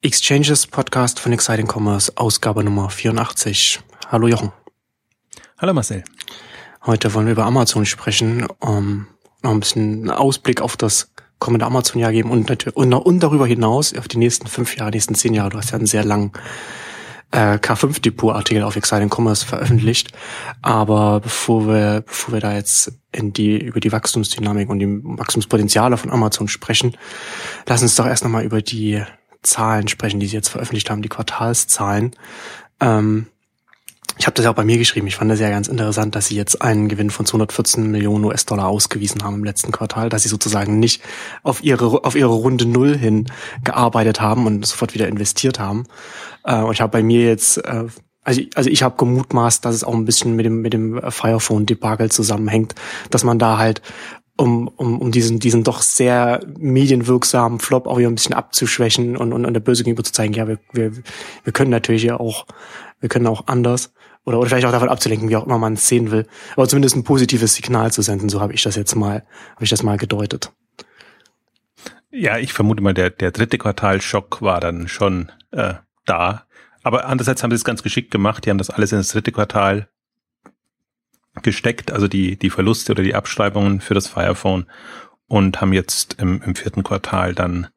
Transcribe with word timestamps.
Exchanges 0.00 0.68
Podcast 0.68 1.18
von 1.18 1.32
Exciting 1.32 1.66
Commerce, 1.66 2.12
Ausgabe 2.14 2.62
Nummer 2.62 2.88
84. 2.88 3.80
Hallo 4.06 4.28
Jochen. 4.28 4.52
Hallo 5.58 5.74
Marcel. 5.74 6.04
Heute 6.86 7.12
wollen 7.14 7.26
wir 7.26 7.32
über 7.32 7.44
Amazon 7.44 7.84
sprechen, 7.84 8.46
um 8.60 9.08
noch 9.42 9.50
ein 9.50 9.58
bisschen 9.58 10.08
Ausblick 10.08 10.60
auf 10.60 10.76
das 10.76 11.10
kommende 11.40 11.66
Amazon-Jahr 11.66 12.12
geben 12.12 12.30
und, 12.30 12.48
und, 12.76 12.94
und 12.94 13.20
darüber 13.20 13.44
hinaus 13.44 13.92
auf 13.92 14.06
die 14.06 14.18
nächsten 14.18 14.46
fünf 14.46 14.76
Jahre, 14.76 14.92
nächsten 14.92 15.16
zehn 15.16 15.34
Jahre. 15.34 15.50
Du 15.50 15.58
hast 15.58 15.72
ja 15.72 15.78
einen 15.78 15.86
sehr 15.86 16.04
langen 16.04 16.30
äh, 17.32 17.56
K5-Depot-Artikel 17.56 18.62
auf 18.62 18.76
Exciting 18.76 19.10
Commerce 19.12 19.44
veröffentlicht. 19.44 20.12
Aber 20.62 21.18
bevor 21.18 21.66
wir, 21.66 22.02
bevor 22.02 22.34
wir 22.34 22.40
da 22.40 22.54
jetzt 22.54 22.92
in 23.10 23.32
die, 23.32 23.58
über 23.58 23.80
die 23.80 23.90
Wachstumsdynamik 23.90 24.68
und 24.68 24.78
die 24.78 24.86
Wachstumspotenziale 24.86 25.96
von 25.96 26.12
Amazon 26.12 26.46
sprechen, 26.46 26.96
lass 27.66 27.82
uns 27.82 27.96
doch 27.96 28.06
erst 28.06 28.22
nochmal 28.22 28.44
über 28.44 28.62
die 28.62 29.02
Zahlen 29.42 29.88
sprechen, 29.88 30.20
die 30.20 30.26
sie 30.26 30.36
jetzt 30.36 30.48
veröffentlicht 30.48 30.90
haben, 30.90 31.02
die 31.02 31.08
Quartalszahlen. 31.08 32.12
Ähm, 32.80 33.26
ich 34.18 34.26
habe 34.26 34.34
das 34.34 34.44
ja 34.44 34.50
auch 34.50 34.56
bei 34.56 34.64
mir 34.64 34.78
geschrieben. 34.78 35.06
Ich 35.06 35.16
fand 35.16 35.30
das 35.30 35.38
ja 35.38 35.48
ganz 35.48 35.68
interessant, 35.68 36.16
dass 36.16 36.26
sie 36.26 36.36
jetzt 36.36 36.60
einen 36.60 36.88
Gewinn 36.88 37.10
von 37.10 37.24
214 37.24 37.88
Millionen 37.88 38.24
US-Dollar 38.24 38.66
ausgewiesen 38.66 39.22
haben 39.22 39.36
im 39.36 39.44
letzten 39.44 39.70
Quartal, 39.70 40.08
dass 40.08 40.24
sie 40.24 40.28
sozusagen 40.28 40.80
nicht 40.80 41.02
auf 41.44 41.62
ihre 41.62 42.04
auf 42.04 42.16
ihre 42.16 42.32
Runde 42.32 42.66
Null 42.66 42.96
hin 42.96 43.30
gearbeitet 43.62 44.20
haben 44.20 44.46
und 44.46 44.66
sofort 44.66 44.94
wieder 44.94 45.06
investiert 45.06 45.60
haben. 45.60 45.86
Äh, 46.44 46.62
und 46.62 46.72
ich 46.72 46.80
habe 46.80 46.90
bei 46.90 47.02
mir 47.02 47.26
jetzt 47.26 47.58
äh, 47.58 47.84
also 48.24 48.40
ich, 48.42 48.56
also 48.56 48.68
ich 48.68 48.82
habe 48.82 48.96
gemutmaßt, 48.96 49.64
dass 49.64 49.74
es 49.74 49.84
auch 49.84 49.94
ein 49.94 50.04
bisschen 50.04 50.34
mit 50.34 50.44
dem 50.44 50.60
mit 50.62 50.72
dem 50.72 51.00
Firephone-Debakel 51.10 52.10
zusammenhängt, 52.10 52.74
dass 53.10 53.24
man 53.24 53.38
da 53.38 53.56
halt 53.56 53.82
um, 54.38 54.68
um, 54.68 55.00
um 55.00 55.10
diesen, 55.10 55.40
diesen 55.40 55.64
doch 55.64 55.82
sehr 55.82 56.40
medienwirksamen 56.58 57.58
Flop 57.58 57.86
auch 57.86 57.98
wieder 57.98 58.08
ein 58.08 58.14
bisschen 58.14 58.34
abzuschwächen 58.34 59.16
und, 59.16 59.32
und, 59.32 59.44
und 59.44 59.52
der 59.52 59.60
Böse 59.60 59.82
gegenüber 59.82 60.04
zu 60.04 60.12
zeigen, 60.12 60.32
ja, 60.32 60.46
wir, 60.46 60.58
wir, 60.72 60.92
wir 61.44 61.52
können 61.52 61.70
natürlich 61.70 62.04
ja 62.04 62.18
auch, 62.18 62.46
wir 63.00 63.08
können 63.08 63.26
auch 63.26 63.48
anders 63.48 63.92
oder, 64.24 64.38
oder 64.38 64.48
vielleicht 64.48 64.66
auch 64.66 64.72
davon 64.72 64.88
abzulenken, 64.88 65.28
wie 65.28 65.36
auch 65.36 65.44
immer 65.44 65.58
man 65.58 65.74
es 65.74 65.88
sehen 65.88 66.12
will, 66.12 66.26
aber 66.54 66.68
zumindest 66.68 66.94
ein 66.94 67.04
positives 67.04 67.54
Signal 67.54 67.92
zu 67.92 68.00
senden, 68.00 68.28
so 68.28 68.40
habe 68.40 68.54
ich 68.54 68.62
das 68.62 68.76
jetzt 68.76 68.94
mal, 68.94 69.24
habe 69.54 69.64
ich 69.64 69.70
das 69.70 69.82
mal 69.82 69.98
gedeutet. 69.98 70.52
Ja, 72.10 72.38
ich 72.38 72.52
vermute 72.52 72.82
mal, 72.82 72.94
der, 72.94 73.10
der 73.10 73.32
dritte 73.32 73.58
Quartalschock 73.58 74.40
war 74.40 74.60
dann 74.60 74.88
schon 74.88 75.30
äh, 75.50 75.74
da. 76.06 76.44
Aber 76.82 77.04
andererseits 77.04 77.42
haben 77.42 77.50
sie 77.50 77.56
es 77.56 77.64
ganz 77.64 77.82
geschickt 77.82 78.10
gemacht. 78.10 78.46
Die 78.46 78.50
haben 78.50 78.56
das 78.56 78.70
alles 78.70 78.92
in 78.92 78.98
das 78.98 79.08
dritte 79.08 79.30
Quartal 79.30 79.88
gesteckt, 81.42 81.90
also 81.90 82.08
die, 82.08 82.38
die 82.38 82.50
Verluste 82.50 82.92
oder 82.92 83.02
die 83.02 83.14
Abschreibungen 83.14 83.80
für 83.80 83.94
das 83.94 84.06
Firephone 84.06 84.66
und 85.26 85.60
haben 85.60 85.72
jetzt 85.72 86.16
im, 86.18 86.42
im 86.42 86.54
vierten 86.54 86.82
Quartal 86.82 87.34
dann, 87.34 87.68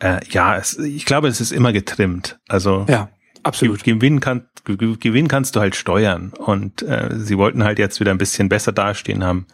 äh, 0.00 0.20
ja, 0.30 0.56
es, 0.56 0.78
ich 0.78 1.04
glaube, 1.04 1.28
es 1.28 1.40
ist 1.40 1.52
immer 1.52 1.72
getrimmt. 1.72 2.38
Also 2.48 2.86
ja, 2.88 3.10
absolut. 3.42 3.84
Gewinn, 3.84 4.20
kann, 4.20 4.48
Gewinn 4.64 5.28
kannst 5.28 5.56
du 5.56 5.60
halt 5.60 5.76
steuern 5.76 6.32
und 6.36 6.82
äh, 6.82 7.10
sie 7.14 7.38
wollten 7.38 7.64
halt 7.64 7.78
jetzt 7.78 8.00
wieder 8.00 8.10
ein 8.10 8.18
bisschen 8.18 8.48
besser 8.48 8.72
dastehen, 8.72 9.24
haben, 9.24 9.46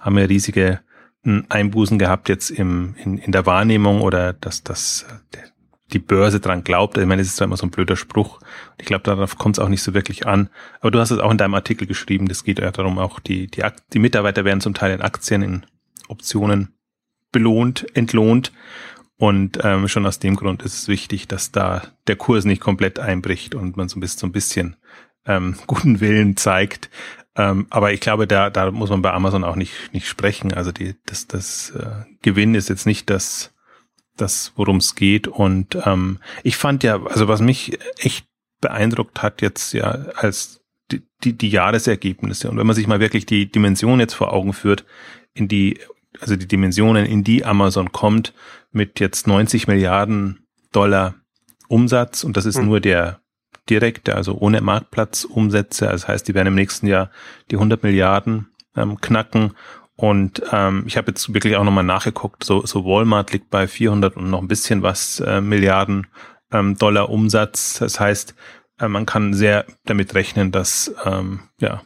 haben 0.00 0.18
ja 0.18 0.24
riesige 0.24 0.80
hm, 1.22 1.46
Einbußen 1.48 1.98
gehabt 1.98 2.28
jetzt 2.28 2.50
im, 2.50 2.94
in, 3.02 3.18
in 3.18 3.32
der 3.32 3.46
Wahrnehmung 3.46 4.00
oder 4.00 4.32
dass 4.32 4.62
das 4.62 5.06
der, 5.34 5.44
die 5.92 5.98
Börse 5.98 6.40
dran 6.40 6.64
glaubt. 6.64 6.98
Ich 6.98 7.06
meine, 7.06 7.22
es 7.22 7.28
ist 7.28 7.36
zwar 7.36 7.46
immer 7.46 7.56
so 7.56 7.66
ein 7.66 7.70
blöder 7.70 7.96
Spruch. 7.96 8.40
Ich 8.78 8.86
glaube, 8.86 9.04
darauf 9.04 9.38
kommt 9.38 9.56
es 9.56 9.64
auch 9.64 9.68
nicht 9.68 9.82
so 9.82 9.94
wirklich 9.94 10.26
an. 10.26 10.50
Aber 10.80 10.90
du 10.90 10.98
hast 10.98 11.10
es 11.10 11.18
auch 11.18 11.30
in 11.30 11.38
deinem 11.38 11.54
Artikel 11.54 11.86
geschrieben. 11.86 12.28
Das 12.28 12.44
geht 12.44 12.58
ja 12.58 12.70
darum, 12.70 12.98
auch 12.98 13.20
die, 13.20 13.46
die, 13.46 13.62
die 13.92 13.98
Mitarbeiter 13.98 14.44
werden 14.44 14.60
zum 14.60 14.74
Teil 14.74 14.92
in 14.92 15.02
Aktien, 15.02 15.42
in 15.42 15.66
Optionen 16.08 16.74
belohnt, 17.30 17.86
entlohnt. 17.94 18.52
Und 19.18 19.58
ähm, 19.62 19.88
schon 19.88 20.06
aus 20.06 20.18
dem 20.18 20.36
Grund 20.36 20.62
ist 20.62 20.74
es 20.74 20.88
wichtig, 20.88 21.28
dass 21.28 21.52
da 21.52 21.82
der 22.06 22.16
Kurs 22.16 22.44
nicht 22.44 22.60
komplett 22.60 22.98
einbricht 22.98 23.54
und 23.54 23.76
man 23.76 23.88
so 23.88 23.96
ein 23.96 24.00
bisschen, 24.00 24.18
so 24.18 24.26
ein 24.26 24.32
bisschen 24.32 24.76
ähm, 25.24 25.56
guten 25.66 26.00
Willen 26.00 26.36
zeigt. 26.36 26.90
Ähm, 27.36 27.66
aber 27.70 27.92
ich 27.92 28.00
glaube, 28.00 28.26
da, 28.26 28.50
da 28.50 28.70
muss 28.70 28.90
man 28.90 29.02
bei 29.02 29.12
Amazon 29.12 29.44
auch 29.44 29.56
nicht, 29.56 29.92
nicht 29.92 30.08
sprechen. 30.08 30.52
Also 30.52 30.72
die, 30.72 30.96
das, 31.06 31.26
das 31.26 31.70
äh, 31.70 32.04
Gewinn 32.22 32.54
ist 32.54 32.68
jetzt 32.68 32.86
nicht 32.86 33.08
das 33.08 33.52
das, 34.16 34.52
worum 34.56 34.78
es 34.78 34.94
geht. 34.94 35.28
Und 35.28 35.78
ähm, 35.84 36.18
ich 36.42 36.56
fand 36.56 36.82
ja, 36.82 37.02
also 37.04 37.28
was 37.28 37.40
mich 37.40 37.78
echt 37.98 38.26
beeindruckt 38.60 39.22
hat 39.22 39.42
jetzt 39.42 39.72
ja 39.72 39.90
als 40.16 40.60
die, 40.90 41.02
die, 41.24 41.32
die 41.34 41.50
Jahresergebnisse 41.50 42.48
und 42.48 42.56
wenn 42.56 42.66
man 42.66 42.76
sich 42.76 42.86
mal 42.86 43.00
wirklich 43.00 43.26
die 43.26 43.50
Dimension 43.50 44.00
jetzt 44.00 44.14
vor 44.14 44.32
Augen 44.32 44.52
führt, 44.52 44.84
in 45.34 45.48
die, 45.48 45.80
also 46.20 46.36
die 46.36 46.46
Dimensionen, 46.46 47.06
in 47.06 47.24
die 47.24 47.44
Amazon 47.44 47.92
kommt, 47.92 48.32
mit 48.72 49.00
jetzt 49.00 49.26
90 49.26 49.68
Milliarden 49.68 50.46
Dollar 50.72 51.14
Umsatz 51.68 52.24
und 52.24 52.36
das 52.36 52.46
ist 52.46 52.58
mhm. 52.58 52.66
nur 52.66 52.80
der 52.80 53.20
direkte, 53.68 54.14
also 54.14 54.36
ohne 54.38 54.60
Marktplatzumsätze. 54.60 55.86
Das 55.86 56.06
heißt, 56.06 56.28
die 56.28 56.34
werden 56.34 56.48
im 56.48 56.54
nächsten 56.54 56.86
Jahr 56.86 57.10
die 57.50 57.56
100 57.56 57.82
Milliarden 57.82 58.48
ähm, 58.76 59.00
knacken 59.00 59.54
und 59.96 60.42
ähm, 60.52 60.84
ich 60.86 60.98
habe 60.98 61.08
jetzt 61.08 61.32
wirklich 61.32 61.56
auch 61.56 61.64
nochmal 61.64 61.84
nachgeguckt, 61.84 62.44
so, 62.44 62.64
so 62.66 62.84
Walmart 62.84 63.32
liegt 63.32 63.48
bei 63.48 63.66
400 63.66 64.16
und 64.16 64.30
noch 64.30 64.42
ein 64.42 64.48
bisschen 64.48 64.82
was 64.82 65.20
äh, 65.20 65.40
Milliarden 65.40 66.06
ähm, 66.52 66.76
Dollar 66.76 67.08
Umsatz. 67.08 67.78
Das 67.78 67.98
heißt, 67.98 68.34
äh, 68.78 68.88
man 68.88 69.06
kann 69.06 69.32
sehr 69.32 69.64
damit 69.86 70.14
rechnen, 70.14 70.52
dass 70.52 70.94
ähm, 71.04 71.40
ja, 71.60 71.82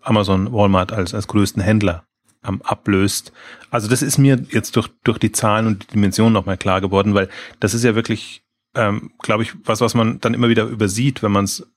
Amazon 0.00 0.50
Walmart 0.52 0.92
als, 0.92 1.12
als 1.12 1.28
größten 1.28 1.62
Händler 1.62 2.04
ähm, 2.42 2.62
ablöst. 2.62 3.32
Also 3.70 3.86
das 3.86 4.00
ist 4.00 4.16
mir 4.16 4.42
jetzt 4.50 4.74
durch, 4.76 4.88
durch 5.04 5.18
die 5.18 5.32
Zahlen 5.32 5.66
und 5.66 5.82
die 5.82 5.94
Dimensionen 5.94 6.32
nochmal 6.32 6.56
klar 6.56 6.80
geworden, 6.80 7.14
weil 7.14 7.28
das 7.60 7.74
ist 7.74 7.84
ja 7.84 7.94
wirklich, 7.94 8.42
ähm, 8.74 9.12
glaube 9.18 9.42
ich, 9.42 9.52
was, 9.64 9.82
was 9.82 9.92
man 9.94 10.20
dann 10.20 10.32
immer 10.32 10.48
wieder 10.48 10.64
übersieht, 10.64 11.22
wenn 11.22 11.32
man 11.32 11.44
es 11.44 11.70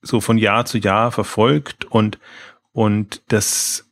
so 0.00 0.20
von 0.20 0.38
Jahr 0.38 0.64
zu 0.64 0.78
Jahr 0.78 1.10
verfolgt 1.10 1.84
und, 1.84 2.20
und 2.72 3.22
das 3.28 3.91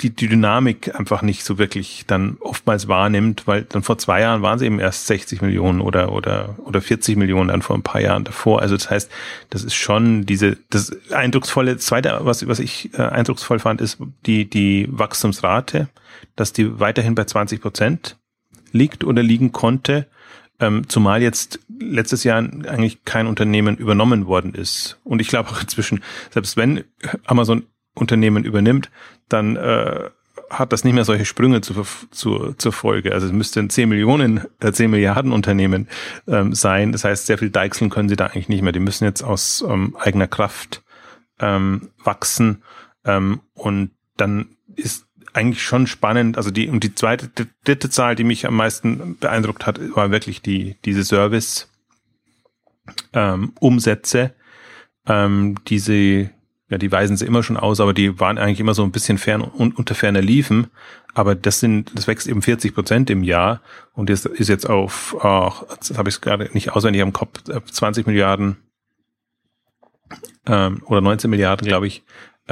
die, 0.00 0.10
die 0.10 0.28
Dynamik 0.28 0.94
einfach 0.98 1.22
nicht 1.22 1.44
so 1.44 1.58
wirklich 1.58 2.04
dann 2.06 2.36
oftmals 2.40 2.88
wahrnimmt, 2.88 3.46
weil 3.46 3.62
dann 3.62 3.82
vor 3.82 3.98
zwei 3.98 4.20
Jahren 4.20 4.42
waren 4.42 4.58
sie 4.58 4.66
eben 4.66 4.80
erst 4.80 5.06
60 5.06 5.42
Millionen 5.42 5.80
oder, 5.80 6.12
oder, 6.12 6.56
oder 6.64 6.80
40 6.80 7.16
Millionen 7.16 7.48
dann 7.48 7.62
vor 7.62 7.76
ein 7.76 7.82
paar 7.82 8.00
Jahren 8.00 8.24
davor. 8.24 8.60
Also 8.62 8.76
das 8.76 8.90
heißt, 8.90 9.10
das 9.50 9.64
ist 9.64 9.74
schon 9.74 10.26
diese, 10.26 10.56
das 10.70 10.92
eindrucksvolle, 11.10 11.76
zweite, 11.76 12.18
was, 12.22 12.46
was 12.46 12.58
ich 12.58 12.94
äh, 12.94 13.02
eindrucksvoll 13.02 13.58
fand, 13.58 13.80
ist 13.80 13.98
die, 14.26 14.48
die 14.48 14.88
Wachstumsrate, 14.90 15.88
dass 16.36 16.52
die 16.52 16.80
weiterhin 16.80 17.14
bei 17.14 17.24
20 17.24 17.60
Prozent 17.60 18.16
liegt 18.72 19.04
oder 19.04 19.22
liegen 19.22 19.52
konnte, 19.52 20.06
ähm, 20.60 20.88
zumal 20.88 21.22
jetzt 21.22 21.60
letztes 21.80 22.24
Jahr 22.24 22.38
eigentlich 22.38 23.04
kein 23.04 23.26
Unternehmen 23.26 23.76
übernommen 23.76 24.26
worden 24.26 24.54
ist. 24.54 24.98
Und 25.04 25.20
ich 25.20 25.28
glaube 25.28 25.50
auch 25.50 25.60
inzwischen, 25.60 26.02
selbst 26.30 26.56
wenn 26.56 26.84
Amazon 27.24 27.64
Unternehmen 27.94 28.44
übernimmt, 28.44 28.90
dann 29.28 29.56
äh, 29.56 30.10
hat 30.50 30.72
das 30.72 30.84
nicht 30.84 30.94
mehr 30.94 31.04
solche 31.04 31.24
Sprünge 31.24 31.60
zu, 31.60 31.82
zu, 32.10 32.54
zur 32.54 32.72
Folge. 32.72 33.12
Also 33.12 33.26
es 33.26 33.32
müsste 33.32 33.60
ein 33.60 33.70
10 33.70 33.88
Millionen, 33.88 34.42
äh, 34.60 34.72
10 34.72 34.90
Milliarden 34.90 35.32
Unternehmen 35.32 35.88
ähm, 36.26 36.54
sein. 36.54 36.92
Das 36.92 37.04
heißt, 37.04 37.26
sehr 37.26 37.38
viel 37.38 37.50
deichseln 37.50 37.90
können 37.90 38.08
sie 38.08 38.16
da 38.16 38.26
eigentlich 38.26 38.48
nicht 38.48 38.62
mehr. 38.62 38.72
Die 38.72 38.80
müssen 38.80 39.04
jetzt 39.04 39.22
aus 39.22 39.64
ähm, 39.66 39.96
eigener 39.98 40.26
Kraft 40.26 40.82
ähm, 41.40 41.90
wachsen. 42.02 42.62
Ähm, 43.04 43.40
und 43.54 43.92
dann 44.16 44.56
ist 44.76 45.06
eigentlich 45.32 45.62
schon 45.62 45.86
spannend. 45.86 46.36
Also 46.36 46.50
die, 46.50 46.68
und 46.68 46.84
die 46.84 46.94
zweite, 46.94 47.28
die 47.28 47.46
dritte 47.64 47.88
Zahl, 47.90 48.14
die 48.14 48.24
mich 48.24 48.46
am 48.46 48.56
meisten 48.56 49.16
beeindruckt 49.18 49.66
hat, 49.66 49.80
war 49.96 50.10
wirklich 50.10 50.42
die, 50.42 50.76
diese 50.84 51.04
Service, 51.04 51.70
ähm, 53.12 53.52
Umsätze, 53.60 54.34
ähm, 55.06 55.56
diese 55.66 56.30
ja, 56.72 56.78
die 56.78 56.90
weisen 56.90 57.18
sie 57.18 57.26
immer 57.26 57.42
schon 57.42 57.58
aus, 57.58 57.80
aber 57.80 57.92
die 57.92 58.18
waren 58.18 58.38
eigentlich 58.38 58.58
immer 58.58 58.72
so 58.72 58.82
ein 58.82 58.92
bisschen 58.92 59.18
fern 59.18 59.42
und 59.42 59.76
unter 59.76 59.94
ferner 59.94 60.22
liefen. 60.22 60.68
Aber 61.12 61.34
das 61.34 61.60
sind, 61.60 61.92
das 61.94 62.06
wächst 62.06 62.26
eben 62.26 62.40
40 62.40 62.74
Prozent 62.74 63.10
im 63.10 63.22
Jahr 63.22 63.60
und 63.92 64.08
das 64.08 64.24
ist 64.24 64.48
jetzt 64.48 64.68
auf, 64.68 65.14
oh, 65.22 65.52
das 65.78 65.98
habe 65.98 66.08
ich 66.08 66.22
gerade 66.22 66.48
nicht 66.54 66.72
auswendig 66.72 67.02
am 67.02 67.12
Kopf, 67.12 67.42
20 67.42 68.06
Milliarden 68.06 68.56
ähm, 70.46 70.82
oder 70.86 71.02
19 71.02 71.28
Milliarden, 71.28 71.68
glaube 71.68 71.86
ich, 71.86 72.04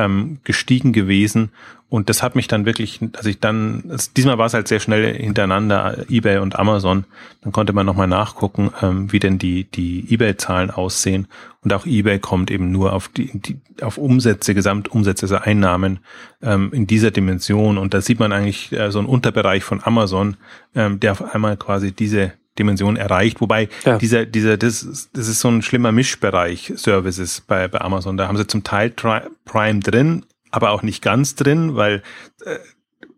ähm, 0.04 0.38
gestiegen 0.44 0.92
gewesen. 0.92 1.50
Und 1.88 2.08
das 2.08 2.22
hat 2.22 2.36
mich 2.36 2.46
dann 2.46 2.66
wirklich, 2.66 3.00
als 3.16 3.26
ich 3.26 3.40
dann, 3.40 3.82
also 3.88 4.10
diesmal 4.16 4.38
war 4.38 4.46
es 4.46 4.54
halt 4.54 4.68
sehr 4.68 4.78
schnell 4.78 5.12
hintereinander, 5.12 6.06
eBay 6.08 6.38
und 6.38 6.56
Amazon. 6.56 7.04
Dann 7.42 7.50
konnte 7.50 7.72
man 7.72 7.84
nochmal 7.84 8.06
nachgucken, 8.06 8.70
ähm, 8.80 9.12
wie 9.12 9.18
denn 9.18 9.38
die, 9.38 9.64
die 9.64 10.06
eBay-Zahlen 10.08 10.70
aussehen. 10.70 11.26
Und 11.62 11.72
auch 11.72 11.86
eBay 11.86 12.20
kommt 12.20 12.52
eben 12.52 12.70
nur 12.70 12.92
auf 12.92 13.08
die, 13.08 13.32
die 13.34 13.58
auf 13.82 13.98
Umsätze, 13.98 14.54
Gesamtumsätze, 14.54 15.24
also 15.24 15.36
Einnahmen 15.38 15.98
ähm, 16.42 16.72
in 16.72 16.86
dieser 16.86 17.10
Dimension. 17.10 17.76
Und 17.76 17.92
da 17.92 18.00
sieht 18.00 18.20
man 18.20 18.30
eigentlich 18.30 18.70
äh, 18.70 18.92
so 18.92 19.00
einen 19.00 19.08
Unterbereich 19.08 19.64
von 19.64 19.82
Amazon, 19.82 20.36
ähm, 20.76 21.00
der 21.00 21.10
auf 21.12 21.34
einmal 21.34 21.56
quasi 21.56 21.90
diese 21.90 22.34
Dimension 22.58 22.96
erreicht. 22.96 23.40
Wobei 23.40 23.68
ja. 23.84 23.98
dieser, 23.98 24.26
dieser, 24.26 24.56
das, 24.56 25.08
das 25.12 25.28
ist 25.28 25.40
so 25.40 25.48
ein 25.48 25.62
schlimmer 25.62 25.92
Mischbereich 25.92 26.72
Services 26.76 27.40
bei, 27.40 27.68
bei 27.68 27.80
Amazon. 27.80 28.16
Da 28.16 28.28
haben 28.28 28.36
sie 28.36 28.46
zum 28.46 28.64
Teil 28.64 28.90
Prime 28.90 29.80
drin, 29.80 30.26
aber 30.50 30.70
auch 30.70 30.82
nicht 30.82 31.02
ganz 31.02 31.34
drin, 31.34 31.76
weil 31.76 32.02
äh, 32.44 32.56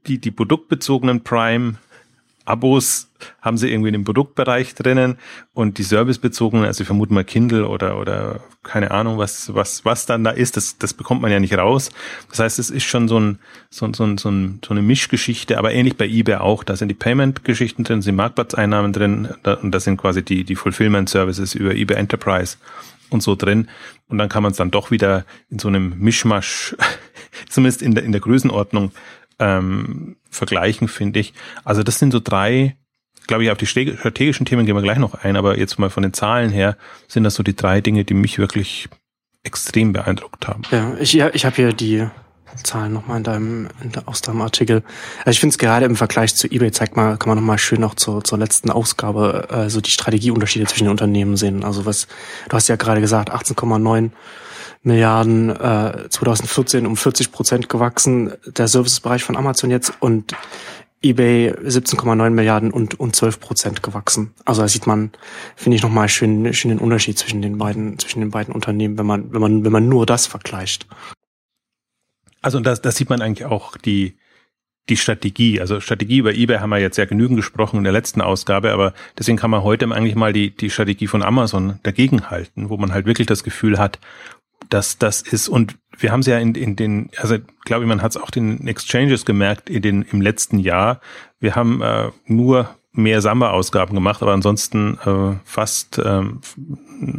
die, 0.07 0.19
die 0.19 0.31
produktbezogenen 0.31 1.23
Prime 1.23 1.75
Abos 2.45 3.09
haben 3.41 3.57
sie 3.57 3.71
irgendwie 3.71 3.89
in 3.89 3.93
dem 3.93 4.05
Produktbereich 4.05 4.75
drinnen 4.75 5.17
und 5.53 5.79
die 5.79 5.83
servicebezogenen, 5.83 6.67
also 6.67 6.83
ich 6.83 6.87
vermute 6.87 7.15
mal 7.15 7.25
Kindle 7.25 7.69
oder, 7.69 7.99
oder 7.99 8.41
keine 8.63 8.91
Ahnung, 8.91 9.19
was, 9.19 9.55
was, 9.55 9.85
was 9.85 10.07
dann 10.07 10.25
da 10.25 10.31
ist, 10.31 10.57
das, 10.57 10.79
das 10.79 10.95
bekommt 10.95 11.23
man 11.23 11.31
ja 11.31 11.39
nicht 11.39 11.57
raus. 11.57 11.91
Das 12.31 12.41
heißt, 12.41 12.59
es 12.59 12.71
ist 12.71 12.85
schon 12.85 13.09
so, 13.09 13.19
ein, 13.19 13.39
so, 13.71 13.87
ein, 13.87 13.95
so, 13.95 14.05
ein, 14.05 14.19
so, 14.19 14.31
ein, 14.31 14.61
so 14.65 14.73
eine 14.73 14.83
Mischgeschichte, 14.83 15.59
aber 15.59 15.73
ähnlich 15.73 15.97
bei 15.97 16.07
eBay 16.07 16.37
auch. 16.37 16.65
Da 16.65 16.77
sind 16.77 16.89
die 16.89 16.95
Payment-Geschichten 16.95 17.85
drin, 17.85 18.03
sind 18.03 18.17
Marktplatzeinnahmen 18.17 18.93
drin 18.93 19.29
und 19.63 19.73
da 19.73 19.81
sind 19.81 19.97
quasi 19.99 20.23
die, 20.23 20.45
die 20.45 20.57
Fulfillment-Services 20.57 21.55
über 21.55 21.75
eBay 21.75 21.97
Enterprise 21.97 22.57
und 23.11 23.23
so 23.23 23.37
drin. 23.37 23.69
Und 24.09 24.19
dann 24.19 24.29
kann 24.29 24.43
man 24.43 24.53
es 24.53 24.59
dann 24.59 24.71
doch 24.71 24.91
wieder 24.91 25.25
in 25.51 25.59
so 25.59 25.69
einem 25.69 25.99
Mischmasch, 25.99 26.77
zumindest 27.49 27.83
in 27.83 27.95
der, 27.95 28.05
in 28.05 28.13
der 28.13 28.21
Größenordnung, 28.21 28.93
ähm, 29.39 30.17
vergleichen, 30.33 30.89
finde 30.89 31.21
ich. 31.21 31.35
Also 31.65 31.83
das 31.83 31.99
sind 31.99 32.11
so 32.11 32.21
drei, 32.21 32.77
glaube 33.27 33.45
ich, 33.45 33.51
auf 33.51 33.59
die 33.59 33.67
strategischen 33.67 34.47
Themen 34.47 34.67
gehen 34.67 34.75
wir 34.75 34.83
gleich 34.83 34.99
noch 34.99 35.15
ein, 35.15 35.37
aber 35.37 35.59
jetzt 35.59 35.79
mal 35.79 35.91
von 35.91 36.03
den 36.03 36.13
Zahlen 36.13 36.51
her 36.51 36.77
sind 37.07 37.23
das 37.25 37.35
so 37.37 37.43
die 37.43 37.55
drei 37.55 37.81
Dinge, 37.81 38.05
die 38.05 38.15
mich 38.15 38.39
wirklich 38.39 38.89
extrem 39.45 39.93
beeindruckt 39.93 40.49
haben. 40.49 40.63
Ja, 40.71 40.95
ich, 40.99 41.19
ich 41.19 41.45
habe 41.45 41.57
hier 41.57 41.73
die 41.73 42.09
Zahlen 42.63 42.93
nochmal 42.93 43.19
in 43.19 43.25
deinem, 43.25 43.69
in 43.83 43.93
aus 44.07 44.21
deinem 44.21 44.43
Artikel. 44.43 44.83
Also 45.21 45.31
ich 45.31 45.41
finde 45.41 45.55
es 45.55 45.59
gerade 45.59 45.87
im 45.87 45.97
Vergleich 45.97 46.35
zu 46.35 46.49
eBay 46.49 46.71
zeigt 46.71 46.97
mal, 46.97 47.17
kann 47.17 47.29
man 47.29 47.39
nochmal 47.39 47.59
schön 47.59 47.81
noch 47.81 47.95
zur, 47.95 48.23
zur 48.25 48.39
letzten 48.39 48.71
Ausgabe 48.71 49.49
äh, 49.51 49.71
so 49.71 49.81
die 49.81 49.91
Strategieunterschiede 49.91 50.67
zwischen 50.67 50.85
den 50.85 50.91
Unternehmen 50.91 51.37
sehen. 51.37 51.65
Also 51.65 51.87
was, 51.87 52.09
du 52.49 52.57
hast 52.57 52.69
ja 52.69 52.77
gerade 52.77 53.01
gesagt, 53.01 53.33
18,9 53.33 54.11
Milliarden, 54.83 55.51
äh, 55.51 56.09
2014 56.09 56.87
um 56.87 56.97
40 56.97 57.31
Prozent 57.33 57.69
gewachsen, 57.69 58.33
der 58.47 58.69
Servicebereich 58.69 59.23
von 59.23 59.37
Amazon 59.37 59.71
jetzt 59.71 59.93
und 60.01 60.35
eBay 61.03 61.53
17,9 61.53 62.31
Milliarden 62.31 62.71
und, 62.71 62.99
und 62.99 63.15
12 63.17 63.41
Prozent 63.41 63.83
gewachsen. 63.83 64.35
Also 64.45 64.63
da 64.63 64.69
sieht 64.69 64.87
man, 64.87 65.11
finde 65.57 65.77
ich 65.77 65.83
nochmal 65.83 66.09
schön, 66.09 66.53
schön 66.55 66.71
den 66.71 66.79
Unterschied 66.79 67.19
zwischen 67.19 67.43
den 67.43 67.59
beiden, 67.59 67.99
zwischen 67.99 68.21
den 68.21 68.31
beiden 68.31 68.55
Unternehmen, 68.55 68.99
wenn 68.99 69.07
man, 69.07 69.33
wenn 69.33 69.41
man, 69.41 69.65
wenn 69.65 69.73
man 69.73 69.89
nur 69.89 70.07
das 70.07 70.27
vergleicht. 70.27 70.87
Also 72.41 72.61
das, 72.61 72.83
das 72.83 72.97
sieht 72.97 73.11
man 73.11 73.23
eigentlich 73.23 73.47
auch 73.47 73.77
die, 73.77 74.17
die 74.89 74.97
Strategie. 74.97 75.61
Also 75.61 75.81
Strategie 75.81 76.19
über 76.19 76.35
eBay 76.35 76.59
haben 76.59 76.71
wir 76.71 76.79
jetzt 76.79 76.99
ja 76.99 77.05
genügend 77.05 77.37
gesprochen 77.37 77.79
in 77.79 77.85
der 77.85 77.93
letzten 77.93 78.21
Ausgabe, 78.21 78.73
aber 78.73 78.95
deswegen 79.19 79.39
kann 79.39 79.51
man 79.51 79.63
heute 79.63 79.87
eigentlich 79.93 80.17
mal 80.17 80.33
die, 80.33 80.51
die 80.51 80.71
Strategie 80.71 81.07
von 81.07 81.23
Amazon 81.23 81.79
dagegen 81.83 82.31
halten, 82.31 82.69
wo 82.69 82.77
man 82.77 82.93
halt 82.93 83.07
wirklich 83.07 83.27
das 83.27 83.45
Gefühl 83.45 83.79
hat, 83.79 83.99
dass 84.69 84.99
das 84.99 85.23
ist 85.23 85.49
und 85.49 85.77
wir 85.99 86.11
haben 86.11 86.21
es 86.21 86.27
ja 86.27 86.39
in, 86.39 86.55
in 86.55 86.77
den, 86.77 87.11
also 87.19 87.37
glaube 87.65 87.85
ich, 87.85 87.89
man 87.89 88.03
hat 88.03 88.13
es 88.13 88.17
auch 88.17 88.31
den 88.31 88.67
Exchanges 88.67 89.25
gemerkt 89.25 89.69
in 89.69 89.83
den 89.83 90.03
im 90.03 90.21
letzten 90.21 90.59
Jahr. 90.59 91.01
Wir 91.39 91.55
haben 91.55 91.83
äh, 91.83 92.11
nur 92.27 92.77
mehr 92.93 93.21
Samba-Ausgaben 93.21 93.95
gemacht, 93.95 94.23
aber 94.23 94.33
ansonsten 94.33 94.99
äh, 95.05 95.37
fast, 95.45 96.01
ähm, 96.05 96.41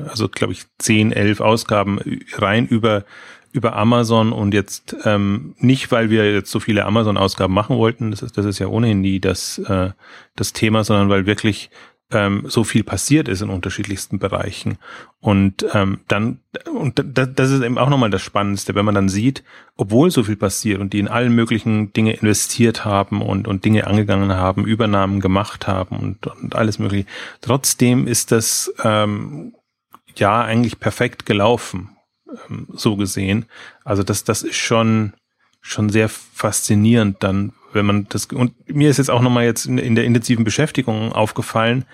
also 0.07 0.27
glaube 0.27 0.53
ich, 0.53 0.65
zehn, 0.77 1.11
elf 1.11 1.39
Ausgaben 1.39 1.99
rein 2.33 2.67
über 2.67 3.05
über 3.53 3.75
Amazon 3.75 4.33
und 4.33 4.51
jetzt 4.55 4.95
ähm, 5.05 5.53
nicht, 5.59 5.91
weil 5.91 6.09
wir 6.09 6.33
jetzt 6.33 6.49
so 6.49 6.59
viele 6.59 6.85
Amazon-Ausgaben 6.85 7.53
machen 7.53 7.77
wollten, 7.77 8.09
das 8.09 8.23
ist, 8.23 8.35
das 8.35 8.47
ist 8.47 8.57
ja 8.57 8.65
ohnehin 8.65 8.99
nie 8.99 9.19
das, 9.19 9.59
äh, 9.59 9.91
das 10.35 10.53
Thema, 10.53 10.83
sondern 10.83 11.09
weil 11.09 11.27
wirklich 11.27 11.69
ähm, 12.11 12.43
so 12.47 12.63
viel 12.63 12.83
passiert 12.83 13.27
ist 13.27 13.41
in 13.41 13.49
unterschiedlichsten 13.49 14.19
Bereichen. 14.19 14.77
Und 15.19 15.65
ähm, 15.73 16.01
dann, 16.07 16.39
und 16.71 17.03
das 17.03 17.51
ist 17.51 17.61
eben 17.63 17.77
auch 17.77 17.89
nochmal 17.89 18.09
das 18.09 18.21
Spannendste, 18.21 18.75
wenn 18.75 18.85
man 18.85 18.95
dann 18.95 19.09
sieht, 19.09 19.43
obwohl 19.75 20.11
so 20.11 20.23
viel 20.23 20.35
passiert 20.35 20.79
und 20.79 20.93
die 20.93 20.99
in 20.99 21.07
allen 21.07 21.33
möglichen 21.33 21.93
Dinge 21.93 22.13
investiert 22.13 22.85
haben 22.85 23.21
und, 23.21 23.47
und 23.47 23.65
Dinge 23.65 23.87
angegangen 23.87 24.33
haben, 24.33 24.65
Übernahmen 24.65 25.19
gemacht 25.19 25.67
haben 25.67 25.97
und, 25.97 26.27
und 26.27 26.55
alles 26.55 26.79
mögliche, 26.79 27.07
trotzdem 27.41 28.07
ist 28.07 28.31
das 28.31 28.73
ähm, 28.83 29.55
ja 30.15 30.41
eigentlich 30.41 30.79
perfekt 30.79 31.25
gelaufen, 31.25 31.97
ähm, 32.49 32.67
so 32.73 32.95
gesehen. 32.95 33.45
Also 33.83 34.03
das, 34.03 34.23
das 34.23 34.43
ist 34.43 34.57
schon, 34.57 35.13
schon 35.61 35.89
sehr 35.89 36.09
faszinierend 36.09 37.23
dann, 37.23 37.53
wenn 37.73 37.85
man 37.85 38.07
das, 38.09 38.25
und 38.25 38.53
mir 38.69 38.89
ist 38.89 38.97
jetzt 38.97 39.09
auch 39.09 39.21
nochmal 39.21 39.45
jetzt 39.45 39.65
in, 39.65 39.77
in, 39.77 39.95
der 39.95 40.05
intensiven 40.05 40.43
Beschäftigung 40.43 41.11
aufgefallen, 41.11 41.85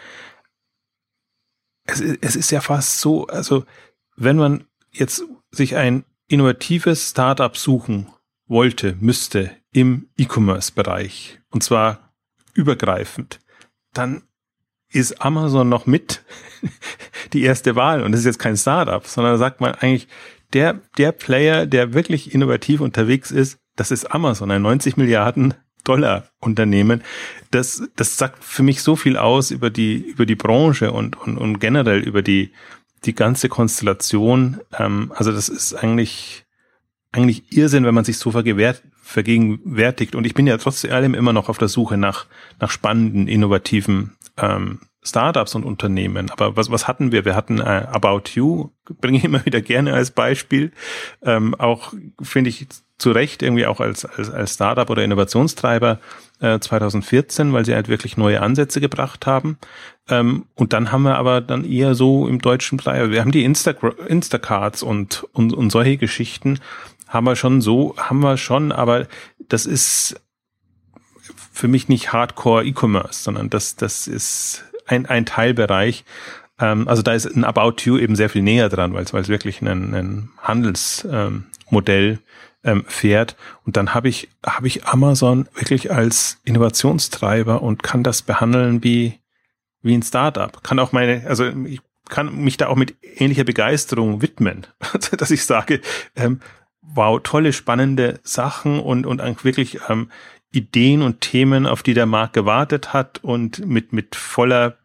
es, 1.86 2.02
es 2.02 2.36
ist 2.36 2.52
ja 2.52 2.62
fast 2.62 3.00
so, 3.00 3.28
also 3.28 3.66
wenn 4.16 4.38
man 4.38 4.66
jetzt 4.92 5.24
sich 5.52 5.76
ein 5.76 6.06
innovatives 6.28 7.10
Startup 7.10 7.56
suchen 7.56 8.08
wollte, 8.48 8.96
müsste 9.00 9.52
im 9.72 10.10
E-Commerce-Bereich, 10.18 11.40
und 11.50 11.64
zwar 11.64 12.14
übergreifend, 12.54 13.40
dann 13.94 14.24
ist 14.92 15.22
Amazon 15.22 15.70
noch 15.70 15.86
mit 15.86 16.24
die 17.34 17.44
erste 17.44 17.76
Wahl. 17.76 18.04
Und 18.04 18.12
das 18.12 18.22
ist 18.22 18.26
jetzt 18.26 18.40
kein 18.40 18.58
Startup, 18.58 19.06
sondern 19.06 19.38
sagt 19.38 19.62
man 19.62 19.76
eigentlich, 19.76 20.08
der, 20.54 20.82
der 20.98 21.12
Player, 21.12 21.66
der 21.68 21.94
wirklich 21.94 22.34
innovativ 22.34 22.82
unterwegs 22.82 23.32
ist, 23.32 23.60
das 23.76 23.92
ist 23.92 24.06
Amazon, 24.12 24.52
ein 24.52 24.62
90 24.62 24.98
Milliarden 24.98 25.54
Dollar 25.84 26.30
Unternehmen. 26.40 27.04
Das, 27.52 27.84
das 27.96 28.18
sagt 28.18 28.44
für 28.44 28.64
mich 28.64 28.82
so 28.82 28.96
viel 28.96 29.18
aus 29.18 29.52
über 29.52 29.70
die, 29.70 29.98
über 29.98 30.26
die 30.26 30.36
Branche 30.36 30.92
und, 30.92 31.20
und, 31.20 31.38
und 31.38 31.60
generell 31.60 32.00
über 32.00 32.22
die, 32.22 32.52
die 33.06 33.16
ganze 33.16 33.50
Konstellation. 33.50 34.60
Ähm, 34.78 35.12
also 35.16 35.32
das 35.32 35.50
ist 35.50 35.74
eigentlich, 35.74 36.46
eigentlich 37.12 37.52
Irrsinn, 37.56 37.86
wenn 37.86 37.96
man 37.96 38.06
sich 38.06 38.18
so 38.18 38.32
vergegenwärtigt. 38.32 40.16
Und 40.16 40.26
ich 40.26 40.34
bin 40.34 40.48
ja 40.48 40.58
trotz 40.58 40.86
allem 40.86 41.14
immer 41.14 41.34
noch 41.34 41.50
auf 41.50 41.58
der 41.58 41.70
Suche 41.70 41.98
nach, 41.98 42.28
nach 42.60 42.72
spannenden, 42.72 43.28
innovativen 43.28 44.16
ähm, 44.38 44.80
Startups 45.02 45.56
und 45.56 45.64
Unternehmen. 45.64 46.30
Aber 46.30 46.56
was, 46.58 46.70
was 46.70 46.88
hatten 46.88 47.12
wir? 47.12 47.26
Wir 47.26 47.36
hatten 47.36 47.60
äh, 47.60 47.88
About 47.92 48.32
You, 48.34 48.72
bringe 49.02 49.18
ich 49.18 49.24
immer 49.24 49.46
wieder 49.46 49.62
gerne 49.62 49.94
als 49.94 50.12
Beispiel. 50.12 50.72
Ähm, 51.22 51.56
auch 51.56 51.94
finde 52.22 52.50
ich 52.50 52.68
zu 53.00 53.12
Recht 53.12 53.42
irgendwie 53.42 53.66
auch 53.66 53.80
als, 53.80 54.06
als, 54.06 54.30
als 54.30 54.54
Startup 54.54 54.90
oder 54.90 55.04
Innovationstreiber 55.04 56.00
äh, 56.42 56.60
2014, 56.60 57.52
weil 57.54 57.66
sie 57.66 57.74
halt 57.74 57.88
wirklich 57.88 58.18
neue 58.18 58.42
Ansätze 58.42 58.82
gebracht 58.82 59.26
haben. 59.26 59.58
Ähm, 60.08 60.46
und 60.56 60.74
dann 60.74 60.92
haben 60.92 61.04
wir 61.04 61.16
aber 61.16 61.42
dann 61.42 61.66
eher 61.66 61.96
so 61.96 62.28
im 62.28 62.40
deutschen 62.40 62.78
Bereich, 62.78 63.10
wir 63.10 63.22
haben 63.22 63.32
die 63.32 63.44
Insta 63.44 63.72
Instacards 64.08 64.84
und, 64.84 65.26
und, 65.34 65.54
und 65.54 65.72
solche 65.72 65.98
Geschichten 65.98 66.60
haben 67.08 67.26
wir 67.26 67.36
schon 67.36 67.62
so, 67.62 67.96
haben 67.98 68.20
wir 68.20 68.38
schon, 68.38 68.72
aber 68.72 69.08
das 69.40 69.66
ist 69.66 70.22
für 71.52 71.68
mich 71.68 71.90
nicht 71.90 72.14
Hardcore 72.14 72.66
E-Commerce, 72.66 73.24
sondern 73.24 73.50
das, 73.50 73.76
das 73.76 74.08
ist 74.08 74.66
ein, 74.86 75.06
ein 75.06 75.26
Teilbereich. 75.26 76.04
Ähm, 76.60 76.88
also 76.88 77.02
da 77.02 77.14
ist 77.14 77.26
ein 77.26 77.44
About 77.44 77.84
You 77.84 77.98
eben 77.98 78.16
sehr 78.16 78.30
viel 78.30 78.44
näher 78.44 78.70
dran, 78.70 78.94
weil 78.94 79.04
es 79.04 79.14
weil 79.14 79.22
es 79.22 79.30
wirklich 79.30 79.62
ein, 79.62 79.94
ein 79.94 80.30
Handelsmodell 80.38 82.12
ähm, 82.12 82.24
ähm, 82.64 82.84
fährt. 82.88 83.36
Und 83.66 83.78
dann 83.78 83.94
habe 83.94 84.10
ich, 84.10 84.30
habe 84.46 84.68
ich 84.68 84.86
Amazon 84.86 85.48
wirklich 85.56 85.92
als 85.92 86.40
Innovationstreiber 86.44 87.62
und 87.62 87.84
kann 87.84 88.04
das 88.04 88.22
behandeln 88.22 88.84
wie, 88.84 89.20
wie 89.82 89.96
ein 89.96 90.04
Startup. 90.04 90.64
Kann 90.64 90.80
auch 90.80 90.92
meine, 90.92 91.26
also 91.28 91.46
ich 91.46 91.82
kann 92.10 92.44
mich 92.44 92.58
da 92.58 92.68
auch 92.68 92.76
mit 92.76 92.96
ähnlicher 93.02 93.44
Begeisterung 93.44 94.22
widmen, 94.22 94.68
dass 95.18 95.32
ich 95.32 95.46
sage, 95.46 95.82
ähm, 96.16 96.42
wow, 96.82 97.20
tolle, 97.22 97.54
spannende 97.54 98.20
Sachen 98.24 98.80
und, 98.80 99.06
und 99.06 99.22
wirklich 99.46 99.80
ähm, 99.90 100.10
Ideen 100.52 101.04
und 101.04 101.22
Themen, 101.22 101.68
auf 101.68 101.84
die 101.84 101.94
der 101.94 102.08
Markt 102.08 102.34
gewartet 102.34 102.94
hat 102.94 103.24
und 103.24 103.66
mit, 103.66 103.94
mit 103.94 104.16
voller 104.16 104.78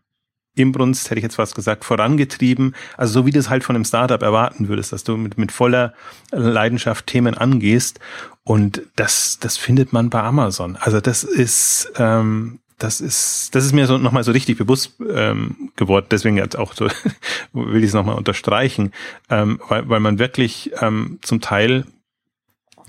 Imbrunst, 0.57 1.11
hätte 1.11 1.19
ich 1.19 1.25
jetzt 1.25 1.37
fast 1.37 1.55
gesagt, 1.55 1.85
vorangetrieben. 1.85 2.75
Also 2.97 3.21
so 3.21 3.27
wie 3.27 3.31
du 3.31 3.39
es 3.39 3.51
halt 3.51 3.65
von 3.65 3.77
einem 3.77 3.85
Startup 3.85 4.23
erwarten 4.23 4.69
würdest, 4.69 4.93
dass 4.93 5.05
du 5.05 5.17
mit, 5.17 5.39
mit 5.39 5.53
voller 5.53 5.95
Leidenschaft 6.31 7.07
Themen 7.07 7.35
angehst. 7.35 8.01
Und 8.45 8.83
das, 8.97 9.39
das 9.41 9.57
findet 9.57 9.93
man 9.93 10.11
bei 10.11 10.23
Amazon. 10.23 10.77
Also 10.77 11.01
das 11.01 11.25
ist, 11.25 11.93
ähm, 11.97 12.61
das 12.79 13.01
ist, 13.01 13.55
das 13.55 13.65
ist 13.65 13.73
mir 13.73 13.87
so 13.87 13.99
nochmal 13.99 14.25
so 14.25 14.33
richtig 14.33 14.59
bewusst 14.59 14.95
ähm, 15.09 15.71
geworden. 15.77 16.07
Deswegen 16.11 16.37
jetzt 16.37 16.57
auch 16.57 16.75
so 16.75 16.89
will 17.53 17.83
ich 17.83 17.89
es 17.89 17.95
nochmal 17.95 18.17
unterstreichen, 18.17 18.93
ähm, 19.31 19.61
weil, 19.69 19.89
weil 19.89 20.01
man 20.01 20.19
wirklich 20.19 20.73
ähm, 20.81 21.19
zum 21.23 21.41
Teil 21.41 21.85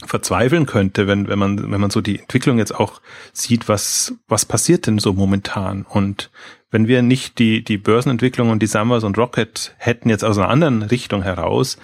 verzweifeln 0.05 0.65
könnte, 0.65 1.07
wenn, 1.07 1.27
wenn 1.27 1.39
man, 1.39 1.71
wenn 1.71 1.81
man 1.81 1.89
so 1.89 2.01
die 2.01 2.19
Entwicklung 2.19 2.57
jetzt 2.57 2.75
auch 2.75 3.01
sieht, 3.33 3.69
was, 3.69 4.15
was 4.27 4.45
passiert 4.45 4.87
denn 4.87 4.99
so 4.99 5.13
momentan? 5.13 5.83
Und 5.83 6.31
wenn 6.71 6.87
wir 6.87 7.01
nicht 7.01 7.39
die, 7.39 7.63
die 7.63 7.77
Börsenentwicklung 7.77 8.49
und 8.49 8.61
die 8.61 8.67
Summers 8.67 9.03
und 9.03 9.17
Rocket 9.17 9.73
hätten 9.77 10.09
jetzt 10.09 10.25
aus 10.25 10.37
einer 10.37 10.49
anderen 10.49 10.81
Richtung 10.81 11.23
heraus, 11.23 11.77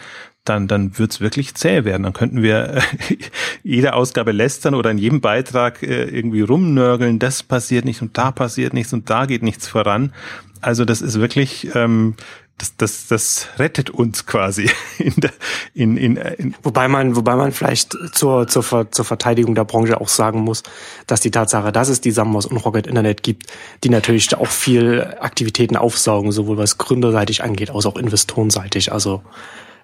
dann, 0.44 0.68
dann 0.68 0.98
wird's 0.98 1.22
wirklich 1.22 1.54
zäh 1.54 1.86
werden. 1.86 2.04
Dann 2.04 2.14
könnten 2.14 2.42
wir 2.42 2.82
jede 3.64 3.94
Ausgabe 3.94 4.32
lästern 4.32 4.74
oder 4.74 4.92
in 4.92 4.98
jedem 4.98 5.22
Beitrag 5.22 5.84
äh, 5.84 6.06
irgendwie 6.06 6.42
rumnörgeln, 6.42 7.20
das 7.20 7.44
passiert 7.44 7.86
nicht 7.86 8.02
und 8.02 8.18
da 8.18 8.32
passiert 8.32 8.74
nichts 8.74 8.92
und 8.92 9.10
da 9.10 9.26
geht 9.26 9.44
nichts 9.44 9.68
voran. 9.68 10.14
Also 10.60 10.86
das 10.86 11.02
ist 11.02 11.20
wirklich, 11.20 11.70
ähm, 11.76 12.16
das, 12.62 12.78
das, 12.78 13.08
das 13.08 13.48
rettet 13.58 13.90
uns 13.90 14.26
quasi 14.26 14.70
in 15.00 15.16
der, 15.18 15.32
in, 15.74 15.98
in, 15.98 16.16
in 16.18 16.56
wobei 16.62 16.88
man, 16.88 17.16
wobei 17.16 17.36
man 17.36 17.52
vielleicht 17.52 17.98
zur, 18.14 18.48
zur, 18.48 18.92
zur 18.92 19.06
Verteidigung 19.06 19.56
der 19.56 19.66
Branche 19.66 20.00
auch 20.00 20.08
sagen 20.08 20.42
muss, 20.42 20.62
dass 21.08 21.22
die 21.22 21.32
Tatsache, 21.32 21.72
dass 21.72 21.90
es 21.90 22.02
die 22.02 22.12
Sambos 22.12 22.46
und 22.46 22.58
Rocket 22.58 22.88
Internet 22.88 23.24
gibt, 23.24 23.48
die 23.84 23.90
natürlich 23.90 24.36
auch 24.38 24.48
viel 24.48 25.16
Aktivitäten 25.20 25.76
aufsaugen, 25.76 26.32
sowohl 26.32 26.58
was 26.58 26.78
gründerseitig 26.78 27.44
angeht, 27.44 27.72
als 27.72 27.86
auch 27.86 27.98
investorenseitig. 27.98 28.92
Also 28.92 29.24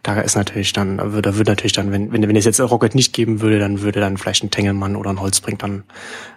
da 0.03 0.21
ist 0.21 0.35
natürlich 0.35 0.71
dann, 0.73 0.97
da 0.97 1.13
würde 1.13 1.51
natürlich 1.51 1.73
dann, 1.73 1.91
wenn, 1.91 2.11
wenn, 2.11 2.27
wenn 2.27 2.35
es 2.35 2.45
jetzt 2.45 2.61
Rocket 2.61 2.93
nicht 2.93 3.11
geben 3.11 3.41
würde, 3.41 3.57
dann 3.57 3.81
würde 3.81 3.99
dann 3.99 4.17
vielleicht 4.17 4.43
ein 4.43 4.51
Tengelmann 4.51 4.95
oder 4.95 5.09
ein 5.09 5.19
Holzbrink 5.19 5.59
dann 5.59 5.83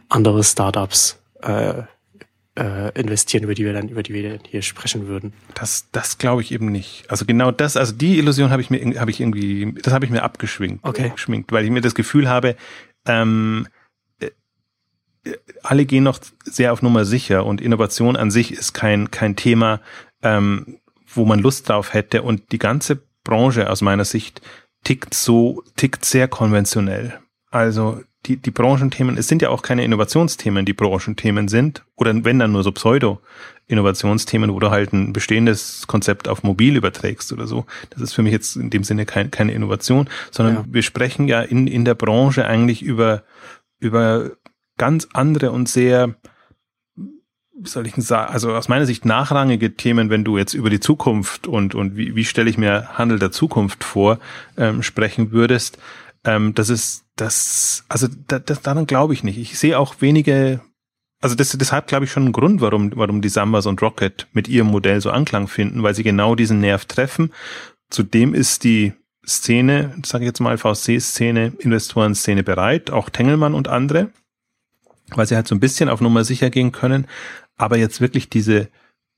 andere 0.09 0.43
Startups 0.43 1.19
äh, 1.43 1.83
äh, 2.59 2.99
investieren, 2.99 3.45
über 3.45 3.55
die 3.55 3.65
wir 3.65 3.73
dann, 3.73 3.89
über 3.89 4.03
die 4.03 4.13
wir 4.13 4.39
hier 4.49 4.63
sprechen 4.63 5.07
würden. 5.07 5.33
Das, 5.55 5.89
das 5.93 6.19
glaube 6.19 6.43
ich 6.43 6.53
eben 6.53 6.71
nicht. 6.71 7.05
Also 7.09 7.25
genau 7.25 7.51
das, 7.51 7.77
also 7.77 7.93
die 7.93 8.19
Illusion 8.19 8.51
habe 8.51 8.63
ich 8.63 8.71
mir, 8.71 9.01
habe 9.01 9.11
ich 9.11 9.21
irgendwie, 9.21 9.75
das 9.83 9.93
habe 9.93 10.05
ich 10.05 10.11
mir 10.11 10.23
abgeschwingt, 10.23 10.81
okay. 10.83 11.11
geschminkt, 11.15 11.53
weil 11.53 11.65
ich 11.65 11.71
mir 11.71 11.81
das 11.81 11.95
Gefühl 11.95 12.29
habe, 12.29 12.57
ähm, 13.07 13.69
äh, 14.21 14.31
alle 15.63 15.85
gehen 15.85 16.05
noch 16.05 16.19
sehr 16.45 16.73
auf 16.73 16.83
Nummer 16.83 17.05
sicher 17.05 17.47
und 17.47 17.61
Innovation 17.61 18.17
an 18.17 18.31
sich 18.31 18.53
ist 18.53 18.73
kein 18.73 19.11
kein 19.11 19.37
Thema, 19.37 19.81
ähm, 20.23 20.81
wo 21.07 21.25
man 21.25 21.41
Lust 21.41 21.69
drauf 21.69 21.95
hätte 21.95 22.23
und 22.23 22.53
die 22.53 22.59
ganze 22.59 23.03
Branche 23.25 23.71
aus 23.71 23.81
meiner 23.81 24.05
Sicht 24.05 24.41
tickt 24.85 25.15
so 25.15 25.63
tickt 25.77 26.05
sehr 26.05 26.27
konventionell. 26.27 27.21
Also 27.51 28.01
die, 28.27 28.37
die 28.37 28.51
Branchenthemen, 28.51 29.17
es 29.17 29.29
sind 29.29 29.43
ja 29.43 29.49
auch 29.49 29.63
keine 29.63 29.85
Innovationsthemen, 29.85 30.67
die 30.67 30.73
Branchenthemen 30.73 31.49
sind, 31.49 31.85
oder 31.97 32.13
wenn 32.25 32.39
dann 32.39 32.53
nur 32.53 32.63
so 32.63 32.71
Pseudo-Innovationsthemen, 32.71 34.53
wo 34.53 34.61
du 34.61 34.71
halt 34.71 34.93
ein 34.93 35.13
bestehendes 35.13 35.87
Konzept 35.87 36.29
auf 36.29 36.43
mobil 36.43 36.77
überträgst 36.77 37.33
oder 37.33 37.47
so. 37.47 37.65
Das 37.91 38.03
ist 38.03 38.13
für 38.13 38.23
mich 38.23 38.33
jetzt 38.33 38.57
in 38.57 38.71
dem 38.71 38.85
Sinne 38.85 39.07
kein, 39.07 39.31
keine 39.31 39.53
Innovation, 39.53 40.09
sondern 40.31 40.55
ja. 40.55 40.65
wir 40.69 40.83
sprechen 40.83 41.29
ja 41.29 41.41
in, 41.41 41.67
in 41.67 41.85
der 41.85 41.95
Branche 41.95 42.47
eigentlich 42.47 42.83
über, 42.83 43.25
über 43.79 44.33
ganz 44.77 45.09
andere 45.15 45.51
und 45.51 45.69
sehr, 45.69 46.15
wie 46.95 47.69
soll 47.69 47.87
ich 47.87 47.95
denn 47.95 48.03
sagen, 48.03 48.33
also 48.33 48.55
aus 48.55 48.69
meiner 48.69 48.87
Sicht 48.87 49.07
nachrangige 49.07 49.77
Themen, 49.77 50.11
wenn 50.11 50.25
du 50.25 50.37
jetzt 50.37 50.53
über 50.53 50.69
die 50.69 50.81
Zukunft 50.81 51.47
und, 51.47 51.75
und 51.75 51.97
wie, 51.97 52.15
wie 52.15 52.25
stelle 52.27 52.51
ich 52.51 52.59
mir 52.59 52.99
Handel 52.99 53.19
der 53.19 53.33
Zukunft 53.33 53.83
vor, 53.83 54.19
ähm, 54.59 54.83
sprechen 54.83 55.33
würdest. 55.33 55.79
Ähm, 56.25 56.55
das 56.55 56.69
ist 56.69 57.05
das, 57.21 57.85
also 57.89 58.09
da, 58.27 58.39
das, 58.39 58.63
daran 58.63 58.87
glaube 58.87 59.15
ich 59.15 59.23
nicht. 59.23 59.39
Ich 59.39 59.59
sehe 59.59 59.79
auch 59.79 59.97
wenige, 60.01 60.61
also 61.21 61.35
das, 61.35 61.73
hat, 61.73 61.89
glaube 61.89 62.05
ich, 62.05 62.13
schon 62.13 62.25
einen 62.25 62.33
Grund, 62.33 62.61
warum, 62.61 62.93
warum 62.97 63.21
die 63.21 63.29
Sambas 63.29 63.67
und 63.67 63.83
Rocket 63.83 64.27
mit 64.33 64.49
ihrem 64.49 64.69
Modell 64.69 65.01
so 65.01 65.11
Anklang 65.11 65.49
finden, 65.49 65.83
weil 65.83 65.95
sie 65.95 66.03
genau 66.03 66.35
diesen 66.35 66.61
Nerv 66.61 66.87
treffen. 66.87 67.33
Zudem 67.91 68.35
ist 68.35 68.65
die 68.65 68.95
Szene, 69.27 69.95
sage 70.05 70.25
ich 70.25 70.29
jetzt 70.29 70.41
mal 70.41 70.57
VC-Szene, 70.57 71.53
Investoren-Szene 71.59 72.43
bereit, 72.43 72.91
auch 72.91 73.11
Tengelmann 73.11 73.55
und 73.55 73.69
andere, 73.69 74.11
weil 75.11 75.27
sie 75.27 75.37
halt 75.37 75.47
so 75.47 75.55
ein 75.55 75.61
bisschen 75.61 75.89
auf 75.89 76.01
Nummer 76.01 76.25
sicher 76.25 76.49
gehen 76.51 76.73
können. 76.73 77.07
Aber 77.57 77.77
jetzt 77.77 78.01
wirklich 78.01 78.31
diese, 78.31 78.69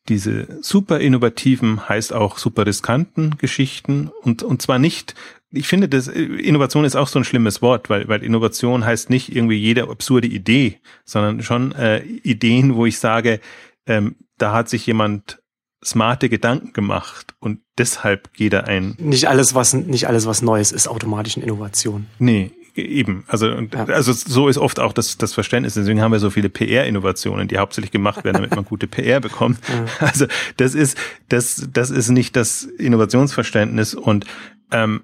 diese 0.09 0.59
super 0.63 0.99
innovativen, 0.99 1.89
heißt 1.89 2.13
auch 2.13 2.39
super 2.39 2.67
riskanten 2.67 3.39
Geschichten 3.39 4.11
und, 4.23 4.43
und 4.43 4.61
zwar 4.61 4.81
nicht 4.81 5.15
ich 5.53 5.69
finde, 5.69 5.89
das 5.89 6.09
Innovation 6.09 6.85
ist 6.85 6.97
auch 6.97 7.09
so 7.09 7.19
ein 7.19 7.25
schlimmes 7.25 7.63
Wort, 7.63 7.91
weil, 7.91 8.09
weil 8.09 8.23
Innovation 8.23 8.85
heißt 8.85 9.11
nicht 9.11 9.35
irgendwie 9.35 9.57
jede 9.57 9.89
absurde 9.89 10.27
Idee, 10.27 10.81
sondern 11.05 11.43
schon 11.43 11.73
äh, 11.73 12.03
Ideen, 12.03 12.75
wo 12.75 12.87
ich 12.87 12.99
sage, 12.99 13.41
ähm, 13.87 14.17
da 14.39 14.53
hat 14.53 14.69
sich 14.69 14.87
jemand 14.87 15.43
smarte 15.85 16.29
Gedanken 16.29 16.73
gemacht 16.73 17.35
und 17.41 17.61
deshalb 17.77 18.33
geht 18.35 18.53
er 18.53 18.67
ein. 18.67 18.95
Nicht 18.99 19.29
alles, 19.29 19.55
was 19.55 19.75
nicht 19.75 20.07
alles, 20.09 20.27
was 20.27 20.43
Neues 20.43 20.73
ist, 20.73 20.89
automatisch 20.89 21.37
eine 21.37 21.45
Innovation. 21.45 22.07
Nee, 22.19 22.53
eben. 22.75 23.25
Also, 23.27 23.49
ja. 23.49 23.85
also 23.87 24.13
so 24.13 24.49
ist 24.49 24.59
oft 24.59 24.81
auch 24.81 24.93
das, 24.93 25.19
das 25.19 25.35
Verständnis. 25.35 25.75
Deswegen 25.75 26.01
haben 26.01 26.13
wir 26.13 26.21
so 26.21 26.31
viele 26.31 26.49
PR-Innovationen, 26.49 27.49
die 27.49 27.59
hauptsächlich 27.59 27.91
gemacht 27.91 28.25
werden, 28.25 28.37
damit 28.37 28.55
man 28.55 28.65
gute 28.65 28.87
PR 28.87 29.21
bekommt. 29.21 29.59
Ja. 29.69 29.85
Also 30.13 30.27
das 30.57 30.75
ist, 30.75 30.97
das, 31.29 31.69
das 31.73 31.91
ist 31.91 32.11
nicht 32.11 32.37
das 32.37 32.63
Innovationsverständnis 32.63 33.95
und 33.95 34.27
ähm, 34.71 35.03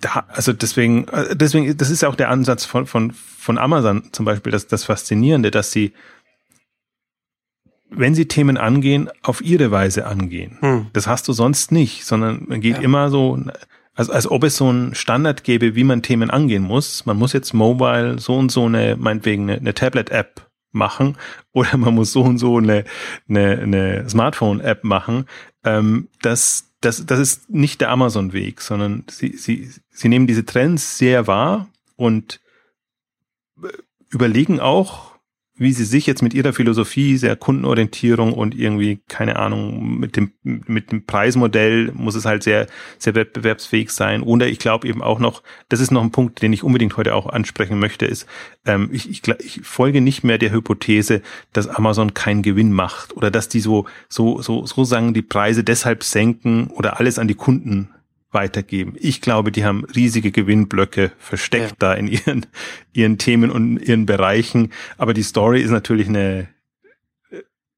da, 0.00 0.24
also 0.28 0.52
deswegen, 0.52 1.06
äh, 1.08 1.36
deswegen, 1.36 1.76
das 1.76 1.90
ist 1.90 2.02
ja 2.02 2.08
auch 2.08 2.16
der 2.16 2.30
Ansatz 2.30 2.64
von, 2.64 2.86
von, 2.86 3.12
von 3.12 3.58
Amazon 3.58 4.04
zum 4.12 4.24
Beispiel, 4.24 4.52
das, 4.52 4.66
das 4.66 4.84
Faszinierende, 4.84 5.50
dass 5.50 5.72
sie, 5.72 5.92
wenn 7.90 8.14
sie 8.14 8.26
Themen 8.26 8.56
angehen, 8.56 9.10
auf 9.22 9.42
ihre 9.42 9.70
Weise 9.70 10.06
angehen. 10.06 10.58
Hm. 10.60 10.86
Das 10.92 11.06
hast 11.06 11.28
du 11.28 11.32
sonst 11.32 11.72
nicht, 11.72 12.04
sondern 12.04 12.44
man 12.46 12.60
geht 12.60 12.76
ja. 12.76 12.82
immer 12.82 13.10
so, 13.10 13.38
also 13.94 14.12
als 14.12 14.30
ob 14.30 14.44
es 14.44 14.56
so 14.56 14.68
einen 14.68 14.94
Standard 14.94 15.44
gäbe, 15.44 15.74
wie 15.74 15.84
man 15.84 16.02
Themen 16.02 16.30
angehen 16.30 16.62
muss. 16.62 17.04
Man 17.06 17.16
muss 17.16 17.32
jetzt 17.32 17.52
mobile 17.52 18.18
so 18.18 18.36
und 18.36 18.50
so 18.50 18.66
eine, 18.66 18.96
meinetwegen 18.96 19.50
eine, 19.50 19.58
eine 19.58 19.74
Tablet-App 19.74 20.48
machen 20.72 21.16
oder 21.52 21.76
man 21.76 21.94
muss 21.94 22.12
so 22.12 22.22
und 22.22 22.38
so 22.38 22.58
eine, 22.58 22.84
eine, 23.28 23.58
eine 23.58 24.08
Smartphone-App 24.08 24.84
machen. 24.84 25.26
Ähm, 25.64 26.08
das, 26.22 26.69
das, 26.80 27.04
das 27.04 27.18
ist 27.18 27.50
nicht 27.50 27.80
der 27.80 27.90
Amazon-Weg, 27.90 28.60
sondern 28.60 29.04
sie, 29.10 29.36
sie, 29.36 29.70
sie 29.90 30.08
nehmen 30.08 30.26
diese 30.26 30.46
Trends 30.46 30.96
sehr 30.98 31.26
wahr 31.26 31.68
und 31.96 32.40
äh, 33.62 33.68
überlegen 34.08 34.60
auch, 34.60 35.09
wie 35.60 35.74
sie 35.74 35.84
sich 35.84 36.06
jetzt 36.06 36.22
mit 36.22 36.32
ihrer 36.32 36.54
Philosophie, 36.54 37.18
sehr 37.18 37.36
Kundenorientierung 37.36 38.32
und 38.32 38.54
irgendwie, 38.54 39.00
keine 39.08 39.36
Ahnung, 39.36 39.98
mit 39.98 40.16
dem, 40.16 40.32
mit 40.42 40.90
dem 40.90 41.04
Preismodell 41.04 41.92
muss 41.92 42.14
es 42.14 42.24
halt 42.24 42.42
sehr, 42.42 42.66
sehr 42.98 43.14
wettbewerbsfähig 43.14 43.90
sein. 43.90 44.22
Oder 44.22 44.46
ich 44.46 44.58
glaube 44.58 44.88
eben 44.88 45.02
auch 45.02 45.18
noch, 45.18 45.42
das 45.68 45.80
ist 45.80 45.90
noch 45.90 46.02
ein 46.02 46.12
Punkt, 46.12 46.40
den 46.40 46.54
ich 46.54 46.64
unbedingt 46.64 46.96
heute 46.96 47.14
auch 47.14 47.26
ansprechen 47.26 47.78
möchte, 47.78 48.06
ist, 48.06 48.26
ähm, 48.64 48.88
ich, 48.90 49.10
ich, 49.10 49.28
ich 49.28 49.60
folge 49.62 50.00
nicht 50.00 50.24
mehr 50.24 50.38
der 50.38 50.50
Hypothese, 50.50 51.20
dass 51.52 51.68
Amazon 51.68 52.14
keinen 52.14 52.40
Gewinn 52.40 52.72
macht 52.72 53.14
oder 53.14 53.30
dass 53.30 53.50
die 53.50 53.60
so, 53.60 53.84
so, 54.08 54.40
so, 54.40 54.64
so 54.64 54.84
sagen, 54.84 55.12
die 55.12 55.20
Preise 55.20 55.62
deshalb 55.62 56.04
senken 56.04 56.68
oder 56.68 56.98
alles 56.98 57.18
an 57.18 57.28
die 57.28 57.34
Kunden 57.34 57.90
weitergeben. 58.32 58.94
Ich 58.98 59.20
glaube, 59.20 59.52
die 59.52 59.64
haben 59.64 59.84
riesige 59.84 60.30
Gewinnblöcke 60.30 61.12
versteckt 61.18 61.70
ja. 61.70 61.76
da 61.78 61.94
in 61.94 62.08
ihren, 62.08 62.46
ihren 62.92 63.18
Themen 63.18 63.50
und 63.50 63.78
ihren 63.78 64.06
Bereichen. 64.06 64.72
Aber 64.98 65.14
die 65.14 65.22
Story 65.22 65.62
ist 65.62 65.70
natürlich 65.70 66.08
eine, 66.08 66.48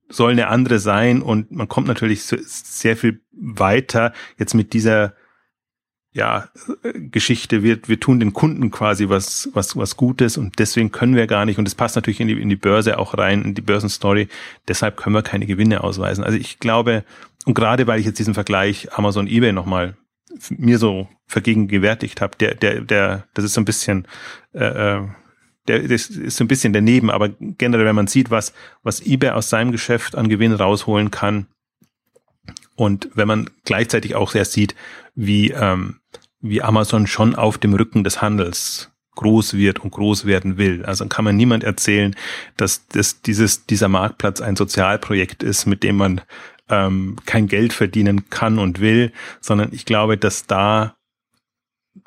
soll 0.09 0.33
eine 0.33 0.49
andere 0.49 0.79
sein 0.79 1.23
und 1.23 1.51
man 1.51 1.69
kommt 1.69 1.89
natürlich 1.89 2.23
sehr 2.23 2.97
viel 2.97 3.23
weiter 3.33 4.13
jetzt 4.39 4.55
mit 4.55 4.73
dieser 4.73 5.15
ja, 6.15 6.51
Geschichte, 6.95 7.63
wir, 7.63 7.79
wir 7.89 7.99
tun 7.99 8.21
den 8.21 8.35
Kunden 8.35 8.71
quasi 8.71 9.09
was, 9.09 9.49
was, 9.55 9.77
was 9.77 9.97
Gutes 9.97 10.37
und 10.37 10.59
deswegen 10.59 10.93
können 10.93 11.17
wir 11.17 11.27
gar 11.27 11.47
nicht, 11.47 11.57
und 11.59 11.65
das 11.65 11.75
passt 11.75 11.97
natürlich 11.97 12.21
in 12.21 12.29
die, 12.29 12.39
in 12.39 12.51
die 12.51 12.57
Börse 12.57 12.99
auch 12.99 13.17
rein, 13.17 13.43
in 13.43 13.55
die 13.55 13.63
Börsenstory, 13.63 14.29
deshalb 14.69 14.99
können 14.99 15.15
wir 15.15 15.23
keine 15.23 15.47
Gewinne 15.47 15.83
ausweisen. 15.83 16.23
Also 16.23 16.37
ich 16.37 16.59
glaube, 16.59 17.05
und 17.47 17.55
gerade 17.55 17.87
weil 17.87 17.99
ich 17.99 18.05
jetzt 18.05 18.19
diesen 18.19 18.35
Vergleich 18.35 18.93
Amazon 18.93 19.27
eBay 19.27 19.53
nochmal 19.53 19.97
mir 20.51 20.79
so 20.79 21.09
vergegenwärtigt 21.27 22.21
habe, 22.21 22.37
der, 22.39 22.55
der, 22.55 22.81
der, 22.81 23.27
das 23.35 23.45
ist 23.45 23.55
so 23.55 23.61
ein 23.61 23.65
bisschen, 23.65 24.07
äh, 24.53 24.65
äh, 24.65 25.09
der 25.69 25.89
das 25.89 26.07
ist 26.07 26.37
so 26.37 26.45
ein 26.45 26.49
bisschen 26.49 26.73
daneben, 26.73 27.11
aber 27.11 27.29
generell, 27.29 27.87
wenn 27.87 27.97
man 27.97 28.07
sieht, 28.07 28.31
was, 28.31 28.53
was 28.83 29.01
eBay 29.01 29.31
aus 29.31 29.49
seinem 29.49 29.73
Geschäft 29.73 30.17
an 30.17 30.29
Gewinn 30.29 30.53
rausholen 30.53 31.11
kann 31.11 31.47
und 32.75 33.11
wenn 33.15 33.29
man 33.29 33.51
gleichzeitig 33.65 34.15
auch 34.15 34.31
sehr 34.33 34.45
sieht, 34.45 34.75
wie, 35.15 35.51
ähm, 35.51 36.01
wie 36.41 36.63
Amazon 36.63 37.07
schon 37.07 37.35
auf 37.35 37.59
dem 37.59 37.75
Rücken 37.75 38.05
des 38.05 38.21
Handels 38.21 38.91
groß 39.15 39.55
wird 39.55 39.81
und 39.81 39.91
groß 39.91 40.25
werden 40.25 40.57
will. 40.57 40.85
Also 40.85 41.07
kann 41.07 41.25
man 41.25 41.37
niemand 41.37 41.65
erzählen, 41.65 42.17
dass, 42.57 42.89
dass 42.89 43.21
dieses, 43.21 43.67
dieser 43.67 43.89
Marktplatz 43.89 44.41
ein 44.41 44.57
Sozialprojekt 44.57 45.43
ist, 45.43 45.67
mit 45.67 45.83
dem 45.83 45.97
man 45.97 46.23
ähm, 46.73 47.17
kein 47.27 47.47
Geld 47.47 47.73
verdienen 47.73 48.29
kann 48.31 48.59
und 48.59 48.81
will, 48.81 49.13
sondern 49.41 49.73
ich 49.73 49.85
glaube, 49.85 50.17
dass 50.17 50.47
da 50.47 50.97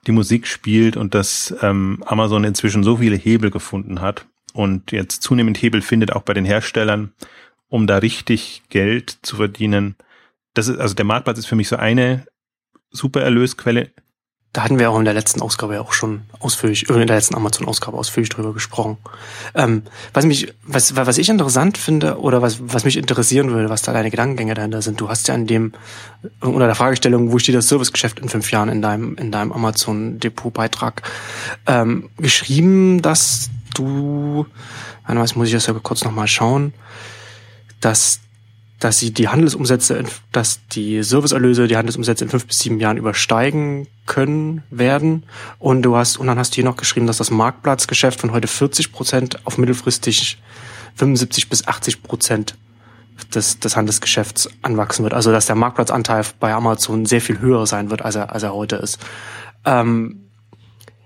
die 0.08 0.12
Musik 0.12 0.48
spielt 0.48 0.98
und 0.98 1.14
dass 1.14 1.56
ähm, 1.62 2.04
Amazon 2.06 2.44
inzwischen 2.44 2.84
so 2.84 2.98
viele 2.98 3.16
Hebel 3.16 3.52
gefunden 3.52 4.02
hat 4.02 4.26
und 4.54 4.92
jetzt 4.92 5.22
zunehmend 5.22 5.62
Hebel 5.62 5.82
findet 5.82 6.14
auch 6.14 6.24
bei 6.24 6.34
den 6.34 6.46
Herstellern, 6.46 7.14
um 7.68 7.86
da 7.86 7.98
richtig 7.98 8.64
Geld 8.70 9.20
zu 9.22 9.36
verdienen. 9.36 9.96
Das 10.56 10.68
ist, 10.68 10.80
also 10.80 10.96
der 10.96 11.06
Marktplatz 11.06 11.38
ist 11.38 11.46
für 11.46 11.56
mich 11.56 11.68
so 11.68 11.76
eine 11.76 12.26
super 12.90 13.22
Erlösquelle 13.22 13.92
da 14.56 14.64
hatten 14.64 14.80
wir 14.80 14.90
auch 14.90 14.98
in 14.98 15.04
der 15.04 15.14
letzten 15.14 15.42
Ausgabe 15.42 15.74
ja 15.74 15.82
auch 15.82 15.92
schon 15.92 16.22
ausführlich, 16.40 16.90
in 16.90 16.96
der 16.96 17.18
letzten 17.18 17.36
Amazon-Ausgabe 17.36 17.98
ausführlich 17.98 18.30
drüber 18.30 18.54
gesprochen. 18.54 18.96
Ähm, 19.54 19.84
was 20.14 20.26
mich, 20.26 20.54
was, 20.64 20.96
was 20.96 21.18
ich 21.18 21.28
interessant 21.28 21.78
finde 21.78 22.22
oder 22.22 22.42
was, 22.42 22.60
was 22.62 22.86
mich 22.86 22.96
interessieren 22.96 23.52
würde, 23.52 23.70
was 23.70 23.82
da 23.82 23.92
deine 23.92 24.10
Gedankengänge 24.10 24.54
dahinter 24.54 24.82
sind. 24.82 25.02
Du 25.02 25.10
hast 25.10 25.28
ja 25.28 25.36
in 25.36 25.46
dem, 25.46 25.74
unter 26.40 26.68
der 26.68 26.76
Fragestellung, 26.76 27.34
wo 27.34 27.38
steht 27.38 27.54
das 27.54 27.68
Servicegeschäft 27.68 28.20
in 28.20 28.30
fünf 28.30 28.50
Jahren 28.50 28.70
in 28.70 28.82
deinem, 28.82 29.18
in 29.18 29.30
deinem 29.30 29.52
Amazon-Depot-Beitrag, 29.52 31.02
ähm, 31.68 32.10
geschrieben, 32.18 33.02
dass 33.02 33.50
du, 33.74 34.46
warte 35.04 35.16
mal, 35.16 35.26
jetzt 35.26 35.36
muss 35.36 35.48
ich 35.48 35.54
das 35.54 35.66
ja 35.66 35.74
kurz 35.74 36.06
nochmal 36.06 36.30
schauen, 36.30 36.74
dass 37.82 38.22
dass 38.80 39.00
sie 39.00 39.14
die 39.14 39.30
Handelsumsätze, 39.30 40.04
dass 40.32 40.60
die 40.68 41.02
Serviceerlöse 41.02 41.68
die 41.68 41.78
Handelsumsätze 41.78 42.26
in 42.26 42.30
fünf 42.30 42.46
bis 42.46 42.60
sieben 42.60 42.80
Jahren 42.80 42.98
übersteigen 42.98 43.88
können 44.06 44.64
werden. 44.70 45.24
Und 45.60 45.84
du 45.84 45.96
hast, 45.96 46.18
und 46.18 46.28
dann 46.28 46.38
hast 46.38 46.52
du 46.52 46.56
hier 46.56 46.66
noch 46.66 46.76
geschrieben, 46.76 47.08
dass 47.08 47.18
das 47.18 47.32
Marktplatzgeschäft 47.32 48.20
von 48.20 48.32
heute 48.32 48.48
40 48.48 48.92
Prozent 48.92 49.46
auf 49.46 49.58
mittelfristig 49.58 50.38
75 50.96 51.50
bis 51.50 51.68
80 51.68 52.04
Prozent 52.04 52.56
des, 53.34 53.60
des 53.60 53.76
Handelsgeschäfts 53.78 54.50
anwachsen 54.62 55.04
wird. 55.04 55.14
Also 55.14 55.32
dass 55.32 55.46
der 55.46 55.56
Marktplatzanteil 55.56 56.26
bei 56.40 56.54
Amazon 56.54 57.06
sehr 57.06 57.22
viel 57.22 57.40
höher 57.40 57.66
sein 57.66 57.90
wird, 57.90 58.02
als 58.02 58.16
er, 58.16 58.34
als 58.34 58.44
er 58.44 58.54
heute 58.54 58.76
ist. 58.76 59.00
Ähm, 59.64 60.25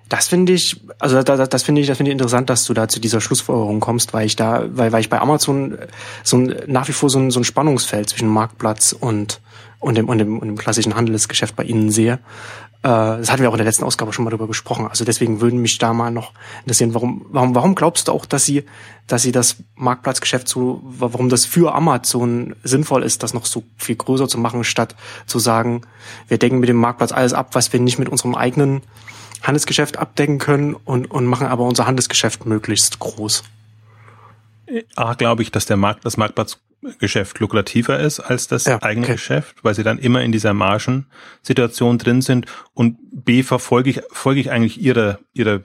das 0.10 0.28
finde 0.28 0.54
ich, 0.54 0.82
also 0.98 1.22
das, 1.22 1.50
das 1.50 1.64
finde 1.64 1.82
ich, 1.82 1.88
das 1.88 1.98
finde 1.98 2.12
ich 2.12 2.14
interessant, 2.14 2.50
dass 2.50 2.66
du 2.66 2.74
da 2.74 2.88
zu 2.88 3.00
dieser 3.00 3.22
Schlussfolgerung 3.22 3.80
kommst, 3.80 4.14
weil 4.14 4.26
ich 4.26 4.36
da, 4.36 4.66
weil, 4.72 4.92
weil 4.92 5.02
ich 5.02 5.10
bei 5.10 5.22
Amazon 5.22 5.78
so 6.24 6.38
ein, 6.38 6.56
nach 6.68 6.88
wie 6.88 6.94
vor 6.94 7.10
so 7.10 7.20
ein, 7.20 7.32
so 7.32 7.40
ein 7.40 7.44
Spannungsfeld 7.44 8.10
zwischen 8.10 8.28
Marktplatz 8.28 8.92
und 8.92 9.40
und 9.80 9.96
dem, 9.96 10.10
und 10.10 10.18
dem, 10.18 10.40
und 10.40 10.48
dem 10.48 10.58
klassischen 10.58 10.96
Handelsgeschäft 10.96 11.56
bei 11.56 11.64
Ihnen 11.64 11.90
sehe. 11.90 12.20
Äh, 12.82 12.88
das 12.88 13.32
hatten 13.32 13.42
wir 13.42 13.50
auch 13.50 13.54
in 13.54 13.60
der 13.60 13.66
letzten 13.66 13.84
Ausgabe 13.84 14.14
schon 14.14 14.26
mal 14.26 14.32
darüber 14.32 14.48
gesprochen. 14.48 14.88
Also 14.88 15.06
deswegen 15.06 15.42
würden 15.42 15.62
mich 15.62 15.78
da 15.78 15.94
mal 15.94 16.12
noch 16.12 16.34
interessieren, 16.62 16.94
warum, 16.94 17.26
warum, 17.30 17.56
warum 17.56 17.76
glaubst 17.76 18.08
du 18.08 18.12
auch, 18.12 18.26
dass 18.26 18.46
sie, 18.46 18.64
dass 19.08 19.22
sie 19.22 19.32
das 19.32 19.58
Marktplatzgeschäft 19.76 20.48
so, 20.48 20.82
warum 20.84 21.30
das 21.30 21.46
für 21.46 21.74
Amazon 21.74 22.56
sinnvoll 22.64 23.04
ist, 23.04 23.24
das 23.24 23.34
noch 23.34 23.46
so 23.46 23.64
viel 23.78 23.96
größer 23.96 24.28
zu 24.28 24.38
machen, 24.38 24.64
statt 24.64 24.96
zu 25.26 25.40
sagen, 25.40 25.82
wir 26.28 26.38
decken 26.38 26.60
mit 26.60 26.70
dem 26.70 26.78
Marktplatz 26.78 27.12
alles 27.12 27.34
ab, 27.34 27.50
was 27.54 27.72
wir 27.72 27.80
nicht 27.80 28.00
mit 28.00 28.10
unserem 28.10 28.36
eigenen 28.36 28.82
Handelsgeschäft 29.42 29.98
abdecken 29.98 30.38
können 30.38 30.74
und, 30.74 31.10
und 31.12 31.26
machen 31.26 31.48
aber 31.48 31.64
unser 31.64 31.86
Handelsgeschäft 31.86 32.46
möglichst 32.46 33.00
groß. 33.00 33.44
A, 34.96 35.14
glaube 35.14 35.42
ich, 35.42 35.52
dass 35.52 35.66
der 35.66 35.78
Markt, 35.78 36.06
das 36.06 36.18
Marktplatzgeschäft 36.18 37.40
lukrativer 37.40 38.00
ist 38.00 38.20
als 38.20 38.48
das 38.48 38.66
ja, 38.66 38.82
eigene 38.82 39.06
okay. 39.06 39.14
Geschäft, 39.14 39.64
weil 39.64 39.74
sie 39.74 39.84
dann 39.84 39.98
immer 39.98 40.22
in 40.22 40.32
dieser 40.32 40.54
Margensituation 40.54 41.98
drin 41.98 42.22
sind. 42.22 42.46
Und 42.74 42.98
B, 43.12 43.44
verfolge 43.44 43.90
ich, 43.90 44.02
folge 44.12 44.42
ich 44.42 44.52
eigentlich 44.52 44.80
ihre, 44.80 45.20
ihre 45.34 45.64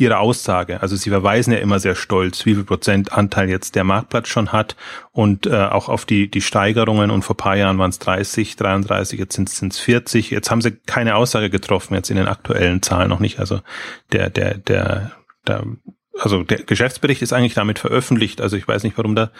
ihre 0.00 0.18
Aussage. 0.18 0.80
Also 0.82 0.96
sie 0.96 1.10
verweisen 1.10 1.52
ja 1.52 1.58
immer 1.58 1.78
sehr 1.78 1.94
stolz, 1.94 2.46
wie 2.46 2.54
viel 2.54 2.64
Prozent 2.64 3.12
Anteil 3.12 3.48
jetzt 3.48 3.74
der 3.74 3.84
Marktplatz 3.84 4.28
schon 4.28 4.52
hat 4.52 4.76
und 5.12 5.46
äh, 5.46 5.64
auch 5.64 5.88
auf 5.88 6.04
die, 6.04 6.30
die 6.30 6.40
Steigerungen 6.40 7.10
und 7.10 7.22
vor 7.22 7.36
paar 7.36 7.56
Jahren 7.56 7.78
waren 7.78 7.90
es 7.90 7.98
30, 7.98 8.56
33, 8.56 9.18
jetzt 9.18 9.34
sind 9.34 9.48
es 9.48 9.78
40. 9.78 10.30
Jetzt 10.30 10.50
haben 10.50 10.62
sie 10.62 10.72
keine 10.72 11.16
Aussage 11.16 11.50
getroffen, 11.50 11.94
jetzt 11.94 12.10
in 12.10 12.16
den 12.16 12.28
aktuellen 12.28 12.82
Zahlen 12.82 13.08
noch 13.08 13.20
nicht. 13.20 13.38
Also 13.38 13.60
der, 14.12 14.30
der, 14.30 14.58
der, 14.58 15.12
der 15.46 15.64
also 16.20 16.42
der 16.42 16.62
Geschäftsbericht 16.64 17.22
ist 17.22 17.32
eigentlich 17.32 17.54
damit 17.54 17.78
veröffentlicht. 17.78 18.40
Also 18.40 18.56
ich 18.56 18.66
weiß 18.66 18.82
nicht, 18.82 18.98
warum 18.98 19.14
da 19.14 19.30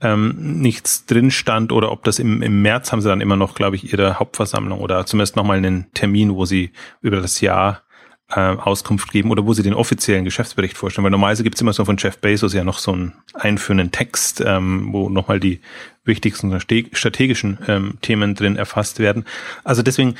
ähm, 0.00 0.60
nichts 0.60 1.06
drin 1.06 1.30
stand 1.30 1.72
oder 1.72 1.90
ob 1.90 2.04
das 2.04 2.18
im, 2.18 2.42
im 2.42 2.62
März 2.62 2.92
haben 2.92 3.00
sie 3.00 3.08
dann 3.08 3.20
immer 3.20 3.36
noch, 3.36 3.54
glaube 3.54 3.76
ich, 3.76 3.92
ihre 3.92 4.18
Hauptversammlung 4.18 4.80
oder 4.80 5.06
zumindest 5.06 5.36
nochmal 5.36 5.58
einen 5.58 5.92
Termin, 5.94 6.34
wo 6.34 6.44
sie 6.44 6.72
über 7.00 7.20
das 7.20 7.40
Jahr 7.40 7.82
äh, 8.28 8.40
Auskunft 8.40 9.12
geben 9.12 9.30
oder 9.30 9.46
wo 9.46 9.52
sie 9.52 9.62
den 9.62 9.74
offiziellen 9.74 10.24
Geschäftsbericht 10.24 10.76
vorstellen. 10.76 11.04
Weil 11.04 11.10
normalerweise 11.10 11.44
gibt 11.44 11.56
es 11.56 11.60
immer 11.60 11.72
so 11.72 11.84
von 11.84 11.96
Jeff 11.96 12.18
Bezos 12.18 12.54
ja 12.54 12.64
noch 12.64 12.78
so 12.78 12.92
einen 12.92 13.12
einführenden 13.34 13.92
Text, 13.92 14.42
ähm, 14.44 14.92
wo 14.92 15.08
nochmal 15.08 15.40
die 15.40 15.60
wichtigsten 16.04 16.58
strategischen 16.60 17.58
ähm, 17.68 17.98
Themen 18.00 18.34
drin 18.34 18.56
erfasst 18.56 18.98
werden. 18.98 19.24
Also 19.64 19.82
deswegen, 19.82 20.16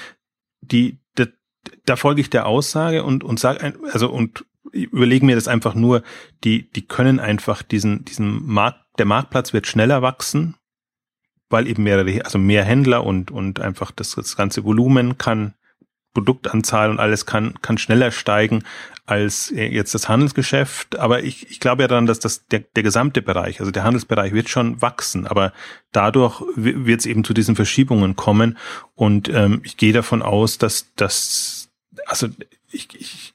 die, 0.60 0.98
da, 1.14 1.26
da 1.84 1.96
folge 1.96 2.20
ich 2.20 2.30
der 2.30 2.46
Aussage 2.46 3.02
und, 3.02 3.24
und 3.24 3.40
sage, 3.40 3.74
also 3.92 4.10
und 4.10 4.44
überlege 4.72 5.24
mir 5.24 5.34
das 5.34 5.48
einfach 5.48 5.74
nur, 5.74 6.02
die, 6.44 6.70
die 6.70 6.86
können 6.86 7.18
einfach 7.18 7.62
diesen, 7.62 8.04
diesen 8.04 8.46
Markt, 8.46 8.80
der 8.98 9.06
Marktplatz 9.06 9.52
wird 9.52 9.66
schneller 9.66 10.02
wachsen, 10.02 10.54
weil 11.48 11.66
eben 11.66 11.84
mehrere, 11.84 12.24
also 12.24 12.38
mehr 12.38 12.64
Händler 12.64 13.04
und, 13.04 13.30
und 13.30 13.60
einfach 13.60 13.90
das, 13.90 14.12
das 14.12 14.36
ganze 14.36 14.64
Volumen 14.64 15.18
kann 15.18 15.54
Produktanzahl 16.16 16.90
und 16.90 16.98
alles 16.98 17.26
kann, 17.26 17.54
kann 17.60 17.76
schneller 17.76 18.10
steigen 18.10 18.64
als 19.04 19.50
jetzt 19.54 19.94
das 19.94 20.08
Handelsgeschäft. 20.08 20.98
Aber 20.98 21.22
ich, 21.22 21.50
ich 21.50 21.60
glaube 21.60 21.82
ja 21.82 21.88
daran, 21.88 22.06
dass 22.06 22.18
das 22.18 22.46
der, 22.46 22.60
der 22.74 22.82
gesamte 22.82 23.20
Bereich, 23.20 23.60
also 23.60 23.70
der 23.70 23.84
Handelsbereich 23.84 24.32
wird 24.32 24.48
schon 24.48 24.80
wachsen, 24.80 25.26
aber 25.26 25.52
dadurch 25.92 26.42
wird 26.56 27.00
es 27.00 27.06
eben 27.06 27.22
zu 27.22 27.34
diesen 27.34 27.54
Verschiebungen 27.54 28.16
kommen. 28.16 28.56
Und 28.94 29.28
ähm, 29.28 29.60
ich 29.62 29.76
gehe 29.76 29.92
davon 29.92 30.22
aus, 30.22 30.56
dass 30.56 30.86
das, 30.96 31.68
also 32.06 32.28
ich, 32.72 32.88
ich, 32.98 33.34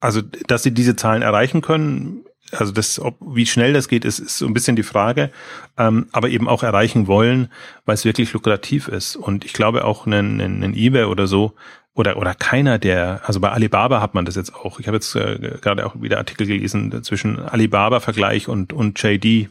also 0.00 0.20
dass 0.20 0.64
sie 0.64 0.72
diese 0.72 0.96
Zahlen 0.96 1.22
erreichen 1.22 1.62
können, 1.62 2.24
also 2.52 2.72
das, 2.72 3.00
ob, 3.00 3.16
wie 3.20 3.46
schnell 3.46 3.72
das 3.72 3.88
geht, 3.88 4.04
ist, 4.04 4.18
ist 4.18 4.38
so 4.38 4.46
ein 4.46 4.54
bisschen 4.54 4.76
die 4.76 4.82
Frage, 4.82 5.30
ähm, 5.78 6.06
aber 6.12 6.28
eben 6.28 6.48
auch 6.48 6.62
erreichen 6.62 7.06
wollen, 7.06 7.48
weil 7.84 7.94
es 7.94 8.04
wirklich 8.04 8.32
lukrativ 8.32 8.88
ist. 8.88 9.16
Und 9.16 9.44
ich 9.44 9.52
glaube 9.52 9.84
auch 9.84 10.06
einen, 10.06 10.40
einen, 10.40 10.62
einen 10.62 10.74
eBay 10.74 11.04
oder 11.04 11.26
so, 11.26 11.54
oder, 11.94 12.16
oder 12.16 12.34
keiner 12.34 12.78
der, 12.78 13.20
also 13.24 13.38
bei 13.38 13.50
Alibaba 13.50 14.00
hat 14.00 14.14
man 14.14 14.24
das 14.24 14.34
jetzt 14.34 14.54
auch. 14.54 14.80
Ich 14.80 14.88
habe 14.88 14.96
jetzt 14.96 15.14
äh, 15.14 15.58
gerade 15.60 15.86
auch 15.86 15.94
wieder 16.00 16.18
Artikel 16.18 16.46
gelesen 16.46 17.02
zwischen 17.04 17.38
Alibaba-Vergleich 17.38 18.48
und, 18.48 18.72
und 18.72 19.00
JD. 19.00 19.48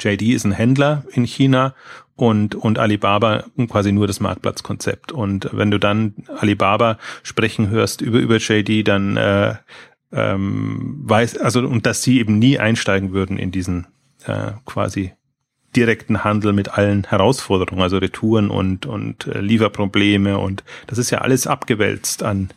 JD 0.00 0.22
ist 0.34 0.44
ein 0.44 0.52
Händler 0.52 1.04
in 1.12 1.24
China 1.24 1.74
und, 2.16 2.54
und 2.54 2.78
Alibaba 2.78 3.44
quasi 3.68 3.92
nur 3.92 4.06
das 4.06 4.20
Marktplatzkonzept. 4.20 5.12
Und 5.12 5.50
wenn 5.52 5.70
du 5.70 5.78
dann 5.78 6.14
Alibaba 6.38 6.98
sprechen 7.22 7.68
hörst 7.68 8.00
über, 8.00 8.18
über 8.18 8.38
JD, 8.38 8.88
dann 8.88 9.18
äh, 9.18 9.56
ähm, 10.12 11.00
weiß, 11.04 11.38
also 11.38 11.60
und 11.60 11.86
dass 11.86 12.02
sie 12.02 12.20
eben 12.20 12.38
nie 12.38 12.58
einsteigen 12.58 13.12
würden 13.12 13.38
in 13.38 13.50
diesen 13.50 13.86
äh, 14.24 14.52
quasi 14.64 15.12
direkten 15.76 16.24
Handel 16.24 16.52
mit 16.52 16.70
allen 16.70 17.04
Herausforderungen, 17.04 17.82
also 17.82 17.98
Retouren 17.98 18.50
und 18.50 18.86
und 18.86 19.26
äh, 19.26 19.40
Lieferprobleme 19.40 20.38
und 20.38 20.64
das 20.86 20.98
ist 20.98 21.10
ja 21.10 21.18
alles 21.18 21.46
abgewälzt 21.46 22.22
an 22.22 22.48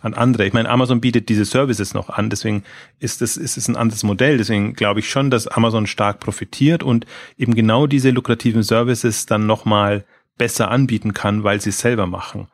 an 0.00 0.14
andere. 0.14 0.46
Ich 0.46 0.52
meine, 0.52 0.68
Amazon 0.68 1.00
bietet 1.00 1.28
diese 1.28 1.44
Services 1.44 1.92
noch 1.92 2.08
an, 2.08 2.30
deswegen 2.30 2.62
ist 3.00 3.20
es 3.20 3.36
ist 3.36 3.56
es 3.56 3.68
ein 3.68 3.76
anderes 3.76 4.04
Modell. 4.04 4.38
Deswegen 4.38 4.74
glaube 4.74 5.00
ich 5.00 5.10
schon, 5.10 5.30
dass 5.30 5.48
Amazon 5.48 5.86
stark 5.86 6.20
profitiert 6.20 6.82
und 6.82 7.04
eben 7.36 7.54
genau 7.54 7.86
diese 7.86 8.10
lukrativen 8.10 8.62
Services 8.62 9.26
dann 9.26 9.46
nochmal 9.46 10.04
besser 10.36 10.70
anbieten 10.70 11.14
kann, 11.14 11.42
weil 11.42 11.60
sie 11.60 11.70
es 11.70 11.80
selber 11.80 12.06
machen. 12.06 12.46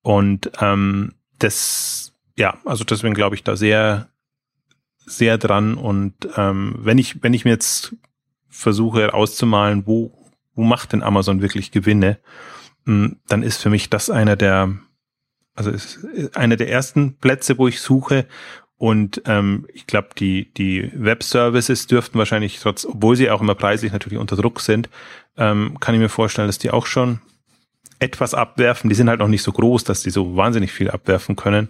Und 0.00 0.50
ähm, 0.60 1.12
das 1.38 2.14
ja, 2.36 2.58
also 2.64 2.84
deswegen 2.84 3.14
glaube 3.14 3.34
ich 3.34 3.42
da 3.42 3.56
sehr, 3.56 4.08
sehr 5.04 5.38
dran. 5.38 5.74
Und 5.74 6.14
ähm, 6.36 6.76
wenn 6.78 6.98
ich, 6.98 7.22
wenn 7.22 7.34
ich 7.34 7.44
mir 7.44 7.52
jetzt 7.52 7.96
versuche 8.48 9.14
auszumalen, 9.14 9.86
wo, 9.86 10.12
wo 10.54 10.62
macht 10.62 10.92
denn 10.92 11.02
Amazon 11.02 11.42
wirklich 11.42 11.72
Gewinne, 11.72 12.18
hm, 12.84 13.18
dann 13.26 13.42
ist 13.42 13.62
für 13.62 13.70
mich 13.70 13.90
das 13.90 14.10
einer 14.10 14.36
der, 14.36 14.76
also 15.54 15.70
ist 15.70 16.06
einer 16.36 16.56
der 16.56 16.70
ersten 16.70 17.16
Plätze, 17.16 17.58
wo 17.58 17.68
ich 17.68 17.80
suche. 17.80 18.26
Und 18.78 19.22
ähm, 19.24 19.66
ich 19.72 19.86
glaube, 19.86 20.08
die, 20.18 20.52
die 20.52 20.90
Web-Services 20.94 21.86
dürften 21.86 22.18
wahrscheinlich 22.18 22.60
trotz, 22.60 22.84
obwohl 22.84 23.16
sie 23.16 23.30
auch 23.30 23.40
immer 23.40 23.54
preislich 23.54 23.92
natürlich 23.92 24.18
unter 24.18 24.36
Druck 24.36 24.60
sind, 24.60 24.90
ähm, 25.38 25.80
kann 25.80 25.94
ich 25.94 26.00
mir 26.00 26.10
vorstellen, 26.10 26.48
dass 26.48 26.58
die 26.58 26.70
auch 26.70 26.84
schon 26.84 27.20
etwas 27.98 28.34
abwerfen. 28.34 28.88
Die 28.90 28.96
sind 28.96 29.08
halt 29.08 29.20
noch 29.20 29.28
nicht 29.28 29.42
so 29.42 29.52
groß, 29.52 29.84
dass 29.84 30.02
die 30.02 30.10
so 30.10 30.36
wahnsinnig 30.36 30.72
viel 30.72 30.90
abwerfen 30.90 31.36
können. 31.36 31.68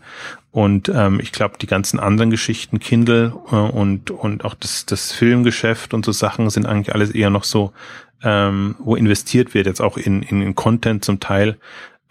Und 0.50 0.88
ähm, 0.88 1.20
ich 1.20 1.32
glaube, 1.32 1.56
die 1.60 1.66
ganzen 1.66 2.00
anderen 2.00 2.30
Geschichten, 2.30 2.78
Kindle 2.78 3.32
äh, 3.50 3.54
und, 3.54 4.10
und 4.10 4.44
auch 4.44 4.54
das, 4.54 4.86
das 4.86 5.12
Filmgeschäft 5.12 5.94
und 5.94 6.04
so 6.04 6.12
Sachen 6.12 6.48
sind 6.50 6.66
eigentlich 6.66 6.94
alles 6.94 7.10
eher 7.10 7.30
noch 7.30 7.44
so, 7.44 7.72
ähm, 8.22 8.76
wo 8.78 8.96
investiert 8.96 9.54
wird, 9.54 9.66
jetzt 9.66 9.80
auch 9.80 9.96
in, 9.96 10.22
in, 10.22 10.42
in 10.42 10.54
Content 10.54 11.04
zum 11.04 11.20
Teil. 11.20 11.58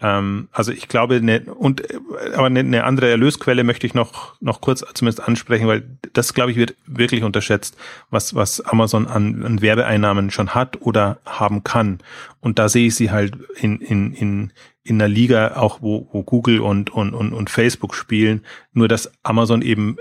Ähm, 0.00 0.48
also 0.52 0.72
ich 0.72 0.88
glaube, 0.88 1.22
ne, 1.22 1.42
und 1.42 1.82
aber 2.34 2.46
eine, 2.46 2.60
eine 2.60 2.84
andere 2.84 3.10
Erlösquelle 3.10 3.64
möchte 3.64 3.86
ich 3.86 3.94
noch 3.94 4.40
noch 4.40 4.60
kurz 4.60 4.84
zumindest 4.94 5.26
ansprechen, 5.26 5.66
weil 5.66 5.84
das 6.12 6.34
glaube 6.34 6.50
ich 6.50 6.56
wird 6.56 6.74
wirklich 6.86 7.22
unterschätzt, 7.22 7.76
was 8.10 8.34
was 8.34 8.60
Amazon 8.60 9.06
an, 9.06 9.42
an 9.44 9.62
Werbeeinnahmen 9.62 10.30
schon 10.30 10.54
hat 10.54 10.82
oder 10.82 11.18
haben 11.24 11.64
kann. 11.64 11.98
Und 12.40 12.58
da 12.58 12.68
sehe 12.68 12.88
ich 12.88 12.94
sie 12.94 13.10
halt 13.10 13.38
in 13.56 13.80
in 13.80 14.12
in 14.12 14.52
in 14.86 15.00
einer 15.00 15.08
Liga 15.08 15.56
auch, 15.56 15.82
wo, 15.82 16.08
wo 16.12 16.22
Google 16.22 16.60
und, 16.60 16.90
und, 16.90 17.12
und, 17.12 17.32
und 17.32 17.50
Facebook 17.50 17.92
spielen, 17.94 18.44
nur 18.72 18.86
dass 18.86 19.10
Amazon 19.24 19.60
eben 19.60 19.96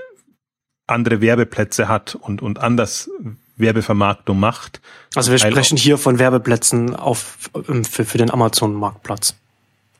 andere 0.85 1.21
Werbeplätze 1.21 1.87
hat 1.87 2.13
und, 2.13 2.43
und 2.43 2.59
anders 2.59 3.09
Werbevermarktung 3.57 4.39
macht. 4.39 4.81
Also 5.15 5.31
wir 5.31 5.39
sprechen 5.39 5.77
hier 5.77 5.97
von 5.97 6.19
Werbeplätzen 6.19 6.95
auf, 6.95 7.49
für, 7.89 8.05
für 8.05 8.17
den 8.17 8.29
Amazon-Marktplatz. 8.29 9.35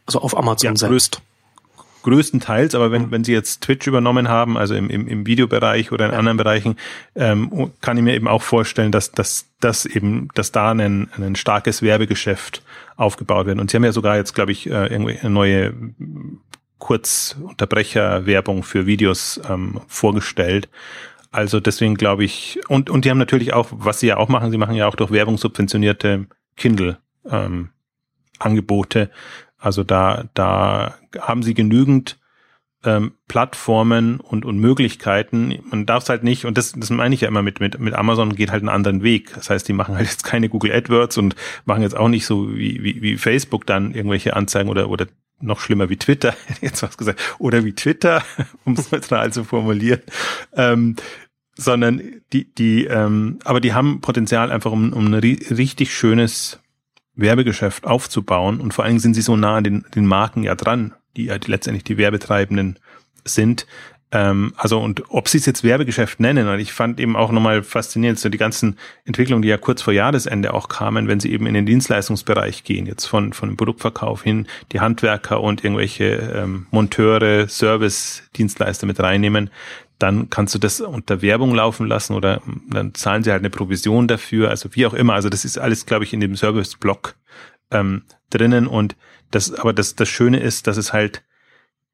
Also 0.06 0.22
auf 0.22 0.38
Amazon 0.38 0.74
ja, 0.74 0.76
selbst. 0.76 1.22
Größtenteils, 2.04 2.76
aber 2.76 2.92
wenn, 2.92 3.10
wenn 3.10 3.24
Sie 3.24 3.34
jetzt 3.34 3.62
Twitch 3.62 3.88
übernommen 3.88 4.30
haben, 4.30 4.58
also 4.58 4.76
im, 4.76 4.92
im, 4.92 5.08
im 5.08 5.26
Videobereich 5.26 5.92
oder 5.92 6.06
in 6.06 6.12
ja. 6.12 6.20
anderen 6.20 6.38
Bereichen, 6.38 6.76
ähm, 7.16 7.72
kann 7.82 7.98
ich 7.98 8.04
mir 8.04 8.14
eben 8.14 8.28
auch 8.28 8.44
vorstellen, 8.44 8.92
dass, 8.92 9.12
dass, 9.12 9.48
dass 9.60 9.88
eben, 9.88 10.28
dass 10.36 10.52
da 10.52 10.70
ein, 10.72 11.10
ein 11.18 11.36
starkes 11.36 11.82
Werbegeschäft 11.82 12.62
aufgebaut 12.96 13.48
wird. 13.48 13.60
Und 13.60 13.72
Sie 13.72 13.78
haben 13.78 13.84
ja 13.84 13.92
sogar 13.92 14.18
jetzt, 14.18 14.36
glaube 14.36 14.52
ich, 14.52 14.68
äh, 14.70 14.86
irgendwie 14.86 15.18
eine 15.18 15.32
neue 15.32 15.74
Kurzunterbrecher-Werbung 16.78 18.62
für 18.62 18.86
Videos 18.86 19.42
ähm, 19.50 19.82
vorgestellt. 19.88 20.70
also 21.32 21.60
deswegen 21.60 21.96
glaube 21.96 22.24
ich, 22.24 22.60
und, 22.68 22.92
und 22.92 23.06
die 23.06 23.10
haben 23.10 23.18
natürlich 23.18 23.54
auch, 23.54 23.70
was 23.72 24.00
sie 24.00 24.08
ja 24.08 24.18
auch 24.18 24.30
machen, 24.30 24.52
sie 24.52 24.60
machen 24.60 24.76
ja 24.76 24.88
auch 24.88 24.96
durch 24.96 25.10
Werbung 25.10 25.40
subventionierte 25.40 26.28
Kindle 26.56 27.00
ähm, 27.28 27.70
Angebote. 28.38 29.10
Also 29.58 29.84
da, 29.84 30.26
da 30.34 30.96
haben 31.20 31.44
sie 31.44 31.54
genügend 31.54 32.20
ähm, 32.86 33.14
Plattformen 33.28 34.20
und, 34.20 34.46
und 34.46 34.60
Möglichkeiten. 34.60 35.58
Man 35.70 35.86
darf 35.86 36.04
es 36.04 36.10
halt 36.10 36.24
nicht, 36.24 36.46
und 36.46 36.58
das, 36.58 36.74
das 36.74 36.90
meine 36.90 37.16
ich 37.16 37.22
ja 37.22 37.28
immer 37.28 37.42
mit, 37.42 37.60
mit, 37.60 37.80
mit 37.80 37.94
Amazon 37.96 38.36
geht 38.36 38.52
halt 38.52 38.62
einen 38.62 38.70
anderen 38.70 39.04
Weg. 39.04 39.34
Das 39.34 39.50
heißt, 39.50 39.68
die 39.68 39.74
machen 39.74 39.96
halt 39.96 40.08
jetzt 40.08 40.24
keine 40.24 40.50
Google 40.50 40.72
AdWords 40.72 41.18
und 41.18 41.36
machen 41.66 41.82
jetzt 41.82 41.98
auch 41.98 42.08
nicht 42.08 42.26
so 42.26 42.56
wie, 42.56 42.84
wie, 42.84 43.02
wie 43.02 43.18
Facebook 43.18 43.66
dann 43.66 43.94
irgendwelche 43.94 44.36
Anzeigen 44.36 44.70
oder, 44.70 44.90
oder 44.90 45.08
noch 45.42 45.60
schlimmer 45.60 45.90
wie 45.90 45.98
Twitter, 45.98 46.36
jetzt 46.62 46.84
was 46.84 46.98
gesagt, 46.98 47.20
oder 47.40 47.66
wie 47.66 47.74
Twitter, 47.74 48.24
um 48.64 48.74
es 48.74 48.92
neutral 48.92 49.34
zu 49.34 49.44
formulieren, 49.44 50.02
ähm, 50.54 50.96
sondern 51.58 52.02
die, 52.34 52.54
die, 52.54 52.86
ähm, 52.86 53.40
aber 53.44 53.62
die 53.62 53.74
haben 53.74 54.02
Potenzial 54.02 54.52
einfach, 54.52 54.72
um, 54.72 54.94
um 54.94 55.08
ein 55.08 55.14
richtig 55.14 55.96
schönes 55.96 56.60
Werbegeschäft 57.16 57.86
aufzubauen 57.86 58.60
und 58.60 58.74
vor 58.74 58.84
allen 58.84 58.94
Dingen 58.94 59.02
sind 59.02 59.14
sie 59.14 59.22
so 59.22 59.36
nah 59.36 59.58
an 59.58 59.64
den, 59.64 59.86
den 59.96 60.06
Marken 60.06 60.44
ja 60.44 60.56
dran, 60.56 60.94
die 61.16 61.28
die, 61.28 61.52
letztendlich 61.52 61.84
die 61.84 61.98
Werbetreibenden 61.98 62.78
sind. 63.24 63.66
Ähm, 64.12 64.54
also 64.58 64.80
und 64.80 65.04
ob 65.10 65.28
sie 65.28 65.40
es 65.40 65.46
jetzt 65.46 65.64
Werbegeschäft 65.64 66.20
nennen, 66.20 66.48
und 66.48 66.60
ich 66.60 66.74
fand 66.74 67.00
eben 67.00 67.16
auch 67.16 67.32
nochmal 67.32 67.64
faszinierend, 67.64 68.20
so 68.20 68.30
die 68.30 68.38
ganzen 68.38 68.78
Entwicklungen, 69.04 69.42
die 69.42 69.48
ja 69.48 69.58
kurz 69.58 69.82
vor 69.82 69.94
Jahresende 69.94 70.54
auch 70.54 70.70
kamen, 70.70 71.08
wenn 71.08 71.20
sie 71.20 71.32
eben 71.32 71.48
in 71.48 71.54
den 71.54 71.66
Dienstleistungsbereich 71.66 72.64
gehen, 72.64 72.86
jetzt 72.86 73.06
von, 73.06 73.34
von 73.34 73.50
dem 73.50 73.58
Produktverkauf 73.58 74.24
hin, 74.24 74.48
die 74.72 74.80
Handwerker 74.80 75.42
und 75.42 75.64
irgendwelche 75.64 76.34
ähm, 76.36 76.68
Monteure, 76.72 77.48
Service-Dienstleister 77.48 78.86
mit 78.86 79.00
reinnehmen, 79.00 79.50
dann 80.00 80.30
kannst 80.30 80.54
du 80.54 80.60
das 80.60 80.82
unter 80.82 81.22
Werbung 81.22 81.56
laufen 81.56 81.88
lassen 81.88 82.14
oder 82.14 82.42
dann 82.70 82.94
zahlen 82.94 83.24
sie 83.24 83.32
halt 83.32 83.42
eine 83.42 83.50
Provision 83.50 84.08
dafür, 84.08 84.50
also 84.50 84.70
wie 84.74 84.86
auch 84.86 84.94
immer. 84.94 85.14
Also 85.14 85.30
das 85.30 85.46
ist 85.46 85.58
alles, 85.58 85.86
glaube 85.86 86.04
ich, 86.04 86.14
in 86.14 86.20
dem 86.20 86.36
Service-Block 86.36 87.16
ähm, 87.72 88.04
drinnen 88.30 88.68
und 88.68 88.96
das, 89.32 89.54
aber 89.54 89.74
das, 89.74 89.96
das 89.96 90.10
Schöne 90.10 90.40
ist, 90.40 90.68
dass 90.68 90.78
es 90.78 90.94
halt 90.94 91.24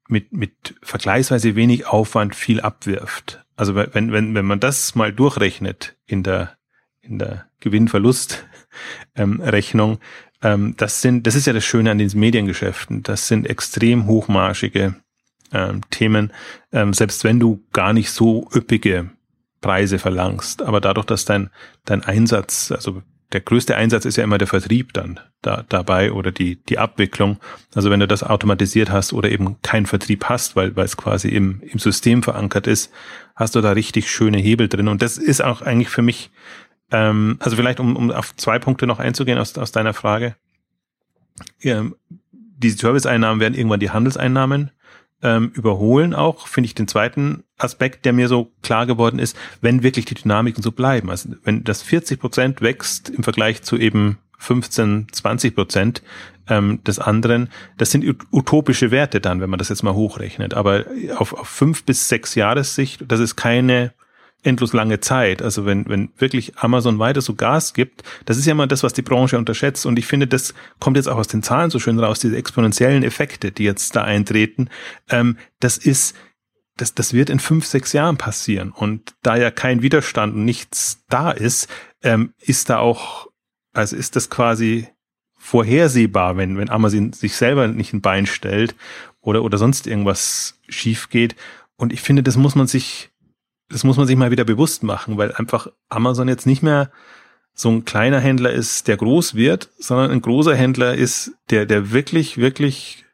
mit, 0.08 0.32
mit 0.32 0.74
vergleichsweise 0.82 1.54
wenig 1.54 1.86
Aufwand 1.86 2.34
viel 2.34 2.60
abwirft. 2.60 3.44
Also 3.56 3.74
wenn, 3.74 4.12
wenn, 4.12 4.34
wenn 4.34 4.44
man 4.44 4.60
das 4.60 4.94
mal 4.94 5.12
durchrechnet 5.12 5.96
in 6.06 6.22
der, 6.22 6.56
in 7.00 7.18
der 7.18 7.46
Gewinn-Verlust-Rechnung, 7.60 9.92
ähm, 9.92 9.98
ähm, 10.42 10.74
das 10.76 11.00
sind, 11.00 11.26
das 11.26 11.34
ist 11.34 11.46
ja 11.46 11.52
das 11.52 11.64
Schöne 11.64 11.90
an 11.90 11.98
diesen 11.98 12.20
Mediengeschäften. 12.20 13.02
Das 13.02 13.28
sind 13.28 13.48
extrem 13.48 14.06
hochmarschige 14.06 14.96
ähm, 15.52 15.80
Themen, 15.90 16.32
ähm, 16.72 16.92
selbst 16.92 17.24
wenn 17.24 17.40
du 17.40 17.62
gar 17.72 17.92
nicht 17.92 18.10
so 18.10 18.48
üppige 18.54 19.10
Preise 19.60 19.98
verlangst. 19.98 20.62
Aber 20.62 20.80
dadurch, 20.80 21.06
dass 21.06 21.24
dein, 21.24 21.50
dein 21.84 22.02
Einsatz, 22.02 22.70
also 22.72 23.02
der 23.32 23.40
größte 23.40 23.76
Einsatz 23.76 24.04
ist 24.04 24.16
ja 24.16 24.24
immer 24.24 24.38
der 24.38 24.48
Vertrieb 24.48 24.92
dann 24.92 25.18
da, 25.40 25.64
dabei 25.68 26.12
oder 26.12 26.32
die, 26.32 26.56
die 26.64 26.78
Abwicklung. 26.78 27.38
Also 27.74 27.90
wenn 27.90 28.00
du 28.00 28.06
das 28.06 28.22
automatisiert 28.22 28.90
hast 28.90 29.12
oder 29.12 29.30
eben 29.30 29.56
keinen 29.62 29.86
Vertrieb 29.86 30.26
hast, 30.26 30.54
weil, 30.54 30.76
weil 30.76 30.84
es 30.84 30.96
quasi 30.96 31.28
im, 31.28 31.62
im 31.62 31.78
System 31.78 32.22
verankert 32.22 32.66
ist, 32.66 32.92
hast 33.34 33.54
du 33.54 33.60
da 33.62 33.72
richtig 33.72 34.10
schöne 34.10 34.38
Hebel 34.38 34.68
drin. 34.68 34.88
Und 34.88 35.00
das 35.00 35.16
ist 35.16 35.42
auch 35.42 35.62
eigentlich 35.62 35.88
für 35.88 36.02
mich, 36.02 36.30
ähm, 36.90 37.38
also 37.40 37.56
vielleicht 37.56 37.80
um, 37.80 37.96
um 37.96 38.10
auf 38.10 38.36
zwei 38.36 38.58
Punkte 38.58 38.86
noch 38.86 38.98
einzugehen 38.98 39.38
aus, 39.38 39.56
aus 39.56 39.72
deiner 39.72 39.94
Frage. 39.94 40.36
Ja, 41.60 41.86
die 42.30 42.70
Serviceeinnahmen 42.70 43.40
werden 43.40 43.54
irgendwann 43.54 43.80
die 43.80 43.90
Handelseinnahmen 43.90 44.70
ähm, 45.22 45.50
überholen 45.54 46.14
auch, 46.14 46.46
finde 46.46 46.66
ich 46.66 46.74
den 46.74 46.88
zweiten 46.88 47.44
Aspekt, 47.58 48.04
der 48.04 48.12
mir 48.12 48.28
so 48.28 48.52
klar 48.62 48.86
geworden 48.86 49.18
ist, 49.18 49.36
wenn 49.60 49.82
wirklich 49.82 50.04
die 50.04 50.14
Dynamiken 50.14 50.62
so 50.62 50.72
bleiben. 50.72 51.10
Also 51.10 51.30
wenn 51.44 51.64
das 51.64 51.82
40 51.82 52.20
Prozent 52.20 52.60
wächst 52.60 53.08
im 53.08 53.22
Vergleich 53.22 53.62
zu 53.62 53.76
eben 53.76 54.18
15, 54.38 55.06
20 55.12 55.54
Prozent 55.54 56.02
ähm, 56.48 56.82
des 56.84 56.98
anderen, 56.98 57.50
das 57.78 57.92
sind 57.92 58.04
utopische 58.32 58.90
Werte 58.90 59.20
dann, 59.20 59.40
wenn 59.40 59.50
man 59.50 59.58
das 59.58 59.68
jetzt 59.68 59.84
mal 59.84 59.94
hochrechnet. 59.94 60.54
Aber 60.54 60.84
auf, 61.16 61.32
auf 61.32 61.48
fünf 61.48 61.84
bis 61.84 62.08
sechs 62.08 62.34
Jahressicht, 62.34 63.04
das 63.06 63.20
ist 63.20 63.36
keine 63.36 63.92
endlos 64.42 64.72
lange 64.72 65.00
Zeit. 65.00 65.40
Also 65.40 65.64
wenn, 65.64 65.88
wenn 65.88 66.10
wirklich 66.16 66.58
Amazon 66.58 66.98
weiter 66.98 67.20
so 67.20 67.34
Gas 67.34 67.74
gibt, 67.74 68.02
das 68.24 68.36
ist 68.36 68.46
ja 68.46 68.52
immer 68.52 68.66
das, 68.66 68.82
was 68.82 68.92
die 68.92 69.02
Branche 69.02 69.38
unterschätzt. 69.38 69.86
Und 69.86 69.98
ich 69.98 70.06
finde, 70.06 70.26
das 70.26 70.54
kommt 70.80 70.96
jetzt 70.96 71.08
auch 71.08 71.16
aus 71.16 71.28
den 71.28 71.42
Zahlen 71.42 71.70
so 71.70 71.78
schön 71.78 71.98
raus, 71.98 72.18
diese 72.18 72.36
exponentiellen 72.36 73.04
Effekte, 73.04 73.52
die 73.52 73.64
jetzt 73.64 73.94
da 73.94 74.02
eintreten. 74.02 74.68
Ähm, 75.08 75.36
das 75.60 75.78
ist, 75.78 76.16
das, 76.76 76.94
das 76.94 77.12
wird 77.12 77.30
in 77.30 77.38
fünf, 77.38 77.66
sechs 77.66 77.92
Jahren 77.92 78.16
passieren. 78.16 78.72
Und 78.72 79.14
da 79.22 79.36
ja 79.36 79.50
kein 79.50 79.82
Widerstand 79.82 80.34
und 80.34 80.44
nichts 80.44 81.04
da 81.08 81.30
ist, 81.30 81.68
ähm, 82.02 82.34
ist 82.40 82.68
da 82.68 82.78
auch, 82.78 83.28
also 83.72 83.96
ist 83.96 84.16
das 84.16 84.28
quasi 84.28 84.88
vorhersehbar, 85.38 86.36
wenn, 86.36 86.56
wenn 86.56 86.70
Amazon 86.70 87.12
sich 87.12 87.36
selber 87.36 87.68
nicht 87.68 87.92
ein 87.92 88.00
Bein 88.00 88.26
stellt 88.26 88.74
oder, 89.20 89.42
oder 89.42 89.58
sonst 89.58 89.86
irgendwas 89.86 90.60
schief 90.68 91.10
geht. 91.10 91.36
Und 91.76 91.92
ich 91.92 92.00
finde, 92.00 92.22
das 92.22 92.36
muss 92.36 92.54
man 92.54 92.66
sich 92.66 93.11
das 93.72 93.84
muss 93.84 93.96
man 93.96 94.06
sich 94.06 94.16
mal 94.16 94.30
wieder 94.30 94.44
bewusst 94.44 94.82
machen, 94.82 95.16
weil 95.16 95.32
einfach 95.32 95.68
Amazon 95.88 96.28
jetzt 96.28 96.46
nicht 96.46 96.62
mehr 96.62 96.90
so 97.54 97.70
ein 97.70 97.84
kleiner 97.84 98.20
Händler 98.20 98.50
ist, 98.50 98.88
der 98.88 98.96
groß 98.96 99.34
wird, 99.34 99.70
sondern 99.78 100.10
ein 100.10 100.22
großer 100.22 100.54
Händler 100.54 100.94
ist, 100.94 101.32
der, 101.50 101.66
der 101.66 101.90
wirklich, 101.92 102.38
wirklich 102.38 103.04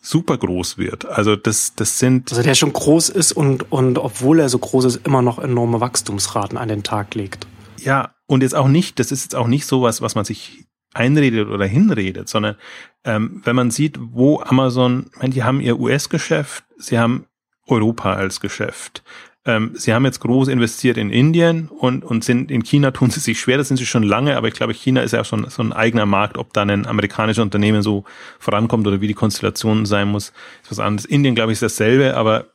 super 0.00 0.36
groß 0.38 0.78
wird. 0.78 1.06
Also 1.06 1.36
das, 1.36 1.74
das 1.74 1.98
sind. 1.98 2.30
Also 2.30 2.42
der 2.42 2.54
schon 2.54 2.72
groß 2.72 3.08
ist 3.08 3.32
und, 3.32 3.70
und 3.70 3.98
obwohl 3.98 4.40
er 4.40 4.48
so 4.48 4.58
groß 4.58 4.84
ist, 4.86 5.06
immer 5.06 5.22
noch 5.22 5.38
enorme 5.38 5.80
Wachstumsraten 5.80 6.58
an 6.58 6.68
den 6.68 6.82
Tag 6.82 7.14
legt. 7.14 7.46
Ja, 7.78 8.14
und 8.26 8.42
jetzt 8.42 8.54
auch 8.54 8.68
nicht, 8.68 8.98
das 8.98 9.12
ist 9.12 9.22
jetzt 9.22 9.34
auch 9.34 9.48
nicht 9.48 9.66
so 9.66 9.82
was, 9.82 10.02
was 10.02 10.14
man 10.14 10.24
sich 10.24 10.64
einredet 10.94 11.48
oder 11.48 11.66
hinredet, 11.66 12.28
sondern 12.28 12.56
ähm, 13.04 13.42
wenn 13.44 13.54
man 13.54 13.70
sieht, 13.70 13.98
wo 14.00 14.40
Amazon, 14.40 15.10
ich 15.12 15.18
meine, 15.18 15.34
die 15.34 15.44
haben 15.44 15.60
ihr 15.60 15.78
US-Geschäft, 15.78 16.64
sie 16.78 16.98
haben 16.98 17.26
Europa 17.66 18.14
als 18.14 18.40
Geschäft 18.40 19.02
ähm, 19.46 19.70
sie 19.74 19.94
haben 19.94 20.04
jetzt 20.04 20.20
groß 20.20 20.48
investiert 20.48 20.98
in 20.98 21.10
Indien 21.10 21.68
und, 21.68 22.04
und 22.04 22.24
sind 22.24 22.50
in 22.50 22.62
China 22.62 22.90
tun 22.90 23.10
sie 23.10 23.20
sich 23.20 23.38
schwer, 23.38 23.56
das 23.56 23.68
sind 23.68 23.76
sie 23.76 23.86
schon 23.86 24.02
lange, 24.02 24.36
aber 24.36 24.48
ich 24.48 24.54
glaube, 24.54 24.74
China 24.74 25.02
ist 25.02 25.12
ja 25.12 25.24
schon 25.24 25.48
so 25.48 25.62
ein 25.62 25.72
eigener 25.72 26.04
Markt, 26.04 26.36
ob 26.36 26.52
da 26.52 26.62
ein 26.62 26.86
amerikanisches 26.86 27.42
Unternehmen 27.42 27.82
so 27.82 28.04
vorankommt 28.40 28.86
oder 28.86 29.00
wie 29.00 29.06
die 29.06 29.14
Konstellation 29.14 29.86
sein 29.86 30.08
muss, 30.08 30.32
ist 30.62 30.72
was 30.72 30.80
anderes. 30.80 31.06
Indien, 31.06 31.36
glaube 31.36 31.52
ich, 31.52 31.56
ist 31.56 31.62
dasselbe, 31.62 32.16
aber 32.16 32.46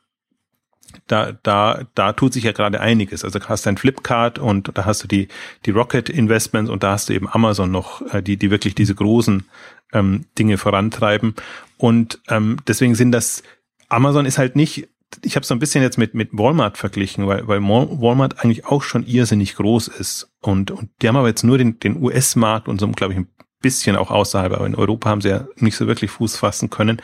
da, 1.08 1.32
da, 1.44 1.84
da 1.96 2.14
tut 2.14 2.34
sich 2.34 2.44
ja 2.44 2.52
gerade 2.52 2.82
einiges. 2.82 3.24
Also 3.24 3.40
hast 3.48 3.66
du 3.66 3.70
ein 3.70 3.78
Flipkart 3.78 4.40
und 4.40 4.72
da 4.74 4.86
hast 4.86 5.04
du 5.04 5.08
die, 5.08 5.30
die 5.66 5.72
Rocket 5.72 6.10
Investments 6.10 6.70
und 6.70 6.84
da 6.84 6.92
hast 6.92 7.10
du 7.10 7.14
eben 7.14 7.30
Amazon 7.30 7.72
noch, 7.72 8.02
äh, 8.14 8.22
die, 8.22 8.38
die 8.38 8.52
wirklich 8.52 8.76
diese 8.76 8.96
großen 8.96 9.46
ähm, 9.94 10.26
Dinge 10.38 10.58
vorantreiben. 10.58 11.36
Und 11.78 12.20
ähm, 12.30 12.58
deswegen 12.68 12.96
sind 12.96 13.12
das, 13.12 13.44
Amazon 13.88 14.26
ist 14.26 14.38
halt 14.38 14.56
nicht 14.56 14.90
ich 15.24 15.36
habe 15.36 15.45
so 15.45 15.54
ein 15.54 15.60
bisschen 15.60 15.84
jetzt 15.84 15.97
mit, 15.97 16.13
mit 16.13 16.30
Walmart 16.32 16.78
verglichen, 16.78 17.28
weil, 17.28 17.47
weil 17.47 17.62
Walmart 17.62 18.39
eigentlich 18.39 18.65
auch 18.65 18.84
schon 18.84 19.06
irrsinnig 19.06 19.56
groß 19.56 19.88
ist. 19.89 20.32
Und, 20.41 20.71
und 20.71 20.89
die 21.02 21.08
haben 21.08 21.17
aber 21.17 21.28
jetzt 21.28 21.43
nur 21.43 21.58
den, 21.58 21.80
den 21.80 22.02
US-Markt 22.02 22.67
und 22.67 22.80
so, 22.80 22.88
glaube 22.89 23.13
ich, 23.13 23.19
ein 23.19 23.28
bisschen 23.62 23.95
auch 23.95 24.12
außerhalb, 24.12 24.54
aber 24.54 24.65
in 24.65 24.76
Europa 24.76 25.10
haben 25.10 25.21
sie 25.21 25.30
ja 25.30 25.47
nicht 25.58 25.76
so 25.76 25.88
wirklich 25.88 26.12
Fuß 26.12 26.38
fassen 26.38 26.69
können. 26.69 27.02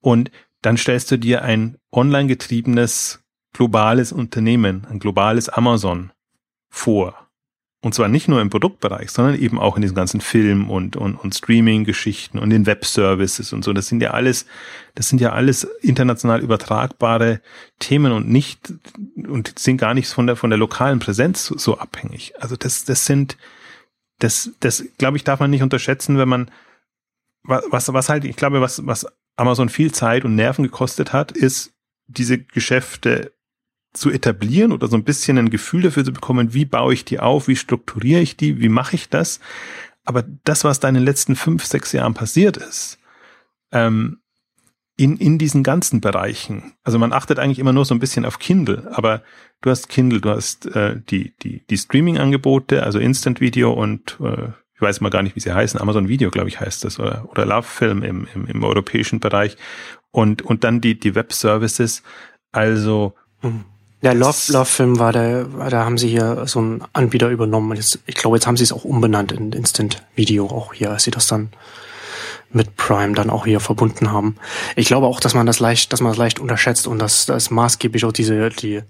Und 0.00 0.30
dann 0.62 0.76
stellst 0.76 1.10
du 1.10 1.18
dir 1.18 1.42
ein 1.42 1.76
online 1.92 2.28
getriebenes 2.28 3.22
globales 3.52 4.12
Unternehmen, 4.12 4.86
ein 4.88 4.98
globales 4.98 5.48
Amazon 5.48 6.12
vor. 6.68 7.19
Und 7.82 7.94
zwar 7.94 8.08
nicht 8.08 8.28
nur 8.28 8.42
im 8.42 8.50
Produktbereich, 8.50 9.10
sondern 9.10 9.40
eben 9.40 9.58
auch 9.58 9.76
in 9.76 9.82
diesen 9.82 9.94
ganzen 9.94 10.20
Film- 10.20 10.68
und, 10.68 10.96
und, 10.96 11.16
und 11.16 11.34
Streaming-Geschichten 11.34 12.38
und 12.38 12.50
den 12.50 12.66
Web-Services 12.66 13.54
und 13.54 13.64
so. 13.64 13.72
Das 13.72 13.86
sind 13.86 14.02
ja 14.02 14.10
alles, 14.10 14.44
das 14.94 15.08
sind 15.08 15.18
ja 15.20 15.32
alles 15.32 15.64
international 15.80 16.42
übertragbare 16.42 17.40
Themen 17.78 18.12
und 18.12 18.28
nicht, 18.28 18.74
und 19.16 19.58
sind 19.58 19.78
gar 19.78 19.94
nicht 19.94 20.08
von 20.08 20.26
der, 20.26 20.36
von 20.36 20.50
der 20.50 20.58
lokalen 20.58 20.98
Präsenz 20.98 21.46
so, 21.46 21.56
so 21.56 21.78
abhängig. 21.78 22.34
Also 22.38 22.54
das, 22.54 22.84
das 22.84 23.06
sind, 23.06 23.38
das, 24.18 24.50
das, 24.60 24.84
glaube 24.98 25.16
ich, 25.16 25.24
darf 25.24 25.40
man 25.40 25.50
nicht 25.50 25.62
unterschätzen, 25.62 26.18
wenn 26.18 26.28
man, 26.28 26.50
was, 27.44 27.90
was 27.90 28.10
halt, 28.10 28.26
ich 28.26 28.36
glaube, 28.36 28.60
was, 28.60 28.86
was 28.86 29.06
Amazon 29.36 29.70
viel 29.70 29.90
Zeit 29.90 30.26
und 30.26 30.34
Nerven 30.34 30.64
gekostet 30.64 31.14
hat, 31.14 31.32
ist, 31.32 31.72
diese 32.06 32.38
Geschäfte 32.38 33.32
zu 33.92 34.10
etablieren 34.10 34.72
oder 34.72 34.86
so 34.86 34.96
ein 34.96 35.04
bisschen 35.04 35.38
ein 35.38 35.50
Gefühl 35.50 35.82
dafür 35.82 36.04
zu 36.04 36.12
bekommen, 36.12 36.54
wie 36.54 36.64
baue 36.64 36.94
ich 36.94 37.04
die 37.04 37.18
auf, 37.18 37.48
wie 37.48 37.56
strukturiere 37.56 38.20
ich 38.20 38.36
die, 38.36 38.60
wie 38.60 38.68
mache 38.68 38.94
ich 38.94 39.08
das. 39.08 39.40
Aber 40.04 40.24
das, 40.44 40.64
was 40.64 40.80
da 40.80 40.88
in 40.88 40.94
den 40.94 41.04
letzten 41.04 41.36
fünf, 41.36 41.64
sechs 41.64 41.92
Jahren 41.92 42.14
passiert 42.14 42.56
ist, 42.56 42.98
ähm, 43.72 44.20
in, 44.96 45.16
in 45.16 45.38
diesen 45.38 45.62
ganzen 45.62 46.00
Bereichen, 46.00 46.74
also 46.84 46.98
man 46.98 47.12
achtet 47.12 47.38
eigentlich 47.38 47.58
immer 47.58 47.72
nur 47.72 47.84
so 47.84 47.94
ein 47.94 48.00
bisschen 48.00 48.24
auf 48.24 48.38
Kindle, 48.38 48.90
aber 48.92 49.22
du 49.62 49.70
hast 49.70 49.88
Kindle, 49.88 50.20
du 50.20 50.30
hast 50.30 50.66
äh, 50.66 51.00
die, 51.00 51.34
die, 51.42 51.64
die 51.66 51.78
Streaming-Angebote, 51.78 52.82
also 52.82 52.98
Instant 52.98 53.40
Video 53.40 53.72
und 53.72 54.18
äh, 54.20 54.48
ich 54.74 54.80
weiß 54.80 55.00
mal 55.00 55.10
gar 55.10 55.22
nicht, 55.22 55.36
wie 55.36 55.40
sie 55.40 55.54
heißen, 55.54 55.80
Amazon 55.80 56.08
Video, 56.08 56.30
glaube 56.30 56.48
ich, 56.48 56.60
heißt 56.60 56.84
das, 56.84 56.98
oder, 57.00 57.28
oder 57.30 57.44
Love 57.44 57.66
Film 57.66 58.02
im, 58.02 58.28
im, 58.34 58.46
im 58.46 58.64
europäischen 58.64 59.20
Bereich 59.20 59.56
und, 60.10 60.42
und 60.42 60.64
dann 60.64 60.80
die, 60.80 60.98
die 60.98 61.14
Web-Services. 61.14 62.02
Also 62.52 63.14
mhm 63.42 63.64
Der 64.02 64.14
Love, 64.14 64.52
Love 64.52 64.64
Film 64.64 64.98
war 64.98 65.12
der, 65.12 65.44
da 65.44 65.84
haben 65.84 65.98
sie 65.98 66.08
hier 66.08 66.44
so 66.46 66.58
einen 66.58 66.82
Anbieter 66.92 67.28
übernommen. 67.28 67.76
Jetzt, 67.76 67.98
ich 68.06 68.14
glaube, 68.14 68.36
jetzt 68.36 68.46
haben 68.46 68.56
sie 68.56 68.64
es 68.64 68.72
auch 68.72 68.84
umbenannt 68.84 69.32
in 69.32 69.52
Instant 69.52 70.02
Video 70.14 70.46
auch 70.46 70.72
hier, 70.72 70.90
als 70.90 71.04
sie 71.04 71.10
das 71.10 71.26
dann 71.26 71.50
mit 72.52 72.76
Prime 72.76 73.14
dann 73.14 73.30
auch 73.30 73.44
hier 73.44 73.60
verbunden 73.60 74.10
haben. 74.10 74.36
Ich 74.74 74.86
glaube 74.86 75.06
auch, 75.06 75.20
dass 75.20 75.34
man 75.34 75.46
das 75.46 75.60
leicht, 75.60 75.92
dass 75.92 76.00
man 76.00 76.12
das 76.12 76.18
leicht 76.18 76.40
unterschätzt 76.40 76.86
und 76.86 76.98
dass 76.98 77.26
das 77.26 77.50
maßgeblich 77.50 78.04
auch 78.04 78.12
diese, 78.12 78.48
die, 78.48 78.82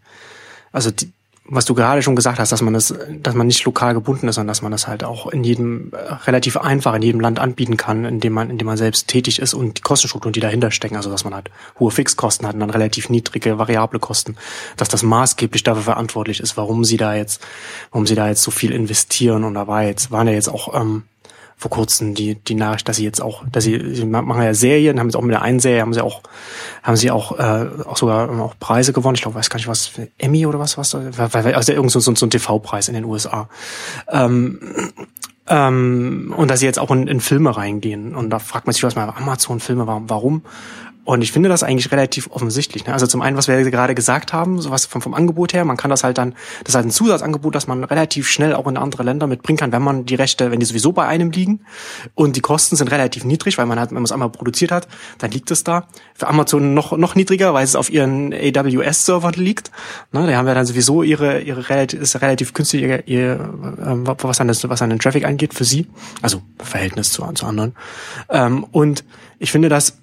also 0.72 0.90
die, 0.90 1.12
was 1.50 1.64
du 1.64 1.74
gerade 1.74 2.00
schon 2.00 2.14
gesagt 2.14 2.38
hast, 2.38 2.52
dass 2.52 2.62
man 2.62 2.72
das, 2.74 2.94
dass 3.22 3.34
man 3.34 3.48
nicht 3.48 3.64
lokal 3.64 3.92
gebunden 3.92 4.28
ist, 4.28 4.36
sondern 4.36 4.48
dass 4.48 4.62
man 4.62 4.70
das 4.70 4.86
halt 4.86 5.02
auch 5.02 5.26
in 5.26 5.42
jedem 5.42 5.90
äh, 5.92 6.14
relativ 6.24 6.56
einfach 6.56 6.94
in 6.94 7.02
jedem 7.02 7.20
Land 7.20 7.40
anbieten 7.40 7.76
kann, 7.76 8.04
in 8.04 8.20
dem 8.20 8.32
man, 8.32 8.50
in 8.50 8.58
dem 8.58 8.66
man 8.66 8.76
selbst 8.76 9.08
tätig 9.08 9.40
ist 9.40 9.52
und 9.52 9.78
die 9.78 9.82
Kostenstrukturen, 9.82 10.32
die 10.32 10.40
dahinter 10.40 10.70
stecken, 10.70 10.96
also 10.96 11.10
dass 11.10 11.24
man 11.24 11.34
halt 11.34 11.50
hohe 11.80 11.90
Fixkosten 11.90 12.46
hat 12.46 12.54
und 12.54 12.60
dann 12.60 12.70
relativ 12.70 13.10
niedrige 13.10 13.58
variable 13.58 13.98
Kosten, 13.98 14.36
dass 14.76 14.88
das 14.88 15.02
maßgeblich 15.02 15.64
dafür 15.64 15.82
verantwortlich 15.82 16.38
ist, 16.38 16.56
warum 16.56 16.84
sie 16.84 16.96
da 16.96 17.16
jetzt, 17.16 17.42
warum 17.90 18.06
sie 18.06 18.14
da 18.14 18.28
jetzt 18.28 18.42
so 18.42 18.52
viel 18.52 18.70
investieren 18.70 19.42
und 19.42 19.54
da 19.54 19.66
war 19.66 19.82
jetzt, 19.82 20.12
waren 20.12 20.28
ja 20.28 20.34
jetzt 20.34 20.48
auch 20.48 20.80
ähm, 20.80 21.02
vor 21.60 21.70
kurzem 21.70 22.14
die, 22.14 22.36
die 22.36 22.54
Nachricht, 22.54 22.88
dass 22.88 22.96
sie 22.96 23.04
jetzt 23.04 23.20
auch, 23.20 23.44
dass 23.52 23.64
sie, 23.64 23.94
sie 23.94 24.06
machen 24.06 24.42
ja 24.42 24.54
Serien, 24.54 24.98
haben 24.98 25.08
jetzt 25.08 25.14
auch 25.14 25.20
mit 25.20 25.32
der 25.32 25.42
einen 25.42 25.60
Serie, 25.60 25.82
haben 25.82 25.92
sie 25.92 26.02
auch, 26.02 26.22
haben 26.82 26.96
sie 26.96 27.10
auch, 27.10 27.38
äh, 27.38 27.66
auch 27.84 27.98
sogar 27.98 28.30
auch 28.40 28.54
Preise 28.58 28.94
gewonnen. 28.94 29.16
Ich 29.16 29.20
glaube, 29.20 29.34
weiß 29.34 29.50
gar 29.50 29.58
nicht 29.58 29.68
was, 29.68 29.92
Emmy 30.16 30.46
oder 30.46 30.58
was, 30.58 30.78
was, 30.78 30.94
also 30.94 31.72
irgend 31.72 31.90
so, 31.90 32.00
so, 32.00 32.14
so 32.14 32.24
ein 32.24 32.30
TV-Preis 32.30 32.88
in 32.88 32.94
den 32.94 33.04
USA. 33.04 33.50
Ähm, 34.08 34.58
ähm, 35.48 36.32
und 36.34 36.50
dass 36.50 36.60
sie 36.60 36.66
jetzt 36.66 36.78
auch 36.78 36.90
in, 36.92 37.06
in 37.08 37.20
Filme 37.20 37.54
reingehen. 37.54 38.14
Und 38.14 38.30
da 38.30 38.38
fragt 38.38 38.66
man 38.66 38.72
sich, 38.72 38.82
was 38.82 38.96
mal 38.96 39.10
Amazon-Filme, 39.10 39.86
warum, 39.86 40.08
warum? 40.08 40.42
Und 41.10 41.22
ich 41.22 41.32
finde 41.32 41.48
das 41.48 41.64
eigentlich 41.64 41.90
relativ 41.90 42.30
offensichtlich. 42.30 42.86
Ne? 42.86 42.92
Also 42.92 43.04
zum 43.04 43.20
einen, 43.20 43.36
was 43.36 43.48
wir 43.48 43.68
gerade 43.68 43.96
gesagt 43.96 44.32
haben, 44.32 44.60
sowas 44.60 44.86
vom, 44.86 45.02
vom 45.02 45.12
Angebot 45.12 45.52
her, 45.52 45.64
man 45.64 45.76
kann 45.76 45.90
das 45.90 46.04
halt 46.04 46.18
dann, 46.18 46.36
das 46.62 46.68
ist 46.68 46.74
halt 46.76 46.86
ein 46.86 46.92
Zusatzangebot, 46.92 47.52
das 47.52 47.66
man 47.66 47.82
relativ 47.82 48.28
schnell 48.28 48.54
auch 48.54 48.68
in 48.68 48.76
andere 48.76 49.02
Länder 49.02 49.26
mitbringen 49.26 49.58
kann, 49.58 49.72
wenn 49.72 49.82
man 49.82 50.06
die 50.06 50.14
Rechte, 50.14 50.52
wenn 50.52 50.60
die 50.60 50.66
sowieso 50.66 50.92
bei 50.92 51.08
einem 51.08 51.32
liegen 51.32 51.62
und 52.14 52.36
die 52.36 52.40
Kosten 52.40 52.76
sind 52.76 52.92
relativ 52.92 53.24
niedrig, 53.24 53.58
weil 53.58 53.66
man 53.66 53.80
halt, 53.80 53.90
wenn 53.90 53.96
man 53.96 54.04
es 54.04 54.12
einmal 54.12 54.30
produziert 54.30 54.70
hat, 54.70 54.86
dann 55.18 55.32
liegt 55.32 55.50
es 55.50 55.64
da. 55.64 55.88
Für 56.14 56.28
Amazon 56.28 56.74
noch, 56.74 56.96
noch 56.96 57.16
niedriger, 57.16 57.54
weil 57.54 57.64
es 57.64 57.74
auf 57.74 57.90
ihren 57.90 58.32
AWS-Servern 58.32 59.34
liegt. 59.34 59.72
Ne? 60.12 60.28
Da 60.28 60.36
haben 60.36 60.46
wir 60.46 60.54
dann 60.54 60.66
sowieso 60.66 61.02
ihre, 61.02 61.40
ihre 61.40 61.68
relativ, 61.70 62.00
ist 62.00 62.22
relativ 62.22 62.54
günstig, 62.54 62.82
ihr, 62.82 63.08
ihr, 63.08 63.32
äh, 63.32 64.14
was 64.22 64.40
an, 64.40 64.46
das, 64.46 64.68
was 64.68 64.80
an 64.80 64.90
den 64.90 65.00
Traffic 65.00 65.24
angeht 65.24 65.54
für 65.54 65.64
sie. 65.64 65.88
Also 66.22 66.40
Verhältnis 66.62 67.10
zu, 67.10 67.26
zu 67.32 67.46
anderen. 67.46 67.74
Ähm, 68.28 68.62
und 68.70 69.02
ich 69.40 69.50
finde 69.50 69.68
das 69.68 69.99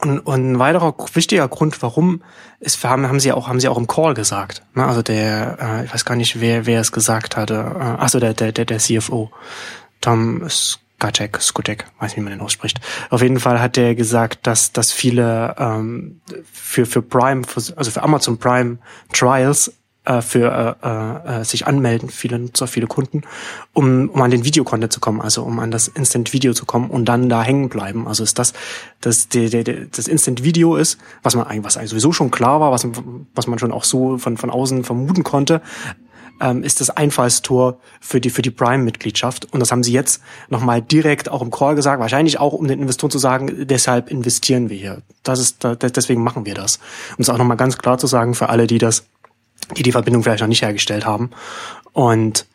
und, 0.00 0.20
und 0.20 0.52
ein 0.52 0.58
weiterer 0.58 0.94
wichtiger 1.12 1.48
Grund, 1.48 1.82
warum, 1.82 2.22
ist, 2.60 2.82
haben, 2.84 3.06
haben 3.06 3.20
sie 3.20 3.32
auch, 3.32 3.48
haben 3.48 3.60
sie 3.60 3.68
auch 3.68 3.78
im 3.78 3.86
Call 3.86 4.14
gesagt. 4.14 4.62
Ne? 4.74 4.86
Also 4.86 5.02
der, 5.02 5.58
äh, 5.60 5.84
ich 5.84 5.92
weiß 5.92 6.04
gar 6.04 6.16
nicht, 6.16 6.40
wer, 6.40 6.66
wer 6.66 6.80
es 6.80 6.92
gesagt 6.92 7.36
hatte. 7.36 7.54
Äh, 7.54 7.82
achso, 8.02 8.20
der, 8.20 8.34
der, 8.34 8.52
der, 8.52 8.64
der 8.64 8.78
CFO. 8.78 9.30
Tom 10.00 10.48
Skatek, 10.48 11.40
Skutek, 11.40 11.86
weiß 11.98 12.12
nicht, 12.12 12.16
wie 12.16 12.20
man 12.22 12.32
den 12.32 12.40
ausspricht. 12.40 12.80
Auf 13.10 13.22
jeden 13.22 13.40
Fall 13.40 13.60
hat 13.60 13.76
der 13.76 13.94
gesagt, 13.94 14.46
dass, 14.46 14.72
dass 14.72 14.92
viele 14.92 15.54
ähm, 15.58 16.20
für, 16.50 16.86
für 16.86 17.02
Prime, 17.02 17.42
also 17.54 17.90
für 17.90 18.02
Amazon 18.02 18.38
Prime 18.38 18.78
Trials 19.12 19.72
äh, 20.04 20.20
für 20.20 20.76
äh, 20.82 21.40
äh, 21.40 21.44
sich 21.44 21.66
anmelden, 21.66 22.10
viele 22.10 22.38
Nutzer, 22.38 22.66
viele 22.66 22.86
Kunden, 22.86 23.22
um, 23.72 24.10
um 24.10 24.20
an 24.20 24.30
den 24.30 24.44
Videocontent 24.44 24.92
zu 24.92 25.00
kommen, 25.00 25.22
also 25.22 25.42
um 25.42 25.58
an 25.58 25.70
das 25.70 25.88
Instant 25.88 26.34
Video 26.34 26.52
zu 26.52 26.66
kommen 26.66 26.90
und 26.90 27.06
dann 27.06 27.30
da 27.30 27.42
hängen 27.42 27.70
bleiben. 27.70 28.06
Also 28.06 28.22
ist 28.22 28.38
das, 28.38 28.52
das, 29.00 29.30
die, 29.30 29.88
das 29.90 30.06
Instant 30.06 30.44
Video 30.44 30.76
ist, 30.76 30.98
was 31.22 31.34
man 31.34 31.46
eigentlich, 31.46 31.64
was 31.64 31.78
eigentlich 31.78 31.90
sowieso 31.90 32.12
schon 32.12 32.30
klar 32.30 32.60
war, 32.60 32.70
was, 32.70 32.86
was 33.34 33.46
man 33.46 33.58
schon 33.58 33.72
auch 33.72 33.84
so 33.84 34.18
von, 34.18 34.36
von 34.36 34.50
außen 34.50 34.84
vermuten 34.84 35.24
konnte, 35.24 35.62
ähm, 36.40 36.64
ist 36.64 36.82
das 36.82 36.90
Einfallstor 36.90 37.78
für 38.00 38.20
die, 38.20 38.28
für 38.28 38.42
die 38.42 38.50
Prime-Mitgliedschaft. 38.50 39.52
Und 39.52 39.60
das 39.60 39.72
haben 39.72 39.82
sie 39.82 39.92
jetzt 39.92 40.20
nochmal 40.50 40.82
direkt 40.82 41.30
auch 41.30 41.40
im 41.40 41.50
Call 41.50 41.76
gesagt, 41.76 42.00
wahrscheinlich 42.00 42.38
auch, 42.38 42.52
um 42.52 42.68
den 42.68 42.80
Investoren 42.80 43.10
zu 43.10 43.18
sagen, 43.18 43.66
deshalb 43.66 44.10
investieren 44.10 44.68
wir 44.68 44.76
hier. 44.76 45.02
Das 45.22 45.38
ist, 45.38 45.64
deswegen 45.64 46.22
machen 46.22 46.44
wir 46.44 46.54
das. 46.54 46.78
Um 47.16 47.22
es 47.22 47.30
auch 47.30 47.38
nochmal 47.38 47.56
ganz 47.56 47.78
klar 47.78 47.96
zu 47.96 48.06
sagen 48.06 48.34
für 48.34 48.50
alle, 48.50 48.66
die 48.66 48.78
das 48.78 49.06
die 49.76 49.82
die 49.82 49.92
Verbindung 49.92 50.22
vielleicht 50.22 50.40
noch 50.40 50.48
nicht 50.48 50.62
hergestellt 50.62 51.06
haben. 51.06 51.30
Und 51.92 52.46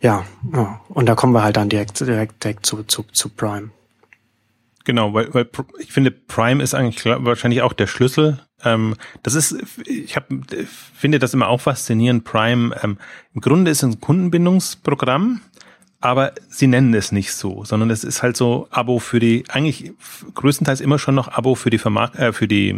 ja, 0.00 0.24
ja, 0.52 0.80
und 0.88 1.06
da 1.06 1.14
kommen 1.14 1.32
wir 1.32 1.42
halt 1.42 1.56
dann 1.56 1.68
direkt, 1.68 2.00
direkt, 2.00 2.44
direkt 2.44 2.66
zu, 2.66 2.82
zu, 2.84 3.04
zu 3.12 3.28
Prime. 3.30 3.70
Genau, 4.84 5.12
weil, 5.14 5.34
weil 5.34 5.48
ich 5.80 5.92
finde, 5.92 6.12
Prime 6.12 6.62
ist 6.62 6.74
eigentlich 6.74 7.04
wahrscheinlich 7.04 7.62
auch 7.62 7.72
der 7.72 7.88
Schlüssel. 7.88 8.40
Ähm, 8.64 8.94
das 9.22 9.34
ist, 9.34 9.56
ich 9.84 10.14
hab, 10.14 10.28
finde 10.94 11.18
das 11.18 11.34
immer 11.34 11.48
auch 11.48 11.60
faszinierend. 11.60 12.24
Prime, 12.24 12.76
ähm, 12.82 12.98
im 13.34 13.40
Grunde 13.40 13.70
ist 13.70 13.82
ein 13.82 14.00
Kundenbindungsprogramm, 14.00 15.40
aber 16.00 16.32
sie 16.48 16.68
nennen 16.68 16.94
es 16.94 17.10
nicht 17.10 17.32
so, 17.32 17.64
sondern 17.64 17.90
es 17.90 18.04
ist 18.04 18.22
halt 18.22 18.36
so 18.36 18.68
Abo 18.70 19.00
für 19.00 19.18
die, 19.18 19.44
eigentlich 19.48 19.92
größtenteils 20.34 20.80
immer 20.80 21.00
schon 21.00 21.16
noch 21.16 21.28
Abo 21.28 21.56
für 21.56 21.70
die 21.70 21.78
Vermark 21.78 22.14
äh, 22.16 22.32
für 22.32 22.46
die 22.46 22.68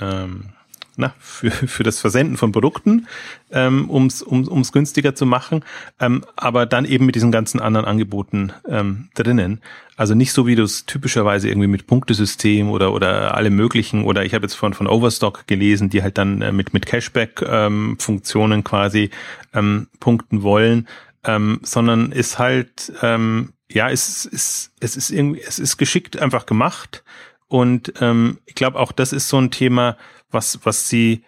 ähm, 0.00 0.52
na, 0.96 1.14
für, 1.18 1.50
für 1.50 1.82
das 1.82 2.00
Versenden 2.00 2.36
von 2.36 2.52
Produkten, 2.52 3.06
ähm, 3.50 3.88
ums 3.90 4.22
um 4.22 4.60
es 4.60 4.72
günstiger 4.72 5.14
zu 5.14 5.26
machen, 5.26 5.64
ähm, 6.00 6.24
aber 6.36 6.66
dann 6.66 6.84
eben 6.84 7.06
mit 7.06 7.14
diesen 7.14 7.32
ganzen 7.32 7.60
anderen 7.60 7.86
Angeboten 7.86 8.52
ähm, 8.68 9.08
drinnen. 9.14 9.60
Also 9.96 10.14
nicht 10.14 10.32
so, 10.32 10.46
wie 10.46 10.56
du 10.56 10.62
es 10.62 10.84
typischerweise 10.84 11.48
irgendwie 11.48 11.68
mit 11.68 11.86
Punktesystem 11.86 12.68
oder 12.68 12.92
oder 12.92 13.34
alle 13.34 13.50
möglichen, 13.50 14.04
oder 14.04 14.24
ich 14.24 14.34
habe 14.34 14.44
jetzt 14.44 14.54
von, 14.54 14.74
von 14.74 14.86
Overstock 14.86 15.46
gelesen, 15.46 15.88
die 15.88 16.02
halt 16.02 16.18
dann 16.18 16.42
äh, 16.42 16.52
mit, 16.52 16.74
mit 16.74 16.86
Cashback-Funktionen 16.86 18.58
ähm, 18.58 18.64
quasi 18.64 19.10
ähm, 19.54 19.88
punkten 20.00 20.42
wollen, 20.42 20.86
ähm, 21.24 21.60
sondern 21.62 22.12
ist 22.12 22.38
halt, 22.38 22.92
ähm, 23.02 23.52
ja, 23.70 23.90
es 23.90 24.24
ist, 24.26 24.72
es 24.80 24.96
ist 24.96 25.10
irgendwie, 25.10 25.42
es 25.46 25.58
ist 25.58 25.76
geschickt 25.76 26.18
einfach 26.18 26.46
gemacht. 26.46 27.02
Und 27.48 27.92
ähm, 28.00 28.38
ich 28.46 28.54
glaube, 28.54 28.78
auch 28.78 28.92
das 28.92 29.12
ist 29.12 29.28
so 29.28 29.38
ein 29.38 29.50
Thema, 29.50 29.96
was, 30.30 30.60
was 30.64 30.88
sie, 30.88 31.22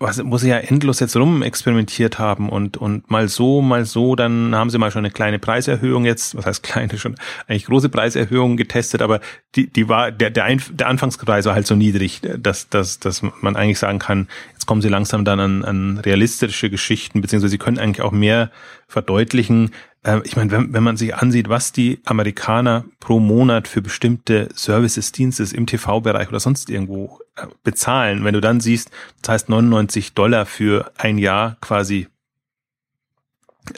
was, 0.00 0.20
wo 0.24 0.38
sie 0.38 0.48
ja 0.48 0.58
endlos 0.58 1.00
jetzt 1.00 1.16
rum 1.16 1.42
experimentiert 1.42 2.18
haben 2.18 2.48
und, 2.48 2.76
und 2.76 3.10
mal 3.10 3.28
so, 3.28 3.62
mal 3.62 3.84
so, 3.84 4.16
dann 4.16 4.54
haben 4.54 4.70
sie 4.70 4.78
mal 4.78 4.90
schon 4.90 5.04
eine 5.04 5.12
kleine 5.12 5.38
Preiserhöhung 5.38 6.04
jetzt, 6.04 6.36
was 6.36 6.46
heißt 6.46 6.62
kleine, 6.62 6.98
schon 6.98 7.14
eigentlich 7.46 7.66
große 7.66 7.88
Preiserhöhungen 7.88 8.56
getestet, 8.56 9.02
aber 9.02 9.20
die, 9.54 9.68
die 9.68 9.88
war, 9.88 10.10
der, 10.10 10.30
der, 10.30 10.44
Ein, 10.44 10.62
der 10.70 10.88
Anfangspreis 10.88 11.44
war 11.46 11.54
halt 11.54 11.66
so 11.66 11.76
niedrig, 11.76 12.20
dass, 12.22 12.68
dass, 12.68 12.98
dass 12.98 13.22
man 13.22 13.56
eigentlich 13.56 13.78
sagen 13.78 13.98
kann, 13.98 14.28
jetzt 14.64 14.68
kommen 14.68 14.80
sie 14.80 14.88
langsam 14.88 15.26
dann 15.26 15.40
an, 15.40 15.62
an 15.62 15.98
realistische 15.98 16.70
Geschichten, 16.70 17.20
beziehungsweise 17.20 17.50
sie 17.50 17.58
können 17.58 17.78
eigentlich 17.78 18.00
auch 18.00 18.12
mehr 18.12 18.50
verdeutlichen, 18.88 19.72
äh, 20.04 20.20
ich 20.24 20.36
meine, 20.36 20.50
wenn, 20.50 20.72
wenn 20.72 20.82
man 20.82 20.96
sich 20.96 21.14
ansieht, 21.14 21.50
was 21.50 21.72
die 21.72 22.00
Amerikaner 22.06 22.86
pro 22.98 23.20
Monat 23.20 23.68
für 23.68 23.82
bestimmte 23.82 24.48
Services, 24.54 25.12
Dienstes 25.12 25.52
im 25.52 25.66
TV-Bereich 25.66 26.28
oder 26.28 26.40
sonst 26.40 26.70
irgendwo 26.70 27.20
äh, 27.36 27.46
bezahlen, 27.62 28.24
wenn 28.24 28.32
du 28.32 28.40
dann 28.40 28.60
siehst, 28.60 28.90
das 29.20 29.34
heißt 29.34 29.48
99 29.50 30.14
Dollar 30.14 30.46
für 30.46 30.90
ein 30.96 31.18
Jahr 31.18 31.58
quasi 31.60 32.08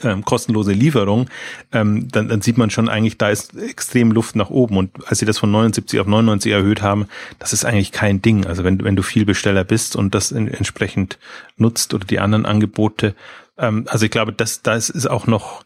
ähm, 0.03 0.23
kostenlose 0.23 0.71
Lieferung, 0.71 1.29
ähm, 1.71 2.07
dann, 2.11 2.27
dann 2.27 2.41
sieht 2.41 2.57
man 2.57 2.69
schon 2.69 2.89
eigentlich, 2.89 3.17
da 3.17 3.29
ist 3.29 3.55
extrem 3.57 4.11
Luft 4.11 4.35
nach 4.35 4.49
oben. 4.49 4.77
Und 4.77 4.91
als 5.07 5.19
sie 5.19 5.25
das 5.25 5.37
von 5.37 5.51
79 5.51 5.99
auf 5.99 6.07
99 6.07 6.51
erhöht 6.51 6.81
haben, 6.81 7.07
das 7.39 7.53
ist 7.53 7.65
eigentlich 7.65 7.91
kein 7.91 8.21
Ding. 8.21 8.45
Also 8.45 8.63
wenn, 8.63 8.83
wenn 8.83 8.95
du 8.95 9.03
viel 9.03 9.25
Besteller 9.25 9.63
bist 9.63 9.95
und 9.95 10.13
das 10.15 10.31
in, 10.31 10.47
entsprechend 10.47 11.17
nutzt 11.57 11.93
oder 11.93 12.05
die 12.05 12.19
anderen 12.19 12.45
Angebote, 12.45 13.15
ähm, 13.57 13.85
also 13.87 14.05
ich 14.05 14.11
glaube, 14.11 14.33
das, 14.33 14.61
da 14.61 14.75
ist, 14.75 14.89
ist 14.89 15.09
auch 15.09 15.27
noch 15.27 15.63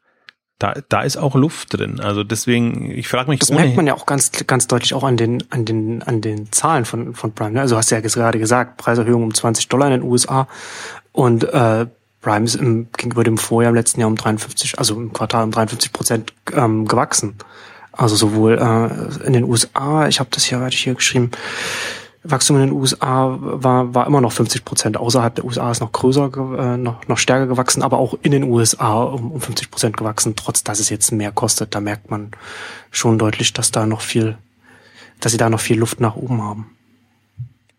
da, 0.61 0.75
da 0.89 1.01
ist 1.01 1.17
auch 1.17 1.33
Luft 1.33 1.75
drin. 1.75 1.99
Also 1.99 2.23
deswegen, 2.23 2.91
ich 2.91 3.07
frage 3.07 3.31
mich. 3.31 3.39
Das 3.39 3.49
merkt 3.49 3.75
man 3.75 3.87
ja 3.87 3.95
auch 3.95 4.05
ganz, 4.05 4.31
ganz 4.45 4.67
deutlich 4.67 4.93
auch 4.93 5.03
an 5.03 5.17
den, 5.17 5.43
an 5.49 5.65
den, 5.65 6.03
an 6.03 6.21
den 6.21 6.51
Zahlen 6.51 6.85
von, 6.85 7.15
von 7.15 7.33
Prime. 7.33 7.53
Ne? 7.53 7.61
Also 7.61 7.77
hast 7.77 7.89
du 7.89 7.95
ja 7.95 8.01
gerade 8.01 8.37
gesagt, 8.37 8.77
Preiserhöhung 8.77 9.23
um 9.23 9.33
20 9.33 9.67
Dollar 9.69 9.87
in 9.87 10.01
den 10.01 10.03
USA 10.03 10.47
und 11.13 11.43
äh, 11.45 11.87
Prime 12.21 12.45
ist 12.45 12.55
im, 12.55 12.87
gegenüber 12.95 13.23
dem 13.23 13.37
Vorjahr 13.37 13.69
im 13.69 13.75
letzten 13.75 13.99
Jahr 13.99 14.09
um 14.09 14.15
53, 14.15 14.77
also 14.77 14.95
im 14.95 15.11
Quartal 15.11 15.43
um 15.43 15.51
53 15.51 15.91
Prozent 15.91 16.33
ähm, 16.53 16.87
gewachsen. 16.87 17.35
Also 17.91 18.15
sowohl 18.15 18.57
äh, 18.57 19.25
in 19.25 19.33
den 19.33 19.43
USA, 19.43 20.07
ich 20.07 20.19
habe 20.19 20.29
das 20.31 20.45
hier, 20.45 20.59
hatte 20.59 20.75
ich 20.75 20.83
hier 20.83 20.95
geschrieben, 20.95 21.31
Wachstum 22.23 22.57
in 22.57 22.67
den 22.67 22.71
USA 22.71 23.35
war, 23.39 23.95
war 23.95 24.05
immer 24.05 24.21
noch 24.21 24.31
50 24.31 24.63
Prozent. 24.63 24.97
Außerhalb 24.97 25.33
der 25.33 25.45
USA 25.45 25.71
ist 25.71 25.81
noch 25.81 25.91
größer, 25.91 26.29
äh, 26.57 26.77
noch, 26.77 27.07
noch 27.07 27.17
stärker 27.17 27.47
gewachsen, 27.47 27.81
aber 27.81 27.97
auch 27.97 28.13
in 28.21 28.31
den 28.31 28.43
USA 28.43 29.01
um, 29.03 29.31
um 29.31 29.41
50 29.41 29.71
Prozent 29.71 29.97
gewachsen, 29.97 30.35
trotz 30.35 30.63
dass 30.63 30.79
es 30.79 30.89
jetzt 30.89 31.11
mehr 31.11 31.31
kostet. 31.31 31.73
Da 31.73 31.79
merkt 31.79 32.11
man 32.11 32.31
schon 32.91 33.17
deutlich, 33.17 33.53
dass 33.53 33.71
da 33.71 33.87
noch 33.87 34.01
viel, 34.01 34.37
dass 35.19 35.31
sie 35.31 35.39
da 35.39 35.49
noch 35.49 35.59
viel 35.59 35.79
Luft 35.79 35.99
nach 35.99 36.15
oben 36.15 36.43
haben. 36.43 36.69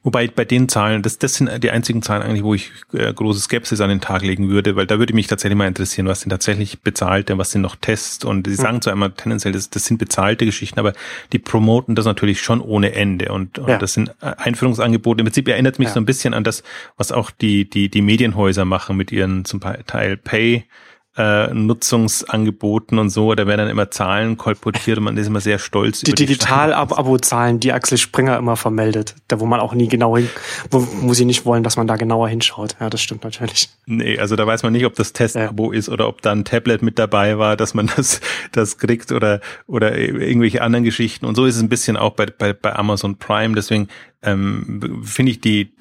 Wobei 0.04 0.26
bei 0.26 0.44
den 0.44 0.68
Zahlen, 0.68 1.02
das, 1.02 1.18
das 1.18 1.34
sind 1.34 1.62
die 1.62 1.70
einzigen 1.70 2.02
Zahlen 2.02 2.22
eigentlich, 2.22 2.42
wo 2.42 2.54
ich 2.54 2.72
äh, 2.92 3.12
große 3.12 3.38
Skepsis 3.38 3.80
an 3.80 3.88
den 3.88 4.00
Tag 4.00 4.22
legen 4.22 4.48
würde, 4.48 4.74
weil 4.74 4.86
da 4.86 4.98
würde 4.98 5.14
mich 5.14 5.28
tatsächlich 5.28 5.56
mal 5.56 5.68
interessieren, 5.68 6.08
was 6.08 6.22
sind 6.22 6.30
tatsächlich 6.30 6.80
bezahlte, 6.80 7.38
was 7.38 7.52
sind 7.52 7.62
noch 7.62 7.76
Tests 7.76 8.24
und 8.24 8.48
sie 8.48 8.56
sagen 8.56 8.82
zwar 8.82 8.94
immer 8.94 9.14
tendenziell, 9.14 9.52
das, 9.52 9.70
das 9.70 9.84
sind 9.84 9.98
bezahlte 9.98 10.44
Geschichten, 10.44 10.80
aber 10.80 10.92
die 11.32 11.38
promoten 11.38 11.94
das 11.94 12.04
natürlich 12.04 12.40
schon 12.40 12.60
ohne 12.60 12.94
Ende 12.94 13.30
und, 13.30 13.60
und 13.60 13.68
ja. 13.68 13.78
das 13.78 13.94
sind 13.94 14.08
äh, 14.20 14.32
Einführungsangebote. 14.38 15.20
Im 15.20 15.26
Prinzip 15.26 15.46
erinnert 15.46 15.78
mich 15.78 15.88
ja. 15.88 15.94
so 15.94 16.00
ein 16.00 16.06
bisschen 16.06 16.34
an 16.34 16.42
das, 16.42 16.64
was 16.96 17.12
auch 17.12 17.30
die, 17.30 17.70
die, 17.70 17.88
die 17.88 18.02
Medienhäuser 18.02 18.64
machen 18.64 18.96
mit 18.96 19.12
ihren 19.12 19.44
zum 19.44 19.60
Teil 19.60 20.16
Pay 20.16 20.64
äh, 21.16 21.52
Nutzungsangeboten 21.52 22.98
und 22.98 23.10
so, 23.10 23.34
da 23.34 23.46
werden 23.46 23.58
dann 23.58 23.68
immer 23.68 23.90
Zahlen 23.90 24.38
kolportiert 24.38 24.96
und 24.98 25.04
man 25.04 25.16
ist 25.16 25.26
immer 25.26 25.40
sehr 25.40 25.58
stolz. 25.58 26.00
Die 26.00 26.14
Digital-Abo-Zahlen, 26.14 27.60
die 27.60 27.72
Axel 27.72 27.98
Springer 27.98 28.38
immer 28.38 28.56
vermeldet, 28.56 29.14
da 29.28 29.38
wo 29.38 29.44
man 29.44 29.60
auch 29.60 29.74
nie 29.74 29.88
genau 29.88 30.16
hin, 30.16 30.30
wo, 30.70 30.86
wo 31.02 31.12
sie 31.12 31.26
nicht 31.26 31.44
wollen, 31.44 31.62
dass 31.62 31.76
man 31.76 31.86
da 31.86 31.96
genauer 31.96 32.28
hinschaut. 32.28 32.76
Ja, 32.80 32.88
das 32.88 33.02
stimmt 33.02 33.24
natürlich. 33.24 33.68
Nee, 33.84 34.18
also 34.18 34.36
da 34.36 34.46
weiß 34.46 34.62
man 34.62 34.72
nicht, 34.72 34.86
ob 34.86 34.94
das 34.94 35.12
Test-Abo 35.12 35.72
ja. 35.72 35.78
ist 35.78 35.90
oder 35.90 36.08
ob 36.08 36.22
da 36.22 36.32
ein 36.32 36.44
Tablet 36.46 36.80
mit 36.80 36.98
dabei 36.98 37.36
war, 37.36 37.56
dass 37.56 37.74
man 37.74 37.90
das, 37.96 38.22
das 38.52 38.78
kriegt 38.78 39.12
oder, 39.12 39.40
oder 39.66 39.96
irgendwelche 39.98 40.62
anderen 40.62 40.84
Geschichten. 40.84 41.26
Und 41.26 41.34
so 41.34 41.44
ist 41.44 41.56
es 41.56 41.62
ein 41.62 41.68
bisschen 41.68 41.98
auch 41.98 42.14
bei, 42.14 42.26
bei, 42.26 42.54
bei 42.54 42.74
Amazon 42.74 43.16
Prime. 43.16 43.54
Deswegen 43.54 43.88
ähm, 44.22 45.02
finde 45.04 45.32
ich 45.32 45.40
die, 45.40 45.72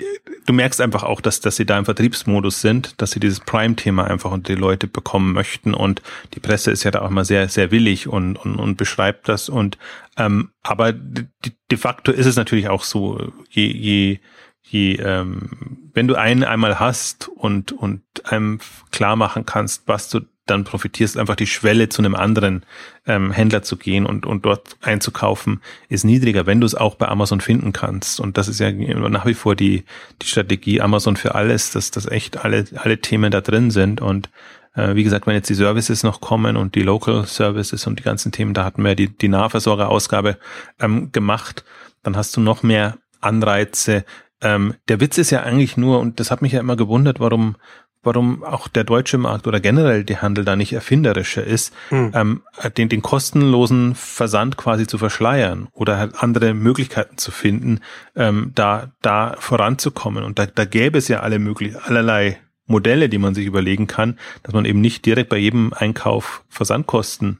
du 0.46 0.54
merkst 0.54 0.82
einfach 0.82 1.04
auch, 1.04 1.22
dass, 1.22 1.40
dass 1.40 1.56
sie 1.56 1.66
da 1.66 1.78
im 1.78 1.86
Vertriebsmodus 1.86 2.62
sind, 2.62 3.00
dass 3.02 3.12
sie 3.12 3.20
dieses 3.20 3.40
Prime-Thema 3.40 4.06
einfach 4.06 4.32
unter 4.32 4.54
die 4.54 4.60
Leute 4.60 4.88
bekommen 4.88 5.34
möchten. 5.34 5.74
Und 5.74 6.02
die 6.34 6.40
Presse 6.40 6.72
ist 6.72 6.84
ja 6.84 6.92
da 6.92 7.02
auch 7.02 7.10
mal 7.10 7.26
sehr, 7.26 7.48
sehr 7.50 7.72
willig 7.72 8.08
und, 8.08 8.38
und, 8.38 8.56
und 8.58 8.78
beschreibt 8.78 9.30
das. 9.30 9.50
Und, 9.50 9.78
ähm, 10.18 10.50
aber 10.64 10.92
de, 10.92 11.26
de 11.70 11.78
facto 11.78 12.12
ist 12.12 12.26
es 12.26 12.36
natürlich 12.36 12.70
auch 12.70 12.84
so, 12.84 13.32
je, 13.50 13.68
je, 13.68 14.20
je, 14.64 14.96
ähm, 14.96 15.90
wenn 15.94 16.08
du 16.08 16.16
einen 16.16 16.44
einmal 16.44 16.80
hast 16.80 17.28
und, 17.28 17.72
und 17.72 18.02
einem 18.26 18.60
klar 18.92 19.16
machen 19.16 19.46
kannst, 19.46 19.88
was 19.88 20.10
du 20.10 20.22
dann 20.46 20.64
profitierst, 20.64 21.18
einfach 21.18 21.36
die 21.36 21.48
Schwelle 21.48 21.90
zu 21.90 22.02
einem 22.02 22.16
anderen 22.16 22.66
ähm, 23.06 23.32
Händler 23.32 23.64
zu 23.64 23.78
gehen 23.78 24.06
und, 24.06 24.26
und 24.26 24.46
dort 24.46 24.78
einzukaufen, 24.82 25.62
ist 25.88 26.04
niedriger, 26.04 26.46
wenn 26.46 26.60
du 26.60 26.66
es 26.66 26.76
auch 26.76 26.96
bei 26.96 27.08
Amazon 27.08 27.42
finden 27.42 27.74
kannst. 27.74 28.20
Und 28.20 28.38
das 28.38 28.48
ist 28.48 28.60
ja 28.60 28.72
nach 28.72 29.26
wie 29.26 29.34
vor 29.34 29.56
die, 29.56 29.86
die 30.22 30.28
Strategie 30.28 30.82
Amazon 30.82 31.16
für 31.16 31.36
alles, 31.36 31.72
dass 31.72 31.92
das 31.92 32.08
echt 32.08 32.44
alle, 32.44 32.66
alle 32.76 33.00
Themen 33.00 33.32
da 33.32 33.42
drin 33.42 33.72
sind. 33.72 34.02
Und 34.02 34.30
äh, 34.76 34.96
wie 34.96 35.04
gesagt, 35.04 35.28
wenn 35.28 35.36
jetzt 35.36 35.50
die 35.50 35.56
Services 35.56 36.04
noch 36.04 36.22
kommen 36.22 36.58
und 36.58 36.76
die 36.76 36.84
Local 36.84 37.26
Services 37.26 37.88
und 37.88 38.00
die 38.00 38.04
ganzen 38.04 38.32
Themen, 38.32 38.54
da 38.54 38.66
hatten 38.66 38.84
wir 38.84 38.96
die, 38.96 39.10
die 39.10 39.30
Nahversorgerausgabe 39.30 40.38
ähm, 40.80 41.12
gemacht, 41.12 41.64
dann 42.04 42.18
hast 42.18 42.36
du 42.36 42.42
noch 42.42 42.64
mehr 42.64 42.98
Anreize, 43.22 44.06
ähm, 44.42 44.76
der 44.88 45.00
Witz 45.00 45.18
ist 45.18 45.30
ja 45.30 45.44
eigentlich 45.44 45.78
nur, 45.78 46.00
und 46.00 46.20
das 46.20 46.32
hat 46.32 46.42
mich 46.42 46.52
ja 46.52 46.60
immer 46.60 46.76
gewundert, 46.76 47.20
warum, 47.20 47.56
warum 48.04 48.44
auch 48.44 48.68
der 48.68 48.84
deutsche 48.84 49.18
Markt 49.18 49.48
oder 49.48 49.60
generell 49.60 50.04
die 50.04 50.18
Handel 50.18 50.44
da 50.44 50.56
nicht 50.56 50.74
erfinderischer 50.74 51.44
ist, 51.44 51.74
hm. 51.90 52.12
ähm, 52.16 52.42
den, 52.78 52.90
den 52.90 53.02
kostenlosen 53.02 53.96
Versand 53.96 54.58
quasi 54.58 54.88
zu 54.88 54.98
verschleiern 54.98 55.68
oder 55.74 55.98
halt 55.98 56.16
andere 56.16 56.54
Möglichkeiten 56.54 57.18
zu 57.18 57.32
finden, 57.32 57.82
ähm, 58.16 58.52
da, 58.56 58.92
da 59.02 59.36
voranzukommen. 59.40 60.24
Und 60.24 60.40
da, 60.40 60.48
da 60.48 60.66
gäbe 60.66 60.98
es 60.98 61.08
ja 61.08 61.20
alle 61.20 61.40
möglich, 61.40 61.76
allerlei 61.80 62.40
Modelle, 62.66 63.10
die 63.10 63.20
man 63.20 63.36
sich 63.36 63.46
überlegen 63.46 63.86
kann, 63.86 64.18
dass 64.44 64.54
man 64.54 64.66
eben 64.66 64.82
nicht 64.82 65.06
direkt 65.06 65.30
bei 65.30 65.38
jedem 65.38 65.74
Einkauf 65.74 66.44
Versandkosten 66.50 67.40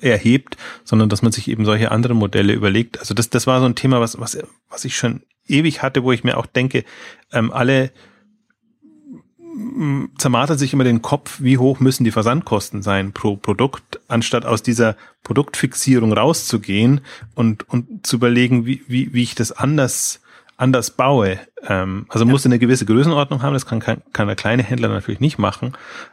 erhebt, 0.00 0.56
sondern 0.84 1.08
dass 1.08 1.22
man 1.22 1.32
sich 1.32 1.48
eben 1.48 1.64
solche 1.64 1.90
anderen 1.90 2.18
Modelle 2.18 2.52
überlegt. 2.52 2.98
Also 2.98 3.14
das, 3.14 3.30
das 3.30 3.46
war 3.46 3.60
so 3.60 3.66
ein 3.66 3.76
Thema, 3.76 4.00
was, 4.00 4.20
was, 4.20 4.36
was 4.68 4.84
ich 4.84 4.96
schon 4.96 5.22
ewig 5.50 5.82
hatte, 5.82 6.04
wo 6.04 6.12
ich 6.12 6.24
mir 6.24 6.36
auch 6.38 6.46
denke, 6.46 6.84
ähm, 7.32 7.52
alle 7.52 7.90
zermartert 10.16 10.58
sich 10.58 10.72
immer 10.72 10.84
den 10.84 11.02
Kopf, 11.02 11.40
wie 11.40 11.58
hoch 11.58 11.80
müssen 11.80 12.04
die 12.04 12.10
Versandkosten 12.10 12.82
sein 12.82 13.12
pro 13.12 13.36
Produkt, 13.36 14.00
anstatt 14.08 14.46
aus 14.46 14.62
dieser 14.62 14.96
Produktfixierung 15.24 16.12
rauszugehen 16.12 17.00
und, 17.34 17.68
und 17.68 18.06
zu 18.06 18.16
überlegen, 18.16 18.64
wie, 18.64 18.82
wie, 18.86 19.12
wie 19.12 19.22
ich 19.22 19.34
das 19.34 19.52
anders, 19.52 20.20
anders 20.56 20.92
baue. 20.92 21.38
Ähm, 21.66 22.06
also 22.08 22.24
ja. 22.24 22.30
muss 22.30 22.46
eine 22.46 22.58
gewisse 22.58 22.86
Größenordnung 22.86 23.42
haben, 23.42 23.54
das 23.54 23.66
kann, 23.66 23.80
kann, 23.80 24.02
kann 24.12 24.28
der 24.28 24.36
kleine 24.36 24.62
Händler 24.62 24.88
natürlich 24.88 25.20
nicht 25.20 25.38
machen. 25.38 25.72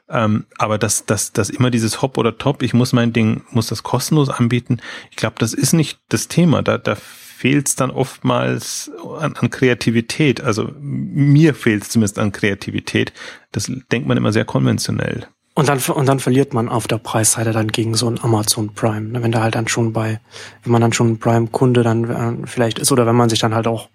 Ähm, 0.10 0.45
aber 0.58 0.78
dass, 0.78 1.06
dass, 1.06 1.32
dass 1.32 1.50
immer 1.50 1.69
dieses 1.69 2.02
Hop 2.02 2.17
oder 2.17 2.38
Top, 2.38 2.63
ich 2.63 2.73
muss 2.73 2.91
mein 2.91 3.13
Ding, 3.13 3.43
muss 3.52 3.67
das 3.67 3.84
kostenlos 3.84 4.30
anbieten, 4.30 4.80
ich 5.12 5.17
glaube, 5.17 5.36
das 5.38 5.54
ist 5.54 5.73
nicht 5.73 6.00
das 6.10 6.28
Thema. 6.28 6.63
Da, 6.63 6.78
da 6.80 6.97
fehlt 7.38 7.67
es 7.67 7.76
dann 7.76 7.91
oftmals 7.91 8.89
an, 9.19 9.36
an 9.36 9.50
Kreativität. 9.52 10.41
Also 10.41 10.71
mir 10.80 11.54
fehlt 11.54 11.84
es 11.84 11.89
zumindest 11.89 12.17
an 12.17 12.32
Kreativität. 12.32 13.13
Das 13.52 13.71
denkt 13.91 14.08
man 14.08 14.17
immer 14.17 14.34
sehr 14.34 14.43
konventionell. 14.43 15.28
Und 15.54 15.69
dann, 15.69 15.80
und 15.80 16.08
dann 16.08 16.19
verliert 16.19 16.56
man 16.56 16.67
auf 16.67 16.88
der 16.88 16.97
Preisseite 16.97 17.52
dann 17.52 17.67
gegen 17.67 17.93
so 17.93 18.10
ein 18.10 18.19
Amazon 18.19 18.73
Prime. 18.73 19.10
Ne? 19.10 19.21
Wenn 19.21 19.32
da 19.32 19.41
halt 19.41 19.54
dann 19.54 19.67
schon 19.67 19.93
bei, 19.93 20.19
wenn 20.63 20.71
man 20.71 20.82
dann 20.82 20.93
schon 20.93 21.19
Prime-Kunde 21.19 21.84
dann 21.84 22.43
äh, 22.43 22.47
vielleicht 22.47 22.80
ist 22.80 22.91
oder 22.91 23.06
wenn 23.06 23.15
man 23.15 23.30
sich 23.30 23.39
dann 23.39 23.54
halt 23.54 23.67
auch 23.67 23.89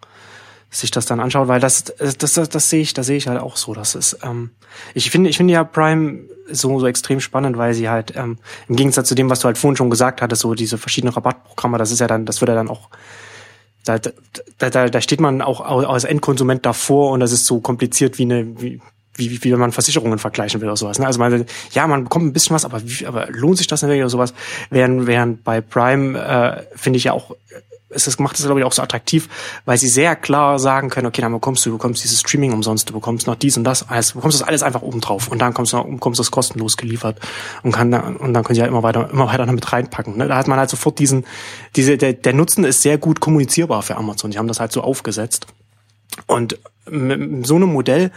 sich 0.70 0.92
das 0.92 1.07
dann 1.07 1.20
anschaut, 1.20 1.48
weil 1.48 1.61
das, 1.61 1.85
das, 1.85 2.16
das, 2.16 2.48
das 2.48 2.70
sehe 2.70 2.81
ich, 2.81 2.94
da 2.94 3.02
sehe 3.02 3.16
ich 3.16 3.26
halt 3.26 3.40
auch 3.40 3.57
so. 3.57 3.74
Das 3.74 3.96
ist, 3.96 4.18
ähm, 4.22 4.50
ich 4.94 5.11
finde, 5.11 5.31
ich 5.31 5.37
finde 5.37 5.52
ja 5.52 5.64
Prime 5.64 6.20
so, 6.50 6.78
so 6.78 6.87
extrem 6.87 7.20
spannend, 7.20 7.59
weil 7.59 7.74
sie 7.74 7.88
halt, 7.88 8.14
ähm, 8.16 8.38
im 8.68 8.76
Gegensatz 8.76 9.09
zu 9.09 9.14
dem, 9.14 9.28
was 9.31 9.40
du 9.40 9.46
halt 9.46 9.59
vorhin 9.59 9.76
schon 9.76 9.90
gesagt 9.90 10.22
hattest, 10.22 10.42
so 10.42 10.55
diese 10.55 10.78
verschiedenen 10.78 11.12
Rabattprogramme, 11.12 11.78
das 11.78 11.90
ist 11.90 11.98
ja 11.98 12.07
dann, 12.07 12.24
das 12.24 12.40
wird 12.40 12.48
ja 12.48 12.55
dann 12.55 12.68
auch 12.68 12.88
da, 13.85 13.99
da, 13.99 14.71
da, 14.71 14.88
da 14.88 15.01
steht 15.01 15.21
man 15.21 15.42
auch 15.42 15.61
als 15.61 16.05
Endkonsument 16.05 16.64
davor 16.64 17.11
und 17.11 17.21
das 17.21 17.33
ist 17.33 17.47
so 17.47 17.61
kompliziert 17.61 18.18
wie 18.18 18.23
eine, 18.23 18.61
wie, 18.61 18.81
wie, 19.14 19.42
wie 19.42 19.53
wenn 19.53 19.59
man 19.59 19.73
Versicherungen 19.73 20.18
vergleichen 20.18 20.61
will 20.61 20.68
oder 20.68 20.77
sowas. 20.77 20.99
Ne? 20.99 21.07
Also 21.07 21.18
man, 21.18 21.45
ja, 21.73 21.87
man 21.87 22.05
bekommt 22.05 22.27
ein 22.27 22.33
bisschen 22.33 22.55
was, 22.55 22.64
aber, 22.64 22.81
wie, 22.85 23.07
aber 23.07 23.29
lohnt 23.31 23.59
sich 23.59 23.66
das 23.66 23.81
denn 23.81 23.88
wirklich 23.88 24.03
oder 24.03 24.11
sowas? 24.11 24.35
Während, 24.71 25.07
während 25.07 25.45
bei 25.45 25.61
Prime 25.61 26.18
äh, 26.18 26.62
finde 26.77 26.97
ich 26.97 27.05
ja 27.05 27.12
auch 27.12 27.35
es 27.94 28.07
ist, 28.07 28.20
macht 28.20 28.38
es, 28.38 28.44
glaube 28.44 28.61
ich, 28.61 28.66
auch 28.66 28.72
so 28.72 28.83
attraktiv, 28.83 29.28
weil 29.64 29.78
sie 29.78 29.88
sehr 29.88 30.16
klar 30.16 30.59
sagen 30.59 30.88
können, 30.90 31.07
okay, 31.07 31.22
dann 31.22 31.33
bekommst 31.33 31.64
du, 31.64 31.70
du 31.70 31.76
bekommst 31.76 32.02
dieses 32.05 32.20
Streaming 32.20 32.52
umsonst, 32.52 32.88
du 32.88 32.94
bekommst 32.94 33.26
noch 33.26 33.35
dies 33.35 33.57
und 33.57 33.64
das, 33.64 33.88
alles, 33.88 34.09
du 34.09 34.14
bekommst 34.16 34.40
das 34.40 34.46
alles 34.46 34.62
einfach 34.62 34.83
oben 34.83 35.00
drauf 35.00 35.28
und 35.28 35.40
dann 35.40 35.55
kommst 35.55 35.72
du, 35.72 35.83
bekommst 35.83 36.18
du 36.18 36.22
das 36.22 36.31
kostenlos 36.31 36.76
geliefert 36.76 37.18
und 37.62 37.72
kann 37.72 37.90
dann, 37.90 38.16
und 38.16 38.35
dann 38.35 38.44
können 38.44 38.55
sie 38.55 38.61
ja 38.61 38.66
immer 38.66 38.83
weiter, 38.83 39.11
immer 39.11 39.26
weiter 39.26 39.46
damit 39.46 39.72
reinpacken. 39.72 40.16
Ne? 40.16 40.28
Da 40.28 40.37
hat 40.37 40.48
man 40.48 40.59
halt 40.59 40.70
sofort 40.70 40.98
diesen, 40.98 41.24
diese, 41.76 41.96
der, 41.96 42.12
der 42.12 42.33
Nutzen 42.33 42.64
ist 42.64 42.83
sehr 42.83 42.98
gut 42.98 43.20
kommunizierbar 43.20 43.83
für 43.83 43.96
Amazon. 43.96 44.31
Die 44.31 44.38
haben 44.38 44.48
das 44.48 44.61
halt 44.61 44.72
so 44.72 44.83
aufgesetzt. 44.83 45.46
Und 46.26 46.59
mit 46.88 47.46
so 47.46 47.57
einem 47.57 47.72
Modell 47.72 48.11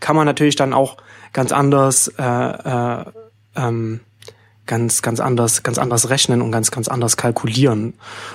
kann 0.00 0.16
man 0.16 0.26
natürlich 0.26 0.56
dann 0.56 0.72
auch 0.72 0.96
ganz 1.32 1.52
anders, 1.52 2.08
äh, 2.18 2.22
äh, 2.22 3.04
ähm, 3.56 4.00
ganz, 4.66 5.02
ganz 5.02 5.20
anders, 5.20 5.62
ganz 5.62 5.78
anders 5.78 6.08
rechnen 6.08 6.40
und 6.42 6.52
ganz, 6.52 6.70
ganz 6.70 6.88
anders 6.88 7.16
kalkulieren. 7.16 7.94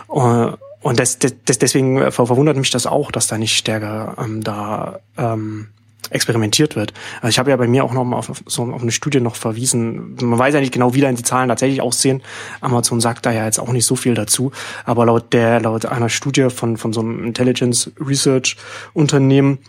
Uh, 0.10 0.54
und 0.82 1.00
das, 1.00 1.20
das, 1.20 1.60
deswegen 1.60 2.12
verwundert 2.12 2.58
mich 2.58 2.72
das 2.72 2.86
auch, 2.86 3.12
dass 3.12 3.28
da 3.28 3.38
nicht 3.38 3.58
stärker 3.58 4.16
ähm, 4.20 4.44
da 4.44 5.00
ähm, 5.18 5.68
experimentiert 6.10 6.76
wird. 6.76 6.94
Also 7.18 7.30
ich 7.30 7.40
habe 7.40 7.50
ja 7.50 7.58
bei 7.58 7.68
mir 7.68 7.84
auch 7.84 7.94
noch 7.94 8.04
mal 8.04 8.18
auf, 8.18 8.32
so 8.46 8.64
auf 8.64 8.82
eine 8.82 8.92
Studie 8.92 9.20
noch 9.20 9.36
verwiesen. 9.36 10.16
Man 10.22 10.40
weiß 10.40 10.54
ja 10.54 10.60
nicht 10.60 10.74
genau, 10.74 10.94
wie 10.94 11.02
da 11.02 11.12
die 11.12 11.24
Zahlen 11.24 11.50
tatsächlich 11.50 11.82
aussehen. 11.82 12.22
Amazon 12.62 13.02
sagt 13.02 13.26
da 13.26 13.32
ja 13.32 13.46
jetzt 13.46 13.60
auch 13.60 13.72
nicht 13.72 13.86
so 13.86 13.96
viel 13.96 14.14
dazu. 14.14 14.52
Aber 14.86 15.06
laut 15.06 15.34
der, 15.34 15.60
laut 15.60 15.86
einer 15.86 16.10
Studie 16.10 16.50
von, 16.50 16.78
von 16.78 16.94
so 16.94 17.02
einem 17.02 17.26
Intelligence 17.26 17.92
Research 18.00 18.58
Unternehmen, 18.94 19.60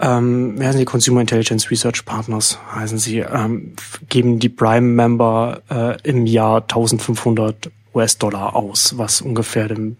ähm, 0.00 0.54
wer 0.56 0.72
sind 0.72 0.80
die 0.80 0.84
Consumer 0.84 1.20
Intelligence 1.20 1.70
Research 1.70 2.04
Partners, 2.04 2.58
heißen 2.74 2.98
sie, 2.98 3.18
ähm, 3.18 3.74
geben 4.08 4.40
die 4.40 4.48
Prime-Member 4.48 5.62
äh, 5.70 6.08
im 6.08 6.26
Jahr 6.26 6.62
1500 6.62 7.70
US-Dollar 7.94 8.56
aus, 8.56 8.98
was 8.98 9.20
ungefähr 9.20 9.68
dem 9.68 9.96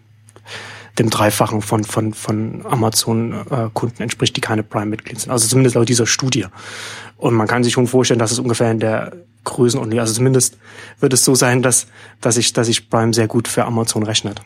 dem 0.99 1.09
Dreifachen 1.09 1.61
von, 1.61 1.83
von, 1.83 2.13
von 2.13 2.65
Amazon-Kunden 2.65 3.97
äh, 3.99 4.03
entspricht, 4.03 4.35
die 4.35 4.41
keine 4.41 4.63
Prime-Mitglied 4.63 5.19
sind. 5.19 5.31
Also 5.31 5.47
zumindest 5.47 5.75
laut 5.75 5.89
dieser 5.89 6.05
Studie. 6.05 6.45
Und 7.17 7.33
man 7.33 7.47
kann 7.47 7.63
sich 7.63 7.73
schon 7.73 7.87
vorstellen, 7.87 8.19
dass 8.19 8.31
es 8.31 8.39
ungefähr 8.39 8.69
in 8.71 8.79
der 8.79 9.13
Größenordnung, 9.43 9.99
also 9.99 10.13
zumindest 10.13 10.57
wird 10.99 11.13
es 11.13 11.25
so 11.25 11.35
sein, 11.35 11.61
dass, 11.61 11.87
dass 12.21 12.35
sich, 12.35 12.53
dass 12.53 12.67
sich 12.67 12.89
Prime 12.89 13.13
sehr 13.13 13.27
gut 13.27 13.47
für 13.47 13.65
Amazon 13.65 14.03
rechnet. 14.03 14.41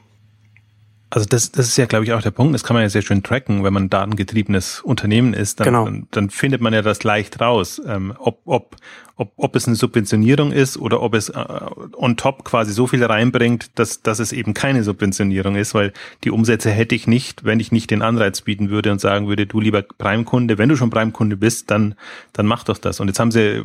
Also 1.10 1.26
das, 1.26 1.52
das 1.52 1.67
ist 1.67 1.78
ja, 1.78 1.86
glaube 1.86 2.04
ich, 2.04 2.12
auch 2.13 2.22
der 2.22 2.32
Punkt. 2.32 2.54
Das 2.54 2.63
kann 2.63 2.74
man 2.74 2.84
ja 2.84 2.89
sehr 2.89 3.02
schön 3.02 3.24
tracken, 3.24 3.63
wenn 3.63 3.74
man 3.74 3.86
ein 3.86 3.89
datengetriebenes 3.89 4.82
Unternehmen 4.82 5.34
ist. 5.34 5.60
Dann, 5.60 5.65
genau. 5.65 5.86
dann, 5.86 6.08
dann 6.12 6.30
findet 6.30 6.62
man 6.62 6.74
ja 6.74 6.82
das 6.82 7.04
leicht 7.04 7.39
raus, 7.39 7.82
ähm, 7.88 8.13
ob, 8.17 8.41
ob, 8.46 8.76
ob, 9.17 9.34
ob 9.38 9.56
es 9.56 9.67
eine 9.67 9.76
Subventionierung 9.76 10.52
ist 10.52 10.78
oder 10.78 11.02
ob 11.02 11.15
es 11.15 11.30
äh, 11.30 11.46
on 11.96 12.17
top 12.17 12.43
quasi 12.43 12.72
so 12.72 12.88
viel 12.88 13.04
reinbringt, 13.04 13.72
dass, 13.76 14.02
dass 14.02 14.20
es 14.20 14.32
eben 14.32 14.54
keine 14.54 14.84
Subventionierung 14.84 15.56
ist, 15.56 15.74
weil 15.74 15.91
die 16.24 16.32
Umsätze 16.32 16.70
hätte 16.70 16.93
ich 16.93 17.08
nicht, 17.08 17.43
wenn 17.43 17.60
ich 17.60 17.72
nicht 17.72 17.89
den 17.89 18.02
Anreiz 18.02 18.41
bieten 18.41 18.70
würde 18.70 18.91
und 18.91 19.02
sagen 19.02 19.28
würde, 19.28 19.48
du 19.48 19.60
lieber 19.60 19.82
Prime-Kunde, 19.82 20.58
wenn 20.58 20.70
du 20.70 20.76
schon 20.76 20.89
Prime-Kunde 20.89 21.36
bist, 21.36 21.72
dann, 21.72 21.96
dann 22.34 22.46
mach 22.46 22.63
doch 22.63 22.78
das. 22.78 23.00
Und 23.00 23.08
jetzt 23.08 23.20
haben 23.20 23.32
sie, 23.32 23.64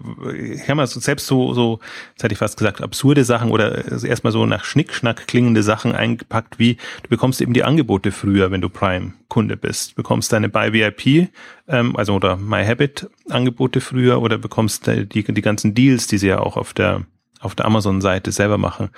haben 0.67 0.79
wir 0.79 0.87
selbst 0.87 1.27
so, 1.27 1.53
so, 1.53 1.81
jetzt 2.13 2.23
hätte 2.23 2.33
ich 2.33 2.39
fast 2.39 2.57
gesagt, 2.57 2.81
absurde 2.81 3.25
Sachen 3.25 3.51
oder 3.51 3.85
erstmal 4.05 4.33
so 4.33 4.47
nach 4.47 4.65
Schnickschnack 4.65 5.27
klingende 5.27 5.63
Sachen 5.63 5.93
eingepackt, 5.93 6.59
wie 6.59 6.77
du 7.03 7.09
bekommst 7.11 7.32
du 7.41 7.45
eben 7.45 7.53
die 7.53 7.65
Angebote 7.65 8.13
früher, 8.13 8.51
wenn 8.51 8.61
du 8.61 8.69
Prime-Kunde 8.69 9.57
bist. 9.57 9.95
Bekommst 9.95 10.33
deine 10.33 10.49
Buy 10.49 10.73
VIP, 10.73 11.29
ähm, 11.69 11.97
also 11.97 12.15
oder 12.15 12.37
My 12.37 12.65
Habit 12.65 13.09
Angebote 13.29 13.81
früher 13.81 14.21
oder 14.21 14.39
bekommst 14.39 14.87
die, 14.87 15.07
die 15.07 15.43
ganzen 15.43 15.75
Deals, 15.75 16.07
die 16.07 16.19
sie 16.19 16.29
ja 16.29 16.41
auch 16.41 16.57
auf 16.57 16.73
der 16.73 17.07
auf 17.43 17.57
der 17.57 17.67
Amazon-Seite 17.67 18.31
selber 18.31 18.57
machen, 18.57 18.91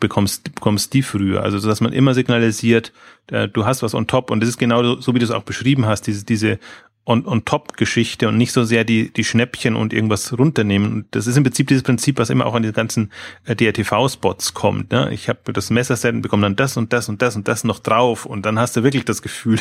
bekommst, 0.00 0.54
bekommst 0.54 0.94
die 0.94 1.02
früher. 1.02 1.42
Also, 1.42 1.60
dass 1.60 1.82
man 1.82 1.92
immer 1.92 2.14
signalisiert, 2.14 2.92
äh, 3.30 3.46
du 3.46 3.66
hast 3.66 3.82
was 3.82 3.94
on 3.94 4.06
top. 4.06 4.30
Und 4.30 4.40
das 4.40 4.48
ist 4.48 4.58
genau 4.58 4.96
so, 4.96 5.14
wie 5.14 5.18
du 5.18 5.24
es 5.26 5.30
auch 5.30 5.42
beschrieben 5.42 5.84
hast, 5.84 6.06
diese, 6.06 6.24
diese 6.24 6.58
On-Top-Geschichte 7.06 8.28
und 8.28 8.36
nicht 8.36 8.52
so 8.52 8.62
sehr 8.62 8.84
die, 8.84 9.12
die 9.12 9.24
Schnäppchen 9.24 9.74
und 9.74 9.92
irgendwas 9.92 10.38
runternehmen. 10.38 10.92
Und 10.92 11.06
das 11.12 11.26
ist 11.26 11.36
im 11.36 11.42
Prinzip 11.42 11.66
dieses 11.66 11.82
Prinzip, 11.82 12.18
was 12.18 12.30
immer 12.30 12.46
auch 12.46 12.54
an 12.54 12.62
die 12.62 12.72
ganzen 12.72 13.10
äh, 13.44 13.56
DRTV-Spots 13.56 14.54
kommt. 14.54 14.92
Ne? 14.92 15.12
Ich 15.12 15.28
habe 15.28 15.52
das 15.52 15.70
Messerset 15.70 16.14
und 16.14 16.22
bekomme 16.22 16.42
dann 16.42 16.56
das 16.56 16.76
und 16.76 16.92
das 16.92 17.08
und 17.08 17.20
das 17.22 17.36
und 17.36 17.48
das 17.48 17.64
noch 17.64 17.80
drauf 17.80 18.26
und 18.26 18.46
dann 18.46 18.58
hast 18.58 18.76
du 18.76 18.84
wirklich 18.84 19.04
das 19.04 19.22
Gefühl, 19.22 19.58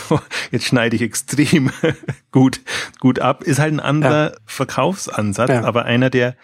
jetzt 0.52 0.66
schneide 0.66 0.94
ich 0.94 1.02
extrem 1.02 1.70
gut, 2.30 2.60
gut 3.00 3.18
ab. 3.18 3.42
Ist 3.42 3.58
halt 3.58 3.72
ein 3.72 3.80
anderer 3.80 4.32
ja. 4.32 4.36
Verkaufsansatz, 4.44 5.50
ja. 5.50 5.64
aber 5.64 5.86
einer, 5.86 6.10
der, 6.10 6.36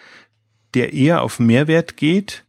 der 0.73 0.93
eher 0.93 1.21
auf 1.21 1.39
Mehrwert 1.39 1.95
geht 1.95 2.43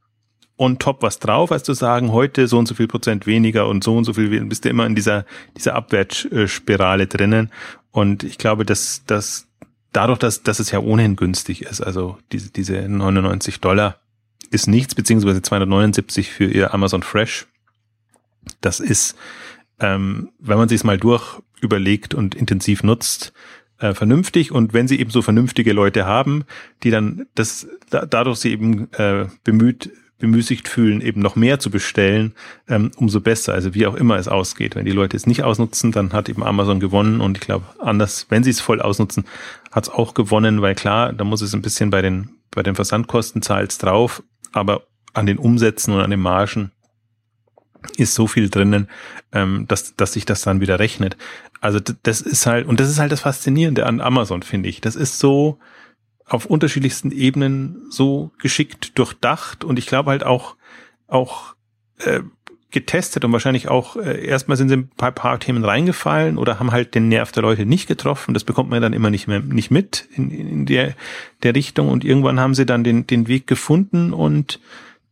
on 0.60 0.78
top 0.78 1.02
was 1.02 1.18
drauf, 1.18 1.50
als 1.52 1.62
zu 1.62 1.72
sagen, 1.72 2.12
heute 2.12 2.46
so 2.46 2.58
und 2.58 2.66
so 2.66 2.74
viel 2.74 2.86
Prozent 2.86 3.26
weniger 3.26 3.66
und 3.66 3.82
so 3.82 3.96
und 3.96 4.04
so 4.04 4.12
viel, 4.12 4.44
bist 4.44 4.66
du 4.66 4.68
immer 4.68 4.84
in 4.84 4.94
dieser, 4.94 5.24
dieser 5.56 5.74
Abwärtsspirale 5.74 7.06
drinnen. 7.06 7.50
Und 7.92 8.22
ich 8.24 8.38
glaube, 8.38 8.64
dass, 8.64 9.04
dass 9.06 9.48
dadurch, 9.92 10.18
dass, 10.18 10.42
dass 10.42 10.60
es 10.60 10.70
ja 10.70 10.78
ohnehin 10.80 11.16
günstig 11.16 11.62
ist, 11.62 11.80
also 11.80 12.18
diese, 12.32 12.50
diese 12.50 12.88
99 12.88 13.60
Dollar 13.60 14.00
ist 14.50 14.66
nichts, 14.66 14.94
beziehungsweise 14.94 15.42
279 15.42 16.30
für 16.30 16.46
ihr 16.46 16.74
Amazon 16.74 17.02
Fresh. 17.02 17.46
Das 18.60 18.80
ist, 18.80 19.16
ähm, 19.78 20.30
wenn 20.38 20.58
man 20.58 20.68
sich 20.68 20.82
mal 20.84 20.98
durch 20.98 21.40
überlegt 21.60 22.14
und 22.14 22.34
intensiv 22.34 22.82
nutzt, 22.82 23.32
äh, 23.78 23.94
vernünftig. 23.94 24.52
Und 24.52 24.72
wenn 24.72 24.88
sie 24.88 24.98
eben 24.98 25.10
so 25.10 25.22
vernünftige 25.22 25.72
Leute 25.72 26.06
haben, 26.06 26.44
die 26.82 26.90
dann 26.90 27.26
das, 27.34 27.66
da, 27.90 28.06
dadurch 28.06 28.38
sie 28.38 28.52
eben 28.52 28.92
äh, 28.94 29.26
bemüht 29.44 29.90
bemüßigt 30.20 30.68
fühlen, 30.68 31.00
eben 31.00 31.20
noch 31.20 31.34
mehr 31.34 31.58
zu 31.58 31.70
bestellen, 31.70 32.34
ähm, 32.68 32.92
umso 32.96 33.20
besser. 33.20 33.54
Also 33.54 33.74
wie 33.74 33.86
auch 33.86 33.94
immer 33.94 34.16
es 34.16 34.28
ausgeht. 34.28 34.76
Wenn 34.76 34.84
die 34.84 34.92
Leute 34.92 35.16
es 35.16 35.26
nicht 35.26 35.42
ausnutzen, 35.42 35.90
dann 35.90 36.12
hat 36.12 36.28
eben 36.28 36.44
Amazon 36.44 36.78
gewonnen 36.78 37.20
und 37.20 37.38
ich 37.38 37.42
glaube, 37.42 37.64
anders, 37.80 38.26
wenn 38.28 38.44
sie 38.44 38.50
es 38.50 38.60
voll 38.60 38.80
ausnutzen, 38.80 39.24
hat 39.72 39.84
es 39.84 39.90
auch 39.90 40.14
gewonnen, 40.14 40.62
weil 40.62 40.74
klar, 40.74 41.12
da 41.12 41.24
muss 41.24 41.42
es 41.42 41.54
ein 41.54 41.62
bisschen 41.62 41.90
bei 41.90 42.02
den, 42.02 42.30
bei 42.52 42.62
den 42.62 42.76
Versandkosten 42.76 43.42
zahlst 43.42 43.82
drauf, 43.82 44.22
aber 44.52 44.84
an 45.12 45.26
den 45.26 45.38
Umsätzen 45.38 45.94
und 45.94 46.00
an 46.00 46.10
den 46.10 46.20
Margen 46.20 46.70
ist 47.96 48.14
so 48.14 48.26
viel 48.26 48.50
drinnen, 48.50 48.88
ähm, 49.32 49.64
dass, 49.68 49.96
dass 49.96 50.12
sich 50.12 50.26
das 50.26 50.42
dann 50.42 50.60
wieder 50.60 50.78
rechnet. 50.78 51.16
Also 51.60 51.80
das 51.80 52.20
ist 52.20 52.46
halt, 52.46 52.66
und 52.66 52.80
das 52.80 52.88
ist 52.88 52.98
halt 52.98 53.12
das 53.12 53.20
Faszinierende 53.20 53.86
an 53.86 54.00
Amazon, 54.00 54.42
finde 54.42 54.68
ich. 54.68 54.80
Das 54.80 54.96
ist 54.96 55.18
so, 55.18 55.58
auf 56.30 56.46
unterschiedlichsten 56.46 57.10
Ebenen 57.10 57.82
so 57.90 58.30
geschickt 58.38 58.98
durchdacht 58.98 59.64
und 59.64 59.78
ich 59.78 59.86
glaube 59.86 60.10
halt 60.10 60.24
auch, 60.24 60.56
auch 61.08 61.54
äh, 61.98 62.20
getestet 62.70 63.24
und 63.24 63.32
wahrscheinlich 63.32 63.68
auch 63.68 63.96
äh, 63.96 64.24
erstmal 64.24 64.56
sind 64.56 64.68
sie 64.68 64.76
ein 64.76 64.90
paar, 64.90 65.10
paar 65.10 65.40
Themen 65.40 65.64
reingefallen 65.64 66.38
oder 66.38 66.60
haben 66.60 66.70
halt 66.70 66.94
den 66.94 67.08
Nerv 67.08 67.32
der 67.32 67.42
Leute 67.42 67.66
nicht 67.66 67.88
getroffen. 67.88 68.32
Das 68.32 68.44
bekommt 68.44 68.70
man 68.70 68.80
dann 68.80 68.92
immer 68.92 69.10
nicht 69.10 69.26
mehr 69.26 69.40
nicht 69.40 69.72
mit 69.72 70.06
in, 70.14 70.30
in 70.30 70.66
der, 70.66 70.94
der 71.42 71.56
Richtung 71.56 71.88
und 71.88 72.04
irgendwann 72.04 72.38
haben 72.38 72.54
sie 72.54 72.64
dann 72.64 72.84
den, 72.84 73.08
den 73.08 73.26
Weg 73.26 73.48
gefunden 73.48 74.12
und 74.12 74.60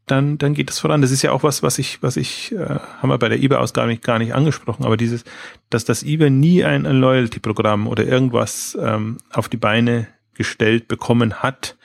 dann, 0.06 0.38
dann 0.38 0.54
geht 0.54 0.70
es 0.70 0.78
voran. 0.78 1.02
Das 1.02 1.10
ist 1.10 1.22
ja 1.22 1.32
auch 1.32 1.42
was, 1.42 1.64
was 1.64 1.80
ich, 1.80 2.00
was 2.00 2.16
ich, 2.16 2.52
äh, 2.52 2.78
haben 3.02 3.10
wir 3.10 3.18
bei 3.18 3.28
der 3.28 3.42
eBay-Ausgabe 3.42 3.88
nicht, 3.88 4.04
gar 4.04 4.20
nicht 4.20 4.34
angesprochen, 4.34 4.84
aber 4.84 4.96
dieses, 4.96 5.24
dass 5.68 5.84
das 5.84 6.04
eBay 6.04 6.30
nie 6.30 6.64
ein, 6.64 6.86
ein 6.86 7.00
Loyalty-Programm 7.00 7.88
oder 7.88 8.04
irgendwas 8.04 8.78
ähm, 8.80 9.18
auf 9.32 9.48
die 9.48 9.56
Beine 9.56 10.06
gestellt 10.38 10.88
bekommen 10.88 11.42
hat, 11.42 11.76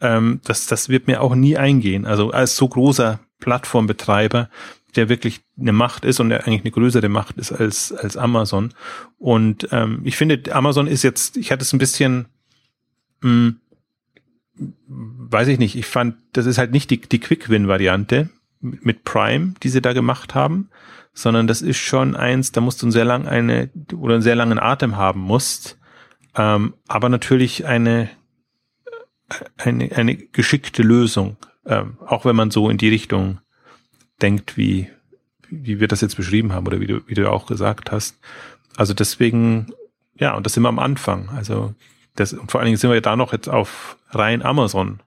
ähm, 0.00 0.40
das, 0.44 0.66
das 0.66 0.88
wird 0.88 1.06
mir 1.06 1.20
auch 1.20 1.34
nie 1.34 1.58
eingehen. 1.58 2.06
Also 2.06 2.30
als 2.30 2.56
so 2.56 2.66
großer 2.66 3.20
Plattformbetreiber, 3.40 4.48
der 4.94 5.08
wirklich 5.10 5.40
eine 5.60 5.72
Macht 5.72 6.06
ist 6.06 6.20
und 6.20 6.30
der 6.30 6.46
eigentlich 6.46 6.62
eine 6.62 6.70
größere 6.70 7.10
Macht 7.10 7.36
ist 7.36 7.52
als, 7.52 7.92
als 7.92 8.16
Amazon. 8.16 8.72
Und 9.18 9.68
ähm, 9.72 10.00
ich 10.04 10.16
finde, 10.16 10.40
Amazon 10.54 10.86
ist 10.86 11.02
jetzt, 11.02 11.36
ich 11.36 11.52
hatte 11.52 11.62
es 11.62 11.72
ein 11.72 11.78
bisschen, 11.78 12.26
mh, 13.20 13.28
hm, 13.28 13.60
weiß 14.88 15.48
ich 15.48 15.58
nicht, 15.58 15.76
ich 15.76 15.84
fand, 15.84 16.16
das 16.32 16.46
ist 16.46 16.56
halt 16.56 16.72
nicht 16.72 16.90
die, 16.90 17.00
die 17.00 17.20
Quick-Win-Variante 17.20 18.30
mit 18.60 19.04
Prime, 19.04 19.52
die 19.62 19.68
sie 19.68 19.82
da 19.82 19.92
gemacht 19.92 20.34
haben, 20.34 20.70
sondern 21.12 21.46
das 21.46 21.60
ist 21.60 21.76
schon 21.76 22.16
eins, 22.16 22.52
da 22.52 22.62
musst 22.62 22.82
du 22.82 22.90
sehr 22.90 23.04
lang 23.04 23.26
eine 23.26 23.70
oder 23.94 24.14
einen 24.14 24.22
sehr 24.22 24.34
langen 24.34 24.58
Atem 24.58 24.96
haben 24.96 25.20
musst, 25.20 25.78
ähm, 26.36 26.74
aber 26.86 27.08
natürlich 27.08 27.66
eine, 27.66 28.10
eine, 29.56 29.90
eine 29.92 30.16
geschickte 30.16 30.82
Lösung, 30.82 31.36
ähm, 31.64 31.96
auch 32.06 32.24
wenn 32.24 32.36
man 32.36 32.50
so 32.50 32.68
in 32.68 32.78
die 32.78 32.90
Richtung 32.90 33.40
denkt, 34.20 34.56
wie, 34.56 34.88
wie 35.48 35.80
wir 35.80 35.88
das 35.88 36.00
jetzt 36.00 36.16
beschrieben 36.16 36.52
haben 36.52 36.66
oder 36.66 36.80
wie 36.80 36.86
du, 36.86 37.00
wie 37.06 37.14
du 37.14 37.30
auch 37.30 37.46
gesagt 37.46 37.90
hast. 37.90 38.18
Also 38.76 38.94
deswegen, 38.94 39.72
ja, 40.14 40.34
und 40.34 40.44
das 40.44 40.52
sind 40.52 40.62
wir 40.62 40.68
am 40.68 40.78
Anfang. 40.78 41.30
Also 41.30 41.74
das, 42.14 42.32
und 42.32 42.50
vor 42.50 42.60
allen 42.60 42.66
Dingen 42.66 42.78
sind 42.78 42.90
wir 42.90 43.00
da 43.00 43.16
noch 43.16 43.32
jetzt 43.32 43.48
auf 43.48 43.96
rein 44.10 44.42
Amazon 44.42 45.00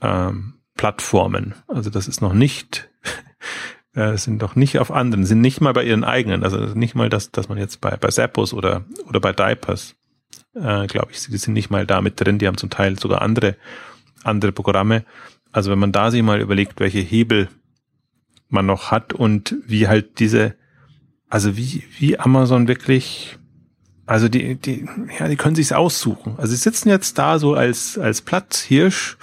ähm, 0.00 0.54
Plattformen. 0.76 1.54
Also 1.66 1.90
das 1.90 2.08
ist 2.08 2.20
noch 2.20 2.32
nicht, 2.32 2.88
äh, 3.94 4.16
sind 4.16 4.40
doch 4.40 4.54
nicht 4.54 4.78
auf 4.78 4.92
anderen, 4.92 5.26
sind 5.26 5.40
nicht 5.40 5.60
mal 5.60 5.72
bei 5.72 5.84
ihren 5.84 6.04
eigenen. 6.04 6.44
Also 6.44 6.58
nicht 6.58 6.94
mal 6.94 7.08
das, 7.08 7.32
dass 7.32 7.48
man 7.48 7.58
jetzt 7.58 7.80
bei, 7.80 7.96
bei 7.96 8.08
Zappos 8.08 8.54
oder, 8.54 8.84
oder 9.08 9.20
bei 9.20 9.32
Diapers 9.32 9.96
äh, 10.54 10.86
glaube 10.86 11.08
ich. 11.12 11.26
Die 11.26 11.36
sind 11.36 11.54
nicht 11.54 11.70
mal 11.70 11.86
da 11.86 12.00
mit 12.00 12.20
drin, 12.20 12.38
die 12.38 12.46
haben 12.46 12.56
zum 12.56 12.70
Teil 12.70 12.98
sogar 12.98 13.22
andere, 13.22 13.56
andere 14.22 14.52
Programme. 14.52 15.04
Also 15.52 15.70
wenn 15.70 15.78
man 15.78 15.92
da 15.92 16.10
sich 16.10 16.22
mal 16.22 16.40
überlegt, 16.40 16.80
welche 16.80 17.00
Hebel 17.00 17.48
man 18.48 18.66
noch 18.66 18.90
hat 18.90 19.12
und 19.12 19.56
wie 19.66 19.88
halt 19.88 20.18
diese, 20.18 20.54
also 21.28 21.56
wie, 21.56 21.84
wie 21.98 22.18
Amazon 22.18 22.68
wirklich, 22.68 23.38
also 24.06 24.28
die, 24.28 24.56
die, 24.56 24.88
ja, 25.18 25.28
die 25.28 25.36
können 25.36 25.54
sich's 25.54 25.72
aussuchen. 25.72 26.34
Also 26.36 26.50
sie 26.50 26.56
sitzen 26.56 26.88
jetzt 26.88 27.18
da 27.18 27.38
so 27.38 27.54
als, 27.54 27.98
als 27.98 28.22
Platzhirsch 28.22 29.16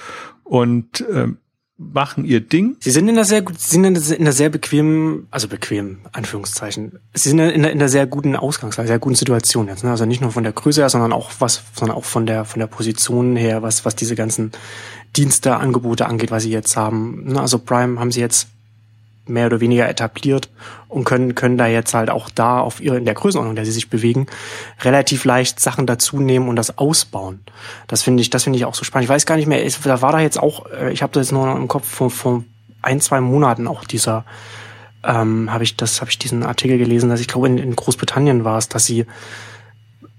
und 0.44 1.04
ähm, 1.12 1.38
machen 1.78 2.26
ihr 2.26 2.42
Ding. 2.42 2.76
Sie 2.80 2.92
sind 2.92 3.08
in 3.08 3.16
einer 3.16 3.26
sehr 3.26 3.42
gut, 3.44 3.60
sie 3.60 3.72
sind 3.72 3.86
in 3.86 4.22
einer 4.22 4.32
sehr 4.32 4.50
bequemen, 4.50 5.28
also 5.30 5.48
bequem, 5.48 6.00
Anführungszeichen. 6.12 7.00
Sie 7.14 7.30
sind 7.30 7.40
in 7.40 7.46
einer, 7.46 7.72
in 7.72 7.80
einer 7.80 7.90
sehr 7.90 8.08
guten 8.08 8.36
Ausgangslage, 8.36 8.88
sehr 8.88 9.00
guten 9.00 9.16
Situation 9.16 9.68
jetzt. 9.68 9.84
Ne? 9.84 9.92
Also 9.92 10.06
nicht 10.06 10.22
nur 10.22 10.32
von 10.32 10.44
der 10.44 10.54
Größe 10.54 10.82
her, 10.82 10.90
sondern 10.90 11.14
auch 11.14 11.32
was, 11.40 11.64
sondern 11.76 11.96
auch 11.96 12.06
von 12.06 12.26
der 12.26 12.46
von 12.46 12.60
der 12.60 12.68
Position 12.68 13.36
her, 13.36 13.62
was 13.62 13.86
was 13.86 13.96
diese 13.96 14.16
ganzen 14.16 14.52
Dienste, 15.16 15.56
Angebote 15.58 16.08
angeht, 16.08 16.32
was 16.32 16.44
sie 16.44 16.52
jetzt 16.52 16.76
haben. 16.76 17.26
Ne? 17.26 17.40
Also 17.40 17.60
Prime 17.60 18.00
haben 18.00 18.12
sie 18.12 18.22
jetzt 18.22 18.48
mehr 19.30 19.48
oder 19.48 19.60
weniger 19.60 19.88
etabliert 19.90 20.50
und 20.88 21.04
können, 21.04 21.36
können 21.36 21.58
da 21.58 21.68
jetzt 21.68 21.94
halt 21.94 22.10
auch 22.10 22.30
da 22.30 22.60
auf 22.60 22.82
ihre, 22.82 22.98
in 22.98 23.06
der 23.06 23.14
Größenordnung, 23.14 23.52
in 23.52 23.56
der 23.56 23.66
sie 23.66 23.72
sich 23.72 23.90
bewegen, 23.90 24.28
relativ 24.82 25.26
leicht 25.26 25.60
Sachen 25.60 25.86
dazu 25.86 26.20
nehmen 26.20 26.50
und 26.50 26.56
das 26.56 26.78
ausbauen. 26.78 27.42
Das 27.88 28.04
finde 28.04 28.22
ich, 28.22 28.30
das 28.30 28.44
finde 28.44 28.58
ich 28.58 28.66
auch 28.66 28.76
so 28.76 28.84
spannend. 28.84 29.06
Ich 29.06 29.10
weiß 29.10 29.26
gar 29.26 29.36
nicht 29.36 29.48
mehr, 29.48 29.66
da 29.84 30.02
war 30.02 30.12
da 30.12 30.20
jetzt 30.20 30.40
auch, 30.40 30.66
äh, 30.72 30.92
ich 30.92 31.02
habe 31.02 31.14
das 31.14 31.28
jetzt 31.28 31.32
nur 31.32 31.46
noch 31.46 31.56
im 31.56 31.68
Kopf 31.68 31.88
vor, 31.88 32.10
vor 32.10 32.44
ein, 32.82 33.02
zwei 33.02 33.22
Monaten 33.22 33.68
auch 33.68 33.84
dieser, 33.84 34.26
ähm, 35.04 35.52
habe 35.52 35.64
ich 35.64 35.78
das, 35.78 36.02
habe 36.02 36.12
ich 36.12 36.20
diesen 36.20 36.44
Artikel 36.44 36.78
gelesen, 36.78 37.10
dass 37.10 37.22
ich 37.22 37.28
glaube 37.28 37.48
in, 37.48 37.58
in 37.58 37.76
Großbritannien 37.76 38.44
war 38.44 38.58
es, 38.58 38.70
dass 38.70 38.86
sie 38.86 39.06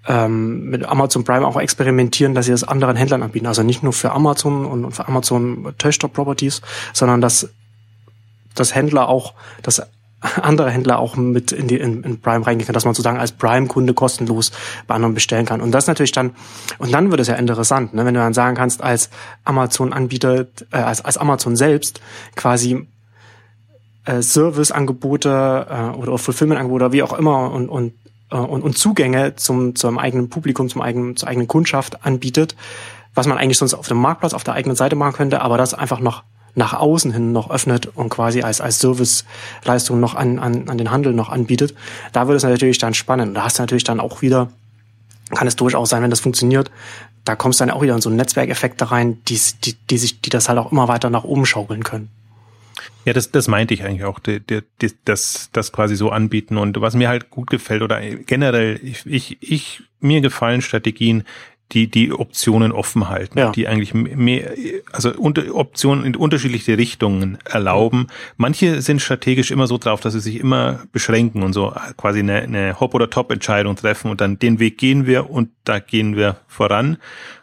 ähm, 0.09 0.71
mit 0.71 0.87
Amazon 0.87 1.25
Prime 1.25 1.47
auch 1.47 1.61
experimentieren, 1.61 2.35
dass 2.35 2.47
sie 2.47 2.53
das 2.53 2.65
anderen 2.65 2.97
Händlern 2.97 3.23
anbieten. 3.23 3.47
Also 3.47 3.63
nicht 3.63 3.83
nur 3.83 3.93
für 3.93 4.13
Amazon 4.13 4.65
und 4.65 4.93
für 4.93 5.07
Amazon 5.07 5.75
Töchter 5.79 6.09
Properties, 6.09 6.63
sondern 6.93 7.21
dass 7.21 7.51
dass 8.61 8.75
Händler 8.75 9.09
auch, 9.09 9.35
dass 9.63 9.83
andere 10.21 10.71
Händler 10.71 10.99
auch 10.99 11.17
mit 11.17 11.53
in, 11.53 11.69
die, 11.69 11.77
in, 11.77 12.03
in 12.03 12.21
Prime 12.21 12.45
reingehen 12.45 12.67
können, 12.67 12.75
dass 12.75 12.85
man 12.85 12.95
sozusagen 12.95 13.19
als 13.19 13.33
Prime-Kunde 13.33 13.95
kostenlos 13.95 14.51
bei 14.87 14.95
anderen 14.95 15.15
bestellen 15.15 15.47
kann. 15.47 15.61
Und 15.61 15.71
das 15.71 15.87
natürlich 15.87 16.13
dann, 16.13 16.33
und 16.79 16.93
dann 16.93 17.11
wird 17.11 17.21
es 17.21 17.29
ja 17.29 17.35
interessant, 17.35 17.95
ne, 17.95 18.05
wenn 18.05 18.15
du 18.15 18.21
dann 18.21 18.35
sagen 18.35 18.57
kannst, 18.57 18.83
als 18.83 19.11
Amazon-Anbieter, 19.45 20.47
äh, 20.73 20.77
als, 20.77 21.05
als 21.05 21.19
Amazon 21.19 21.55
selbst 21.55 22.01
quasi 22.35 22.89
äh, 24.07 24.23
Service-Angebote 24.23 25.67
äh, 25.71 25.97
oder 25.97 26.19
Fulfillment-Angebote, 26.19 26.93
wie 26.93 27.05
auch 27.05 27.13
immer, 27.13 27.53
und, 27.53 27.69
und, 27.69 27.93
äh, 28.33 28.37
und, 28.37 28.63
und 28.63 28.77
Zugänge 28.77 29.37
zum, 29.37 29.77
zum 29.77 29.99
eigenen 29.99 30.31
Publikum, 30.31 30.69
zum 30.69 30.83
eigenen, 30.83 31.17
zur 31.17 31.29
eigenen 31.29 31.47
Kundschaft 31.47 32.05
anbietet, 32.05 32.57
was 33.15 33.29
man 33.29 33.39
eigentlich 33.39 33.59
sonst 33.59 33.75
auf 33.75 33.87
dem 33.87 33.99
Marktplatz 33.99 34.35
auf 34.35 34.45
der 34.45 34.55
eigenen 34.55 34.77
Seite 34.77 34.97
machen 34.97 35.13
könnte, 35.13 35.43
aber 35.43 35.59
das 35.59 35.75
einfach 35.75 36.01
noch 36.01 36.25
nach 36.59 36.75
außen 36.75 37.13
hin 37.13 37.33
noch 37.33 37.51
öffnet 37.51 37.87
und 37.87 38.11
quasi 38.11 38.43
als, 38.43 38.61
als 38.61 38.81
Serviceleistung 38.81 39.99
noch 40.01 40.15
an, 40.15 40.39
an, 40.39 40.69
an 40.69 40.77
den 40.77 40.91
Handel 40.91 41.15
noch 41.15 41.31
anbietet, 41.31 41.75
da 42.13 42.29
wird 42.29 42.37
es 42.37 42.43
natürlich 42.43 42.79
dann 42.79 42.93
spannend. 42.93 43.37
Da 43.37 43.45
hast 43.45 43.59
du 43.59 43.63
natürlich 43.63 43.85
dann 43.85 44.01
auch 44.01 44.21
wieder, 44.21 44.49
kann 45.31 45.47
es 45.47 45.57
durchaus 45.57 45.89
sein, 45.89 46.03
wenn 46.03 46.11
das 46.11 46.21
funktioniert, 46.21 46.71
da 47.25 47.37
kommst 47.37 47.61
du 47.61 47.65
dann 47.65 47.75
auch 47.75 47.83
wieder 47.83 47.95
in 47.95 48.01
so 48.01 48.11
einen 48.11 48.21
rein, 48.21 49.19
die, 49.29 49.41
die, 49.65 49.75
die 49.89 49.99
sich, 49.99 50.21
die 50.21 50.31
das 50.31 50.49
halt 50.49 50.59
auch 50.59 50.73
immer 50.73 50.89
weiter 50.89 51.11
nach 51.11 51.25
oben 51.25 51.47
schaukeln 51.47 51.85
können. 51.85 52.11
Ja, 53.05 53.13
das, 53.13 53.31
das 53.31 53.49
meinte 53.49 53.73
ich 53.73 53.85
eigentlich 53.85 54.05
auch, 54.05 54.19
die, 54.19 54.41
die, 54.41 54.63
das, 55.05 55.49
das 55.53 55.73
quasi 55.73 55.97
so 55.97 56.11
anbieten. 56.11 56.59
Und 56.59 56.81
was 56.81 56.95
mir 56.95 57.09
halt 57.09 57.31
gut 57.31 57.49
gefällt 57.49 57.83
oder 57.83 58.01
generell, 58.01 58.81
ich, 58.83 59.07
ich, 59.07 59.39
ich 59.41 59.83
mir 60.01 60.21
gefallen 60.21 60.61
Strategien, 60.61 61.25
die 61.73 61.91
die 61.91 62.13
Optionen 62.13 62.73
offen 62.73 63.09
halten, 63.09 63.39
ja. 63.39 63.53
die 63.53 63.69
eigentlich 63.69 63.93
mehr, 63.93 64.53
also 64.91 65.13
unter, 65.15 65.55
Optionen 65.55 66.05
in 66.05 66.17
unterschiedliche 66.17 66.79
Richtungen 66.79 67.39
erlauben. 67.45 68.07
Manche 68.37 68.81
sind 68.81 69.03
strategisch 69.03 69.51
immer 69.51 69.67
so 69.67 69.77
drauf, 69.77 70.01
dass 70.01 70.15
sie 70.15 70.21
sich 70.21 70.41
immer 70.41 70.81
beschränken 70.93 71.43
und 71.43 71.53
so 71.53 71.75
quasi 71.97 72.21
eine, 72.21 72.37
eine 72.37 72.81
Hop- 72.81 72.95
oder 72.95 73.11
Top-Entscheidung 73.11 73.77
treffen 73.77 74.11
und 74.11 74.21
dann 74.21 74.39
den 74.39 74.61
Weg 74.61 74.79
gehen 74.79 75.07
wir 75.07 75.29
und 75.29 75.51
da 75.65 75.79
gehen 75.79 76.17
wir 76.17 76.37
voran, 76.47 76.97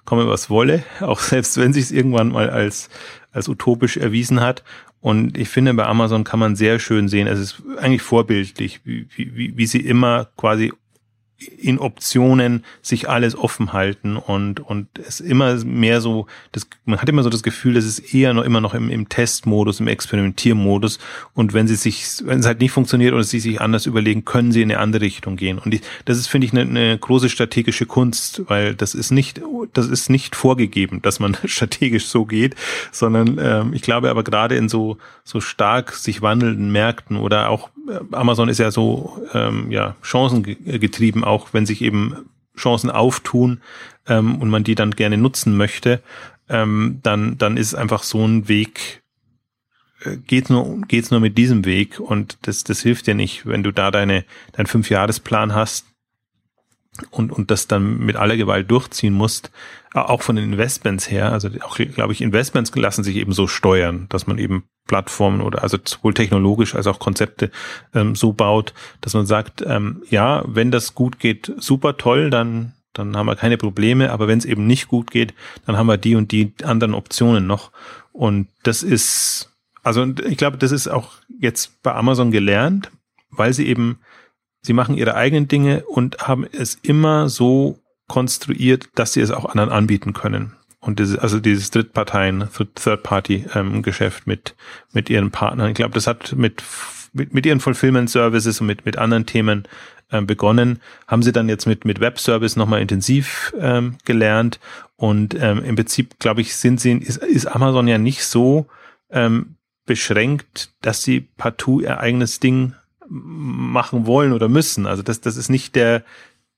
komme 0.05 0.27
was 0.27 0.49
wolle, 0.49 0.83
auch 1.01 1.19
selbst 1.19 1.57
wenn 1.57 1.73
sich 1.73 1.85
es 1.85 1.91
irgendwann 1.91 2.29
mal 2.29 2.49
als, 2.49 2.89
als 3.31 3.47
utopisch 3.47 3.97
erwiesen 3.97 4.41
hat. 4.41 4.63
Und 5.01 5.37
ich 5.37 5.49
finde, 5.49 5.71
bei 5.75 5.85
Amazon 5.85 6.23
kann 6.23 6.39
man 6.39 6.55
sehr 6.55 6.79
schön 6.79 7.09
sehen, 7.09 7.27
es 7.27 7.37
ist 7.37 7.61
eigentlich 7.77 8.01
vorbildlich, 8.01 8.81
wie, 8.85 9.07
wie, 9.15 9.55
wie 9.55 9.65
sie 9.67 9.81
immer 9.81 10.29
quasi 10.35 10.73
in 11.37 11.79
Optionen 11.79 12.63
sich 12.81 13.09
alles 13.09 13.35
offen 13.37 13.73
halten 13.73 14.15
und 14.15 14.61
und 14.61 14.87
es 15.05 15.19
immer 15.19 15.55
mehr 15.65 15.99
so 15.99 16.27
das 16.53 16.67
man 16.85 17.01
hat 17.01 17.09
immer 17.09 17.23
so 17.23 17.29
das 17.29 17.43
Gefühl, 17.43 17.75
es 17.75 17.85
ist 17.85 18.13
eher 18.13 18.33
noch 18.33 18.43
immer 18.43 18.61
noch 18.61 18.73
im, 18.73 18.89
im 18.89 19.09
Testmodus, 19.09 19.81
im 19.81 19.87
Experimentiermodus. 19.87 20.97
Und 21.33 21.53
wenn 21.53 21.67
sie 21.67 21.75
sich 21.75 22.05
wenn 22.23 22.39
es 22.39 22.45
halt 22.45 22.61
nicht 22.61 22.71
funktioniert 22.71 23.13
oder 23.13 23.23
sie 23.23 23.41
sich 23.41 23.59
anders 23.59 23.85
überlegen, 23.85 24.23
können 24.23 24.53
sie 24.53 24.61
in 24.61 24.71
eine 24.71 24.79
andere 24.79 25.03
Richtung 25.03 25.35
gehen. 25.35 25.59
Und 25.59 25.73
ich, 25.73 25.81
das 26.05 26.17
ist 26.17 26.27
finde 26.27 26.47
ich 26.47 26.53
eine, 26.53 26.61
eine 26.61 26.97
große 26.97 27.27
strategische 27.27 27.85
Kunst, 27.85 28.43
weil 28.47 28.73
das 28.73 28.95
ist 28.95 29.11
nicht 29.11 29.41
das 29.73 29.87
ist 29.87 30.09
nicht 30.09 30.37
vorgegeben, 30.37 31.01
dass 31.01 31.19
man 31.19 31.35
strategisch 31.45 32.05
so 32.05 32.25
geht, 32.25 32.55
sondern 32.93 33.37
ähm, 33.41 33.73
ich 33.73 33.81
glaube 33.81 34.09
aber 34.09 34.23
gerade 34.23 34.55
in 34.55 34.69
so 34.69 34.97
so 35.25 35.41
stark 35.41 35.93
sich 35.93 36.21
wandelnden 36.21 36.71
Märkten 36.71 37.17
oder 37.17 37.49
auch 37.49 37.69
Amazon 38.11 38.49
ist 38.49 38.59
ja 38.59 38.71
so 38.71 39.21
ähm, 39.33 39.71
ja 39.71 39.95
chancengetrieben 40.01 41.23
auch 41.23 41.53
wenn 41.53 41.65
sich 41.65 41.81
eben 41.81 42.25
Chancen 42.57 42.89
auftun 42.89 43.61
ähm, 44.07 44.35
und 44.41 44.49
man 44.49 44.63
die 44.63 44.75
dann 44.75 44.91
gerne 44.91 45.17
nutzen 45.17 45.57
möchte, 45.57 46.01
ähm, 46.49 46.99
dann, 47.03 47.37
dann 47.37 47.57
ist 47.57 47.75
einfach 47.75 48.03
so 48.03 48.25
ein 48.25 48.47
Weg, 48.47 49.03
äh, 50.03 50.17
geht 50.17 50.49
nur, 50.49 50.81
geht's 50.87 51.11
nur 51.11 51.19
mit 51.19 51.37
diesem 51.37 51.65
Weg. 51.65 51.99
Und 51.99 52.37
das, 52.43 52.63
das 52.63 52.81
hilft 52.81 53.07
dir 53.07 53.15
nicht, 53.15 53.45
wenn 53.45 53.63
du 53.63 53.71
da 53.71 53.91
deine, 53.91 54.25
deinen 54.53 54.67
Fünfjahresplan 54.67 55.53
hast 55.53 55.87
und, 57.11 57.31
und 57.31 57.51
das 57.51 57.67
dann 57.67 57.99
mit 57.99 58.15
aller 58.15 58.37
Gewalt 58.37 58.69
durchziehen 58.71 59.13
musst, 59.13 59.51
auch 59.93 60.21
von 60.21 60.35
den 60.35 60.51
Investments 60.51 61.09
her, 61.09 61.31
also 61.31 61.49
auch, 61.61 61.77
glaube 61.77 62.13
ich, 62.13 62.21
Investments 62.21 62.75
lassen 62.75 63.03
sich 63.03 63.15
eben 63.15 63.31
so 63.31 63.47
steuern, 63.47 64.07
dass 64.09 64.27
man 64.27 64.37
eben 64.37 64.65
Plattformen 64.87 65.41
oder 65.41 65.63
also 65.63 65.77
sowohl 65.83 66.13
technologisch 66.13 66.75
als 66.75 66.87
auch 66.87 66.99
Konzepte 66.99 67.51
ähm, 67.93 68.15
so 68.15 68.33
baut, 68.33 68.73
dass 69.01 69.13
man 69.13 69.25
sagt, 69.25 69.63
ähm, 69.65 70.03
ja, 70.09 70.43
wenn 70.47 70.71
das 70.71 70.93
gut 70.95 71.19
geht, 71.19 71.51
super 71.57 71.97
toll, 71.97 72.29
dann 72.29 72.73
dann 72.95 73.15
haben 73.17 73.27
wir 73.27 73.35
keine 73.35 73.57
Probleme, 73.57 74.11
aber 74.11 74.27
wenn 74.27 74.39
es 74.39 74.45
eben 74.45 74.65
nicht 74.65 74.87
gut 74.87 75.11
geht, 75.11 75.33
dann 75.65 75.77
haben 75.77 75.87
wir 75.87 75.97
die 75.97 76.15
und 76.15 76.31
die 76.31 76.53
anderen 76.63 76.93
Optionen 76.93 77.45
noch. 77.45 77.71
Und 78.13 78.47
das 78.63 78.83
ist, 78.83 79.51
also 79.83 80.05
ich 80.25 80.37
glaube, 80.37 80.57
das 80.57 80.71
ist 80.71 80.87
auch 80.87 81.11
jetzt 81.39 81.83
bei 81.83 81.93
Amazon 81.93 82.31
gelernt, 82.31 82.91
weil 83.29 83.53
sie 83.53 83.67
eben, 83.67 83.99
sie 84.61 84.73
machen 84.73 84.95
ihre 84.95 85.15
eigenen 85.15 85.47
Dinge 85.47 85.83
und 85.85 86.19
haben 86.19 86.45
es 86.49 86.75
immer 86.75 87.27
so 87.27 87.79
konstruiert, 88.07 88.87
dass 88.95 89.13
sie 89.13 89.21
es 89.21 89.31
auch 89.31 89.45
anderen 89.45 89.71
anbieten 89.71 90.13
können. 90.13 90.53
Und 90.85 90.99
dieses, 90.99 91.17
also 91.17 91.39
dieses 91.39 91.71
Drittparteien, 91.71 92.47
Third-Party-Geschäft 92.53 94.23
ähm, 94.25 94.29
mit, 94.29 94.55
mit 94.93 95.09
ihren 95.09 95.31
Partnern. 95.31 95.69
Ich 95.69 95.75
glaube, 95.75 95.95
das 95.95 96.05
hat 96.05 96.33
mit, 96.33 96.63
mit, 97.11 97.33
mit 97.33 97.45
ihren 97.47 97.59
Fulfillment-Services 97.59 98.61
und 98.61 98.67
mit, 98.67 98.85
mit 98.85 98.95
anderen 98.97 99.25
Themen 99.25 99.67
ähm, 100.11 100.27
begonnen, 100.27 100.79
haben 101.07 101.23
sie 101.23 101.31
dann 101.31 101.49
jetzt 101.49 101.65
mit, 101.65 101.85
mit 101.85 101.99
Web-Service 101.99 102.55
nochmal 102.55 102.81
intensiv 102.81 103.51
ähm, 103.59 103.97
gelernt. 104.05 104.59
Und 104.95 105.35
ähm, 105.39 105.63
im 105.63 105.75
Prinzip, 105.75 106.19
glaube 106.19 106.41
ich, 106.41 106.55
sind 106.55 106.79
sie, 106.79 106.91
ist, 106.91 107.17
ist 107.17 107.47
Amazon 107.47 107.87
ja 107.87 107.97
nicht 107.97 108.23
so 108.23 108.67
ähm, 109.09 109.55
beschränkt, 109.87 110.71
dass 110.81 111.01
sie 111.01 111.21
partout 111.21 111.81
ihr 111.81 111.99
eigenes 111.99 112.39
Ding 112.39 112.75
machen 113.09 114.05
wollen 114.05 114.33
oder 114.33 114.49
müssen. 114.49 114.85
Also 114.85 115.01
das, 115.01 115.19
das 115.19 115.35
ist 115.35 115.49
nicht 115.49 115.75
der, 115.75 116.03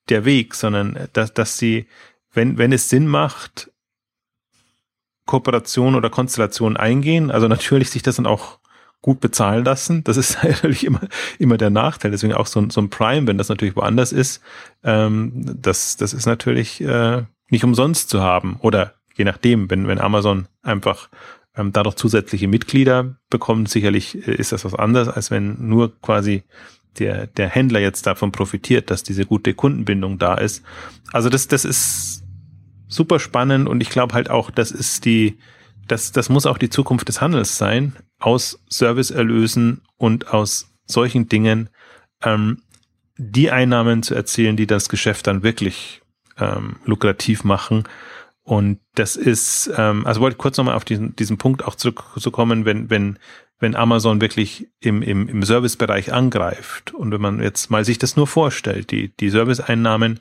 der 0.09 0.25
Weg, 0.25 0.53
sondern 0.53 1.07
dass, 1.13 1.34
dass 1.34 1.57
sie, 1.57 1.88
wenn, 2.34 2.57
wenn 2.57 2.73
es 2.73 2.89
Sinn 2.89 3.07
macht, 3.07 3.71
Kooperation 5.28 5.93
oder 5.93 6.09
Konstellation 6.09 6.75
eingehen, 6.75 7.30
also 7.30 7.47
natürlich 7.47 7.91
sich 7.91 8.01
das 8.01 8.15
dann 8.15 8.25
auch 8.25 8.57
gut 9.01 9.19
bezahlen 9.19 9.63
lassen. 9.63 10.03
Das 10.03 10.17
ist 10.17 10.43
natürlich 10.43 10.84
immer, 10.84 11.01
immer 11.38 11.57
der 11.57 11.69
Nachteil. 11.69 12.11
Deswegen 12.11 12.34
auch 12.34 12.47
so 12.47 12.59
ein, 12.59 12.69
so 12.71 12.82
ein 12.82 12.89
Prime, 12.89 13.28
wenn 13.28 13.38
das 13.38 13.49
natürlich 13.49 13.75
woanders 13.75 14.11
ist, 14.11 14.41
ähm, 14.84 15.32
das, 15.61 15.97
das 15.97 16.13
ist 16.13 16.25
natürlich 16.25 16.82
äh, 16.82 17.23
nicht 17.49 17.63
umsonst 17.63 18.09
zu 18.09 18.21
haben. 18.21 18.57
Oder 18.61 18.95
je 19.15 19.25
nachdem, 19.25 19.69
wenn, 19.69 19.88
wenn 19.88 20.01
Amazon 20.01 20.47
einfach 20.63 21.09
ähm, 21.55 21.71
dadurch 21.71 21.95
zusätzliche 21.95 22.47
Mitglieder 22.47 23.15
bekommt, 23.30 23.69
sicherlich 23.69 24.28
äh, 24.28 24.36
ist 24.36 24.51
das 24.51 24.65
was 24.65 24.75
anderes, 24.75 25.07
als 25.07 25.32
wenn 25.32 25.67
nur 25.67 25.99
quasi 26.01 26.43
der, 26.99 27.28
der 27.28 27.49
Händler 27.49 27.80
jetzt 27.80 28.07
davon 28.07 28.32
profitiert, 28.32 28.89
dass 28.89 29.03
diese 29.03 29.25
gute 29.25 29.53
Kundenbindung 29.53 30.17
da 30.17 30.36
ist. 30.36 30.63
Also 31.11 31.30
das, 31.30 31.47
das 31.47 31.63
ist 31.63 32.23
super 32.88 33.19
spannend 33.19 33.67
und 33.67 33.81
ich 33.81 33.89
glaube 33.89 34.13
halt 34.13 34.29
auch, 34.29 34.51
das 34.51 34.71
ist 34.71 35.05
die, 35.05 35.38
das, 35.88 36.11
das 36.11 36.29
muss 36.29 36.45
auch 36.45 36.57
die 36.57 36.69
Zukunft 36.69 37.07
des 37.07 37.21
Handels 37.21 37.57
sein, 37.57 37.95
aus 38.19 38.63
Serviceerlösen 38.69 39.81
und 39.97 40.33
aus 40.33 40.73
solchen 40.85 41.29
Dingen 41.29 41.69
ähm, 42.23 42.61
die 43.17 43.51
Einnahmen 43.51 44.03
zu 44.03 44.15
erzielen, 44.15 44.57
die 44.57 44.67
das 44.67 44.89
Geschäft 44.89 45.27
dann 45.27 45.43
wirklich 45.43 46.01
ähm, 46.38 46.77
lukrativ 46.85 47.43
machen. 47.43 47.83
Und 48.43 48.79
das 48.95 49.15
ist, 49.15 49.69
ähm, 49.75 50.05
also 50.05 50.21
wollte 50.21 50.38
kurz 50.38 50.57
nochmal 50.57 50.75
auf 50.75 50.85
diesen, 50.85 51.15
diesen 51.15 51.38
Punkt 51.38 51.65
auch 51.65 51.75
zurückzukommen, 51.75 52.63
wenn, 52.63 52.89
wenn, 52.89 53.19
wenn 53.59 53.75
Amazon 53.75 54.21
wirklich 54.21 54.69
im, 54.79 55.01
im, 55.01 55.27
im 55.27 55.43
Servicebereich 55.43 56.13
angreift 56.13 56.93
und 56.93 57.11
wenn 57.11 57.21
man 57.21 57.41
jetzt 57.41 57.69
mal 57.69 57.83
sich 57.83 57.97
das 57.97 58.15
nur 58.15 58.27
vorstellt, 58.27 58.91
die, 58.91 59.09
die 59.17 59.29
Serviceeinnahmen, 59.29 60.19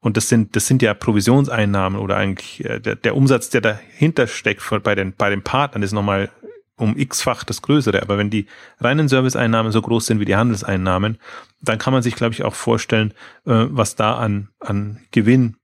und 0.00 0.16
das 0.16 0.28
sind, 0.28 0.54
das 0.54 0.66
sind 0.66 0.80
ja 0.82 0.94
Provisionseinnahmen 0.94 1.98
oder 1.98 2.16
eigentlich 2.16 2.64
äh, 2.64 2.80
der, 2.80 2.96
der 2.96 3.16
Umsatz, 3.16 3.50
der 3.50 3.60
dahinter 3.60 4.26
steckt 4.26 4.62
bei 4.82 4.94
den, 4.94 5.12
bei 5.12 5.30
den 5.30 5.42
Partnern, 5.42 5.82
ist 5.82 5.92
nochmal 5.92 6.30
um 6.76 6.96
x-fach 6.96 7.42
das 7.42 7.62
Größere. 7.62 8.00
Aber 8.02 8.18
wenn 8.18 8.30
die 8.30 8.46
reinen 8.78 9.08
Serviceeinnahmen 9.08 9.72
so 9.72 9.82
groß 9.82 10.06
sind 10.06 10.20
wie 10.20 10.24
die 10.24 10.36
Handelseinnahmen, 10.36 11.18
dann 11.60 11.78
kann 11.78 11.92
man 11.92 12.02
sich, 12.02 12.14
glaube 12.14 12.34
ich, 12.34 12.44
auch 12.44 12.54
vorstellen, 12.54 13.12
äh, 13.44 13.66
was 13.70 13.96
da 13.96 14.14
an, 14.14 14.48
an 14.60 15.00
Gewinn 15.10 15.56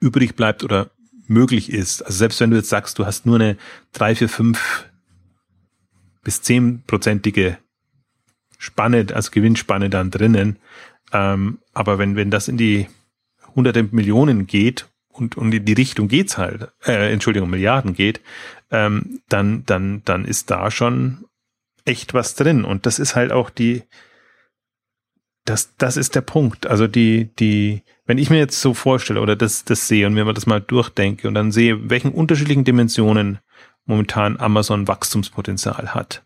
übrig 0.00 0.34
bleibt 0.34 0.64
oder 0.64 0.90
möglich 1.28 1.70
ist. 1.72 2.02
Also 2.02 2.18
selbst 2.18 2.40
wenn 2.40 2.50
du 2.50 2.56
jetzt 2.56 2.68
sagst, 2.68 2.98
du 2.98 3.06
hast 3.06 3.26
nur 3.26 3.36
eine 3.36 3.56
drei, 3.92 4.14
vier, 4.16 4.28
fünf 4.28 4.86
bis 6.24 6.42
zehnprozentige 6.42 7.58
Spanne, 8.58 9.06
also 9.12 9.30
Gewinnspanne 9.30 9.90
dann 9.90 10.10
drinnen. 10.10 10.58
Ähm, 11.12 11.58
aber 11.72 11.98
wenn, 11.98 12.16
wenn 12.16 12.32
das 12.32 12.48
in 12.48 12.56
die 12.56 12.88
hunderte 13.56 13.82
Millionen 13.82 14.46
geht 14.46 14.88
und, 15.08 15.36
und 15.36 15.52
in 15.52 15.64
die 15.64 15.72
Richtung 15.72 16.08
geht's 16.08 16.38
halt, 16.38 16.68
äh, 16.84 17.12
Entschuldigung, 17.12 17.50
Milliarden 17.50 17.94
geht, 17.94 18.20
ähm, 18.70 19.20
dann, 19.28 19.64
dann, 19.64 20.02
dann 20.04 20.24
ist 20.24 20.50
da 20.50 20.70
schon 20.70 21.24
echt 21.84 22.14
was 22.14 22.34
drin. 22.34 22.64
Und 22.64 22.86
das 22.86 22.98
ist 22.98 23.16
halt 23.16 23.32
auch 23.32 23.50
die, 23.50 23.82
das, 25.44 25.76
das 25.76 25.96
ist 25.96 26.14
der 26.14 26.20
Punkt. 26.20 26.66
Also 26.66 26.86
die, 26.86 27.34
die, 27.38 27.82
wenn 28.04 28.18
ich 28.18 28.30
mir 28.30 28.38
jetzt 28.38 28.60
so 28.60 28.74
vorstelle 28.74 29.20
oder 29.20 29.36
das, 29.36 29.64
das 29.64 29.88
sehe 29.88 30.06
und 30.06 30.14
mir 30.14 30.30
das 30.32 30.46
mal 30.46 30.60
durchdenke 30.60 31.26
und 31.28 31.34
dann 31.34 31.52
sehe, 31.52 31.88
welchen 31.88 32.12
unterschiedlichen 32.12 32.64
Dimensionen 32.64 33.38
momentan 33.86 34.38
Amazon 34.38 34.88
Wachstumspotenzial 34.88 35.94
hat. 35.94 36.24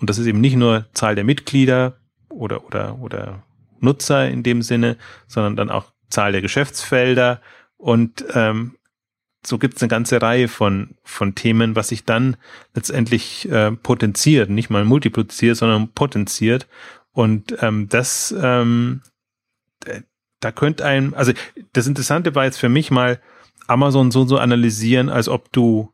Und 0.00 0.10
das 0.10 0.18
ist 0.18 0.26
eben 0.26 0.40
nicht 0.40 0.56
nur 0.56 0.86
Zahl 0.94 1.14
der 1.14 1.24
Mitglieder 1.24 1.98
oder, 2.28 2.64
oder, 2.64 2.98
oder 2.98 3.42
Nutzer 3.80 4.28
in 4.28 4.42
dem 4.42 4.62
Sinne, 4.62 4.96
sondern 5.28 5.56
dann 5.56 5.70
auch 5.70 5.91
Zahl 6.12 6.32
der 6.32 6.42
Geschäftsfelder 6.42 7.40
und 7.76 8.24
ähm, 8.34 8.76
so 9.44 9.58
gibt 9.58 9.76
es 9.76 9.82
eine 9.82 9.88
ganze 9.88 10.22
Reihe 10.22 10.46
von, 10.46 10.94
von 11.02 11.34
Themen, 11.34 11.74
was 11.74 11.88
sich 11.88 12.04
dann 12.04 12.36
letztendlich 12.74 13.50
äh, 13.50 13.72
potenziert, 13.72 14.50
nicht 14.50 14.70
mal 14.70 14.84
multipliziert, 14.84 15.56
sondern 15.56 15.88
potenziert. 15.88 16.68
Und 17.10 17.56
ähm, 17.60 17.88
das, 17.88 18.32
ähm, 18.40 19.02
da 20.38 20.52
könnte 20.52 20.84
ein, 20.84 21.14
also 21.14 21.32
das 21.72 21.88
Interessante 21.88 22.36
war 22.36 22.44
jetzt 22.44 22.58
für 22.58 22.68
mich 22.68 22.92
mal, 22.92 23.20
Amazon 23.66 24.10
so 24.10 24.24
so 24.24 24.38
analysieren, 24.38 25.08
als 25.08 25.28
ob 25.28 25.52
du 25.52 25.91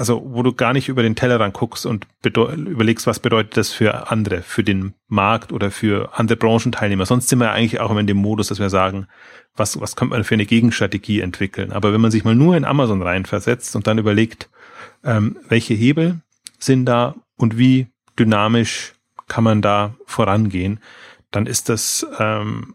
also 0.00 0.22
wo 0.24 0.42
du 0.42 0.54
gar 0.54 0.72
nicht 0.72 0.88
über 0.88 1.02
den 1.02 1.14
Tellerrand 1.14 1.52
guckst 1.52 1.84
und 1.84 2.06
überlegst, 2.24 3.06
was 3.06 3.18
bedeutet 3.18 3.58
das 3.58 3.70
für 3.70 4.10
andere, 4.10 4.40
für 4.40 4.64
den 4.64 4.94
Markt 5.08 5.52
oder 5.52 5.70
für 5.70 6.18
andere 6.18 6.38
Branchenteilnehmer. 6.38 7.04
Sonst 7.04 7.28
sind 7.28 7.38
wir 7.38 7.48
ja 7.48 7.52
eigentlich 7.52 7.80
auch 7.80 7.90
immer 7.90 8.00
in 8.00 8.06
dem 8.06 8.16
Modus, 8.16 8.48
dass 8.48 8.58
wir 8.58 8.70
sagen, 8.70 9.08
was, 9.54 9.78
was 9.78 9.96
könnte 9.96 10.14
man 10.14 10.24
für 10.24 10.32
eine 10.32 10.46
Gegenstrategie 10.46 11.20
entwickeln. 11.20 11.70
Aber 11.70 11.92
wenn 11.92 12.00
man 12.00 12.10
sich 12.10 12.24
mal 12.24 12.34
nur 12.34 12.56
in 12.56 12.64
Amazon 12.64 13.02
reinversetzt 13.02 13.76
und 13.76 13.86
dann 13.86 13.98
überlegt, 13.98 14.48
ähm, 15.04 15.36
welche 15.50 15.74
Hebel 15.74 16.22
sind 16.58 16.86
da 16.86 17.14
und 17.36 17.58
wie 17.58 17.88
dynamisch 18.18 18.94
kann 19.28 19.44
man 19.44 19.60
da 19.60 19.96
vorangehen, 20.06 20.80
dann 21.30 21.44
ist 21.44 21.68
das 21.68 22.06
ähm, 22.18 22.74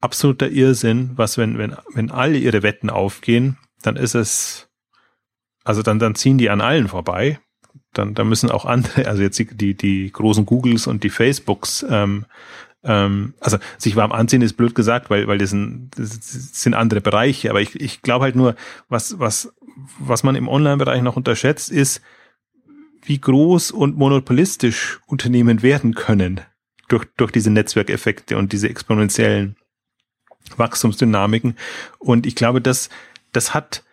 absoluter 0.00 0.48
Irrsinn, 0.48 1.12
was 1.14 1.38
wenn, 1.38 1.56
wenn, 1.56 1.76
wenn 1.94 2.10
alle 2.10 2.36
ihre 2.36 2.64
Wetten 2.64 2.90
aufgehen, 2.90 3.58
dann 3.80 3.94
ist 3.94 4.16
es, 4.16 4.68
also 5.64 5.82
dann, 5.82 5.98
dann 5.98 6.14
ziehen 6.14 6.38
die 6.38 6.50
an 6.50 6.60
allen 6.60 6.88
vorbei. 6.88 7.40
Dann, 7.92 8.14
dann 8.14 8.28
müssen 8.28 8.50
auch 8.50 8.64
andere, 8.64 9.06
also 9.06 9.22
jetzt 9.22 9.38
die, 9.38 9.46
die, 9.46 9.74
die 9.74 10.12
großen 10.12 10.46
Googles 10.46 10.86
und 10.86 11.02
die 11.02 11.10
Facebooks, 11.10 11.84
ähm, 11.88 12.26
ähm, 12.84 13.34
also 13.40 13.58
sich 13.78 13.96
warm 13.96 14.12
anziehen 14.12 14.42
ist 14.42 14.56
blöd 14.56 14.74
gesagt, 14.74 15.10
weil, 15.10 15.26
weil 15.26 15.38
das, 15.38 15.50
sind, 15.50 15.90
das 15.96 16.62
sind 16.62 16.74
andere 16.74 17.00
Bereiche. 17.00 17.50
Aber 17.50 17.60
ich, 17.60 17.80
ich 17.80 18.02
glaube 18.02 18.24
halt 18.24 18.36
nur, 18.36 18.56
was, 18.88 19.18
was, 19.18 19.52
was 19.98 20.22
man 20.22 20.36
im 20.36 20.48
Online-Bereich 20.48 21.02
noch 21.02 21.16
unterschätzt, 21.16 21.70
ist, 21.70 22.02
wie 23.02 23.20
groß 23.20 23.70
und 23.70 23.96
monopolistisch 23.96 25.00
Unternehmen 25.06 25.62
werden 25.62 25.94
können 25.94 26.40
durch, 26.88 27.04
durch 27.16 27.30
diese 27.30 27.50
Netzwerkeffekte 27.50 28.36
und 28.36 28.52
diese 28.52 28.68
exponentiellen 28.68 29.56
Wachstumsdynamiken. 30.56 31.56
Und 31.98 32.26
ich 32.26 32.34
glaube, 32.34 32.60
das, 32.60 32.88
das 33.32 33.54
hat, 33.54 33.84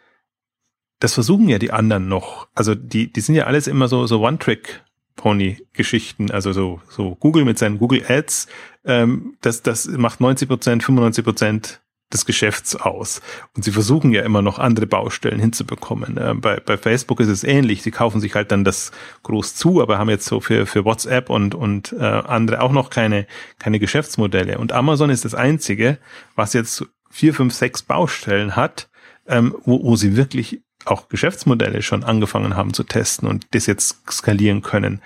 das 1.01 1.13
versuchen 1.15 1.49
ja 1.49 1.57
die 1.57 1.71
anderen 1.71 2.07
noch. 2.07 2.47
Also 2.53 2.75
die, 2.75 3.11
die 3.11 3.21
sind 3.21 3.33
ja 3.35 3.45
alles 3.45 3.65
immer 3.67 3.87
so, 3.87 4.05
so 4.05 4.21
One-Trick-Pony-Geschichten. 4.21 6.29
Also 6.29 6.53
so, 6.53 6.79
so 6.89 7.15
Google 7.15 7.43
mit 7.43 7.57
seinen 7.57 7.79
Google 7.79 8.05
Ads, 8.07 8.45
ähm, 8.85 9.35
das, 9.41 9.63
das 9.63 9.87
macht 9.87 10.21
90 10.21 10.47
Prozent, 10.47 10.83
95 10.83 11.25
Prozent 11.25 11.81
des 12.13 12.27
Geschäfts 12.27 12.75
aus. 12.75 13.23
Und 13.55 13.63
sie 13.63 13.71
versuchen 13.71 14.11
ja 14.11 14.21
immer 14.21 14.43
noch 14.43 14.59
andere 14.59 14.85
Baustellen 14.85 15.39
hinzubekommen. 15.39 16.17
Äh, 16.17 16.35
bei, 16.35 16.59
bei 16.59 16.77
Facebook 16.77 17.19
ist 17.19 17.29
es 17.29 17.43
ähnlich. 17.43 17.81
Sie 17.81 17.89
kaufen 17.89 18.21
sich 18.21 18.35
halt 18.35 18.51
dann 18.51 18.63
das 18.63 18.91
groß 19.23 19.55
zu, 19.55 19.81
aber 19.81 19.97
haben 19.97 20.11
jetzt 20.11 20.27
so 20.27 20.39
für, 20.39 20.67
für 20.67 20.85
WhatsApp 20.85 21.31
und, 21.31 21.55
und 21.55 21.93
äh, 21.93 22.03
andere 22.03 22.61
auch 22.61 22.73
noch 22.73 22.91
keine, 22.91 23.25
keine 23.57 23.79
Geschäftsmodelle. 23.79 24.59
Und 24.59 24.71
Amazon 24.71 25.09
ist 25.09 25.25
das 25.25 25.33
einzige, 25.33 25.97
was 26.35 26.53
jetzt 26.53 26.85
vier, 27.09 27.33
fünf, 27.33 27.55
sechs 27.55 27.81
Baustellen 27.81 28.55
hat, 28.55 28.87
ähm, 29.25 29.55
wo, 29.63 29.83
wo 29.83 29.95
sie 29.95 30.15
wirklich 30.15 30.61
auch 30.85 31.09
Geschäftsmodelle 31.09 31.81
schon 31.81 32.03
angefangen 32.03 32.55
haben 32.55 32.73
zu 32.73 32.83
testen 32.83 33.27
und 33.27 33.47
das 33.51 33.65
jetzt 33.65 33.97
skalieren 34.09 34.61
können. 34.61 35.01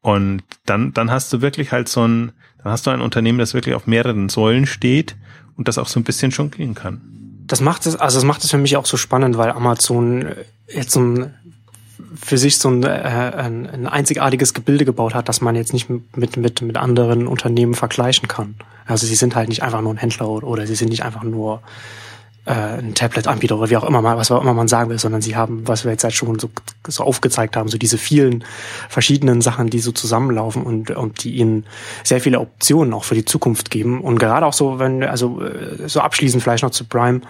Und 0.00 0.42
dann, 0.64 0.92
dann 0.94 1.10
hast 1.10 1.32
du 1.32 1.42
wirklich 1.42 1.72
halt 1.72 1.88
so 1.88 2.06
ein, 2.06 2.32
dann 2.62 2.72
hast 2.72 2.86
du 2.86 2.90
ein 2.90 3.00
Unternehmen, 3.00 3.38
das 3.38 3.54
wirklich 3.54 3.74
auf 3.74 3.86
mehreren 3.86 4.28
Säulen 4.28 4.66
steht 4.66 5.16
und 5.56 5.68
das 5.68 5.78
auch 5.78 5.88
so 5.88 6.00
ein 6.00 6.04
bisschen 6.04 6.30
jonglieren 6.30 6.74
kann. 6.74 7.00
Das 7.46 7.60
macht 7.60 7.86
es, 7.86 7.96
also 7.96 8.16
das 8.16 8.24
macht 8.24 8.44
es 8.44 8.50
für 8.50 8.58
mich 8.58 8.76
auch 8.76 8.86
so 8.86 8.96
spannend, 8.96 9.36
weil 9.36 9.50
Amazon 9.50 10.26
jetzt 10.68 10.92
so 10.92 11.00
ein, 11.00 11.34
für 12.14 12.38
sich 12.38 12.58
so 12.58 12.70
ein, 12.70 12.82
äh, 12.82 12.88
ein, 12.88 13.66
ein 13.66 13.86
einzigartiges 13.86 14.54
Gebilde 14.54 14.84
gebaut 14.84 15.14
hat, 15.14 15.28
dass 15.28 15.40
man 15.40 15.56
jetzt 15.56 15.72
nicht 15.72 15.90
mit, 15.90 16.36
mit, 16.36 16.62
mit 16.62 16.76
anderen 16.76 17.26
Unternehmen 17.26 17.74
vergleichen 17.74 18.28
kann. 18.28 18.54
Also 18.86 19.06
sie 19.06 19.14
sind 19.14 19.34
halt 19.34 19.48
nicht 19.48 19.62
einfach 19.62 19.82
nur 19.82 19.92
ein 19.92 19.98
Händler 19.98 20.28
oder 20.28 20.66
sie 20.66 20.74
sind 20.74 20.88
nicht 20.88 21.04
einfach 21.04 21.22
nur 21.22 21.62
äh, 22.46 22.52
ein 22.52 22.94
Tablet-Anbieter 22.94 23.56
oder 23.56 23.70
wie 23.70 23.76
auch 23.76 23.84
immer 23.84 24.02
mal, 24.02 24.16
was 24.16 24.30
auch 24.30 24.40
immer 24.40 24.54
man 24.54 24.68
sagen 24.68 24.90
will, 24.90 24.98
sondern 24.98 25.22
sie 25.22 25.36
haben, 25.36 25.66
was 25.68 25.84
wir 25.84 25.92
jetzt 25.92 26.04
halt 26.04 26.14
schon 26.14 26.38
so, 26.38 26.50
so 26.86 27.04
aufgezeigt 27.04 27.56
haben, 27.56 27.68
so 27.68 27.78
diese 27.78 27.98
vielen 27.98 28.44
verschiedenen 28.88 29.40
Sachen, 29.40 29.68
die 29.68 29.80
so 29.80 29.92
zusammenlaufen 29.92 30.62
und, 30.62 30.90
und 30.90 31.24
die 31.24 31.36
ihnen 31.36 31.66
sehr 32.02 32.20
viele 32.20 32.40
Optionen 32.40 32.94
auch 32.94 33.04
für 33.04 33.14
die 33.14 33.24
Zukunft 33.24 33.70
geben. 33.70 34.00
Und 34.00 34.18
gerade 34.18 34.46
auch 34.46 34.52
so, 34.52 34.78
wenn, 34.78 35.02
also 35.02 35.42
äh, 35.42 35.88
so 35.88 36.00
abschließend 36.00 36.42
vielleicht 36.42 36.62
noch 36.62 36.70
zu 36.70 36.84
Prime, 36.84 37.20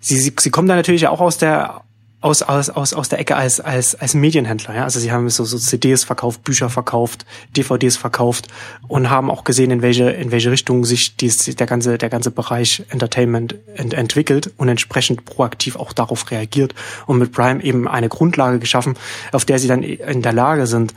sie, 0.00 0.18
sie, 0.18 0.32
sie 0.38 0.50
kommen 0.50 0.68
da 0.68 0.76
natürlich 0.76 1.08
auch 1.08 1.20
aus 1.20 1.38
der 1.38 1.82
aus, 2.20 2.42
aus, 2.42 2.68
aus, 2.68 2.94
aus 2.94 3.08
der 3.08 3.20
Ecke 3.20 3.36
als, 3.36 3.60
als, 3.60 3.94
als 3.94 4.14
Medienhändler. 4.14 4.74
Ja? 4.74 4.84
Also 4.84 4.98
sie 4.98 5.12
haben 5.12 5.28
so, 5.30 5.44
so 5.44 5.56
CDs 5.56 6.02
verkauft, 6.02 6.42
Bücher 6.42 6.68
verkauft, 6.68 7.24
DVDs 7.56 7.96
verkauft 7.96 8.48
und 8.88 9.08
haben 9.08 9.30
auch 9.30 9.44
gesehen, 9.44 9.70
in 9.70 9.82
welche, 9.82 10.10
in 10.10 10.32
welche 10.32 10.50
Richtung 10.50 10.84
sich 10.84 11.16
dies, 11.16 11.44
der, 11.44 11.66
ganze, 11.66 11.96
der 11.96 12.08
ganze 12.08 12.32
Bereich 12.32 12.82
Entertainment 12.88 13.54
ent, 13.76 13.94
entwickelt 13.94 14.52
und 14.56 14.68
entsprechend 14.68 15.24
proaktiv 15.26 15.76
auch 15.76 15.92
darauf 15.92 16.28
reagiert 16.30 16.74
und 17.06 17.18
mit 17.18 17.32
Prime 17.32 17.62
eben 17.62 17.86
eine 17.86 18.08
Grundlage 18.08 18.58
geschaffen, 18.58 18.94
auf 19.30 19.44
der 19.44 19.60
sie 19.60 19.68
dann 19.68 19.84
in 19.84 20.22
der 20.22 20.32
Lage 20.32 20.66
sind, 20.66 20.94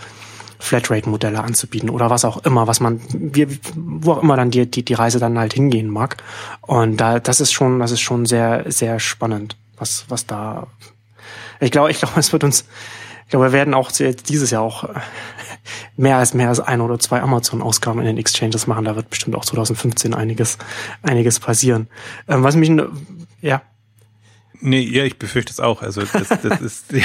Flatrate-Modelle 0.57 1.43
anzubieten 1.43 1.89
oder 1.89 2.09
was 2.09 2.23
auch 2.23 2.45
immer, 2.45 2.67
was 2.67 2.79
man, 2.79 3.01
wie, 3.13 3.47
wo 3.75 4.13
auch 4.13 4.23
immer 4.23 4.37
dann 4.37 4.51
die, 4.51 4.69
die, 4.69 4.85
die 4.85 4.93
Reise 4.93 5.19
dann 5.19 5.37
halt 5.37 5.53
hingehen 5.53 5.89
mag. 5.89 6.17
Und 6.61 6.97
da, 6.97 7.19
das 7.19 7.41
ist 7.41 7.51
schon, 7.51 7.79
das 7.79 7.91
ist 7.91 8.01
schon 8.01 8.25
sehr, 8.25 8.65
sehr 8.71 8.99
spannend, 8.99 9.57
was, 9.77 10.05
was 10.07 10.27
da 10.27 10.67
ich 11.61 11.71
glaube, 11.71 11.91
ich 11.91 11.99
glaube, 11.99 12.19
es 12.19 12.33
wird 12.33 12.43
uns, 12.43 12.65
ich 13.25 13.29
glaube, 13.29 13.45
wir 13.45 13.51
werden 13.53 13.73
auch 13.73 13.91
dieses 13.91 14.51
Jahr 14.51 14.61
auch 14.61 14.89
mehr 15.95 16.17
als 16.17 16.33
mehr 16.33 16.49
als 16.49 16.59
ein 16.59 16.81
oder 16.81 16.99
zwei 16.99 17.21
Amazon-Ausgaben 17.21 17.99
in 17.99 18.05
den 18.05 18.17
Exchanges 18.17 18.67
machen. 18.67 18.85
Da 18.85 18.95
wird 18.95 19.09
bestimmt 19.09 19.35
auch 19.35 19.45
2015 19.45 20.13
einiges, 20.13 20.57
einiges 21.03 21.39
passieren. 21.39 21.87
Ähm, 22.27 22.43
was 22.43 22.55
mich, 22.55 22.71
ja. 23.41 23.61
Nee, 24.59 24.81
ja, 24.81 25.03
ich 25.03 25.17
befürchte 25.17 25.51
es 25.51 25.59
auch. 25.59 25.81
Also 25.81 26.01
das, 26.01 26.29
das 26.29 26.61
ist 26.61 26.91
die, 26.91 27.03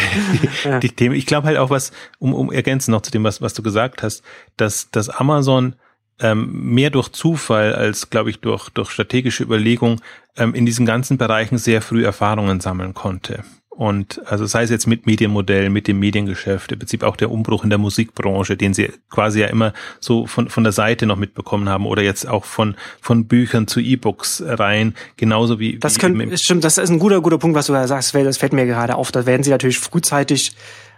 ja. 0.64 0.78
die 0.78 0.90
Themen. 0.90 1.14
Ich 1.14 1.26
glaube 1.26 1.46
halt 1.46 1.58
auch 1.58 1.70
was, 1.70 1.92
um, 2.18 2.34
um 2.34 2.52
ergänzen 2.52 2.90
noch 2.90 3.02
zu 3.02 3.10
dem, 3.10 3.24
was, 3.24 3.40
was 3.40 3.54
du 3.54 3.62
gesagt 3.62 4.02
hast, 4.02 4.22
dass, 4.56 4.90
dass 4.90 5.08
Amazon 5.08 5.76
ähm, 6.18 6.72
mehr 6.74 6.90
durch 6.90 7.10
Zufall 7.10 7.74
als, 7.74 8.10
glaube 8.10 8.30
ich, 8.30 8.40
durch, 8.40 8.70
durch 8.70 8.90
strategische 8.90 9.42
Überlegung 9.42 10.00
ähm, 10.36 10.54
in 10.54 10.64
diesen 10.66 10.86
ganzen 10.86 11.18
Bereichen 11.18 11.58
sehr 11.58 11.82
früh 11.82 12.04
Erfahrungen 12.04 12.60
sammeln 12.60 12.94
konnte. 12.94 13.44
Und 13.76 14.22
also 14.24 14.46
sei 14.46 14.62
es 14.62 14.70
jetzt 14.70 14.86
mit 14.86 15.04
Medienmodell, 15.04 15.68
mit 15.68 15.86
dem 15.86 15.98
Mediengeschäft, 15.98 16.72
im 16.72 16.78
Prinzip 16.78 17.02
auch 17.02 17.14
der 17.14 17.30
Umbruch 17.30 17.62
in 17.62 17.68
der 17.68 17.78
Musikbranche, 17.78 18.56
den 18.56 18.72
sie 18.72 18.90
quasi 19.10 19.40
ja 19.40 19.48
immer 19.48 19.74
so 20.00 20.26
von, 20.26 20.48
von 20.48 20.64
der 20.64 20.72
Seite 20.72 21.04
noch 21.04 21.16
mitbekommen 21.16 21.68
haben 21.68 21.84
oder 21.84 22.02
jetzt 22.02 22.26
auch 22.26 22.46
von, 22.46 22.74
von 23.02 23.26
Büchern 23.26 23.66
zu 23.66 23.80
E-Books 23.80 24.42
rein, 24.46 24.94
genauso 25.18 25.60
wie. 25.60 25.78
Das 25.78 25.98
können, 25.98 26.38
stimmt, 26.38 26.64
das 26.64 26.78
ist 26.78 26.88
ein 26.88 26.98
guter, 26.98 27.20
guter 27.20 27.36
Punkt, 27.36 27.54
was 27.54 27.66
du 27.66 27.74
da 27.74 27.86
sagst, 27.86 28.14
das 28.14 28.38
fällt 28.38 28.54
mir 28.54 28.64
gerade 28.64 28.94
auf. 28.94 29.12
Da 29.12 29.26
werden 29.26 29.42
sie 29.42 29.50
natürlich 29.50 29.78
frühzeitig, 29.78 30.52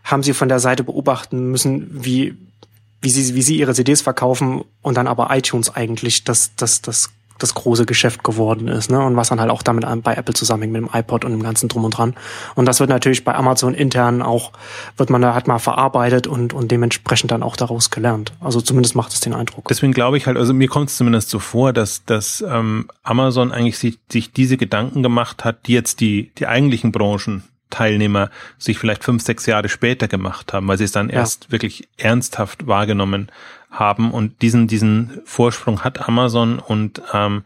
haben 0.04 0.22
sie 0.22 0.32
von 0.32 0.48
der 0.48 0.60
Seite 0.60 0.84
beobachten 0.84 1.50
müssen, 1.50 1.88
wie, 1.90 2.36
wie 3.02 3.10
sie, 3.10 3.34
wie 3.34 3.42
sie 3.42 3.58
ihre 3.58 3.74
CDs 3.74 4.02
verkaufen 4.02 4.62
und 4.82 4.96
dann 4.96 5.08
aber 5.08 5.36
iTunes 5.36 5.74
eigentlich 5.74 6.22
das, 6.22 6.54
das, 6.54 6.80
das 6.80 7.10
das 7.38 7.54
große 7.54 7.86
Geschäft 7.86 8.24
geworden 8.24 8.68
ist, 8.68 8.90
ne? 8.90 9.00
Und 9.00 9.16
was 9.16 9.28
dann 9.28 9.40
halt 9.40 9.50
auch 9.50 9.62
damit 9.62 9.86
bei 10.02 10.14
Apple 10.14 10.34
zusammenhängt 10.34 10.72
mit 10.72 10.82
dem 10.82 10.90
iPod 10.92 11.24
und 11.24 11.30
dem 11.30 11.42
ganzen 11.42 11.68
drum 11.68 11.84
und 11.84 11.96
dran. 11.96 12.14
Und 12.54 12.66
das 12.66 12.80
wird 12.80 12.90
natürlich 12.90 13.24
bei 13.24 13.34
Amazon 13.34 13.74
intern 13.74 14.22
auch, 14.22 14.52
wird 14.96 15.10
man 15.10 15.22
da 15.22 15.34
halt 15.34 15.46
mal 15.46 15.58
verarbeitet 15.58 16.26
und, 16.26 16.52
und 16.52 16.70
dementsprechend 16.70 17.30
dann 17.30 17.42
auch 17.42 17.56
daraus 17.56 17.90
gelernt. 17.90 18.32
Also 18.40 18.60
zumindest 18.60 18.94
macht 18.96 19.12
es 19.12 19.20
den 19.20 19.34
Eindruck. 19.34 19.68
Deswegen 19.68 19.92
glaube 19.92 20.16
ich 20.16 20.26
halt, 20.26 20.36
also 20.36 20.52
mir 20.52 20.68
kommt 20.68 20.90
es 20.90 20.96
zumindest 20.96 21.30
so 21.30 21.38
vor, 21.38 21.72
dass, 21.72 22.04
dass 22.04 22.44
ähm, 22.46 22.88
Amazon 23.02 23.52
eigentlich 23.52 23.78
sich, 23.78 23.98
sich 24.10 24.32
diese 24.32 24.56
Gedanken 24.56 25.02
gemacht 25.02 25.44
hat, 25.44 25.66
die 25.66 25.72
jetzt 25.72 26.00
die, 26.00 26.32
die 26.38 26.46
eigentlichen 26.46 26.92
Branchen 26.92 27.44
Teilnehmer 27.70 28.30
sich 28.56 28.78
vielleicht 28.78 29.04
fünf, 29.04 29.22
sechs 29.22 29.46
Jahre 29.46 29.68
später 29.68 30.08
gemacht 30.08 30.52
haben, 30.52 30.66
weil 30.68 30.78
sie 30.78 30.84
es 30.84 30.92
dann 30.92 31.10
ja. 31.10 31.16
erst 31.16 31.52
wirklich 31.52 31.88
ernsthaft 31.98 32.66
wahrgenommen 32.66 33.30
haben 33.70 34.10
und 34.10 34.42
diesen, 34.42 34.66
diesen 34.66 35.20
Vorsprung 35.24 35.84
hat 35.84 36.08
Amazon 36.08 36.58
und 36.58 37.02
ähm, 37.12 37.44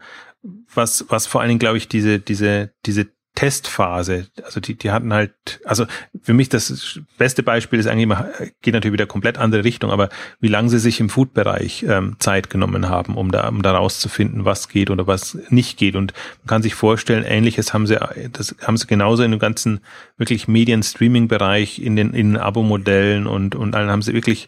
was, 0.73 1.05
was 1.09 1.27
vor 1.27 1.41
allen 1.41 1.49
Dingen, 1.49 1.59
glaube 1.59 1.77
ich, 1.77 1.87
diese, 1.87 2.19
diese, 2.19 2.71
diese 2.85 3.07
Testphase, 3.35 4.27
also 4.43 4.59
die, 4.59 4.75
die 4.75 4.91
hatten 4.91 5.11
halt, 5.11 5.59
also 5.65 5.85
für 6.21 6.33
mich 6.33 6.49
das 6.49 6.99
beste 7.17 7.41
Beispiel 7.41 7.79
ist 7.79 7.87
eigentlich 7.87 8.03
immer, 8.03 8.27
geht 8.61 8.75
natürlich 8.75 8.93
wieder 8.93 9.07
komplett 9.07 9.39
andere 9.39 9.63
Richtung, 9.63 9.89
aber 9.89 10.09
wie 10.39 10.49
lange 10.49 10.69
sie 10.69 10.77
sich 10.77 10.99
im 10.99 11.09
Food-Bereich 11.09 11.83
ähm, 11.89 12.17
Zeit 12.19 12.51
genommen 12.51 12.89
haben, 12.89 13.17
um 13.17 13.31
da, 13.31 13.47
um 13.47 13.63
da 13.63 13.71
rauszufinden, 13.75 14.45
was 14.45 14.69
geht 14.69 14.91
oder 14.91 15.07
was 15.07 15.35
nicht 15.49 15.79
geht. 15.79 15.95
Und 15.95 16.13
man 16.43 16.47
kann 16.47 16.61
sich 16.61 16.75
vorstellen, 16.75 17.23
ähnliches 17.23 17.73
haben 17.73 17.87
sie, 17.87 17.97
das 18.31 18.55
haben 18.61 18.77
sie 18.77 18.85
genauso 18.85 19.23
in 19.23 19.31
dem 19.31 19.39
ganzen 19.39 19.79
wirklich 20.17 20.47
Medien-Streaming-Bereich, 20.47 21.79
in 21.79 21.95
den, 21.95 22.13
in 22.13 22.37
Abo-Modellen 22.37 23.25
und, 23.25 23.55
und 23.55 23.73
allen 23.73 23.89
haben 23.89 24.03
sie 24.03 24.13
wirklich 24.13 24.47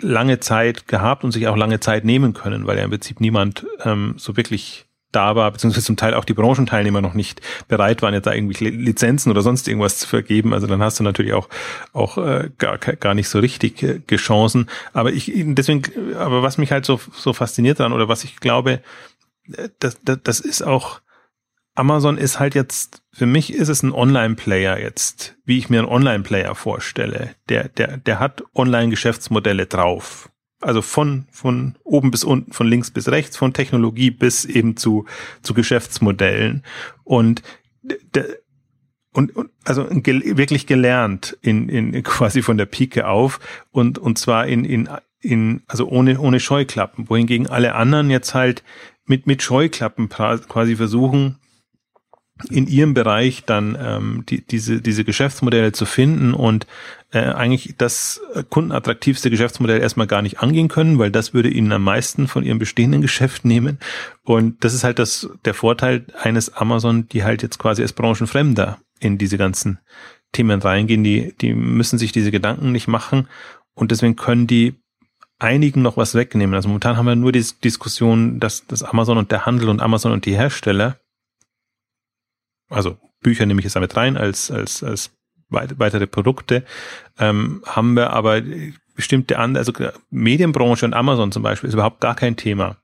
lange 0.00 0.40
Zeit 0.40 0.86
gehabt 0.86 1.24
und 1.24 1.32
sich 1.32 1.48
auch 1.48 1.56
lange 1.56 1.80
Zeit 1.80 2.04
nehmen 2.04 2.32
können, 2.32 2.66
weil 2.66 2.78
ja 2.78 2.84
im 2.84 2.90
Prinzip 2.90 3.20
niemand 3.20 3.66
ähm, 3.84 4.14
so 4.16 4.36
wirklich 4.36 4.86
da 5.14 5.36
war, 5.36 5.50
beziehungsweise 5.50 5.86
zum 5.86 5.96
Teil 5.96 6.14
auch 6.14 6.24
die 6.24 6.34
Branchenteilnehmer 6.34 7.00
noch 7.00 7.14
nicht 7.14 7.40
bereit 7.68 8.02
waren, 8.02 8.14
jetzt 8.14 8.26
da 8.26 8.32
irgendwie 8.32 8.68
Lizenzen 8.68 9.30
oder 9.30 9.42
sonst 9.42 9.68
irgendwas 9.68 9.98
zu 9.98 10.08
vergeben. 10.08 10.52
Also 10.52 10.66
dann 10.66 10.82
hast 10.82 10.98
du 10.98 11.04
natürlich 11.04 11.32
auch 11.32 11.48
auch 11.92 12.18
äh, 12.18 12.50
gar, 12.58 12.78
gar 12.78 13.14
nicht 13.14 13.28
so 13.28 13.38
richtig 13.38 13.82
äh, 13.82 14.16
Chancen. 14.16 14.68
Aber 14.92 15.12
ich 15.12 15.32
deswegen, 15.34 15.82
aber 16.16 16.42
was 16.42 16.58
mich 16.58 16.72
halt 16.72 16.84
so 16.84 17.00
so 17.12 17.32
fasziniert 17.32 17.80
daran 17.80 17.92
oder 17.92 18.08
was 18.08 18.24
ich 18.24 18.36
glaube, 18.40 18.80
äh, 19.52 19.68
das, 19.78 19.98
das, 20.02 20.18
das 20.22 20.40
ist 20.40 20.62
auch 20.62 21.00
Amazon 21.74 22.18
ist 22.18 22.38
halt 22.38 22.54
jetzt, 22.54 23.02
für 23.12 23.26
mich 23.26 23.52
ist 23.52 23.68
es 23.68 23.82
ein 23.82 23.92
Online-Player 23.92 24.78
jetzt, 24.78 25.36
wie 25.44 25.58
ich 25.58 25.68
mir 25.68 25.80
einen 25.80 25.88
Online-Player 25.88 26.54
vorstelle. 26.54 27.34
Der, 27.48 27.68
der, 27.68 27.96
der 27.96 28.20
hat 28.20 28.44
Online-Geschäftsmodelle 28.54 29.66
drauf. 29.66 30.30
Also 30.60 30.82
von, 30.82 31.26
von 31.30 31.76
oben 31.82 32.10
bis 32.10 32.22
unten, 32.24 32.52
von 32.52 32.68
links 32.68 32.90
bis 32.90 33.08
rechts, 33.08 33.36
von 33.36 33.52
Technologie 33.52 34.10
bis 34.10 34.44
eben 34.44 34.76
zu, 34.76 35.04
zu 35.42 35.52
Geschäftsmodellen. 35.52 36.62
Und 37.02 37.42
der, 37.82 38.26
und, 39.12 39.34
und 39.36 39.50
also 39.64 39.88
wirklich 39.90 40.66
gelernt 40.66 41.36
in, 41.42 41.68
in 41.68 42.02
quasi 42.04 42.42
von 42.42 42.56
der 42.56 42.66
Pike 42.66 43.06
auf 43.06 43.40
und 43.70 43.98
und 43.98 44.18
zwar 44.18 44.46
in 44.46 44.64
in 44.64 44.88
in 45.20 45.62
also 45.66 45.86
ohne 45.86 46.18
ohne 46.18 46.40
Scheuklappen 46.40 47.08
wohingegen 47.08 47.46
alle 47.46 47.74
anderen 47.74 48.10
jetzt 48.10 48.34
halt 48.34 48.64
mit 49.06 49.26
mit 49.26 49.42
Scheuklappen 49.42 50.08
quasi 50.08 50.76
versuchen 50.76 51.38
in 52.50 52.66
ihrem 52.66 52.94
Bereich 52.94 53.44
dann 53.44 53.78
ähm, 53.80 54.24
die, 54.28 54.44
diese, 54.44 54.80
diese 54.80 55.04
Geschäftsmodelle 55.04 55.72
zu 55.72 55.86
finden 55.86 56.34
und 56.34 56.66
äh, 57.12 57.20
eigentlich 57.20 57.76
das 57.78 58.20
kundenattraktivste 58.50 59.30
Geschäftsmodell 59.30 59.80
erstmal 59.80 60.08
gar 60.08 60.20
nicht 60.20 60.40
angehen 60.40 60.68
können, 60.68 60.98
weil 60.98 61.12
das 61.12 61.32
würde 61.32 61.48
ihnen 61.48 61.70
am 61.70 61.84
meisten 61.84 62.26
von 62.26 62.42
ihrem 62.42 62.58
bestehenden 62.58 63.02
Geschäft 63.02 63.44
nehmen. 63.44 63.78
Und 64.24 64.64
das 64.64 64.74
ist 64.74 64.82
halt 64.82 64.98
das, 64.98 65.30
der 65.44 65.54
Vorteil 65.54 66.06
eines 66.20 66.54
Amazon, 66.54 67.08
die 67.08 67.22
halt 67.22 67.42
jetzt 67.42 67.58
quasi 67.58 67.82
als 67.82 67.92
Branchenfremder 67.92 68.78
in 68.98 69.16
diese 69.16 69.38
ganzen 69.38 69.78
Themen 70.32 70.60
reingehen. 70.60 71.04
Die, 71.04 71.34
die 71.40 71.54
müssen 71.54 71.98
sich 71.98 72.10
diese 72.10 72.32
Gedanken 72.32 72.72
nicht 72.72 72.88
machen 72.88 73.28
und 73.74 73.92
deswegen 73.92 74.16
können 74.16 74.48
die 74.48 74.74
einigen 75.38 75.82
noch 75.82 75.96
was 75.96 76.16
wegnehmen. 76.16 76.54
Also 76.54 76.68
momentan 76.68 76.96
haben 76.96 77.06
wir 77.06 77.14
nur 77.14 77.30
die 77.30 77.44
Diskussion, 77.62 78.40
dass 78.40 78.66
das 78.66 78.82
Amazon 78.82 79.18
und 79.18 79.30
der 79.30 79.46
Handel 79.46 79.68
und 79.68 79.82
Amazon 79.82 80.10
und 80.10 80.26
die 80.26 80.36
Hersteller 80.36 80.98
also 82.68 82.98
Bücher 83.20 83.46
nehme 83.46 83.60
ich 83.60 83.64
jetzt 83.64 83.76
damit 83.76 83.96
rein 83.96 84.16
als, 84.16 84.50
als, 84.50 84.82
als 84.82 85.10
weitere 85.48 86.06
Produkte, 86.06 86.64
ähm, 87.18 87.62
haben 87.66 87.94
wir 87.94 88.10
aber 88.10 88.42
bestimmte 88.94 89.38
andere, 89.38 89.60
also 89.60 89.72
Medienbranche 90.10 90.84
und 90.86 90.94
Amazon 90.94 91.32
zum 91.32 91.42
Beispiel 91.42 91.68
ist 91.68 91.74
überhaupt 91.74 92.00
gar 92.00 92.14
kein 92.14 92.36
Thema. 92.36 92.76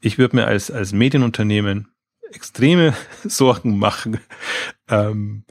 Ich 0.00 0.18
würde 0.18 0.36
mir 0.36 0.46
als, 0.46 0.70
als 0.70 0.92
Medienunternehmen 0.92 1.88
extreme 2.32 2.94
Sorgen 3.24 3.78
machen, 3.78 4.18
ähm, 4.88 5.44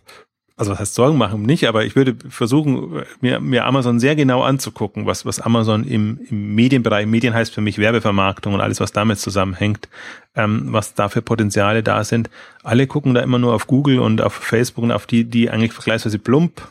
also 0.62 0.74
was 0.74 0.80
heißt 0.80 0.93
Sorgen 0.93 1.18
machen 1.18 1.41
nicht, 1.41 1.68
aber 1.68 1.86
ich 1.86 1.95
würde 1.95 2.16
versuchen, 2.30 3.03
mir, 3.20 3.39
mir 3.39 3.66
Amazon 3.66 3.99
sehr 3.99 4.16
genau 4.16 4.43
anzugucken, 4.43 5.07
was, 5.07 5.26
was 5.26 5.39
Amazon 5.39 5.84
im, 5.84 6.20
im 6.30 6.53
Medienbereich, 6.53 7.07
Medien 7.07 7.34
heißt 7.34 7.51
für 7.51 7.62
mich 7.62 7.80
Werbevermarktung 7.80 8.53
und 8.53 8.62
alles, 8.62 8.80
was 8.80 8.91
damit 8.91 9.18
zusammenhängt, 9.18 9.89
ähm, 10.36 10.68
was 10.68 10.93
da 10.93 11.09
für 11.09 11.24
Potenziale 11.24 11.82
da 11.82 12.03
sind. 12.03 12.30
Alle 12.62 12.86
gucken 12.86 13.16
da 13.16 13.22
immer 13.22 13.39
nur 13.39 13.55
auf 13.55 13.66
Google 13.66 13.97
und 13.97 14.22
auf 14.22 14.34
Facebook 14.34 14.84
und 14.84 14.91
auf 14.91 15.07
die, 15.07 15.24
die 15.24 15.49
eigentlich 15.49 15.74
vergleichsweise 15.74 16.20
plump 16.20 16.62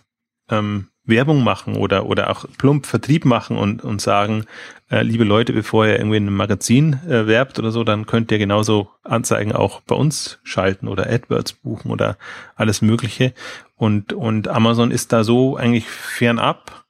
ähm, 0.50 0.86
Werbung 1.10 1.44
machen 1.44 1.76
oder, 1.76 2.06
oder 2.06 2.30
auch 2.30 2.46
plump 2.58 2.86
Vertrieb 2.86 3.24
machen 3.24 3.56
und, 3.58 3.82
und 3.82 4.00
sagen, 4.00 4.46
äh, 4.90 5.02
liebe 5.02 5.24
Leute, 5.24 5.52
bevor 5.52 5.86
ihr 5.86 5.98
irgendwie 5.98 6.16
in 6.16 6.26
einem 6.26 6.36
Magazin 6.36 6.94
äh, 7.06 7.26
werbt 7.26 7.58
oder 7.58 7.70
so, 7.70 7.84
dann 7.84 8.06
könnt 8.06 8.32
ihr 8.32 8.38
genauso 8.38 8.90
Anzeigen 9.02 9.52
auch 9.52 9.80
bei 9.82 9.94
uns 9.94 10.38
schalten 10.42 10.88
oder 10.88 11.10
AdWords 11.10 11.52
buchen 11.54 11.90
oder 11.90 12.16
alles 12.56 12.82
Mögliche. 12.82 13.34
Und, 13.76 14.12
und 14.12 14.48
Amazon 14.48 14.90
ist 14.90 15.12
da 15.12 15.24
so 15.24 15.56
eigentlich 15.56 15.88
fernab 15.88 16.84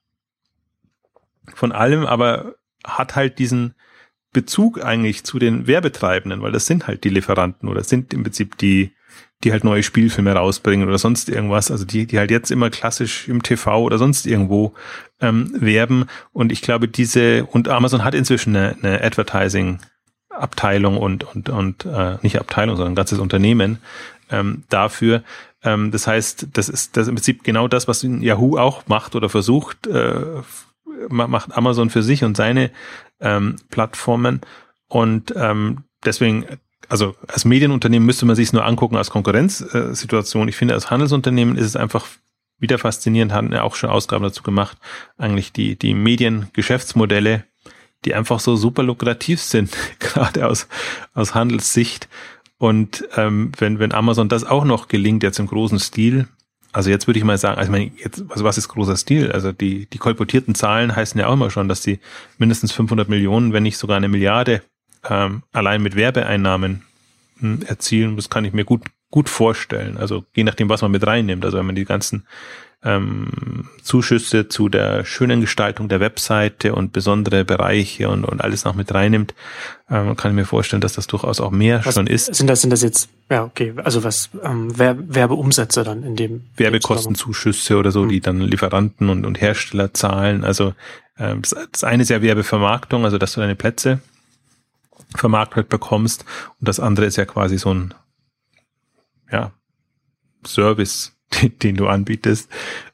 von 1.55 1.73
allem, 1.73 2.07
aber 2.07 2.55
hat 2.85 3.16
halt 3.16 3.39
diesen 3.39 3.75
Bezug 4.33 4.83
eigentlich 4.85 5.25
zu 5.25 5.39
den 5.39 5.66
Werbetreibenden, 5.66 6.41
weil 6.41 6.53
das 6.53 6.66
sind 6.66 6.87
halt 6.87 7.05
die 7.05 7.09
Lieferanten 7.09 7.68
oder 7.68 7.83
sind 7.83 8.14
im 8.14 8.23
Prinzip 8.23 8.57
die, 8.59 8.93
die 9.43 9.53
halt 9.53 9.64
neue 9.64 9.83
Spielfilme 9.83 10.33
rausbringen 10.33 10.87
oder 10.87 10.99
sonst 10.99 11.29
irgendwas, 11.29 11.71
also 11.71 11.85
die, 11.85 12.07
die 12.07 12.18
halt 12.18 12.31
jetzt 12.31 12.51
immer 12.51 12.68
klassisch 12.68 13.27
im 13.29 13.43
TV 13.43 13.83
oder 13.83 13.97
sonst 13.97 14.27
irgendwo 14.27 14.75
ähm, 15.21 15.51
werben. 15.55 16.07
Und 16.33 16.53
ich 16.53 16.61
glaube, 16.61 16.89
diese, 16.89 17.47
und 17.47 17.68
Amazon 17.68 18.05
hat 18.05 18.14
inzwischen 18.14 18.55
eine, 18.55 18.77
eine 18.83 19.03
Advertising-Abteilung 19.03 20.99
und, 20.99 21.25
und, 21.25 21.49
und 21.49 21.87
äh, 21.87 22.18
nicht 22.21 22.39
Abteilung, 22.39 22.77
sondern 22.77 22.93
ein 22.93 22.97
ganzes 22.97 23.18
Unternehmen 23.18 23.79
ähm, 24.31 24.64
dafür. 24.68 25.23
Ähm, 25.62 25.91
das 25.91 26.07
heißt, 26.07 26.49
das 26.53 26.68
ist 26.68 26.97
das 26.97 27.03
ist 27.03 27.09
im 27.09 27.14
Prinzip 27.14 27.43
genau 27.43 27.66
das, 27.66 27.89
was 27.89 28.03
Yahoo 28.03 28.59
auch 28.59 28.87
macht 28.89 29.14
oder 29.14 29.29
versucht, 29.29 29.87
äh, 29.87 30.43
macht 31.09 31.57
Amazon 31.57 31.89
für 31.89 32.03
sich 32.03 32.25
und 32.25 32.37
seine 32.37 32.71
ähm, 33.21 33.57
Plattformen. 33.71 34.43
Und 34.89 35.33
ähm, 35.37 35.85
deswegen 36.05 36.45
also 36.89 37.14
als 37.28 37.45
Medienunternehmen 37.45 38.07
müsste 38.07 38.26
man 38.26 38.37
sich 38.37 38.53
nur 38.53 38.64
angucken 38.64 38.97
als 38.97 39.11
Konkurrenzsituation. 39.11 40.49
Ich 40.49 40.57
finde, 40.57 40.74
als 40.74 40.91
Handelsunternehmen 40.91 41.57
ist 41.57 41.66
es 41.66 41.76
einfach 41.76 42.07
wieder 42.59 42.78
faszinierend, 42.78 43.33
haben 43.33 43.53
ja 43.53 43.62
auch 43.62 43.74
schon 43.74 43.91
Ausgaben 43.91 44.22
dazu 44.22 44.43
gemacht, 44.43 44.76
eigentlich 45.16 45.53
die, 45.53 45.76
die 45.76 45.95
Mediengeschäftsmodelle, 45.95 47.45
die 48.05 48.14
einfach 48.14 48.41
so 48.41 48.57
super 48.57 48.83
lukrativ 48.83 49.41
sind, 49.41 49.70
gerade 49.99 50.47
aus, 50.47 50.68
aus 51.14 51.35
Handelssicht. 51.35 52.09
Und 52.59 53.09
ähm, 53.16 53.53
wenn, 53.59 53.78
wenn 53.78 53.93
Amazon 53.93 54.28
das 54.28 54.45
auch 54.45 54.64
noch 54.64 54.89
gelingt, 54.89 55.22
jetzt 55.22 55.39
im 55.39 55.47
großen 55.47 55.78
Stil, 55.78 56.28
also 56.72 56.91
jetzt 56.91 57.07
würde 57.07 57.18
ich 57.18 57.24
mal 57.24 57.39
sagen, 57.39 57.59
also, 57.59 57.72
ich 57.72 57.78
meine, 57.78 57.91
jetzt, 57.97 58.22
also 58.28 58.45
was 58.45 58.59
ist 58.59 58.68
großer 58.68 58.97
Stil? 58.97 59.33
Also 59.33 59.51
die, 59.51 59.87
die 59.87 59.99
kolportierten 59.99 60.55
Zahlen 60.55 60.95
heißen 60.95 61.18
ja 61.18 61.26
auch 61.26 61.33
immer 61.33 61.51
schon, 61.51 61.68
dass 61.68 61.81
die 61.81 61.99
mindestens 62.39 62.72
500 62.72 63.09
Millionen, 63.09 63.53
wenn 63.53 63.64
nicht 63.64 63.78
sogar 63.78 63.97
eine 63.97 64.09
Milliarde 64.09 64.62
ähm, 65.09 65.42
allein 65.53 65.82
mit 65.82 65.96
Werbeeinnahmen 65.96 66.82
hm, 67.38 67.62
erzielen. 67.66 68.16
Das 68.16 68.30
kann 68.30 68.44
ich 68.44 68.53
mir 68.53 68.64
gut, 68.64 68.82
gut 69.11 69.28
vorstellen. 69.28 69.96
Also 69.96 70.24
je 70.34 70.44
nachdem, 70.44 70.68
was 70.68 70.82
man 70.82 70.90
mit 70.90 71.07
reinnimmt. 71.07 71.44
Also 71.44 71.59
wenn 71.59 71.66
man 71.66 71.74
die 71.74 71.84
ganzen 71.84 72.26
ähm, 72.82 73.68
Zuschüsse 73.82 74.48
zu 74.48 74.68
der 74.68 75.05
schönen 75.05 75.40
Gestaltung 75.42 75.88
der 75.88 76.01
Webseite 76.01 76.74
und 76.74 76.92
besondere 76.92 77.44
Bereiche 77.44 78.09
und, 78.09 78.24
und 78.24 78.40
alles 78.40 78.64
noch 78.64 78.74
mit 78.74 78.92
reinnimmt, 78.94 79.34
ähm, 79.90 80.16
kann 80.16 80.30
ich 80.30 80.34
mir 80.34 80.46
vorstellen, 80.46 80.80
dass 80.80 80.94
das 80.94 81.07
durchaus 81.07 81.40
auch 81.40 81.51
mehr 81.51 81.84
was 81.84 81.94
schon 81.94 82.07
ist. 82.07 82.34
Sind 82.34 82.46
das, 82.46 82.62
sind 82.62 82.70
das 82.70 82.82
jetzt, 82.82 83.11
ja, 83.30 83.44
okay, 83.44 83.74
also 83.84 84.03
was, 84.03 84.30
ähm, 84.42 84.78
Werbeumsätze 84.78 85.84
dann 85.84 86.03
in 86.05 86.16
dem? 86.16 86.44
Werbekostenzuschüsse 86.57 87.76
oder 87.76 87.90
so, 87.90 88.03
hm. 88.03 88.09
die 88.09 88.20
dann 88.20 88.40
Lieferanten 88.40 89.11
und, 89.11 89.26
und 89.26 89.40
Hersteller 89.40 89.92
zahlen. 89.92 90.44
Also 90.44 90.72
ähm, 91.18 91.42
das, 91.42 91.55
das 91.72 91.84
eine 91.84 92.03
ist 92.03 92.09
ja 92.09 92.22
Werbevermarktung, 92.22 93.05
also 93.05 93.18
dass 93.18 93.34
du 93.34 93.40
deine 93.40 93.57
Plätze 93.57 94.01
vermarktet 95.16 95.68
bekommst. 95.68 96.24
Und 96.58 96.68
das 96.68 96.80
andere 96.80 97.06
ist 97.06 97.16
ja 97.16 97.24
quasi 97.24 97.58
so 97.58 97.72
ein 97.72 97.94
ja, 99.30 99.52
Service, 100.46 101.16
den, 101.62 101.76
du 101.76 101.86
anbietest, 101.86 102.50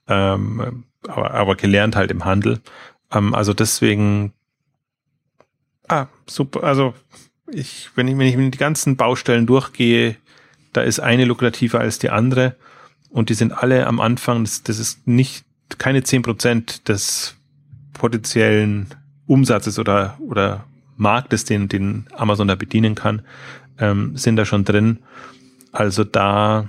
ähm, 0.09 0.85
aber, 1.07 1.33
aber 1.33 1.57
gelernt 1.57 1.97
halt 1.97 2.11
im 2.11 2.25
Handel. 2.25 2.61
Ähm, 3.13 3.35
also 3.35 3.55
deswegen, 3.55 4.33
ah, 5.89 6.07
super, 6.27 6.65
also 6.65 6.95
ich, 7.51 7.91
wenn 7.95 8.09
ich, 8.09 8.19
wenn 8.19 8.27
ich 8.27 8.37
mit 8.37 8.55
die 8.55 8.59
ganzen 8.59 8.97
Baustellen 8.97 9.47
durchgehe, 9.47 10.17
da 10.73 10.83
ist 10.83 11.01
eine 11.01 11.25
lukrativer 11.25 11.81
als 11.81 11.99
die 11.99 12.11
andere 12.11 12.57
und 13.09 13.31
die 13.31 13.35
sind 13.35 13.53
alle 13.53 13.87
am 13.87 14.01
Anfang, 14.01 14.45
das, 14.45 14.63
das 14.63 14.79
ist 14.79 15.07
nicht 15.07 15.45
keine 15.79 16.03
zehn 16.03 16.23
Prozent 16.23 16.89
des 16.89 17.37
potenziellen 17.93 18.89
Umsatzes 19.27 19.79
oder, 19.79 20.19
oder 20.21 20.65
Marktes, 20.97 21.45
den, 21.45 21.69
den 21.69 22.07
Amazon 22.13 22.49
da 22.49 22.55
bedienen 22.55 22.95
kann, 22.95 23.23
ähm, 23.79 24.17
sind 24.17 24.37
da 24.37 24.45
schon 24.45 24.65
drin. 24.65 25.01
Also 25.73 26.05
da, 26.05 26.69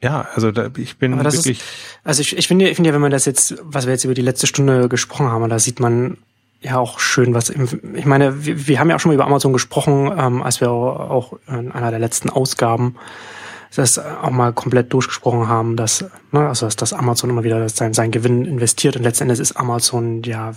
ja, 0.00 0.28
also 0.34 0.52
da, 0.52 0.70
ich 0.76 0.98
bin 0.98 1.22
wirklich. 1.22 1.58
Ist, 1.58 1.64
also 2.04 2.20
ich, 2.20 2.36
ich 2.36 2.48
finde, 2.48 2.68
ich 2.68 2.76
finde 2.76 2.88
ja, 2.88 2.94
wenn 2.94 3.00
man 3.00 3.10
das 3.10 3.24
jetzt, 3.24 3.56
was 3.62 3.86
wir 3.86 3.92
jetzt 3.92 4.04
über 4.04 4.14
die 4.14 4.22
letzte 4.22 4.46
Stunde 4.46 4.88
gesprochen 4.88 5.26
haben, 5.26 5.48
da 5.48 5.58
sieht 5.58 5.80
man 5.80 6.18
ja 6.60 6.78
auch 6.78 6.98
schön 6.98 7.34
was. 7.34 7.50
Im, 7.50 7.68
ich 7.94 8.06
meine, 8.06 8.44
wir, 8.44 8.66
wir 8.66 8.80
haben 8.80 8.90
ja 8.90 8.96
auch 8.96 9.00
schon 9.00 9.10
mal 9.10 9.14
über 9.14 9.26
Amazon 9.26 9.52
gesprochen, 9.52 10.12
ähm, 10.16 10.42
als 10.42 10.60
wir 10.60 10.70
auch 10.70 11.38
in 11.48 11.72
einer 11.72 11.90
der 11.90 12.00
letzten 12.00 12.30
Ausgaben 12.30 12.96
das 13.76 13.98
auch 13.98 14.30
mal 14.30 14.52
komplett 14.52 14.92
durchgesprochen 14.92 15.48
haben, 15.48 15.76
dass, 15.76 16.04
ne, 16.32 16.48
also 16.48 16.66
dass, 16.66 16.76
dass 16.76 16.92
Amazon 16.92 17.30
immer 17.30 17.44
wieder 17.44 17.68
sein, 17.68 17.94
sein 17.94 18.10
Gewinn 18.10 18.44
investiert 18.44 18.96
und 18.96 19.02
letztendlich 19.02 19.40
ist 19.40 19.56
Amazon 19.56 20.22
ja 20.22 20.52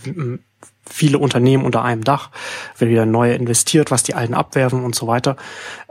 viele 0.90 1.20
Unternehmen 1.20 1.66
unter 1.66 1.84
einem 1.84 2.04
Dach, 2.04 2.32
wenn 2.78 2.90
wieder 2.90 3.06
neue 3.06 3.34
investiert, 3.34 3.92
was 3.92 4.04
die 4.04 4.16
alten 4.16 4.34
abwerfen 4.34 4.84
und 4.84 4.96
so 4.96 5.08
weiter. 5.08 5.38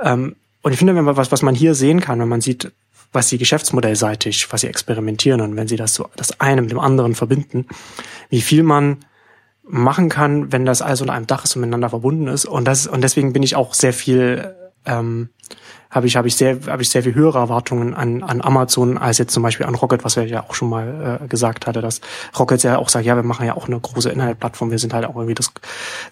Ähm, 0.02 0.36
und 0.62 0.72
ich 0.72 0.78
finde, 0.78 0.94
wenn 0.94 1.04
man 1.04 1.16
was, 1.16 1.30
was 1.30 1.42
man 1.42 1.54
hier 1.54 1.74
sehen 1.74 2.00
kann, 2.00 2.18
wenn 2.20 2.28
man 2.28 2.40
sieht, 2.40 2.72
was 3.12 3.28
sie 3.28 3.38
geschäftsmodellseitig, 3.38 4.52
was 4.52 4.62
sie 4.62 4.66
experimentieren 4.66 5.40
und 5.40 5.56
wenn 5.56 5.68
sie 5.68 5.76
das 5.76 5.94
so 5.94 6.08
das 6.16 6.40
eine 6.40 6.62
mit 6.62 6.70
dem 6.70 6.80
anderen 6.80 7.14
verbinden, 7.14 7.66
wie 8.28 8.42
viel 8.42 8.62
man 8.62 8.98
machen 9.62 10.08
kann, 10.08 10.52
wenn 10.52 10.64
das 10.64 10.82
alles 10.82 11.00
unter 11.00 11.12
einem 11.12 11.26
Dach 11.26 11.44
ist 11.44 11.54
und 11.56 11.60
miteinander 11.60 11.90
verbunden 11.90 12.26
ist. 12.26 12.44
Und 12.44 12.64
das 12.64 12.86
und 12.86 13.02
deswegen 13.02 13.32
bin 13.32 13.42
ich 13.42 13.56
auch 13.56 13.74
sehr 13.74 13.92
viel 13.92 14.54
ähm, 14.86 15.30
habe 15.90 16.06
ich, 16.06 16.16
habe 16.16 16.28
ich 16.28 16.36
sehr, 16.36 16.58
habe 16.66 16.82
ich 16.82 16.90
sehr 16.90 17.02
viel 17.02 17.14
höhere 17.14 17.38
Erwartungen 17.38 17.94
an, 17.94 18.22
an 18.22 18.42
Amazon 18.42 18.98
als 18.98 19.16
jetzt 19.18 19.32
zum 19.32 19.42
Beispiel 19.42 19.64
an 19.64 19.74
Rocket, 19.74 20.04
was 20.04 20.16
wir 20.16 20.26
ja 20.26 20.44
auch 20.44 20.54
schon 20.54 20.68
mal 20.68 21.20
äh, 21.22 21.28
gesagt 21.28 21.66
hatte, 21.66 21.80
dass 21.80 22.02
Rocket 22.38 22.62
ja 22.62 22.76
auch 22.76 22.90
sagt, 22.90 23.06
ja, 23.06 23.16
wir 23.16 23.22
machen 23.22 23.46
ja 23.46 23.56
auch 23.56 23.68
eine 23.68 23.80
große 23.80 24.10
Internetplattform, 24.10 24.70
wir 24.70 24.78
sind 24.78 24.92
halt 24.92 25.06
auch 25.06 25.16
irgendwie 25.16 25.34
das, 25.34 25.50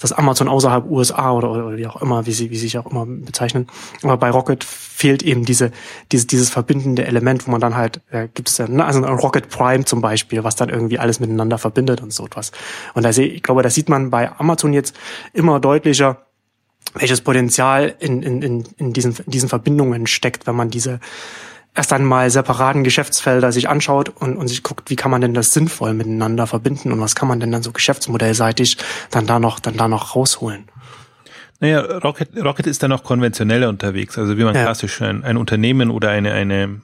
das 0.01 0.13
Amazon 0.13 0.49
außerhalb 0.49 0.87
USA 0.91 1.33
oder, 1.33 1.51
oder, 1.51 1.77
wie 1.77 1.87
auch 1.87 2.01
immer, 2.01 2.25
wie 2.25 2.33
sie, 2.33 2.51
wie 2.51 2.57
sie 2.57 2.63
sich 2.63 2.79
auch 2.79 2.87
immer 2.87 3.05
bezeichnen. 3.05 3.67
Aber 4.03 4.17
bei 4.17 4.31
Rocket 4.31 4.65
fehlt 4.65 5.23
eben 5.23 5.45
diese, 5.45 5.73
diese 6.11 6.27
dieses 6.27 6.49
verbindende 6.49 7.05
Element, 7.05 7.47
wo 7.47 7.51
man 7.51 7.61
dann 7.61 7.77
halt, 7.77 8.01
äh, 8.11 8.29
gibt 8.33 8.49
es 8.49 8.57
ja, 8.57 8.67
ne, 8.67 8.85
also 8.85 9.05
ein 9.05 9.13
Rocket 9.13 9.51
Prime 9.51 9.85
zum 9.85 10.01
Beispiel, 10.01 10.43
was 10.43 10.57
dann 10.57 10.71
irgendwie 10.71 10.99
alles 10.99 11.21
miteinander 11.21 11.59
verbindet 11.59 12.01
und 12.01 12.15
so 12.15 12.25
etwas. 12.25 12.51
Und 12.95 13.03
da 13.05 13.13
sehe 13.13 13.27
ich 13.27 13.43
glaube, 13.43 13.63
das 13.63 13.75
sieht 13.75 13.91
man 13.91 14.09
bei 14.09 14.33
Amazon 14.39 14.73
jetzt 14.73 14.97
immer 15.35 15.61
deutlicher, 15.61 16.26
welches 16.95 17.21
Potenzial 17.21 17.95
in, 17.99 18.23
in, 18.23 18.43
in, 18.43 18.65
in, 18.77 18.93
diesen, 18.93 19.17
in 19.17 19.31
diesen 19.31 19.49
Verbindungen 19.49 20.07
steckt, 20.07 20.47
wenn 20.47 20.57
man 20.57 20.71
diese 20.71 21.01
erst 21.75 21.93
einmal 21.93 22.31
separaten 22.31 22.85
Geschäftsfelder 22.85 23.53
sich 23.53 23.69
anschaut 23.69 24.09
und, 24.09 24.37
und 24.37 24.49
sich 24.49 24.63
guckt, 24.63 24.89
wie 24.91 24.97
kann 24.97 25.11
man 25.11 25.21
denn 25.21 25.35
das 25.35 25.53
sinnvoll 25.53 25.93
miteinander 25.93 26.47
verbinden 26.47 26.91
und 26.91 27.01
was 27.01 27.15
kann 27.15 27.29
man 27.29 27.39
denn 27.39 27.53
dann 27.53 27.63
so 27.63 27.73
geschäftsmodellseitig 27.73 28.79
dann 29.11 29.27
da 29.27 29.39
noch, 29.39 29.61
dann 29.61 29.77
da 29.77 29.87
noch 29.87 30.17
rausholen. 30.17 30.65
Naja, 31.61 31.81
Rocket, 31.81 32.31
Rocket 32.37 32.67
ist 32.67 32.83
da 32.83 32.89
noch 32.89 33.05
konventioneller 33.05 33.69
unterwegs, 33.69 34.19
also 34.19 34.37
wie 34.37 34.45
man 34.45 34.55
ja. 34.55 34.63
klassisch 34.63 35.01
ein, 35.01 35.25
ein 35.25 35.37
Unternehmen 35.37 35.91
oder 35.91 36.11
eine, 36.11 36.33
eine 36.33 36.81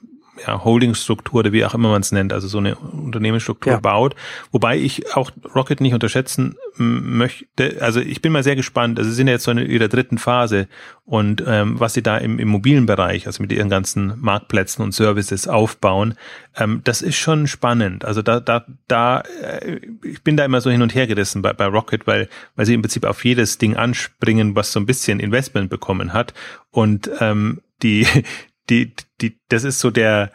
ja, 0.47 0.65
Holdingstruktur 0.65 1.41
oder 1.41 1.53
wie 1.53 1.65
auch 1.65 1.75
immer 1.75 1.91
man 1.91 2.03
es 2.03 2.13
nennt, 2.13 2.33
also 2.33 2.49
so 2.49 2.59
eine 2.59 2.77
Unternehmensstruktur 2.77 3.73
ja. 3.73 3.81
baut. 3.81 4.15
Wobei 4.51 4.79
ich 4.79 5.15
auch 5.17 5.31
Rocket 5.55 5.81
nicht 5.81 5.95
unterschätzen 5.95 6.57
möchte. 6.77 7.79
Also 7.81 8.01
ich 8.01 8.23
bin 8.23 8.33
mal 8.33 8.43
sehr 8.43 8.57
gespannt. 8.57 8.99
Also 8.99 9.11
sie 9.11 9.17
sind 9.17 9.27
ja 9.27 9.35
jetzt 9.35 9.45
so 9.45 9.51
in 9.51 9.59
ihrer 9.59 9.89
dritten 9.89 10.19
Phase 10.19 10.69
und 11.05 11.43
ähm, 11.47 11.79
was 11.79 11.95
sie 11.95 12.03
da 12.03 12.19
im, 12.19 12.39
im 12.39 12.49
mobilen 12.49 12.87
Bereich, 12.87 13.27
also 13.27 13.43
mit 13.43 13.53
ihren 13.53 13.69
ganzen 13.69 14.15
Marktplätzen 14.21 14.85
und 14.85 14.93
Services 14.93 15.49
aufbauen, 15.49 16.15
ähm, 16.57 16.81
das 16.85 17.03
ist 17.03 17.17
schon 17.17 17.47
spannend. 17.47 18.05
Also 18.05 18.23
da, 18.23 18.41
da, 18.41 18.65
da, 18.89 19.21
äh, 19.43 19.81
ich 20.03 20.23
bin 20.23 20.37
da 20.37 20.45
immer 20.45 20.61
so 20.61 20.71
hin 20.71 20.83
und 20.83 20.95
her 20.95 21.07
gerissen 21.07 21.43
bei, 21.43 21.53
bei 21.53 21.67
Rocket, 21.67 22.07
weil, 22.07 22.29
weil 22.57 22.67
sie 22.67 22.75
im 22.75 22.83
Prinzip 22.83 23.05
auf 23.05 23.25
jedes 23.25 23.59
Ding 23.59 23.77
anspringen, 23.77 24.55
was 24.57 24.73
so 24.73 24.81
ein 24.81 24.87
bisschen 24.87 25.21
Investment 25.21 25.71
bekommen 25.71 26.13
hat. 26.13 26.35
Und 26.71 27.11
ähm, 27.21 27.61
die, 27.83 28.07
die, 28.71 28.93
die, 29.21 29.39
das 29.49 29.65
ist 29.65 29.81
so 29.81 29.91
der, 29.91 30.33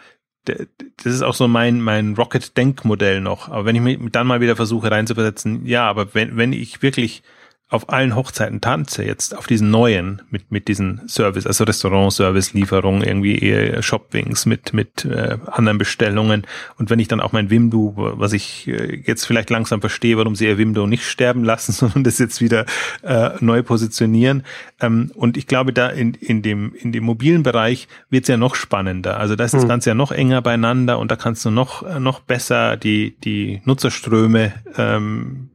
der, 0.47 0.67
das 1.03 1.13
ist 1.13 1.21
auch 1.21 1.35
so 1.35 1.47
mein, 1.47 1.81
mein 1.81 2.15
Rocket-Denkmodell 2.15 3.21
noch. 3.21 3.49
Aber 3.49 3.65
wenn 3.65 3.75
ich 3.75 3.81
mich 3.81 4.11
dann 4.11 4.27
mal 4.27 4.41
wieder 4.41 4.55
versuche 4.55 4.91
reinzuversetzen, 4.91 5.65
ja, 5.65 5.87
aber 5.87 6.13
wenn, 6.13 6.37
wenn 6.37 6.53
ich 6.53 6.81
wirklich 6.81 7.23
auf 7.69 7.89
allen 7.89 8.15
Hochzeiten 8.15 8.61
tanze, 8.61 9.03
jetzt 9.03 9.35
auf 9.35 9.45
diesen 9.45 9.69
neuen, 9.69 10.21
mit, 10.29 10.51
mit 10.51 10.69
diesen 10.69 11.05
Service, 11.09 11.45
also 11.45 11.65
Restaurant-Service, 11.65 12.53
Lieferung, 12.53 13.03
irgendwie 13.03 13.75
Shopwings 13.81 14.45
mit, 14.45 14.73
mit 14.73 15.03
äh, 15.03 15.37
anderen 15.47 15.77
Bestellungen. 15.77 16.47
Und 16.77 16.89
wenn 16.89 16.99
ich 16.99 17.09
dann 17.09 17.19
auch 17.19 17.33
mein 17.33 17.49
Wimdu, 17.49 17.93
was 17.95 18.31
ich 18.31 18.69
äh, 18.69 19.01
jetzt 19.05 19.25
vielleicht 19.25 19.49
langsam 19.49 19.81
verstehe, 19.81 20.17
warum 20.17 20.33
sie 20.33 20.45
ihr 20.45 20.57
Wimdu 20.57 20.87
nicht 20.87 21.03
sterben 21.03 21.43
lassen, 21.43 21.71
sondern 21.73 22.05
das 22.05 22.19
jetzt 22.19 22.39
wieder 22.39 22.65
äh, 23.03 23.31
neu 23.41 23.63
positionieren. 23.63 24.43
Ähm, 24.79 25.11
und 25.13 25.35
ich 25.35 25.45
glaube, 25.45 25.73
da 25.73 25.89
in, 25.89 26.13
in, 26.13 26.41
dem, 26.41 26.73
in 26.73 26.93
dem 26.93 27.03
mobilen 27.03 27.43
Bereich 27.43 27.89
wird 28.09 28.23
es 28.23 28.29
ja 28.29 28.37
noch 28.37 28.55
spannender. 28.55 29.19
Also 29.19 29.35
da 29.35 29.43
ist 29.43 29.53
das 29.53 29.65
mhm. 29.65 29.69
Ganze 29.69 29.89
ja 29.89 29.93
noch 29.93 30.13
enger 30.13 30.41
beieinander 30.41 30.99
und 30.99 31.11
da 31.11 31.17
kannst 31.17 31.43
du 31.43 31.51
noch, 31.51 31.99
noch 31.99 32.21
besser 32.21 32.77
die, 32.77 33.17
die 33.19 33.61
Nutzerströme 33.65 34.53
ähm, 34.77 35.49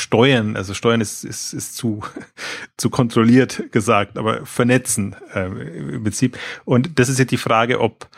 steuern, 0.00 0.56
also 0.56 0.74
steuern 0.74 1.00
ist, 1.00 1.24
ist, 1.24 1.52
ist 1.52 1.76
zu, 1.76 2.02
zu 2.76 2.90
kontrolliert 2.90 3.72
gesagt, 3.72 4.18
aber 4.18 4.44
vernetzen 4.46 5.16
äh, 5.34 5.46
im 5.46 6.02
Prinzip. 6.02 6.38
Und 6.64 6.98
das 6.98 7.08
ist 7.08 7.18
jetzt 7.18 7.30
die 7.30 7.36
Frage, 7.36 7.80
ob 7.80 8.08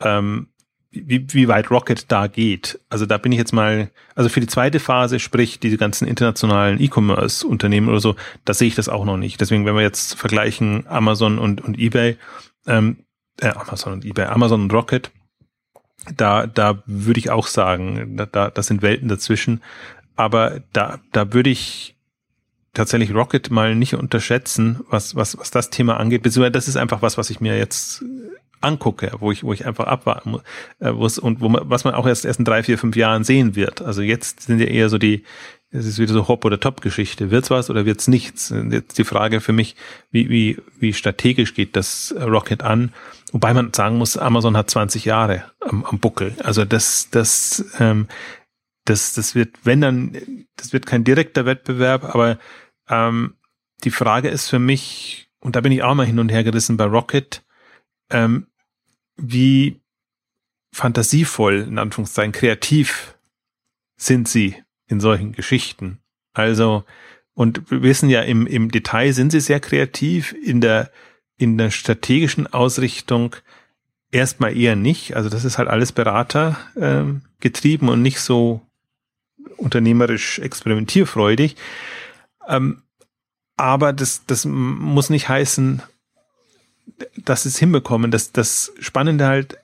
ähm, 0.00 0.48
wie, 1.04 1.26
wie 1.32 1.48
weit 1.48 1.70
Rocket 1.70 2.10
da 2.10 2.26
geht. 2.26 2.80
Also 2.88 3.06
da 3.06 3.18
bin 3.18 3.32
ich 3.32 3.38
jetzt 3.38 3.52
mal, 3.52 3.90
also 4.14 4.28
für 4.28 4.40
die 4.40 4.46
zweite 4.46 4.80
Phase, 4.80 5.18
sprich 5.18 5.60
diese 5.60 5.76
ganzen 5.76 6.08
internationalen 6.08 6.80
E-Commerce-Unternehmen 6.80 7.88
oder 7.88 8.00
so, 8.00 8.16
da 8.44 8.54
sehe 8.54 8.68
ich 8.68 8.74
das 8.74 8.88
auch 8.88 9.04
noch 9.04 9.16
nicht. 9.16 9.40
Deswegen, 9.40 9.66
wenn 9.66 9.74
wir 9.74 9.82
jetzt 9.82 10.14
vergleichen 10.14 10.86
Amazon 10.86 11.38
und, 11.38 11.60
und 11.60 11.78
eBay, 11.78 12.16
ähm, 12.66 12.98
äh, 13.40 13.48
Amazon 13.48 13.94
und 13.94 14.04
eBay, 14.04 14.26
Amazon 14.26 14.62
und 14.62 14.72
Rocket, 14.72 15.10
da, 16.16 16.46
da 16.46 16.82
würde 16.86 17.18
ich 17.18 17.30
auch 17.30 17.46
sagen, 17.46 18.16
da, 18.16 18.26
da, 18.26 18.50
das 18.50 18.66
sind 18.66 18.82
Welten 18.82 19.08
dazwischen 19.08 19.62
aber 20.16 20.60
da, 20.72 20.98
da 21.12 21.32
würde 21.32 21.50
ich 21.50 21.94
tatsächlich 22.74 23.14
Rocket 23.14 23.50
mal 23.50 23.74
nicht 23.74 23.94
unterschätzen, 23.94 24.80
was, 24.90 25.16
was, 25.16 25.38
was 25.38 25.50
das 25.50 25.70
Thema 25.70 25.98
angeht. 25.98 26.22
Beziehungsweise 26.22 26.52
das 26.52 26.68
ist 26.68 26.76
einfach 26.76 27.02
was, 27.02 27.16
was 27.16 27.30
ich 27.30 27.40
mir 27.40 27.56
jetzt 27.56 28.04
angucke, 28.60 29.12
wo 29.20 29.32
ich, 29.32 29.44
wo 29.44 29.52
ich 29.52 29.66
einfach 29.66 29.86
abwarten 29.86 30.30
muss, 30.30 30.42
äh, 30.80 30.90
es, 30.90 31.18
und 31.18 31.40
wo 31.40 31.48
man, 31.48 31.68
was 31.68 31.84
man 31.84 31.94
auch 31.94 32.06
erst, 32.06 32.24
erst 32.24 32.38
in 32.38 32.44
drei, 32.44 32.62
vier, 32.62 32.78
fünf 32.78 32.96
Jahren 32.96 33.24
sehen 33.24 33.54
wird. 33.54 33.82
Also 33.82 34.02
jetzt 34.02 34.42
sind 34.42 34.60
ja 34.60 34.66
eher 34.66 34.88
so 34.88 34.98
die, 34.98 35.24
es 35.70 35.86
ist 35.86 35.98
wieder 35.98 36.12
so 36.12 36.28
Hop- 36.28 36.44
oder 36.44 36.60
Top-Geschichte. 36.60 37.30
Wird's 37.30 37.50
was 37.50 37.70
oder 37.70 37.84
wird's 37.84 38.08
nichts? 38.08 38.52
Jetzt 38.70 38.98
die 38.98 39.04
Frage 39.04 39.40
für 39.40 39.52
mich, 39.52 39.76
wie, 40.10 40.28
wie, 40.30 40.58
wie 40.78 40.92
strategisch 40.92 41.54
geht 41.54 41.76
das 41.76 42.14
Rocket 42.18 42.62
an? 42.62 42.92
Wobei 43.32 43.52
man 43.52 43.72
sagen 43.74 43.98
muss, 43.98 44.16
Amazon 44.16 44.56
hat 44.56 44.70
20 44.70 45.04
Jahre 45.04 45.44
am, 45.60 45.84
am 45.84 45.98
Buckel. 45.98 46.34
Also 46.42 46.64
das, 46.64 47.08
das, 47.10 47.64
ähm, 47.78 48.06
das, 48.88 49.12
das 49.14 49.34
wird, 49.34 49.64
wenn 49.64 49.80
dann, 49.80 50.46
das 50.56 50.72
wird 50.72 50.86
kein 50.86 51.04
direkter 51.04 51.44
Wettbewerb, 51.44 52.04
aber 52.04 52.38
ähm, 52.88 53.34
die 53.84 53.90
Frage 53.90 54.28
ist 54.28 54.48
für 54.48 54.58
mich, 54.58 55.28
und 55.40 55.56
da 55.56 55.60
bin 55.60 55.72
ich 55.72 55.82
auch 55.82 55.94
mal 55.94 56.06
hin 56.06 56.18
und 56.18 56.30
her 56.30 56.44
gerissen 56.44 56.76
bei 56.76 56.84
Rocket, 56.84 57.44
ähm, 58.10 58.46
wie 59.16 59.80
fantasievoll, 60.72 61.66
in 61.68 61.78
Anführungszeichen, 61.78 62.32
kreativ 62.32 63.16
sind 63.96 64.28
sie 64.28 64.56
in 64.88 65.00
solchen 65.00 65.32
Geschichten. 65.32 65.98
Also, 66.32 66.84
und 67.34 67.70
wir 67.70 67.82
wissen 67.82 68.08
ja, 68.08 68.22
im, 68.22 68.46
im 68.46 68.70
Detail 68.70 69.12
sind 69.12 69.30
sie 69.30 69.40
sehr 69.40 69.60
kreativ, 69.60 70.32
in 70.32 70.60
der, 70.60 70.90
in 71.38 71.58
der 71.58 71.70
strategischen 71.70 72.46
Ausrichtung 72.46 73.36
erstmal 74.10 74.56
eher 74.56 74.76
nicht. 74.76 75.16
Also 75.16 75.28
das 75.28 75.44
ist 75.44 75.58
halt 75.58 75.68
alles 75.68 75.92
Berater 75.92 76.58
ähm, 76.76 77.22
getrieben 77.40 77.88
und 77.88 78.02
nicht 78.02 78.20
so 78.20 78.65
unternehmerisch 79.56 80.38
experimentierfreudig. 80.38 81.56
Ähm, 82.48 82.82
aber 83.56 83.92
das, 83.92 84.26
das 84.26 84.44
muss 84.44 85.10
nicht 85.10 85.28
heißen, 85.28 85.82
dass 87.16 87.42
sie 87.42 87.48
es 87.48 87.58
hinbekommen. 87.58 88.10
Das, 88.10 88.32
das 88.32 88.72
Spannende 88.80 89.26
halt, 89.26 89.58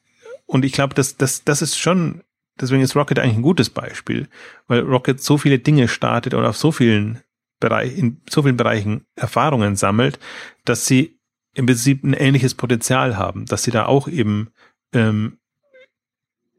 und 0.46 0.64
ich 0.64 0.72
glaube, 0.72 0.94
das, 0.94 1.16
das, 1.16 1.44
das 1.44 1.62
ist 1.62 1.78
schon, 1.78 2.22
deswegen 2.60 2.82
ist 2.82 2.96
Rocket 2.96 3.18
eigentlich 3.18 3.36
ein 3.36 3.42
gutes 3.42 3.70
Beispiel, 3.70 4.28
weil 4.66 4.80
Rocket 4.80 5.22
so 5.22 5.38
viele 5.38 5.58
Dinge 5.58 5.88
startet 5.88 6.34
und 6.34 6.44
auf 6.44 6.56
so 6.56 6.72
vielen 6.72 7.20
Bereichen, 7.60 7.96
in 7.96 8.20
so 8.28 8.42
vielen 8.42 8.56
Bereichen 8.56 9.04
Erfahrungen 9.14 9.76
sammelt, 9.76 10.18
dass 10.64 10.86
sie 10.86 11.18
im 11.54 11.66
Prinzip 11.66 12.02
ein 12.02 12.14
ähnliches 12.14 12.54
Potenzial 12.54 13.16
haben, 13.16 13.44
dass 13.46 13.62
sie 13.62 13.70
da 13.70 13.86
auch 13.86 14.08
eben, 14.08 14.50
ähm, 14.94 15.38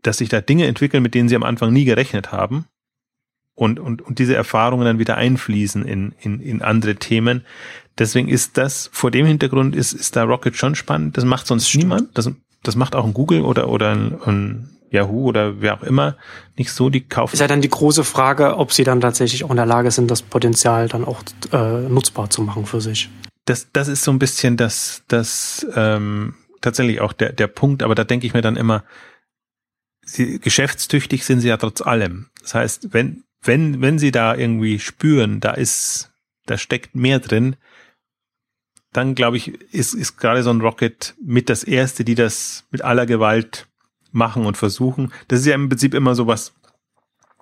dass 0.03 0.19
sich 0.19 0.29
da 0.29 0.39
Dinge 0.39 0.67
entwickeln, 0.67 1.01
mit 1.01 1.15
denen 1.15 1.29
sie 1.29 1.35
am 1.35 1.43
Anfang 1.43 1.73
nie 1.73 1.85
gerechnet 1.85 2.31
haben 2.31 2.67
und, 3.55 3.79
und, 3.79 4.01
und 4.01 4.19
diese 4.19 4.35
Erfahrungen 4.35 4.85
dann 4.85 4.99
wieder 4.99 5.17
einfließen 5.17 5.85
in, 5.85 6.13
in, 6.19 6.39
in 6.39 6.61
andere 6.61 6.95
Themen. 6.95 7.45
Deswegen 7.97 8.27
ist 8.27 8.57
das, 8.57 8.89
vor 8.91 9.11
dem 9.11 9.25
Hintergrund 9.25 9.75
ist, 9.75 9.93
ist 9.93 10.15
da 10.15 10.23
Rocket 10.23 10.55
schon 10.55 10.75
spannend. 10.75 11.17
Das 11.17 11.25
macht 11.25 11.45
sonst 11.45 11.75
niemand. 11.75 12.17
Das, 12.17 12.31
das 12.63 12.75
macht 12.75 12.95
auch 12.95 13.05
ein 13.05 13.13
Google 13.13 13.41
oder, 13.41 13.69
oder 13.69 13.91
ein, 13.91 14.19
ein 14.25 14.69
Yahoo 14.89 15.25
oder 15.25 15.61
wer 15.61 15.75
auch 15.75 15.83
immer 15.83 16.17
nicht 16.57 16.71
so, 16.71 16.89
die 16.89 17.01
kaufen. 17.01 17.33
Ist 17.33 17.39
ja 17.39 17.47
dann 17.47 17.61
die 17.61 17.69
große 17.69 18.03
Frage, 18.03 18.57
ob 18.57 18.73
sie 18.73 18.83
dann 18.83 19.01
tatsächlich 19.01 19.43
auch 19.43 19.49
in 19.49 19.57
der 19.57 19.65
Lage 19.65 19.91
sind, 19.91 20.09
das 20.09 20.21
Potenzial 20.21 20.87
dann 20.87 21.03
auch 21.03 21.23
äh, 21.51 21.81
nutzbar 21.89 22.29
zu 22.29 22.41
machen 22.41 22.65
für 22.65 22.81
sich. 22.81 23.09
Das, 23.45 23.67
das 23.73 23.87
ist 23.87 24.03
so 24.03 24.11
ein 24.11 24.19
bisschen 24.19 24.55
das, 24.55 25.03
das 25.07 25.65
ähm, 25.75 26.35
tatsächlich 26.61 27.01
auch 27.01 27.11
der, 27.11 27.33
der 27.33 27.47
Punkt, 27.47 27.83
aber 27.83 27.95
da 27.95 28.03
denke 28.03 28.25
ich 28.25 28.33
mir 28.33 28.41
dann 28.41 28.55
immer, 28.55 28.83
sie, 30.05 30.39
geschäftstüchtig 30.39 31.25
sind 31.25 31.41
sie 31.41 31.49
ja 31.49 31.57
trotz 31.57 31.81
allem. 31.81 32.27
Das 32.41 32.55
heißt, 32.55 32.93
wenn, 32.93 33.23
wenn, 33.43 33.81
wenn 33.81 33.99
sie 33.99 34.11
da 34.11 34.35
irgendwie 34.35 34.79
spüren, 34.79 35.39
da 35.39 35.51
ist, 35.51 36.11
da 36.45 36.57
steckt 36.57 36.95
mehr 36.95 37.19
drin, 37.19 37.55
dann 38.91 39.15
glaube 39.15 39.37
ich, 39.37 39.49
ist, 39.73 39.93
ist 39.93 40.17
gerade 40.17 40.43
so 40.43 40.51
ein 40.51 40.61
Rocket 40.61 41.15
mit 41.23 41.49
das 41.49 41.63
erste, 41.63 42.05
die 42.05 42.15
das 42.15 42.65
mit 42.71 42.83
aller 42.83 43.05
Gewalt 43.05 43.67
machen 44.11 44.45
und 44.45 44.55
versuchen. 44.55 45.11
Das 45.27 45.39
ist 45.39 45.47
ja 45.47 45.55
im 45.55 45.67
Prinzip 45.67 45.93
immer 45.93 46.15
so 46.15 46.27
was, 46.27 46.53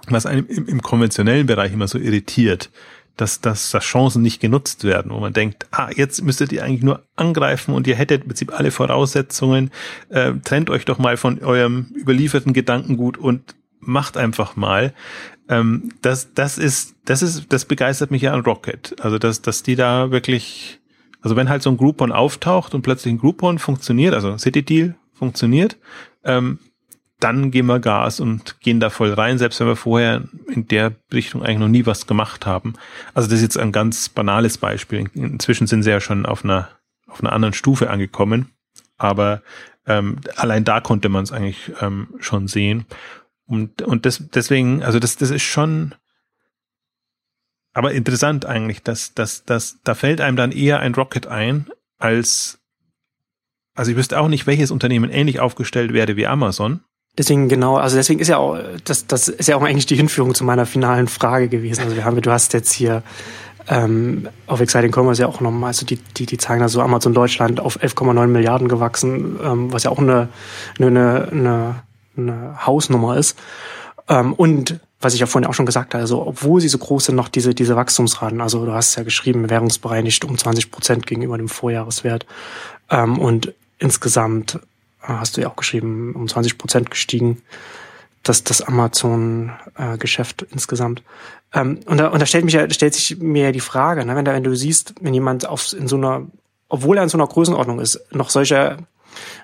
was 0.08 0.26
einem 0.26 0.47
im, 0.47 0.68
im 0.68 0.82
konventionellen 0.82 1.45
Bereich 1.45 1.74
immer 1.74 1.88
so 1.88 1.97
irritiert, 1.97 2.72
dass, 3.18 3.41
dass, 3.41 3.70
dass 3.72 3.84
Chancen 3.84 4.22
nicht 4.22 4.39
genutzt 4.39 4.86
werden, 4.86 5.12
wo 5.12 5.20
man 5.20 5.34
denkt, 5.34 5.68
ah, 5.72 5.89
jetzt 5.93 6.24
müsstet 6.24 6.54
ihr 6.54 6.64
eigentlich 6.64 6.84
nur 6.84 7.04
angreifen 7.18 7.74
und 7.74 7.86
ihr 7.86 7.95
hättet 7.95 8.22
im 8.22 8.30
Prinzip 8.30 8.58
alle 8.58 8.72
Voraussetzungen, 8.72 9.72
äh, 10.10 10.34
trennt 10.43 10.70
euch 10.70 10.86
doch 10.86 10.97
mal 10.97 11.18
von 11.18 11.43
eurem 11.43 11.88
überlieferten 11.93 12.54
Gedankengut 12.54 13.18
und 13.18 13.56
macht 13.82 14.16
einfach 14.16 14.56
mal 14.56 14.93
ähm, 15.52 15.89
das, 16.02 16.34
das 16.34 16.58
ist, 16.58 16.95
das 17.06 17.22
ist, 17.22 17.52
das 17.52 17.66
begeistert 17.66 18.10
mich 18.10 18.24
ja 18.24 18.34
an 18.34 18.39
Rocket. 18.39 18.95
Also, 19.02 19.20
dass, 19.20 19.41
dass 19.41 19.62
die 19.62 19.76
da 19.76 20.10
wirklich, 20.10 20.80
also 21.22 21.36
wenn 21.36 21.49
halt 21.49 21.62
so 21.62 21.70
ein 21.70 21.78
Groupon 21.78 22.12
auftaucht 22.12 22.74
und 22.74 22.82
plötzlich 22.82 23.14
ein 23.14 23.20
Groupon 23.20 23.60
funktioniert, 23.60 24.16
also 24.16 24.38
City 24.38 24.64
Deal 24.64 24.95
funktioniert, 25.14 25.78
ähm, 26.24 26.60
dann 27.20 27.52
gehen 27.52 27.68
wir 27.68 27.80
Gas 27.80 28.20
und 28.20 28.60
gehen 28.62 28.80
da 28.80 28.89
voll 28.89 29.14
rein, 29.14 29.38
selbst 29.38 29.60
wenn 29.60 29.68
wir 29.68 29.76
vorher 29.76 30.24
in 30.47 30.68
der 30.68 30.93
Richtung 31.14 31.43
eigentlich 31.43 31.60
noch 31.60 31.68
nie 31.68 31.86
was 31.86 32.08
gemacht 32.08 32.47
haben. 32.47 32.74
Also 33.14 33.30
das 33.30 33.38
ist 33.38 33.43
jetzt 33.43 33.60
ein 33.60 33.72
ganz 33.72 34.10
banales 34.10 34.58
Beispiel. 34.58 35.08
Inzwischen 35.14 35.68
sind 35.68 35.84
sie 35.84 35.91
ja 35.91 35.99
schon 35.99 36.26
auf 36.26 36.43
einer, 36.43 36.70
auf 37.08 37.22
einer 37.22 37.34
anderen 37.34 37.54
Stufe 37.54 37.91
angekommen, 37.91 38.49
aber 38.97 39.43
ähm, 39.86 40.18
allein 40.36 40.64
da 40.64 40.80
konnte 40.80 41.10
man 41.10 41.24
es 41.24 41.32
eigentlich 41.32 41.72
ähm, 41.82 42.08
schon 42.20 42.47
sehen. 42.47 42.86
Und, 43.52 43.82
und 43.82 44.06
das, 44.06 44.24
deswegen, 44.34 44.82
also 44.82 44.97
das, 44.99 45.18
das 45.18 45.30
ist 45.30 45.43
schon, 45.43 45.93
aber 47.74 47.91
interessant 47.91 48.45
eigentlich, 48.45 48.82
dass, 48.82 49.14
dass, 49.14 49.43
dass, 49.43 49.80
da 49.84 49.93
fällt 49.93 50.22
einem 50.22 50.38
dann 50.38 50.54
eher 50.54 50.80
ein 50.80 50.95
Rocket 50.95 51.28
ein, 51.28 51.68
als 51.97 52.60
also 53.76 53.91
ich 53.91 53.97
wüsste 53.97 54.20
auch 54.20 54.28
nicht, 54.28 54.47
welches 54.47 54.72
Unternehmen 54.72 55.10
ähnlich 55.10 55.39
aufgestellt 55.39 55.93
werde 55.93 56.16
wie 56.16 56.28
Amazon. 56.28 56.82
Deswegen 57.18 57.49
genau, 57.49 57.76
also 57.76 57.97
deswegen 57.97 58.22
ist 58.22 58.30
ja 58.30 58.38
auch, 58.38 58.58
das, 58.86 59.06
das 59.08 59.28
ist 59.28 59.47
ja 59.47 59.58
auch 59.58 59.64
eigentlich 59.64 59.86
die 59.86 59.95
Hinführung 59.95 60.34
zu 60.34 60.45
meiner 60.45 60.66
finalen 60.66 61.08
Frage 61.08 61.49
gewesen. 61.49 61.82
Also 61.84 61.95
wir 61.95 62.06
haben, 62.06 62.22
du 62.22 62.32
hast 62.32 62.54
jetzt 62.54 62.72
hier 62.72 63.04
ähm, 63.68 64.30
auf 64.47 64.62
Exciting 64.62 64.93
Commerce 64.95 65.22
ja 65.22 65.28
auch 65.28 65.41
nochmal, 65.41 65.68
also 65.68 65.86
die, 65.86 65.97
die, 65.97 66.26
die 66.26 66.38
zeigen 66.38 66.62
da 66.62 66.70
so 66.70 66.82
Amazon 66.82 67.14
Deutschland 67.14 67.60
auf 67.60 67.82
11,9 67.82 68.28
Milliarden 68.28 68.70
gewachsen, 68.70 69.38
ähm, 69.43 69.74
was 69.74 69.84
ja 69.84 69.91
auch 69.91 69.99
eine, 69.99 70.30
eine, 70.80 71.28
eine, 71.32 71.84
eine 72.18 72.66
Hausnummer 72.66 73.18
ist. 73.18 73.38
Ähm, 74.07 74.34
und 74.34 74.80
was 74.99 75.14
ich 75.14 75.20
ja 75.20 75.26
vorhin 75.26 75.49
auch 75.49 75.53
schon 75.53 75.66
gesagt 75.66 75.93
habe, 75.93 76.01
also 76.01 76.26
obwohl 76.26 76.62
sie 76.62 76.68
so 76.68 76.78
groß 76.78 77.05
sind, 77.05 77.16
noch 77.16 77.28
diese, 77.28 77.55
diese 77.55 77.76
Wachstumsraten, 77.76 78.39
also 78.39 78.66
du 78.66 78.74
hast 78.74 78.95
ja 78.95 79.03
geschrieben, 79.03 79.49
währungsbereinigt 79.49 80.26
um 80.26 80.38
20 80.38 80.72
Prozent 80.72 81.07
gegenüber 81.07 81.38
dem 81.38 81.49
Vorjahreswert. 81.49 82.26
Ähm, 82.89 83.18
und 83.18 83.53
insgesamt 83.80 84.59
äh, 85.01 85.07
hast 85.07 85.38
du 85.38 85.41
ja 85.41 85.49
auch 85.49 85.55
geschrieben, 85.55 86.14
um 86.16 86.28
20 86.28 86.57
Prozent 86.57 86.91
gestiegen, 86.91 87.41
das, 88.24 88.43
das 88.43 88.62
Amazon-Geschäft 88.62 90.43
äh, 90.43 90.45
insgesamt. 90.51 91.01
Ähm, 91.53 91.80
und, 91.86 91.97
da, 91.97 92.09
und 92.09 92.20
da 92.22 92.26
stellt, 92.26 92.45
mich 92.45 92.53
ja, 92.53 92.70
stellt 92.70 92.93
sich 92.93 93.18
mir 93.18 93.45
ja 93.45 93.51
die 93.51 93.59
Frage, 93.59 94.05
ne, 94.05 94.16
wenn, 94.16 94.26
da, 94.26 94.34
wenn 94.34 94.43
du 94.43 94.55
siehst, 94.55 94.93
wenn 95.01 95.14
jemand 95.14 95.47
auf, 95.47 95.74
in 95.74 95.88
so 95.88 95.97
einer, 95.97 96.28
obwohl 96.70 96.97
er 96.97 97.03
in 97.03 97.09
so 97.09 97.18
einer 97.18 97.28
Größenordnung 97.28 97.80
ist, 97.80 97.99
noch 98.12 98.30
solche 98.30 98.78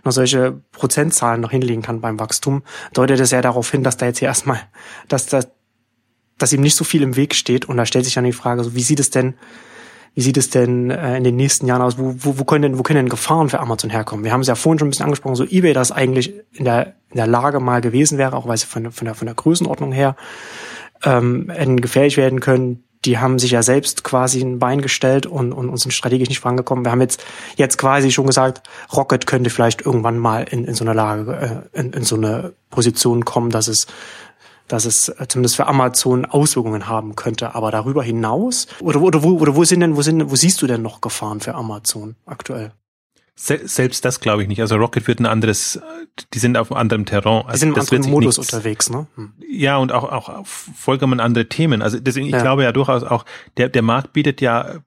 noch 0.03 0.11
solche 0.11 0.61
Prozentzahlen 0.71 1.41
noch 1.41 1.51
hinlegen 1.51 1.81
kann 1.81 2.01
beim 2.01 2.19
Wachstum, 2.19 2.63
deutet 2.93 3.19
es 3.19 3.31
ja 3.31 3.41
darauf 3.41 3.69
hin, 3.71 3.83
dass 3.83 3.97
da 3.97 4.05
jetzt 4.05 4.19
hier 4.19 4.27
erstmal, 4.27 4.59
dass 5.07 5.25
da, 5.27 5.41
dass 6.37 6.53
ihm 6.53 6.61
nicht 6.61 6.75
so 6.75 6.83
viel 6.83 7.01
im 7.01 7.15
Weg 7.15 7.35
steht. 7.35 7.65
Und 7.65 7.77
da 7.77 7.85
stellt 7.85 8.05
sich 8.05 8.13
dann 8.13 8.23
die 8.23 8.33
Frage, 8.33 8.63
so 8.63 8.75
wie 8.75 8.83
sieht 8.83 8.99
es 8.99 9.09
denn 9.09 9.35
wie 10.17 10.23
sieht 10.23 10.37
es 10.37 10.49
denn 10.49 10.89
äh, 10.89 11.15
in 11.15 11.23
den 11.23 11.35
nächsten 11.35 11.67
Jahren 11.67 11.83
aus? 11.83 11.99
Wo, 11.99 12.15
wo, 12.17 12.39
wo, 12.39 12.43
können 12.43 12.63
denn, 12.63 12.79
wo 12.79 12.81
können 12.81 12.97
denn 12.97 13.09
Gefahren 13.09 13.49
für 13.49 13.59
Amazon 13.59 13.91
herkommen? 13.91 14.25
Wir 14.25 14.33
haben 14.33 14.41
es 14.41 14.47
ja 14.47 14.55
vorhin 14.55 14.79
schon 14.79 14.87
ein 14.87 14.89
bisschen 14.89 15.05
angesprochen, 15.05 15.35
so 15.35 15.43
eBay 15.43 15.73
das 15.73 15.91
eigentlich 15.91 16.33
in 16.53 16.65
der, 16.65 16.95
in 17.11 17.17
der 17.17 17.27
Lage 17.27 17.59
mal 17.59 17.81
gewesen 17.81 18.17
wäre, 18.17 18.35
auch 18.35 18.47
weil 18.47 18.57
sie 18.57 18.65
von, 18.65 18.91
von, 18.91 19.05
der, 19.05 19.13
von 19.13 19.27
der 19.27 19.35
Größenordnung 19.35 19.91
her 19.91 20.15
ähm, 21.03 21.51
gefährlich 21.75 22.17
werden 22.17 22.39
können. 22.39 22.83
Die 23.05 23.19
haben 23.19 23.39
sich 23.39 23.51
ja 23.51 23.63
selbst 23.63 24.03
quasi 24.03 24.41
ein 24.41 24.59
Bein 24.59 24.81
gestellt 24.81 25.25
und, 25.25 25.53
und, 25.53 25.69
und 25.69 25.77
sind 25.77 25.91
strategisch 25.91 26.29
nicht 26.29 26.39
vorangekommen. 26.39 26.83
Wir 26.83 26.91
haben 26.91 27.01
jetzt, 27.01 27.23
jetzt 27.55 27.77
quasi 27.77 28.11
schon 28.11 28.25
gesagt, 28.27 28.67
Rocket 28.93 29.27
könnte 29.27 29.49
vielleicht 29.49 29.85
irgendwann 29.85 30.17
mal 30.17 30.43
in, 30.43 30.65
in 30.65 30.73
so 30.73 30.83
eine 30.83 30.93
Lage, 30.93 31.65
äh, 31.73 31.79
in, 31.79 31.93
in 31.93 32.03
so 32.03 32.15
eine 32.15 32.53
Position 32.69 33.25
kommen, 33.25 33.49
dass 33.49 33.67
es 33.67 33.87
dass 34.67 34.85
es 34.85 35.09
äh, 35.09 35.27
zumindest 35.27 35.55
für 35.55 35.67
Amazon 35.67 36.25
Auswirkungen 36.25 36.87
haben 36.87 37.15
könnte. 37.15 37.55
Aber 37.55 37.71
darüber 37.71 38.03
hinaus, 38.03 38.67
oder, 38.81 39.01
oder, 39.01 39.23
wo, 39.23 39.37
oder 39.37 39.55
wo 39.55 39.63
sind 39.63 39.79
denn, 39.79 39.95
wo 39.95 40.01
sind, 40.01 40.29
wo 40.29 40.35
siehst 40.35 40.61
du 40.61 40.67
denn 40.67 40.81
noch 40.81 41.01
Gefahren 41.01 41.39
für 41.39 41.55
Amazon 41.55 42.15
aktuell? 42.25 42.73
Selbst 43.39 44.03
das 44.03 44.19
glaube 44.19 44.41
ich 44.41 44.47
nicht. 44.47 44.61
Also 44.61 44.77
Rocket 44.77 45.07
wird 45.07 45.19
ein 45.19 45.27
anderes, 45.27 45.79
die 46.33 46.39
sind 46.39 46.57
auf 46.57 46.71
einem 46.71 46.79
anderen 46.79 47.05
Terrain. 47.05 47.45
Also 47.45 47.51
die 47.51 47.59
sind 47.59 47.69
im 47.69 47.79
anderen 47.79 48.11
Modus 48.11 48.37
nichts, 48.39 48.51
unterwegs, 48.51 48.89
ne? 48.89 49.05
Hm. 49.15 49.33
Ja, 49.47 49.77
und 49.77 49.91
auch, 49.91 50.11
auch 50.11 50.45
vollkommen 50.45 51.19
andere 51.19 51.47
Themen. 51.47 51.83
Also 51.83 51.99
deswegen, 51.99 52.25
ich 52.25 52.31
ja. 52.31 52.41
glaube 52.41 52.63
ja 52.63 52.71
durchaus 52.71 53.03
auch, 53.03 53.25
der, 53.57 53.69
der 53.69 53.83
Markt 53.83 54.13
bietet 54.13 54.41
ja 54.41 54.79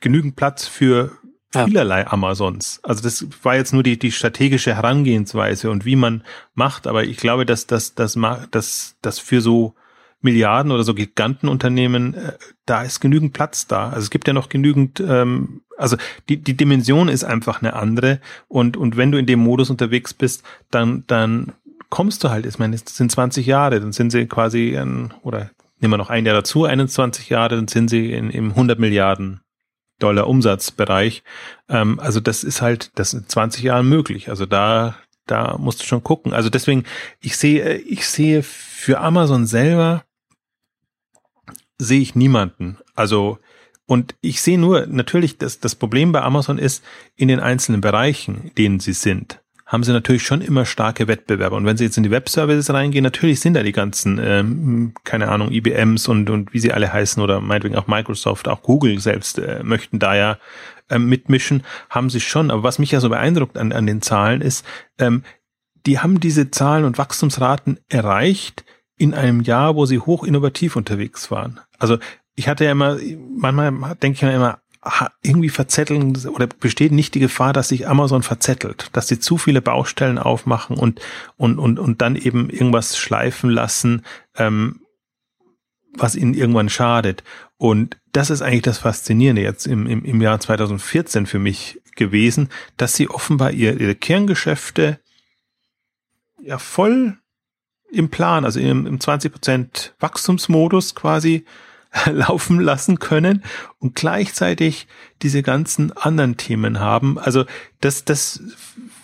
genügend 0.00 0.34
Platz 0.34 0.66
für 0.66 1.12
vielerlei 1.52 2.06
Amazons. 2.06 2.80
Also 2.82 3.02
das 3.02 3.26
war 3.42 3.54
jetzt 3.54 3.72
nur 3.72 3.82
die, 3.82 3.98
die 3.98 4.12
strategische 4.12 4.74
Herangehensweise 4.74 5.70
und 5.70 5.84
wie 5.84 5.96
man 5.96 6.24
macht, 6.54 6.86
aber 6.86 7.04
ich 7.04 7.16
glaube, 7.16 7.46
dass 7.46 7.66
das, 7.66 7.94
das, 7.94 8.18
das, 8.50 8.96
das 9.00 9.18
für 9.18 9.40
so 9.40 9.74
Milliarden 10.20 10.72
oder 10.72 10.82
so 10.82 10.94
Gigantenunternehmen, 10.94 12.14
äh, 12.14 12.32
da 12.64 12.82
ist 12.82 13.00
genügend 13.00 13.32
Platz 13.32 13.66
da. 13.66 13.90
Also 13.90 14.00
es 14.00 14.10
gibt 14.10 14.26
ja 14.26 14.32
noch 14.32 14.48
genügend, 14.48 15.00
ähm, 15.00 15.62
also 15.76 15.96
die, 16.28 16.38
die 16.38 16.56
Dimension 16.56 17.08
ist 17.08 17.24
einfach 17.24 17.60
eine 17.60 17.74
andere 17.74 18.20
und, 18.48 18.76
und 18.76 18.96
wenn 18.96 19.12
du 19.12 19.18
in 19.18 19.26
dem 19.26 19.40
Modus 19.40 19.70
unterwegs 19.70 20.14
bist, 20.14 20.42
dann, 20.70 21.04
dann 21.06 21.52
kommst 21.90 22.24
du 22.24 22.30
halt, 22.30 22.46
ich 22.46 22.58
meine, 22.58 22.76
es 22.76 22.84
sind 22.84 23.10
20 23.10 23.46
Jahre, 23.46 23.80
dann 23.80 23.92
sind 23.92 24.10
sie 24.10 24.26
quasi, 24.26 24.76
ein, 24.76 25.14
oder 25.22 25.50
nehmen 25.80 25.94
wir 25.94 25.98
noch 25.98 26.10
ein 26.10 26.26
Jahr 26.26 26.34
dazu, 26.34 26.64
21 26.64 27.28
Jahre, 27.28 27.56
dann 27.56 27.68
sind 27.68 27.88
sie 27.88 28.12
in, 28.12 28.30
im 28.30 28.50
100 28.50 28.78
Milliarden 28.78 29.40
Dollar 29.98 30.26
Umsatzbereich. 30.26 31.22
Ähm, 31.68 31.98
also 32.00 32.20
das 32.20 32.44
ist 32.44 32.60
halt, 32.60 32.90
das 32.96 33.14
in 33.14 33.28
20 33.28 33.62
Jahren 33.62 33.88
möglich. 33.88 34.28
Also 34.28 34.46
da, 34.46 34.96
da 35.26 35.56
musst 35.58 35.80
du 35.80 35.84
schon 35.86 36.02
gucken. 36.02 36.32
Also 36.32 36.50
deswegen, 36.50 36.84
ich 37.20 37.36
sehe, 37.36 37.76
ich 37.78 38.06
sehe 38.06 38.42
für 38.42 39.00
Amazon 39.00 39.46
selber 39.46 40.04
sehe 41.78 42.00
ich 42.00 42.14
niemanden. 42.14 42.78
Also 42.94 43.38
und 43.86 44.14
ich 44.20 44.42
sehe 44.42 44.58
nur 44.58 44.86
natürlich, 44.86 45.38
dass 45.38 45.60
das 45.60 45.74
Problem 45.74 46.12
bei 46.12 46.22
Amazon 46.22 46.58
ist 46.58 46.84
in 47.14 47.28
den 47.28 47.40
einzelnen 47.40 47.80
Bereichen, 47.80 48.50
denen 48.56 48.80
sie 48.80 48.92
sind 48.92 49.40
haben 49.66 49.82
sie 49.82 49.92
natürlich 49.92 50.22
schon 50.22 50.42
immer 50.42 50.64
starke 50.64 51.08
Wettbewerber. 51.08 51.56
Und 51.56 51.66
wenn 51.66 51.76
sie 51.76 51.84
jetzt 51.84 51.96
in 51.96 52.04
die 52.04 52.12
Web-Services 52.12 52.72
reingehen, 52.72 53.02
natürlich 53.02 53.40
sind 53.40 53.54
da 53.54 53.64
die 53.64 53.72
ganzen, 53.72 54.20
ähm, 54.22 54.94
keine 55.02 55.28
Ahnung, 55.28 55.50
IBMs 55.50 56.06
und, 56.06 56.30
und 56.30 56.54
wie 56.54 56.60
sie 56.60 56.72
alle 56.72 56.92
heißen 56.92 57.20
oder 57.20 57.40
meinetwegen 57.40 57.74
auch 57.74 57.88
Microsoft, 57.88 58.46
auch 58.46 58.62
Google 58.62 59.00
selbst 59.00 59.38
äh, 59.38 59.64
möchten 59.64 59.98
da 59.98 60.14
ja 60.14 60.38
ähm, 60.88 61.08
mitmischen, 61.08 61.64
haben 61.90 62.10
sie 62.10 62.20
schon. 62.20 62.52
Aber 62.52 62.62
was 62.62 62.78
mich 62.78 62.92
ja 62.92 63.00
so 63.00 63.08
beeindruckt 63.08 63.58
an, 63.58 63.72
an 63.72 63.86
den 63.86 64.02
Zahlen 64.02 64.40
ist, 64.40 64.64
ähm, 65.00 65.24
die 65.84 65.98
haben 65.98 66.20
diese 66.20 66.52
Zahlen 66.52 66.84
und 66.84 66.96
Wachstumsraten 66.96 67.80
erreicht 67.88 68.64
in 68.96 69.14
einem 69.14 69.40
Jahr, 69.40 69.74
wo 69.74 69.84
sie 69.84 69.98
hoch 69.98 70.22
innovativ 70.22 70.76
unterwegs 70.76 71.32
waren. 71.32 71.58
Also 71.78 71.98
ich 72.36 72.48
hatte 72.48 72.64
ja 72.64 72.72
immer, 72.72 72.98
manchmal 73.36 73.96
denke 73.96 74.16
ich 74.16 74.22
mir 74.22 74.34
immer, 74.34 74.60
irgendwie 75.22 75.48
verzetteln 75.48 76.16
oder 76.28 76.46
besteht 76.46 76.92
nicht 76.92 77.14
die 77.14 77.20
Gefahr, 77.20 77.52
dass 77.52 77.68
sich 77.68 77.88
Amazon 77.88 78.22
verzettelt, 78.22 78.88
dass 78.92 79.08
sie 79.08 79.18
zu 79.18 79.36
viele 79.36 79.60
Baustellen 79.60 80.18
aufmachen 80.18 80.76
und 80.76 81.00
und 81.36 81.58
und 81.58 81.80
und 81.80 82.02
dann 82.02 82.14
eben 82.14 82.50
irgendwas 82.50 82.96
schleifen 82.96 83.50
lassen, 83.50 84.04
ähm, 84.36 84.82
was 85.92 86.14
ihnen 86.14 86.34
irgendwann 86.34 86.68
schadet. 86.68 87.24
Und 87.56 87.96
das 88.12 88.30
ist 88.30 88.42
eigentlich 88.42 88.62
das 88.62 88.78
Faszinierende 88.78 89.42
jetzt 89.42 89.66
im, 89.66 89.86
im, 89.86 90.04
im 90.04 90.20
Jahr 90.20 90.38
2014 90.38 91.26
für 91.26 91.38
mich 91.38 91.80
gewesen, 91.96 92.50
dass 92.76 92.94
sie 92.94 93.08
offenbar 93.08 93.50
ihr, 93.50 93.80
ihre 93.80 93.94
Kerngeschäfte 93.94 95.00
ja 96.40 96.58
voll 96.58 97.18
im 97.90 98.10
Plan, 98.10 98.44
also 98.44 98.60
im, 98.60 98.86
im 98.86 98.98
20% 98.98 99.92
Wachstumsmodus 99.98 100.94
quasi 100.94 101.44
laufen 102.12 102.60
lassen 102.60 102.98
können 102.98 103.42
und 103.78 103.94
gleichzeitig 103.94 104.86
diese 105.22 105.42
ganzen 105.42 105.92
anderen 105.92 106.36
Themen 106.36 106.80
haben. 106.80 107.18
Also 107.18 107.44
das, 107.80 108.04
das 108.04 108.42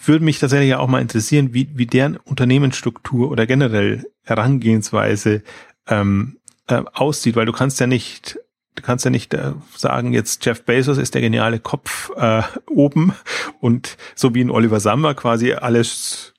würde 0.04 0.24
mich 0.24 0.38
tatsächlich 0.38 0.70
ja 0.70 0.78
auch 0.78 0.88
mal 0.88 1.00
interessieren, 1.00 1.54
wie, 1.54 1.68
wie 1.74 1.86
deren 1.86 2.16
Unternehmensstruktur 2.16 3.30
oder 3.30 3.46
generell 3.46 4.04
Herangehensweise 4.22 5.42
ähm, 5.88 6.38
äh, 6.68 6.82
aussieht, 6.92 7.36
weil 7.36 7.46
du 7.46 7.52
kannst 7.52 7.80
ja 7.80 7.86
nicht 7.86 8.38
du 8.74 8.82
kannst 8.82 9.04
ja 9.04 9.10
nicht 9.10 9.34
äh, 9.34 9.52
sagen, 9.76 10.12
jetzt 10.12 10.44
Jeff 10.46 10.64
Bezos 10.64 10.96
ist 10.96 11.14
der 11.14 11.20
geniale 11.20 11.60
Kopf 11.60 12.10
äh, 12.16 12.42
oben 12.70 13.12
und 13.60 13.98
so 14.14 14.34
wie 14.34 14.42
ein 14.42 14.50
Oliver 14.50 14.80
Samba 14.80 15.12
quasi 15.12 15.52
alles 15.52 16.32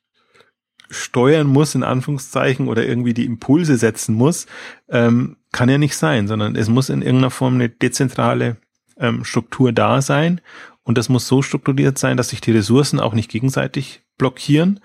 steuern 0.90 1.48
muss, 1.48 1.76
in 1.76 1.84
Anführungszeichen, 1.84 2.68
oder 2.68 2.86
irgendwie 2.86 3.14
die 3.14 3.26
Impulse 3.26 3.78
setzen 3.78 4.16
muss, 4.16 4.46
ähm, 4.90 5.38
kann 5.54 5.70
ja 5.70 5.78
nicht 5.78 5.96
sein, 5.96 6.28
sondern 6.28 6.58
es 6.58 6.68
muss 6.68 6.90
in 6.90 7.02
irgendeiner 7.02 7.32
Form 7.32 7.56
eine 7.56 7.70
dezentrale 7.70 8.58
ähm, 8.98 9.24
Struktur 9.24 9.72
da 9.72 10.02
sein. 10.02 10.42
Und 10.84 10.98
das 10.98 11.08
muss 11.08 11.28
so 11.28 11.42
strukturiert 11.42 11.98
sein, 11.98 12.18
dass 12.18 12.30
sich 12.30 12.42
die 12.42 12.52
Ressourcen 12.52 13.00
auch 13.00 13.14
nicht 13.14 13.32
gegenseitig 13.32 14.02
blockieren. 14.18 14.82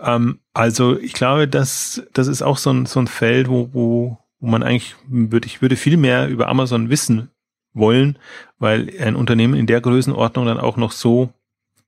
Ähm, 0.00 0.38
also 0.54 0.98
ich 0.98 1.12
glaube, 1.12 1.46
dass 1.46 2.02
das 2.14 2.28
ist 2.28 2.42
auch 2.42 2.56
so 2.56 2.70
ein, 2.70 2.86
so 2.86 3.00
ein 3.00 3.06
Feld, 3.06 3.48
wo, 3.48 3.68
wo, 3.72 4.18
wo 4.40 4.46
man 4.46 4.62
eigentlich 4.62 4.96
würde, 5.06 5.46
ich 5.46 5.60
würde 5.60 5.76
viel 5.76 5.98
mehr 5.98 6.28
über 6.28 6.48
Amazon 6.48 6.88
wissen 6.88 7.28
wollen, 7.74 8.18
weil 8.58 8.90
ein 9.00 9.16
Unternehmen 9.16 9.54
in 9.54 9.66
der 9.66 9.80
Größenordnung 9.80 10.46
dann 10.46 10.60
auch 10.60 10.76
noch 10.76 10.92
so 10.92 11.30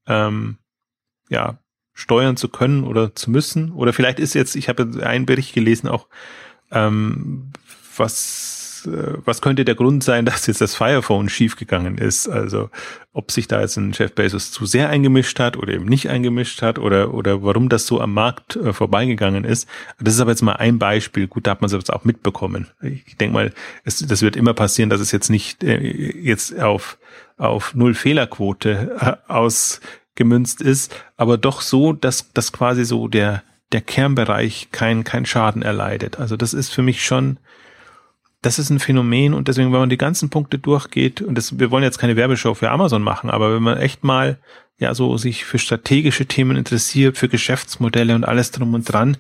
ähm, 0.07 0.59
ja 1.31 1.59
steuern 1.95 2.37
zu 2.37 2.49
können 2.49 2.85
oder 2.85 3.15
zu 3.15 3.31
müssen. 3.31 3.73
Oder 3.73 3.93
vielleicht 3.93 4.19
ist 4.19 4.35
jetzt, 4.35 4.57
ich 4.57 4.69
habe 4.69 5.07
einen 5.07 5.27
Bericht 5.27 5.55
gelesen, 5.55 5.89
auch 5.89 6.09
ähm, 6.71 7.53
was, 7.97 8.87
äh, 8.87 9.19
was 9.25 9.41
könnte 9.41 9.65
der 9.65 9.75
Grund 9.75 10.05
sein, 10.05 10.25
dass 10.27 10.47
jetzt 10.47 10.61
das 10.61 10.75
Firephone 10.75 11.29
schiefgegangen 11.29 11.99
ist? 11.99 12.29
Also 12.29 12.71
ob 13.13 13.31
sich 13.31 13.49
da 13.49 13.61
jetzt 13.61 13.77
ein 13.77 13.93
Jeff 13.93 14.15
Bezos 14.15 14.51
zu 14.51 14.67
sehr 14.67 14.91
eingemischt 14.91 15.39
hat 15.39 15.57
oder 15.57 15.73
eben 15.73 15.85
nicht 15.85 16.09
eingemischt 16.09 16.63
hat 16.63 16.79
oder, 16.79 17.15
oder 17.15 17.43
warum 17.43 17.69
das 17.69 17.87
so 17.87 18.01
am 18.01 18.13
Markt 18.13 18.57
äh, 18.57 18.73
vorbeigegangen 18.73 19.45
ist. 19.45 19.69
Das 20.01 20.15
ist 20.15 20.21
aber 20.21 20.33
jetzt 20.33 20.43
mal 20.43 20.55
ein 20.57 20.79
Beispiel. 20.79 21.27
Gut, 21.27 21.47
da 21.47 21.53
hat 21.53 21.63
man 21.63 21.71
es 21.71 21.91
auch 21.91 22.05
mitbekommen. 22.05 22.69
Ich 22.83 23.17
denke 23.17 23.35
mal, 23.35 23.53
es, 23.85 23.99
das 23.99 24.23
wird 24.23 24.37
immer 24.37 24.55
passieren, 24.55 24.91
dass 24.91 25.01
es 25.01 25.13
jetzt 25.13 25.31
nicht 25.31 25.63
äh, 25.63 25.79
jetzt 25.79 26.61
auf, 26.61 26.99
auf 27.37 27.75
Null 27.75 27.95
Fehlerquote 27.95 28.97
äh, 29.01 29.33
aus 29.33 29.81
gemünzt 30.15 30.61
ist, 30.61 30.95
aber 31.17 31.39
doch 31.39 31.61
so, 31.61 31.93
dass, 31.93 32.33
dass 32.33 32.53
quasi 32.53 32.85
so 32.85 33.09
der, 33.09 33.43
der 33.73 33.81
Kernbereich 33.81 34.69
kein, 34.71 35.05
kein 35.05 35.27
Schaden 35.27 35.63
erleidet. 35.63 36.19
Also 36.19 36.37
das 36.37 36.55
ist 36.55 36.71
für 36.71 36.83
mich 36.83 37.05
schon, 37.05 37.39
das 38.45 38.59
ist 38.59 38.69
ein 38.69 38.79
Phänomen 38.79 39.33
und 39.33 39.49
deswegen, 39.49 39.73
wenn 39.73 39.81
man 39.81 39.89
die 39.89 39.97
ganzen 39.97 40.29
Punkte 40.29 40.59
durchgeht, 40.59 41.23
und 41.23 41.37
das, 41.37 41.59
wir 41.59 41.71
wollen 41.71 41.83
jetzt 41.83 41.99
keine 41.99 42.17
Werbeshow 42.17 42.55
für 42.55 42.71
Amazon 42.71 43.03
machen, 43.03 43.31
aber 43.31 43.55
wenn 43.55 43.63
man 43.63 43.79
echt 43.79 44.05
mal 44.05 44.39
ja 44.79 44.95
so 44.95 45.17
sich 45.17 45.45
für 45.45 45.59
strategische 45.59 46.27
Themen 46.27 46.57
interessiert, 46.57 47.17
für 47.17 47.29
Geschäftsmodelle 47.29 48.15
und 48.15 48.25
alles 48.25 48.51
drum 48.51 48.75
und 48.75 48.85
dran, 48.85 49.17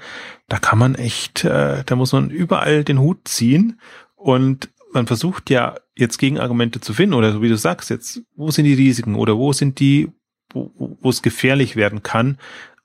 da 0.49 0.59
kann 0.59 0.79
man 0.79 0.95
echt, 0.95 1.45
äh, 1.45 1.85
da 1.87 1.97
muss 1.97 2.13
man 2.13 2.29
überall 2.29 2.85
den 2.85 2.99
Hut 2.99 3.27
ziehen 3.27 3.81
und 4.15 4.69
man 4.93 5.07
versucht 5.07 5.49
ja 5.49 5.77
jetzt 5.97 6.19
Gegenargumente 6.19 6.81
zu 6.81 6.93
finden 6.93 7.15
oder 7.15 7.33
so 7.33 7.41
wie 7.41 7.49
du 7.49 7.57
sagst 7.57 7.89
jetzt, 7.89 8.23
wo 8.37 8.51
sind 8.51 8.67
die 8.67 8.75
Risiken 8.75 9.15
oder 9.15 9.39
wo 9.39 9.55
sind 9.55 9.81
die, 9.81 10.11
wo, 10.53 10.71
wo 11.01 11.09
es 11.09 11.23
gefährlich 11.23 11.77
werden 11.77 12.03
kann. 12.03 12.37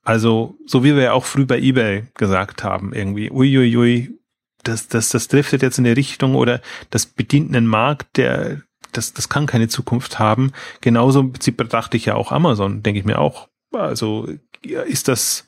Also 0.03 0.55
so 0.65 0.85
wie 0.85 0.95
wir 0.95 1.03
ja 1.03 1.13
auch 1.13 1.25
früh 1.25 1.45
bei 1.45 1.59
eBay 1.59 2.05
gesagt 2.13 2.63
haben, 2.63 2.93
irgendwie, 2.93 3.29
uiuiui, 3.29 4.19
das, 4.63 4.87
das, 4.87 5.09
das 5.09 5.27
driftet 5.27 5.61
jetzt 5.61 5.77
in 5.77 5.83
die 5.83 5.91
Richtung 5.91 6.35
oder 6.35 6.61
das 6.89 7.05
bedient 7.05 7.55
einen 7.55 7.67
Markt, 7.67 8.17
der, 8.17 8.61
das, 8.91 9.13
das 9.13 9.29
kann 9.29 9.45
keine 9.45 9.67
Zukunft 9.67 10.19
haben. 10.19 10.51
Genauso 10.81 11.23
betrachte 11.23 11.97
ich 11.97 12.05
ja 12.05 12.15
auch 12.15 12.31
Amazon, 12.31 12.83
denke 12.83 12.99
ich 12.99 13.05
mir 13.05 13.19
auch. 13.19 13.49
Also 13.71 14.27
ist 14.63 15.07
das, 15.07 15.47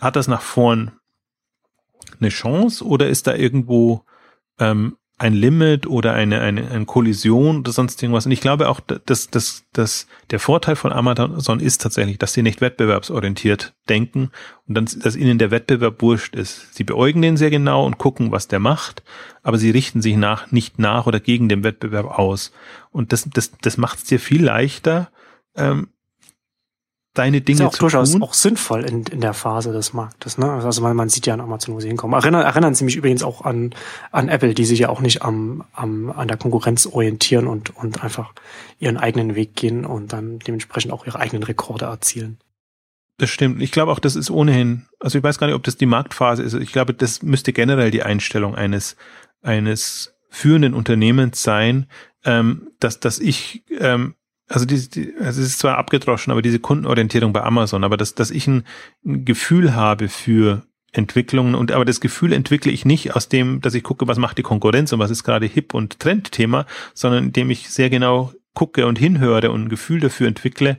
hat 0.00 0.16
das 0.16 0.28
nach 0.28 0.42
vorn 0.42 0.92
eine 2.20 2.30
Chance 2.30 2.84
oder 2.84 3.08
ist 3.08 3.26
da 3.26 3.34
irgendwo 3.34 4.04
ähm, 4.58 4.96
ein 5.18 5.32
Limit 5.32 5.86
oder 5.86 6.12
eine, 6.12 6.40
eine, 6.40 6.70
eine 6.70 6.84
Kollision 6.84 7.60
oder 7.60 7.72
sonst 7.72 8.02
irgendwas. 8.02 8.26
Und 8.26 8.32
ich 8.32 8.42
glaube 8.42 8.68
auch, 8.68 8.80
dass, 8.80 9.30
dass, 9.30 9.64
dass 9.72 10.06
der 10.30 10.38
Vorteil 10.38 10.76
von 10.76 10.92
Amazon 10.92 11.58
ist 11.58 11.80
tatsächlich, 11.80 12.18
dass 12.18 12.34
sie 12.34 12.42
nicht 12.42 12.60
wettbewerbsorientiert 12.60 13.74
denken 13.88 14.30
und 14.66 14.74
dann, 14.74 14.84
dass 14.84 15.16
ihnen 15.16 15.38
der 15.38 15.50
Wettbewerb 15.50 16.02
wurscht 16.02 16.36
ist. 16.36 16.74
Sie 16.74 16.84
beäugen 16.84 17.22
den 17.22 17.38
sehr 17.38 17.50
genau 17.50 17.86
und 17.86 17.96
gucken, 17.96 18.30
was 18.30 18.46
der 18.46 18.58
macht, 18.58 19.02
aber 19.42 19.56
sie 19.56 19.70
richten 19.70 20.02
sich 20.02 20.16
nach, 20.16 20.52
nicht 20.52 20.78
nach 20.78 21.06
oder 21.06 21.20
gegen 21.20 21.48
den 21.48 21.64
Wettbewerb 21.64 22.18
aus. 22.18 22.52
Und 22.90 23.12
das, 23.12 23.26
das, 23.30 23.52
das 23.62 23.78
macht 23.78 23.98
es 23.98 24.04
dir 24.04 24.20
viel 24.20 24.44
leichter, 24.44 25.10
ähm, 25.56 25.88
deine 27.18 27.40
Dinge 27.40 27.56
ist 27.56 27.60
ja 27.60 27.66
auch 27.68 27.72
zu 27.72 27.80
durchaus 27.80 28.12
tun. 28.12 28.22
auch 28.22 28.34
sinnvoll 28.34 28.84
in, 28.84 29.04
in 29.04 29.20
der 29.20 29.34
Phase 29.34 29.72
des 29.72 29.92
Marktes. 29.92 30.38
Ne? 30.38 30.50
Also 30.50 30.82
man, 30.82 30.96
man 30.96 31.08
sieht 31.08 31.26
ja 31.26 31.34
an 31.34 31.40
Amazon, 31.40 31.74
wo 31.74 31.80
sie 31.80 31.88
hinkommen. 31.88 32.18
Erinnern, 32.18 32.42
erinnern 32.42 32.74
Sie 32.74 32.84
mich 32.84 32.96
übrigens 32.96 33.22
auch 33.22 33.42
an, 33.42 33.74
an 34.12 34.28
Apple, 34.28 34.54
die 34.54 34.64
sich 34.64 34.78
ja 34.78 34.88
auch 34.88 35.00
nicht 35.00 35.22
am, 35.22 35.64
am, 35.72 36.10
an 36.10 36.28
der 36.28 36.36
Konkurrenz 36.36 36.86
orientieren 36.86 37.46
und, 37.46 37.74
und 37.76 38.02
einfach 38.02 38.32
ihren 38.78 38.96
eigenen 38.96 39.34
Weg 39.34 39.56
gehen 39.56 39.84
und 39.84 40.12
dann 40.12 40.38
dementsprechend 40.40 40.92
auch 40.92 41.06
ihre 41.06 41.18
eigenen 41.18 41.42
Rekorde 41.42 41.86
erzielen. 41.86 42.38
Das 43.18 43.30
stimmt. 43.30 43.62
Ich 43.62 43.72
glaube 43.72 43.92
auch, 43.92 43.98
das 43.98 44.14
ist 44.14 44.30
ohnehin, 44.30 44.86
also 45.00 45.16
ich 45.16 45.24
weiß 45.24 45.38
gar 45.38 45.46
nicht, 45.46 45.56
ob 45.56 45.62
das 45.62 45.76
die 45.76 45.86
Marktphase 45.86 46.42
ist. 46.42 46.52
Ich 46.54 46.72
glaube, 46.72 46.92
das 46.92 47.22
müsste 47.22 47.52
generell 47.52 47.90
die 47.90 48.02
Einstellung 48.02 48.54
eines, 48.54 48.96
eines 49.42 50.14
führenden 50.28 50.74
Unternehmens 50.74 51.42
sein, 51.42 51.86
ähm, 52.24 52.68
dass, 52.78 53.00
dass 53.00 53.18
ich 53.18 53.64
ähm, 53.78 54.14
also, 54.48 54.64
die, 54.64 54.88
die, 54.88 55.14
also 55.18 55.40
es 55.40 55.48
ist 55.48 55.58
zwar 55.58 55.78
abgedroschen, 55.78 56.30
aber 56.30 56.42
diese 56.42 56.60
Kundenorientierung 56.60 57.32
bei 57.32 57.42
Amazon, 57.42 57.84
aber 57.84 57.96
dass, 57.96 58.14
dass 58.14 58.30
ich 58.30 58.46
ein, 58.46 58.64
ein 59.04 59.24
Gefühl 59.24 59.74
habe 59.74 60.08
für 60.08 60.62
Entwicklungen 60.92 61.54
und 61.54 61.72
aber 61.72 61.84
das 61.84 62.00
Gefühl 62.00 62.32
entwickle 62.32 62.72
ich 62.72 62.84
nicht 62.84 63.14
aus 63.14 63.28
dem, 63.28 63.60
dass 63.60 63.74
ich 63.74 63.82
gucke, 63.82 64.08
was 64.08 64.18
macht 64.18 64.38
die 64.38 64.42
Konkurrenz 64.42 64.92
und 64.92 64.98
was 64.98 65.10
ist 65.10 65.24
gerade 65.24 65.46
hip 65.46 65.74
und 65.74 66.00
Trendthema, 66.00 66.66
sondern 66.94 67.24
indem 67.24 67.50
ich 67.50 67.68
sehr 67.68 67.90
genau 67.90 68.32
gucke 68.54 68.86
und 68.86 68.98
hinhöre 68.98 69.50
und 69.50 69.64
ein 69.64 69.68
Gefühl 69.68 70.00
dafür 70.00 70.28
entwickle, 70.28 70.78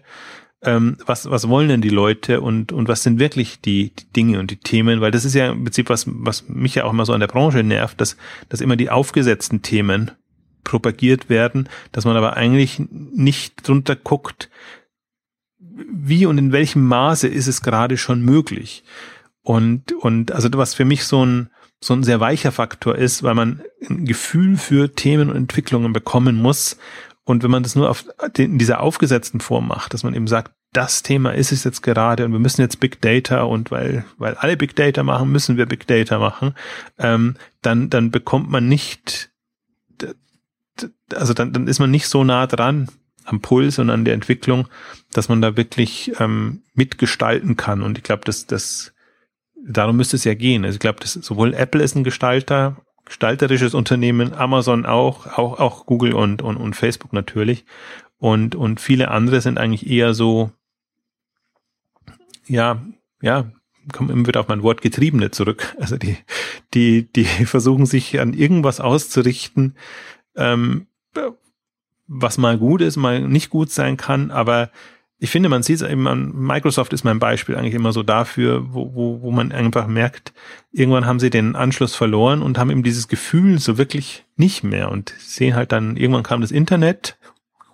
ähm, 0.64 0.98
was, 1.06 1.30
was 1.30 1.48
wollen 1.48 1.70
denn 1.70 1.82
die 1.82 1.90
Leute 1.90 2.42
und, 2.42 2.72
und 2.72 2.88
was 2.88 3.04
sind 3.04 3.20
wirklich 3.20 3.62
die, 3.62 3.92
die 3.96 4.12
Dinge 4.14 4.40
und 4.40 4.50
die 4.50 4.58
Themen, 4.58 5.02
weil 5.02 5.12
das 5.12 5.26
ist 5.26 5.36
ja 5.36 5.52
im 5.52 5.64
Prinzip 5.64 5.90
was, 5.90 6.06
was 6.08 6.50
mich 6.50 6.76
ja 6.76 6.86
auch 6.86 6.92
immer 6.92 7.06
so 7.06 7.14
an 7.14 7.20
der 7.20 7.28
Branche 7.28 7.64
nervt, 7.64 8.02
dass, 8.02 8.18
dass 8.50 8.62
immer 8.62 8.76
die 8.76 8.90
aufgesetzten 8.90 9.62
Themen 9.62 10.12
propagiert 10.68 11.30
werden, 11.30 11.70
dass 11.94 12.04
man 12.04 12.18
aber 12.18 12.36
eigentlich 12.36 12.82
nicht 12.90 13.66
drunter 13.66 13.96
guckt, 13.96 14.50
wie 15.58 16.26
und 16.26 16.38
in 16.38 16.52
welchem 16.52 16.86
Maße 16.86 17.28
ist 17.30 17.48
es 17.48 17.62
gerade 17.62 17.96
schon 17.96 18.22
möglich. 18.22 18.84
Und, 19.44 19.94
und 19.94 20.34
also 20.34 20.50
was 20.54 20.74
für 20.74 20.84
mich 20.84 21.06
so 21.06 21.26
ein, 21.26 21.50
so 21.80 21.94
ein 21.94 22.04
sehr 22.04 22.20
weicher 22.20 22.52
Faktor 22.52 22.98
ist, 22.98 23.24
weil 23.24 23.34
man 23.34 23.62
ein 23.90 24.04
Gefühl 24.04 24.58
für 24.58 24.94
Themen 24.94 25.30
und 25.30 25.38
Entwicklungen 25.38 25.94
bekommen 25.94 26.36
muss. 26.36 26.78
Und 27.24 27.44
wenn 27.44 27.52
man 27.52 27.64
das 27.64 27.76
nur 27.76 27.90
auf 27.90 28.04
in 28.36 28.58
dieser 28.58 28.82
aufgesetzten 28.82 29.40
Form 29.40 29.70
macht, 29.70 29.94
dass 29.94 30.04
man 30.04 30.14
eben 30.14 30.28
sagt, 30.28 30.52
das 30.74 31.02
Thema 31.02 31.32
ist 31.34 31.54
es 31.54 31.64
jetzt 31.64 31.82
gerade 31.82 32.26
und 32.26 32.34
wir 32.34 32.40
müssen 32.40 32.60
jetzt 32.60 32.82
Big 32.82 33.00
Data 33.00 33.44
und 33.44 33.72
weil, 33.72 34.04
weil 34.18 34.36
alle 34.36 34.58
Big 34.58 34.76
Data 34.76 35.02
machen, 35.02 35.32
müssen 35.32 35.56
wir 35.56 35.66
Big 35.66 35.88
Data 35.88 36.20
machen, 36.20 36.56
ähm, 36.98 37.36
dann, 37.62 37.90
dann 37.90 38.12
bekommt 38.12 38.50
man 38.50 38.68
nicht 38.68 39.30
also 41.14 41.34
dann, 41.34 41.54
dann 41.54 41.68
ist 41.68 41.80
man 41.80 41.92
nicht 41.92 42.08
so 42.08 42.24
nah 42.24 42.48
dran 42.48 42.90
am 43.24 43.42
Puls 43.42 43.78
und 43.80 43.90
an 43.90 44.06
der 44.06 44.14
Entwicklung, 44.14 44.68
dass 45.12 45.30
man 45.30 45.42
da 45.42 45.58
wirklich 45.58 46.14
ähm, 46.20 46.64
mitgestalten 46.74 47.58
kann. 47.58 47.82
Und 47.82 47.98
ich 47.98 48.04
glaube, 48.04 48.24
dass 48.26 48.46
das 48.48 48.94
darum 49.68 49.98
müsste 49.98 50.16
es 50.16 50.24
ja 50.24 50.34
gehen. 50.34 50.66
Also 50.66 50.76
ich 50.76 50.80
glaube, 50.80 51.00
dass 51.00 51.14
sowohl 51.14 51.54
Apple 51.54 51.84
ist 51.84 51.96
ein 51.96 52.04
Gestalter, 52.04 52.78
gestalterisches 53.06 53.74
Unternehmen, 53.74 54.34
Amazon 54.34 54.86
auch, 54.86 55.38
auch, 55.38 55.60
auch 55.60 55.86
Google 55.86 56.14
und, 56.14 56.42
und, 56.42 56.58
und 56.58 56.76
Facebook 56.76 57.14
natürlich. 57.14 57.66
Und, 58.18 58.56
und 58.56 58.80
viele 58.80 59.10
andere 59.12 59.42
sind 59.42 59.60
eigentlich 59.60 59.88
eher 59.90 60.14
so, 60.14 60.52
ja, 62.48 62.82
ja, 63.22 63.52
kommen 63.92 64.10
immer 64.10 64.28
wieder 64.28 64.40
auf 64.40 64.48
mein 64.48 64.64
Wort 64.64 64.82
Getriebene 64.82 65.32
zurück. 65.32 65.76
Also 65.80 65.98
die, 65.98 66.18
die, 66.74 67.12
die 67.12 67.26
versuchen 67.46 67.86
sich 67.86 68.20
an 68.20 68.34
irgendwas 68.34 68.80
auszurichten, 68.80 69.76
ähm, 70.36 70.87
was 72.08 72.38
mal 72.38 72.58
gut 72.58 72.82
ist, 72.82 72.96
mal 72.98 73.22
nicht 73.22 73.50
gut 73.50 73.72
sein 73.72 73.98
kann, 73.98 74.32
aber 74.32 74.72
ich 75.20 75.32
finde, 75.32 75.50
man 75.50 75.64
sieht 75.64 75.82
es 75.82 75.90
eben 75.90 76.08
an, 76.08 76.32
Microsoft 76.36 76.94
ist 76.94 77.04
mein 77.04 77.18
Beispiel 77.18 77.56
eigentlich 77.56 77.74
immer 77.74 77.92
so 77.92 78.04
dafür, 78.04 78.72
wo, 78.72 78.94
wo, 78.94 79.22
wo 79.22 79.32
man 79.32 79.52
einfach 79.52 79.88
merkt, 79.88 80.32
irgendwann 80.72 81.08
haben 81.08 81.20
sie 81.20 81.32
den 81.32 81.56
Anschluss 81.56 81.96
verloren 81.96 82.44
und 82.44 82.58
haben 82.58 82.70
eben 82.70 82.84
dieses 82.84 83.08
Gefühl 83.08 83.58
so 83.58 83.78
wirklich 83.80 84.26
nicht 84.36 84.64
mehr 84.64 84.92
und 84.92 85.14
sehen 85.18 85.56
halt 85.56 85.72
dann, 85.72 85.98
irgendwann 85.98 86.24
kam 86.24 86.42
das 86.42 86.52
Internet, 86.52 87.18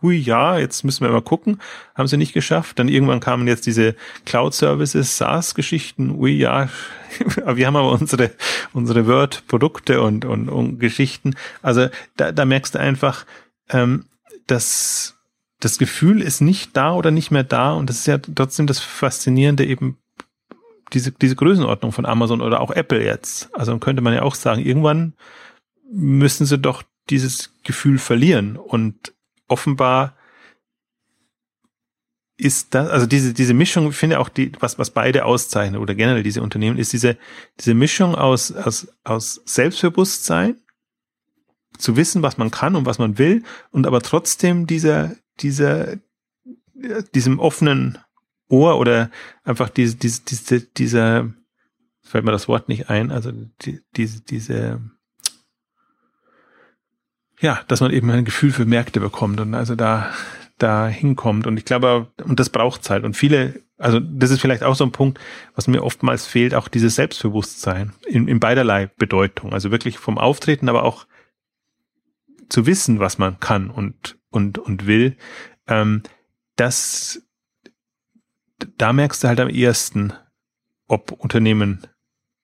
hui, 0.03 0.17
ja, 0.17 0.59
jetzt 0.59 0.83
müssen 0.83 1.03
wir 1.03 1.11
mal 1.11 1.21
gucken, 1.21 1.59
haben 1.95 2.07
sie 2.07 2.17
nicht 2.17 2.33
geschafft, 2.33 2.77
dann 2.77 2.89
irgendwann 2.89 3.19
kamen 3.19 3.47
jetzt 3.47 3.65
diese 3.65 3.95
Cloud-Services, 4.25 5.17
SaaS-Geschichten, 5.17 6.17
hui, 6.17 6.33
ja, 6.33 6.69
wir 7.47 7.65
haben 7.65 7.75
aber 7.75 7.91
unsere, 7.91 8.31
unsere 8.73 9.07
Word-Produkte 9.07 10.01
und, 10.01 10.25
und, 10.25 10.49
und 10.49 10.79
Geschichten, 10.79 11.35
also 11.63 11.87
da, 12.17 12.31
da 12.31 12.45
merkst 12.45 12.75
du 12.75 12.79
einfach, 12.79 13.25
ähm, 13.69 14.05
dass 14.45 15.15
das 15.63 15.77
Gefühl 15.77 16.21
ist 16.21 16.41
nicht 16.41 16.75
da 16.75 16.93
oder 16.93 17.11
nicht 17.11 17.31
mehr 17.31 17.43
da. 17.43 17.73
Und 17.73 17.89
das 17.89 17.99
ist 17.99 18.07
ja 18.07 18.17
trotzdem 18.17 18.67
das 18.67 18.79
Faszinierende 18.79 19.65
eben 19.65 19.97
diese, 20.91 21.11
diese 21.11 21.35
Größenordnung 21.35 21.91
von 21.91 22.05
Amazon 22.05 22.41
oder 22.41 22.59
auch 22.59 22.71
Apple 22.71 23.03
jetzt. 23.03 23.49
Also 23.55 23.77
könnte 23.79 24.01
man 24.01 24.13
ja 24.13 24.23
auch 24.23 24.35
sagen, 24.35 24.61
irgendwann 24.61 25.13
müssen 25.91 26.45
sie 26.45 26.57
doch 26.57 26.83
dieses 27.09 27.53
Gefühl 27.63 27.97
verlieren. 27.97 28.57
Und 28.57 29.13
offenbar 29.47 30.15
ist 32.37 32.73
das, 32.73 32.89
also 32.89 33.05
diese, 33.05 33.33
diese 33.33 33.53
Mischung, 33.53 33.89
ich 33.89 33.95
finde 33.95 34.19
auch 34.19 34.29
die, 34.29 34.51
was, 34.59 34.79
was 34.79 34.89
beide 34.89 35.25
auszeichnet 35.25 35.79
oder 35.79 35.95
generell 35.95 36.23
diese 36.23 36.41
Unternehmen, 36.41 36.77
ist 36.77 36.93
diese, 36.93 37.17
diese 37.59 37.73
Mischung 37.73 38.15
aus, 38.15 38.51
aus, 38.51 38.87
aus 39.03 39.41
Selbstbewusstsein 39.45 40.57
zu 41.77 41.95
wissen, 41.95 42.21
was 42.21 42.37
man 42.37 42.51
kann 42.51 42.75
und 42.75 42.85
was 42.85 42.99
man 42.99 43.17
will 43.17 43.43
und 43.71 43.87
aber 43.87 44.01
trotzdem 44.01 44.67
dieser, 44.67 45.15
dieser, 45.39 45.97
diesem 47.13 47.39
offenen 47.39 47.99
Ohr 48.49 48.77
oder 48.77 49.09
einfach 49.43 49.69
diese, 49.69 49.95
diese, 49.95 50.21
diese, 50.23 50.61
dieser, 50.61 51.33
fällt 52.01 52.25
mir 52.25 52.31
das 52.31 52.47
Wort 52.47 52.67
nicht 52.67 52.89
ein, 52.89 53.11
also 53.11 53.31
die, 53.61 53.79
diese, 53.95 54.21
diese, 54.21 54.81
ja, 57.39 57.61
dass 57.67 57.81
man 57.81 57.91
eben 57.91 58.09
ein 58.09 58.25
Gefühl 58.25 58.51
für 58.51 58.65
Märkte 58.65 58.99
bekommt 58.99 59.39
und 59.39 59.53
also 59.53 59.75
da, 59.75 60.13
da 60.57 60.87
hinkommt. 60.87 61.47
Und 61.47 61.57
ich 61.57 61.65
glaube, 61.65 62.07
und 62.23 62.39
das 62.39 62.49
braucht 62.49 62.83
Zeit. 62.83 63.03
Und 63.03 63.15
viele, 63.15 63.61
also 63.77 63.99
das 63.99 64.31
ist 64.31 64.41
vielleicht 64.41 64.63
auch 64.63 64.75
so 64.75 64.85
ein 64.85 64.91
Punkt, 64.91 65.19
was 65.55 65.67
mir 65.67 65.83
oftmals 65.83 66.25
fehlt, 66.25 66.55
auch 66.55 66.67
dieses 66.67 66.95
Selbstbewusstsein 66.95 67.93
in, 68.05 68.27
in 68.27 68.39
beiderlei 68.39 68.87
Bedeutung. 68.97 69.53
Also 69.53 69.71
wirklich 69.71 69.97
vom 69.97 70.17
Auftreten, 70.17 70.69
aber 70.69 70.83
auch 70.83 71.05
zu 72.49 72.65
wissen, 72.65 72.99
was 72.99 73.17
man 73.17 73.39
kann 73.39 73.69
und, 73.69 74.17
und, 74.29 74.57
und 74.57 74.85
will, 74.85 75.17
ähm, 75.67 76.03
das, 76.55 77.23
da 78.77 78.93
merkst 78.93 79.23
du 79.23 79.27
halt 79.27 79.39
am 79.39 79.49
ehesten, 79.49 80.13
ob 80.87 81.11
Unternehmen 81.11 81.87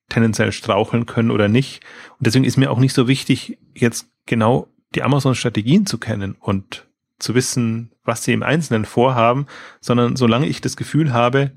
tendenziell 0.08 0.52
straucheln 0.52 1.06
können 1.06 1.30
oder 1.30 1.48
nicht. 1.48 1.82
Und 2.18 2.26
deswegen 2.26 2.44
ist 2.44 2.56
mir 2.56 2.70
auch 2.70 2.80
nicht 2.80 2.92
so 2.92 3.06
wichtig, 3.06 3.58
jetzt 3.74 4.08
genau 4.26 4.66
die 4.94 5.02
Amazon-Strategien 5.02 5.86
zu 5.86 5.98
kennen 5.98 6.36
und 6.38 6.86
zu 7.18 7.34
wissen, 7.34 7.92
was 8.04 8.24
sie 8.24 8.32
im 8.32 8.42
Einzelnen 8.42 8.84
vorhaben, 8.84 9.46
sondern 9.80 10.16
solange 10.16 10.46
ich 10.46 10.60
das 10.60 10.76
Gefühl 10.76 11.12
habe, 11.12 11.52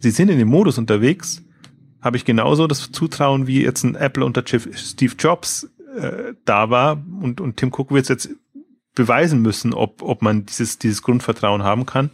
sie 0.00 0.10
sind 0.10 0.30
in 0.30 0.38
dem 0.38 0.48
Modus 0.48 0.78
unterwegs, 0.78 1.42
habe 2.00 2.16
ich 2.16 2.24
genauso 2.24 2.66
das 2.66 2.90
Zutrauen 2.90 3.46
wie 3.46 3.62
jetzt 3.62 3.84
ein 3.84 3.94
Apple 3.94 4.24
unter 4.24 4.42
Steve 4.46 5.14
Jobs 5.18 5.70
äh, 5.96 6.34
da 6.44 6.70
war 6.70 7.02
und, 7.20 7.40
und 7.40 7.58
Tim 7.58 7.72
Cook 7.72 7.92
wird 7.92 8.08
jetzt 8.08 8.30
beweisen 8.94 9.40
müssen, 9.40 9.72
ob, 9.72 10.02
ob 10.02 10.22
man 10.22 10.44
dieses, 10.46 10.78
dieses 10.78 11.02
Grundvertrauen 11.02 11.62
haben 11.62 11.86
kann. 11.86 12.10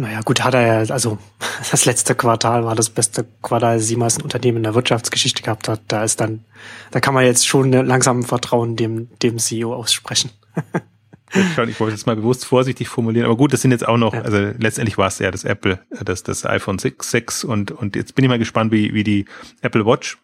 Naja, 0.00 0.20
gut, 0.20 0.44
hat 0.44 0.54
er 0.54 0.84
ja, 0.84 0.92
also 0.94 1.18
das 1.70 1.84
letzte 1.84 2.14
Quartal 2.14 2.64
war 2.64 2.76
das 2.76 2.88
beste 2.88 3.26
Quartal, 3.42 3.78
das 3.78 3.90
jemals 3.90 4.16
ein 4.16 4.22
Unternehmen 4.22 4.58
in 4.58 4.62
der 4.62 4.74
Wirtschaftsgeschichte 4.74 5.42
gehabt 5.42 5.68
hat. 5.68 5.82
Da 5.88 6.04
ist 6.04 6.20
dann, 6.20 6.44
da 6.92 7.00
kann 7.00 7.14
man 7.14 7.24
jetzt 7.24 7.46
schon 7.46 7.72
langsam 7.72 8.22
Vertrauen 8.22 8.76
dem, 8.76 9.08
dem 9.18 9.38
CEO 9.38 9.74
aussprechen. 9.74 10.30
ich 11.34 11.80
wollte 11.80 11.94
jetzt 11.94 12.06
mal 12.06 12.14
bewusst 12.14 12.44
vorsichtig 12.44 12.88
formulieren, 12.88 13.26
aber 13.26 13.36
gut, 13.36 13.52
das 13.52 13.60
sind 13.60 13.72
jetzt 13.72 13.86
auch 13.86 13.96
noch, 13.96 14.14
ja. 14.14 14.22
also 14.22 14.36
letztendlich 14.58 14.98
war 14.98 15.08
es 15.08 15.18
ja 15.18 15.32
das 15.32 15.42
Apple, 15.44 15.80
das, 15.90 16.22
das 16.22 16.46
iPhone 16.46 16.78
6, 16.78 17.10
6 17.10 17.44
und, 17.44 17.72
und 17.72 17.96
jetzt 17.96 18.14
bin 18.14 18.24
ich 18.24 18.28
mal 18.28 18.38
gespannt, 18.38 18.70
wie, 18.70 18.94
wie 18.94 19.02
die 19.04 19.24
Apple 19.62 19.84
Watch 19.84 20.18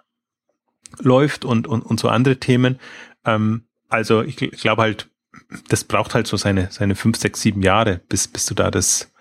läuft 1.00 1.44
und, 1.44 1.66
und, 1.66 1.82
und 1.82 1.98
so 1.98 2.08
andere 2.08 2.38
Themen. 2.38 2.78
Ähm, 3.24 3.64
also 3.88 4.22
ich, 4.22 4.40
ich 4.40 4.60
glaube 4.60 4.82
halt, 4.82 5.10
das 5.68 5.82
braucht 5.82 6.14
halt 6.14 6.28
so 6.28 6.36
seine, 6.36 6.70
seine 6.70 6.94
fünf, 6.94 7.18
sechs, 7.18 7.40
sieben 7.40 7.62
Jahre, 7.62 8.00
bis, 8.08 8.28
bis 8.28 8.46
du 8.46 8.54
da 8.54 8.70
das, 8.70 9.12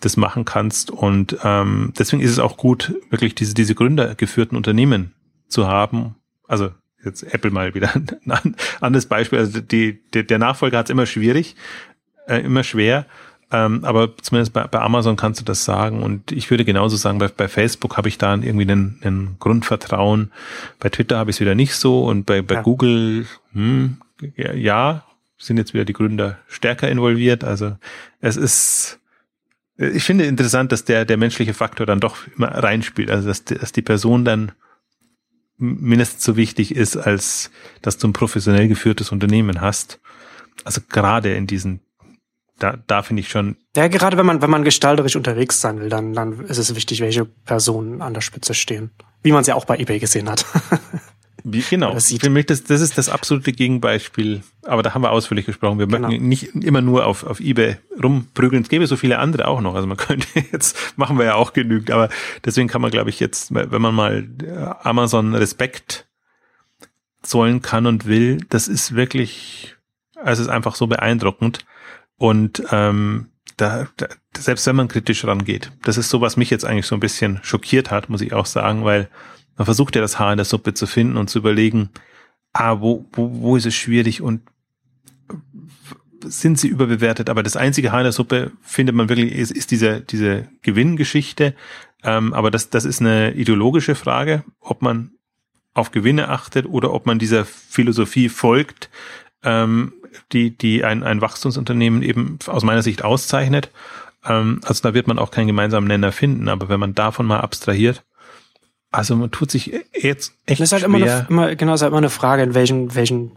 das 0.00 0.16
machen 0.16 0.44
kannst. 0.44 0.90
Und 0.90 1.38
ähm, 1.42 1.92
deswegen 1.98 2.22
ist 2.22 2.30
es 2.30 2.38
auch 2.38 2.56
gut, 2.56 2.94
wirklich 3.10 3.34
diese, 3.34 3.54
diese 3.54 3.74
gründergeführten 3.74 4.56
Unternehmen 4.56 5.12
zu 5.48 5.66
haben. 5.66 6.16
Also 6.46 6.70
jetzt 7.04 7.22
Apple 7.22 7.50
mal 7.50 7.74
wieder 7.74 7.94
ein 8.26 8.56
anderes 8.80 9.06
Beispiel. 9.06 9.38
Also 9.38 9.60
die, 9.60 10.00
die 10.12 10.26
der 10.26 10.38
Nachfolger 10.38 10.78
hat 10.78 10.86
es 10.86 10.90
immer 10.90 11.06
schwierig, 11.06 11.56
äh, 12.26 12.40
immer 12.40 12.64
schwer. 12.64 13.06
Ähm, 13.52 13.84
aber 13.84 14.16
zumindest 14.16 14.52
bei, 14.52 14.64
bei 14.64 14.80
Amazon 14.80 15.16
kannst 15.16 15.40
du 15.40 15.44
das 15.44 15.64
sagen. 15.64 16.02
Und 16.02 16.32
ich 16.32 16.50
würde 16.50 16.64
genauso 16.64 16.96
sagen, 16.96 17.18
bei, 17.18 17.28
bei 17.28 17.48
Facebook 17.48 17.96
habe 17.96 18.08
ich 18.08 18.18
da 18.18 18.34
irgendwie 18.34 18.70
einen, 18.70 18.98
einen 19.02 19.36
Grundvertrauen. 19.38 20.32
Bei 20.80 20.88
Twitter 20.88 21.18
habe 21.18 21.30
ich 21.30 21.36
es 21.36 21.40
wieder 21.40 21.54
nicht 21.54 21.74
so. 21.74 22.04
Und 22.04 22.26
bei, 22.26 22.42
bei 22.42 22.56
ja. 22.56 22.62
Google, 22.62 23.26
hm, 23.52 23.98
ja, 24.36 24.52
ja, 24.52 25.04
sind 25.38 25.58
jetzt 25.58 25.74
wieder 25.74 25.84
die 25.84 25.92
Gründer 25.92 26.38
stärker 26.48 26.88
involviert. 26.88 27.44
Also 27.44 27.76
es 28.20 28.36
ist, 28.36 28.98
ich 29.78 30.04
finde 30.04 30.24
interessant, 30.24 30.72
dass 30.72 30.84
der, 30.84 31.04
der 31.04 31.16
menschliche 31.16 31.54
Faktor 31.54 31.86
dann 31.86 32.00
doch 32.00 32.16
immer 32.36 32.48
reinspielt. 32.48 33.10
Also 33.10 33.28
dass, 33.28 33.44
dass 33.44 33.72
die 33.72 33.82
Person 33.82 34.24
dann 34.24 34.52
mindestens 35.58 36.24
so 36.24 36.36
wichtig 36.36 36.74
ist, 36.74 36.96
als 36.96 37.50
dass 37.82 37.98
du 37.98 38.08
ein 38.08 38.12
professionell 38.12 38.68
geführtes 38.68 39.12
Unternehmen 39.12 39.60
hast. 39.60 40.00
Also 40.64 40.80
gerade 40.88 41.34
in 41.34 41.46
diesen, 41.46 41.80
da, 42.58 42.78
da 42.86 43.02
finde 43.02 43.20
ich 43.20 43.28
schon. 43.28 43.56
Ja, 43.74 43.88
gerade 43.88 44.16
wenn 44.16 44.26
man, 44.26 44.42
wenn 44.42 44.50
man 44.50 44.64
gestalterisch 44.64 45.16
unterwegs 45.16 45.60
sein 45.60 45.80
will, 45.80 45.88
dann, 45.88 46.12
dann 46.14 46.40
ist 46.46 46.58
es 46.58 46.74
wichtig, 46.74 47.00
welche 47.00 47.24
Personen 47.24 48.02
an 48.02 48.14
der 48.14 48.22
Spitze 48.22 48.54
stehen. 48.54 48.90
Wie 49.22 49.32
man 49.32 49.42
es 49.42 49.46
ja 49.46 49.54
auch 49.54 49.64
bei 49.64 49.78
eBay 49.78 49.98
gesehen 49.98 50.28
hat. 50.30 50.44
Wie, 51.48 51.60
genau. 51.60 51.94
Das, 51.94 52.12
Für 52.12 52.28
mich, 52.28 52.46
das, 52.46 52.64
das 52.64 52.80
ist 52.80 52.98
das 52.98 53.08
absolute 53.08 53.52
Gegenbeispiel. 53.52 54.42
Aber 54.64 54.82
da 54.82 54.94
haben 54.94 55.02
wir 55.02 55.12
ausführlich 55.12 55.46
gesprochen. 55.46 55.78
Wir 55.78 55.86
genau. 55.86 56.08
möchten 56.08 56.28
nicht 56.28 56.52
immer 56.56 56.80
nur 56.80 57.06
auf, 57.06 57.22
auf 57.22 57.38
eBay 57.38 57.76
rumprügeln. 58.02 58.64
Es 58.64 58.68
gäbe 58.68 58.84
so 58.88 58.96
viele 58.96 59.20
andere 59.20 59.46
auch 59.46 59.60
noch. 59.60 59.76
Also 59.76 59.86
man 59.86 59.96
könnte 59.96 60.26
jetzt, 60.50 60.98
machen 60.98 61.18
wir 61.18 61.24
ja 61.24 61.34
auch 61.36 61.52
genügend. 61.52 61.92
Aber 61.92 62.08
deswegen 62.44 62.66
kann 62.66 62.82
man, 62.82 62.90
glaube 62.90 63.10
ich, 63.10 63.20
jetzt, 63.20 63.54
wenn 63.54 63.80
man 63.80 63.94
mal 63.94 64.28
äh, 64.42 64.56
Amazon 64.82 65.36
Respekt 65.36 66.08
zollen 67.22 67.62
kann 67.62 67.86
und 67.86 68.06
will, 68.06 68.38
das 68.48 68.66
ist 68.66 68.96
wirklich, 68.96 69.76
also 70.16 70.42
es 70.42 70.48
ist 70.48 70.52
einfach 70.52 70.74
so 70.74 70.88
beeindruckend. 70.88 71.64
Und 72.16 72.64
ähm, 72.72 73.28
da, 73.56 73.86
da, 73.96 74.08
selbst 74.36 74.66
wenn 74.66 74.74
man 74.74 74.88
kritisch 74.88 75.24
rangeht, 75.24 75.70
das 75.84 75.96
ist 75.96 76.10
so, 76.10 76.20
was 76.20 76.36
mich 76.36 76.50
jetzt 76.50 76.64
eigentlich 76.64 76.86
so 76.86 76.96
ein 76.96 77.00
bisschen 77.00 77.38
schockiert 77.44 77.92
hat, 77.92 78.08
muss 78.08 78.20
ich 78.20 78.32
auch 78.32 78.46
sagen, 78.46 78.84
weil 78.84 79.08
man 79.56 79.64
versucht 79.64 79.94
ja 79.96 80.02
das 80.02 80.18
Haar 80.18 80.32
in 80.32 80.38
der 80.38 80.44
Suppe 80.44 80.74
zu 80.74 80.86
finden 80.86 81.16
und 81.16 81.30
zu 81.30 81.38
überlegen, 81.38 81.90
ah, 82.52 82.80
wo, 82.80 83.06
wo, 83.12 83.30
wo 83.40 83.56
ist 83.56 83.66
es 83.66 83.74
schwierig 83.74 84.20
und 84.22 84.42
sind 86.24 86.58
sie 86.58 86.68
überbewertet? 86.68 87.30
Aber 87.30 87.42
das 87.42 87.56
einzige 87.56 87.92
Haar 87.92 88.00
in 88.00 88.04
der 88.04 88.12
Suppe 88.12 88.52
findet 88.62 88.94
man 88.94 89.08
wirklich 89.08 89.32
ist, 89.32 89.50
ist 89.50 89.70
diese, 89.70 90.00
diese 90.00 90.48
Gewinngeschichte. 90.62 91.54
Ähm, 92.02 92.32
aber 92.32 92.50
das, 92.50 92.70
das 92.70 92.84
ist 92.84 93.00
eine 93.00 93.32
ideologische 93.32 93.94
Frage, 93.94 94.44
ob 94.60 94.82
man 94.82 95.12
auf 95.74 95.90
Gewinne 95.90 96.28
achtet 96.28 96.66
oder 96.66 96.92
ob 96.92 97.06
man 97.06 97.18
dieser 97.18 97.44
Philosophie 97.44 98.28
folgt, 98.28 98.88
ähm, 99.42 99.92
die, 100.32 100.56
die 100.56 100.84
ein, 100.84 101.02
ein 101.02 101.20
Wachstumsunternehmen 101.20 102.02
eben 102.02 102.38
aus 102.46 102.64
meiner 102.64 102.82
Sicht 102.82 103.04
auszeichnet. 103.04 103.70
Ähm, 104.24 104.60
also 104.64 104.82
da 104.82 104.94
wird 104.94 105.06
man 105.06 105.18
auch 105.18 105.30
keinen 105.30 105.48
gemeinsamen 105.48 105.86
Nenner 105.86 106.12
finden. 106.12 106.48
Aber 106.48 106.68
wenn 106.68 106.80
man 106.80 106.94
davon 106.94 107.26
mal 107.26 107.40
abstrahiert, 107.40 108.04
also 108.96 109.14
man 109.14 109.30
tut 109.30 109.50
sich 109.50 109.72
jetzt 109.92 110.32
echt 110.46 110.58
das 110.58 110.68
ist 110.68 110.72
halt 110.72 110.82
schwer. 110.84 110.96
Immer, 110.96 111.12
eine, 111.12 111.26
immer 111.28 111.54
genau, 111.54 111.74
es 111.74 111.80
ist 111.80 111.82
halt 111.82 111.90
immer 111.90 111.98
eine 111.98 112.08
Frage, 112.08 112.42
in 112.42 112.54
welchen, 112.54 112.94
welchen, 112.94 113.30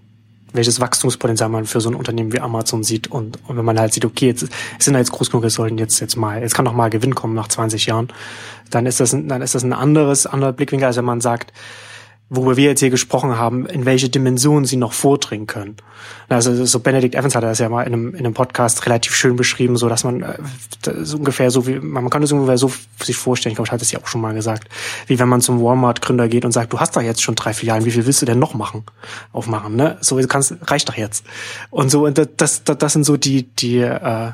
welches 0.54 0.80
Wachstumspotenzial 0.80 1.50
man 1.50 1.66
für 1.66 1.82
so 1.82 1.90
ein 1.90 1.96
Unternehmen 1.96 2.32
wie 2.32 2.40
Amazon 2.40 2.82
sieht 2.84 3.08
und, 3.08 3.40
und 3.46 3.58
wenn 3.58 3.66
man 3.66 3.78
halt 3.78 3.94
sieht, 3.94 4.06
okay, 4.06 4.28
jetzt 4.28 4.48
sind 4.80 4.94
da 4.94 5.00
jetzt 5.00 5.12
groß 5.12 5.30
genug, 5.32 5.44
es 5.44 5.56
sollten 5.56 5.78
jetzt 5.78 6.00
jetzt 6.00 6.16
mal, 6.16 6.42
jetzt 6.42 6.56
kann 6.56 6.64
doch 6.64 6.72
mal 6.72 6.90
Gewinn 6.90 7.14
kommen 7.14 7.34
nach 7.34 7.50
20 7.50 7.88
Jahren, 7.88 8.08
dann 8.70 8.86
ist 8.86 9.02
das, 9.02 9.14
ein, 9.14 9.28
dann 9.28 9.42
ist 9.42 9.54
das 9.54 9.64
ein 9.64 9.74
anderes, 9.74 10.26
anderer 10.28 10.54
Blickwinkel, 10.54 10.88
als 10.88 10.96
wenn 10.96 11.04
man 11.04 11.20
sagt, 11.20 11.52
worüber 12.30 12.58
wir 12.58 12.66
jetzt 12.66 12.80
hier 12.80 12.92
gesprochen 12.92 13.38
haben, 13.38 13.66
in 13.66 13.86
welche 13.86 14.10
Dimensionen 14.10 14.66
sie 14.66 14.78
noch 14.78 14.94
vordringen 14.94 15.48
können. 15.48 15.78
Also 16.28 16.66
so 16.66 16.80
Benedict 16.80 17.16
Evans 17.16 17.36
hat 17.36 17.44
das 17.44 17.60
ja 17.60 17.70
mal 17.70 17.84
in 17.84 17.94
einem, 17.94 18.10
in 18.14 18.20
einem 18.20 18.34
Podcast 18.34 18.86
relativ 18.86 19.16
schön 19.16 19.36
beschrieben, 19.36 19.78
so 19.78 19.90
dass 19.90 20.04
man 20.04 20.22
äh, 20.22 20.38
so 21.02 21.18
ungefähr 21.18 21.50
so 21.50 21.66
wie 21.66 21.80
man 21.80 22.10
kann 22.10 22.22
es 22.22 22.32
ungefähr 22.32 22.58
so 22.58 22.72
sich 23.02 23.18
vorstellen. 23.18 23.52
Ich 23.52 23.56
glaube, 23.56 23.68
ich 23.68 23.72
hatte 23.72 23.84
es 23.84 23.92
ja 23.92 24.00
auch 24.00 24.08
schon 24.08 24.22
mal 24.22 24.34
gesagt, 24.34 24.70
wie 25.08 25.18
wenn 25.18 25.28
man 25.28 25.42
zum 25.42 25.62
Walmart-Gründer 25.62 26.28
geht 26.28 26.46
und 26.46 26.52
sagt, 26.52 26.72
du 26.72 26.80
hast 26.80 26.96
doch 26.96 27.02
jetzt 27.02 27.22
schon 27.22 27.36
drei 27.36 27.54
Filialen, 27.54 27.86
wie 27.86 27.92
viel 27.92 28.06
willst 28.06 28.22
du 28.22 28.28
denn 28.28 28.40
noch 28.40 28.54
machen, 28.54 28.84
aufmachen? 29.34 29.76
Ne, 29.76 29.98
so 30.02 30.18
kannst 30.28 30.56
reicht 30.68 30.88
doch 30.88 30.96
jetzt. 30.96 31.26
Und 31.72 31.90
so 31.90 32.06
und 32.06 32.18
das, 32.18 32.64
das, 32.64 32.64
das 32.64 32.94
sind 32.94 33.06
so 33.06 33.18
die 33.18 33.44
die 33.44 33.80
äh, 33.80 34.32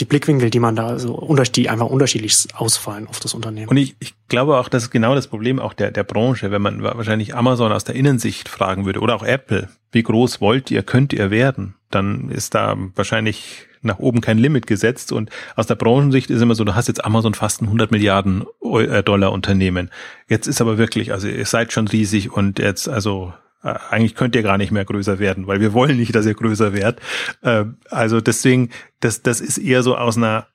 die 0.00 0.04
Blickwinkel, 0.04 0.50
die 0.50 0.60
man 0.60 0.76
da 0.76 0.98
so 0.98 1.28
die 1.56 1.68
einfach 1.68 1.86
unterschiedlich 1.86 2.48
ausfallen 2.54 3.06
auf 3.06 3.20
das 3.20 3.34
Unternehmen. 3.34 3.68
Und 3.68 3.76
ich, 3.76 3.96
ich 4.00 4.14
glaube 4.28 4.58
auch, 4.58 4.68
das 4.68 4.84
ist 4.84 4.90
genau 4.90 5.14
das 5.14 5.26
Problem 5.26 5.58
auch 5.58 5.72
der, 5.72 5.90
der 5.90 6.04
Branche, 6.04 6.50
wenn 6.50 6.62
man 6.62 6.82
wahrscheinlich 6.82 7.34
Amazon 7.34 7.72
aus 7.72 7.84
der 7.84 7.94
Innensicht 7.94 8.48
fragen 8.48 8.86
würde 8.86 9.00
oder 9.00 9.14
auch 9.14 9.22
Apple, 9.22 9.68
wie 9.92 10.02
groß 10.02 10.40
wollt 10.40 10.70
ihr, 10.70 10.82
könnt 10.82 11.12
ihr 11.12 11.30
werden? 11.30 11.74
Dann 11.90 12.30
ist 12.30 12.54
da 12.54 12.76
wahrscheinlich 12.94 13.66
nach 13.80 13.98
oben 13.98 14.20
kein 14.20 14.38
Limit 14.38 14.66
gesetzt 14.66 15.12
und 15.12 15.30
aus 15.56 15.66
der 15.66 15.76
Branchensicht 15.76 16.30
ist 16.30 16.42
immer 16.42 16.54
so, 16.54 16.64
du 16.64 16.74
hast 16.74 16.88
jetzt 16.88 17.04
Amazon 17.04 17.34
fast 17.34 17.62
ein 17.62 17.66
100 17.66 17.90
Milliarden 17.90 18.44
äh, 18.62 19.02
Dollar 19.02 19.32
Unternehmen. 19.32 19.90
Jetzt 20.28 20.46
ist 20.46 20.60
aber 20.60 20.78
wirklich, 20.78 21.12
also 21.12 21.28
ihr 21.28 21.46
seid 21.46 21.72
schon 21.72 21.88
riesig 21.88 22.32
und 22.32 22.58
jetzt, 22.58 22.88
also 22.88 23.32
eigentlich 23.60 24.14
könnt 24.14 24.36
ihr 24.36 24.42
gar 24.42 24.58
nicht 24.58 24.70
mehr 24.70 24.84
größer 24.84 25.18
werden, 25.18 25.46
weil 25.46 25.60
wir 25.60 25.72
wollen 25.72 25.96
nicht, 25.96 26.14
dass 26.14 26.26
ihr 26.26 26.34
größer 26.34 26.72
werdet. 26.72 27.00
Äh, 27.42 27.64
also 27.90 28.20
deswegen, 28.20 28.70
das, 29.00 29.22
das 29.22 29.40
ist 29.40 29.58
eher 29.58 29.82
so 29.82 29.96
aus 29.96 30.16
einer, 30.16 30.46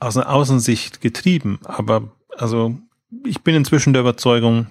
aus 0.00 0.16
einer 0.16 0.30
Außensicht 0.30 1.00
getrieben. 1.00 1.60
Aber 1.64 2.12
also 2.36 2.78
ich 3.24 3.42
bin 3.42 3.54
inzwischen 3.54 3.92
der 3.92 4.02
Überzeugung, 4.02 4.68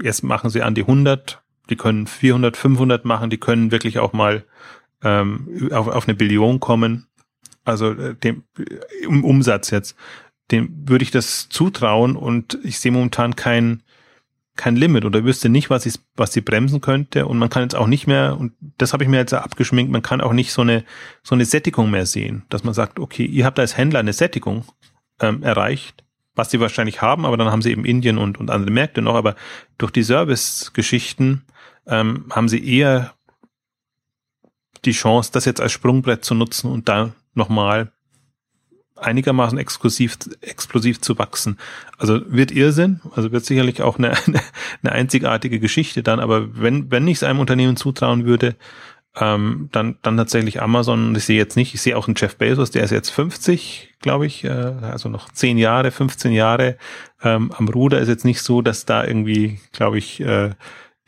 jetzt 0.00 0.22
machen 0.22 0.50
sie 0.50 0.62
an 0.62 0.74
die 0.74 0.82
100, 0.82 1.42
die 1.68 1.76
können 1.76 2.06
400, 2.06 2.56
500 2.56 3.04
machen, 3.04 3.30
die 3.30 3.38
können 3.38 3.72
wirklich 3.72 3.98
auch 3.98 4.12
mal 4.12 4.44
ähm, 5.02 5.68
auf, 5.72 5.88
auf 5.88 6.08
eine 6.08 6.16
Billion 6.16 6.60
kommen. 6.60 7.06
Also 7.64 7.92
äh, 7.92 8.14
dem 8.14 8.44
im 9.02 9.24
Umsatz 9.24 9.70
jetzt, 9.70 9.96
dem 10.50 10.88
würde 10.88 11.02
ich 11.02 11.10
das 11.10 11.48
zutrauen 11.48 12.16
und 12.16 12.58
ich 12.62 12.78
sehe 12.78 12.92
momentan 12.92 13.36
kein 13.36 13.82
kein 14.56 14.76
Limit 14.76 15.04
oder 15.04 15.24
wüsste 15.24 15.48
nicht, 15.48 15.70
was, 15.70 15.86
ich, 15.86 15.94
was 16.14 16.32
sie 16.32 16.42
bremsen 16.42 16.80
könnte 16.80 17.26
und 17.26 17.38
man 17.38 17.48
kann 17.48 17.62
jetzt 17.62 17.74
auch 17.74 17.86
nicht 17.86 18.06
mehr, 18.06 18.36
und 18.38 18.52
das 18.78 18.92
habe 18.92 19.02
ich 19.02 19.08
mir 19.08 19.16
jetzt 19.16 19.32
abgeschminkt, 19.32 19.90
man 19.90 20.02
kann 20.02 20.20
auch 20.20 20.32
nicht 20.32 20.52
so 20.52 20.62
eine, 20.62 20.84
so 21.22 21.34
eine 21.34 21.44
Sättigung 21.44 21.90
mehr 21.90 22.06
sehen, 22.06 22.44
dass 22.50 22.64
man 22.64 22.74
sagt, 22.74 22.98
okay, 22.98 23.24
ihr 23.24 23.46
habt 23.46 23.58
als 23.58 23.76
Händler 23.76 24.00
eine 24.00 24.12
Sättigung 24.12 24.64
ähm, 25.20 25.42
erreicht, 25.42 26.04
was 26.34 26.50
sie 26.50 26.60
wahrscheinlich 26.60 27.00
haben, 27.00 27.24
aber 27.24 27.36
dann 27.36 27.50
haben 27.50 27.62
sie 27.62 27.70
eben 27.70 27.84
Indien 27.84 28.18
und, 28.18 28.38
und 28.38 28.50
andere 28.50 28.70
Märkte 28.70 29.00
noch, 29.00 29.14
aber 29.14 29.36
durch 29.78 29.90
die 29.90 30.02
Service-Geschichten 30.02 31.44
ähm, 31.86 32.26
haben 32.30 32.48
sie 32.48 32.64
eher 32.64 33.14
die 34.84 34.92
Chance, 34.92 35.30
das 35.32 35.44
jetzt 35.44 35.60
als 35.60 35.72
Sprungbrett 35.72 36.24
zu 36.24 36.34
nutzen 36.34 36.70
und 36.70 36.88
da 36.88 37.12
nochmal 37.34 37.92
einigermaßen 39.02 39.58
exklusiv, 39.58 40.18
explosiv 40.40 41.00
zu 41.00 41.18
wachsen. 41.18 41.58
Also 41.98 42.20
wird 42.26 42.50
Irrsinn, 42.50 43.00
also 43.14 43.32
wird 43.32 43.44
sicherlich 43.44 43.82
auch 43.82 43.98
eine, 43.98 44.10
eine, 44.26 44.40
eine 44.82 44.92
einzigartige 44.92 45.60
Geschichte 45.60 46.02
dann, 46.02 46.20
aber 46.20 46.60
wenn, 46.60 46.90
wenn 46.90 47.06
ich 47.08 47.18
es 47.18 47.22
einem 47.22 47.40
Unternehmen 47.40 47.76
zutrauen 47.76 48.24
würde, 48.24 48.56
ähm, 49.16 49.68
dann, 49.72 49.98
dann 50.02 50.16
tatsächlich 50.16 50.62
Amazon. 50.62 51.14
Ich 51.14 51.24
sehe 51.24 51.36
jetzt 51.36 51.56
nicht, 51.56 51.74
ich 51.74 51.82
sehe 51.82 51.96
auch 51.96 52.08
einen 52.08 52.14
Jeff 52.16 52.36
Bezos, 52.36 52.70
der 52.70 52.84
ist 52.84 52.90
jetzt 52.90 53.10
50, 53.10 53.94
glaube 54.00 54.26
ich, 54.26 54.44
äh, 54.44 54.48
also 54.48 55.08
noch 55.08 55.30
10 55.30 55.58
Jahre, 55.58 55.90
15 55.90 56.32
Jahre 56.32 56.78
ähm, 57.22 57.52
am 57.52 57.68
Ruder. 57.68 58.00
Ist 58.00 58.08
jetzt 58.08 58.24
nicht 58.24 58.40
so, 58.40 58.62
dass 58.62 58.86
da 58.86 59.04
irgendwie, 59.04 59.60
glaube 59.72 59.98
ich, 59.98 60.20
äh, 60.20 60.50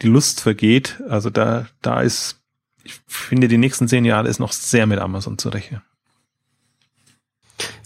die 0.03 0.09
Lust 0.09 0.41
vergeht. 0.41 1.01
Also 1.09 1.31
da, 1.31 1.66
da 1.81 2.03
ist, 2.03 2.43
ich 2.83 3.01
finde, 3.07 3.49
die 3.49 3.59
nächsten 3.59 3.89
10 3.89 4.05
Jahre 4.05 4.29
ist 4.29 4.39
noch 4.39 4.53
sehr 4.53 4.87
mit 4.87 4.99
Amazon 4.99 5.39
zu 5.39 5.49
rechnen. 5.49 5.81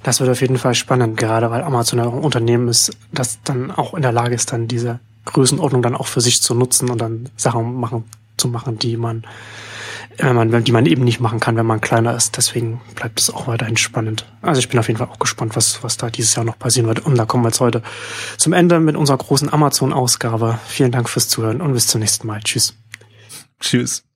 Das 0.02 0.20
wird 0.20 0.30
auf 0.30 0.40
jeden 0.40 0.58
Fall 0.58 0.74
spannend, 0.74 1.16
gerade 1.16 1.50
weil 1.50 1.62
Amazon 1.62 2.00
ein 2.00 2.08
Unternehmen 2.08 2.68
ist, 2.68 2.96
das 3.12 3.38
dann 3.44 3.70
auch 3.70 3.94
in 3.94 4.02
der 4.02 4.12
Lage 4.12 4.34
ist, 4.34 4.52
dann 4.52 4.68
diese 4.68 5.00
Größenordnung 5.24 5.82
dann 5.82 5.94
auch 5.94 6.06
für 6.06 6.20
sich 6.20 6.40
zu 6.42 6.54
nutzen 6.54 6.90
und 6.90 6.98
dann 6.98 7.28
Sachen 7.36 7.74
machen 7.74 8.04
zu 8.38 8.48
machen, 8.48 8.78
die 8.78 8.96
man, 8.96 9.24
wenn 10.16 10.34
man, 10.34 10.64
die 10.64 10.72
man 10.72 10.86
eben 10.86 11.04
nicht 11.04 11.20
machen 11.20 11.40
kann, 11.40 11.56
wenn 11.56 11.66
man 11.66 11.80
kleiner 11.80 12.14
ist. 12.14 12.36
Deswegen 12.36 12.80
bleibt 12.94 13.20
es 13.20 13.30
auch 13.30 13.46
weiterhin 13.46 13.76
spannend. 13.76 14.26
Also 14.42 14.60
ich 14.60 14.68
bin 14.68 14.78
auf 14.78 14.88
jeden 14.88 14.98
Fall 14.98 15.08
auch 15.08 15.18
gespannt, 15.18 15.56
was, 15.56 15.82
was 15.82 15.96
da 15.96 16.08
dieses 16.10 16.34
Jahr 16.34 16.44
noch 16.44 16.58
passieren 16.58 16.88
wird. 16.88 17.00
Und 17.00 17.16
da 17.16 17.26
kommen 17.26 17.44
wir 17.44 17.48
jetzt 17.48 17.60
heute 17.60 17.82
zum 18.36 18.52
Ende 18.52 18.80
mit 18.80 18.96
unserer 18.96 19.18
großen 19.18 19.52
Amazon-Ausgabe. 19.52 20.58
Vielen 20.66 20.92
Dank 20.92 21.08
fürs 21.08 21.28
Zuhören 21.28 21.60
und 21.60 21.72
bis 21.72 21.88
zum 21.88 22.00
nächsten 22.00 22.26
Mal. 22.26 22.40
Tschüss. 22.40 22.74
Tschüss. 23.60 24.07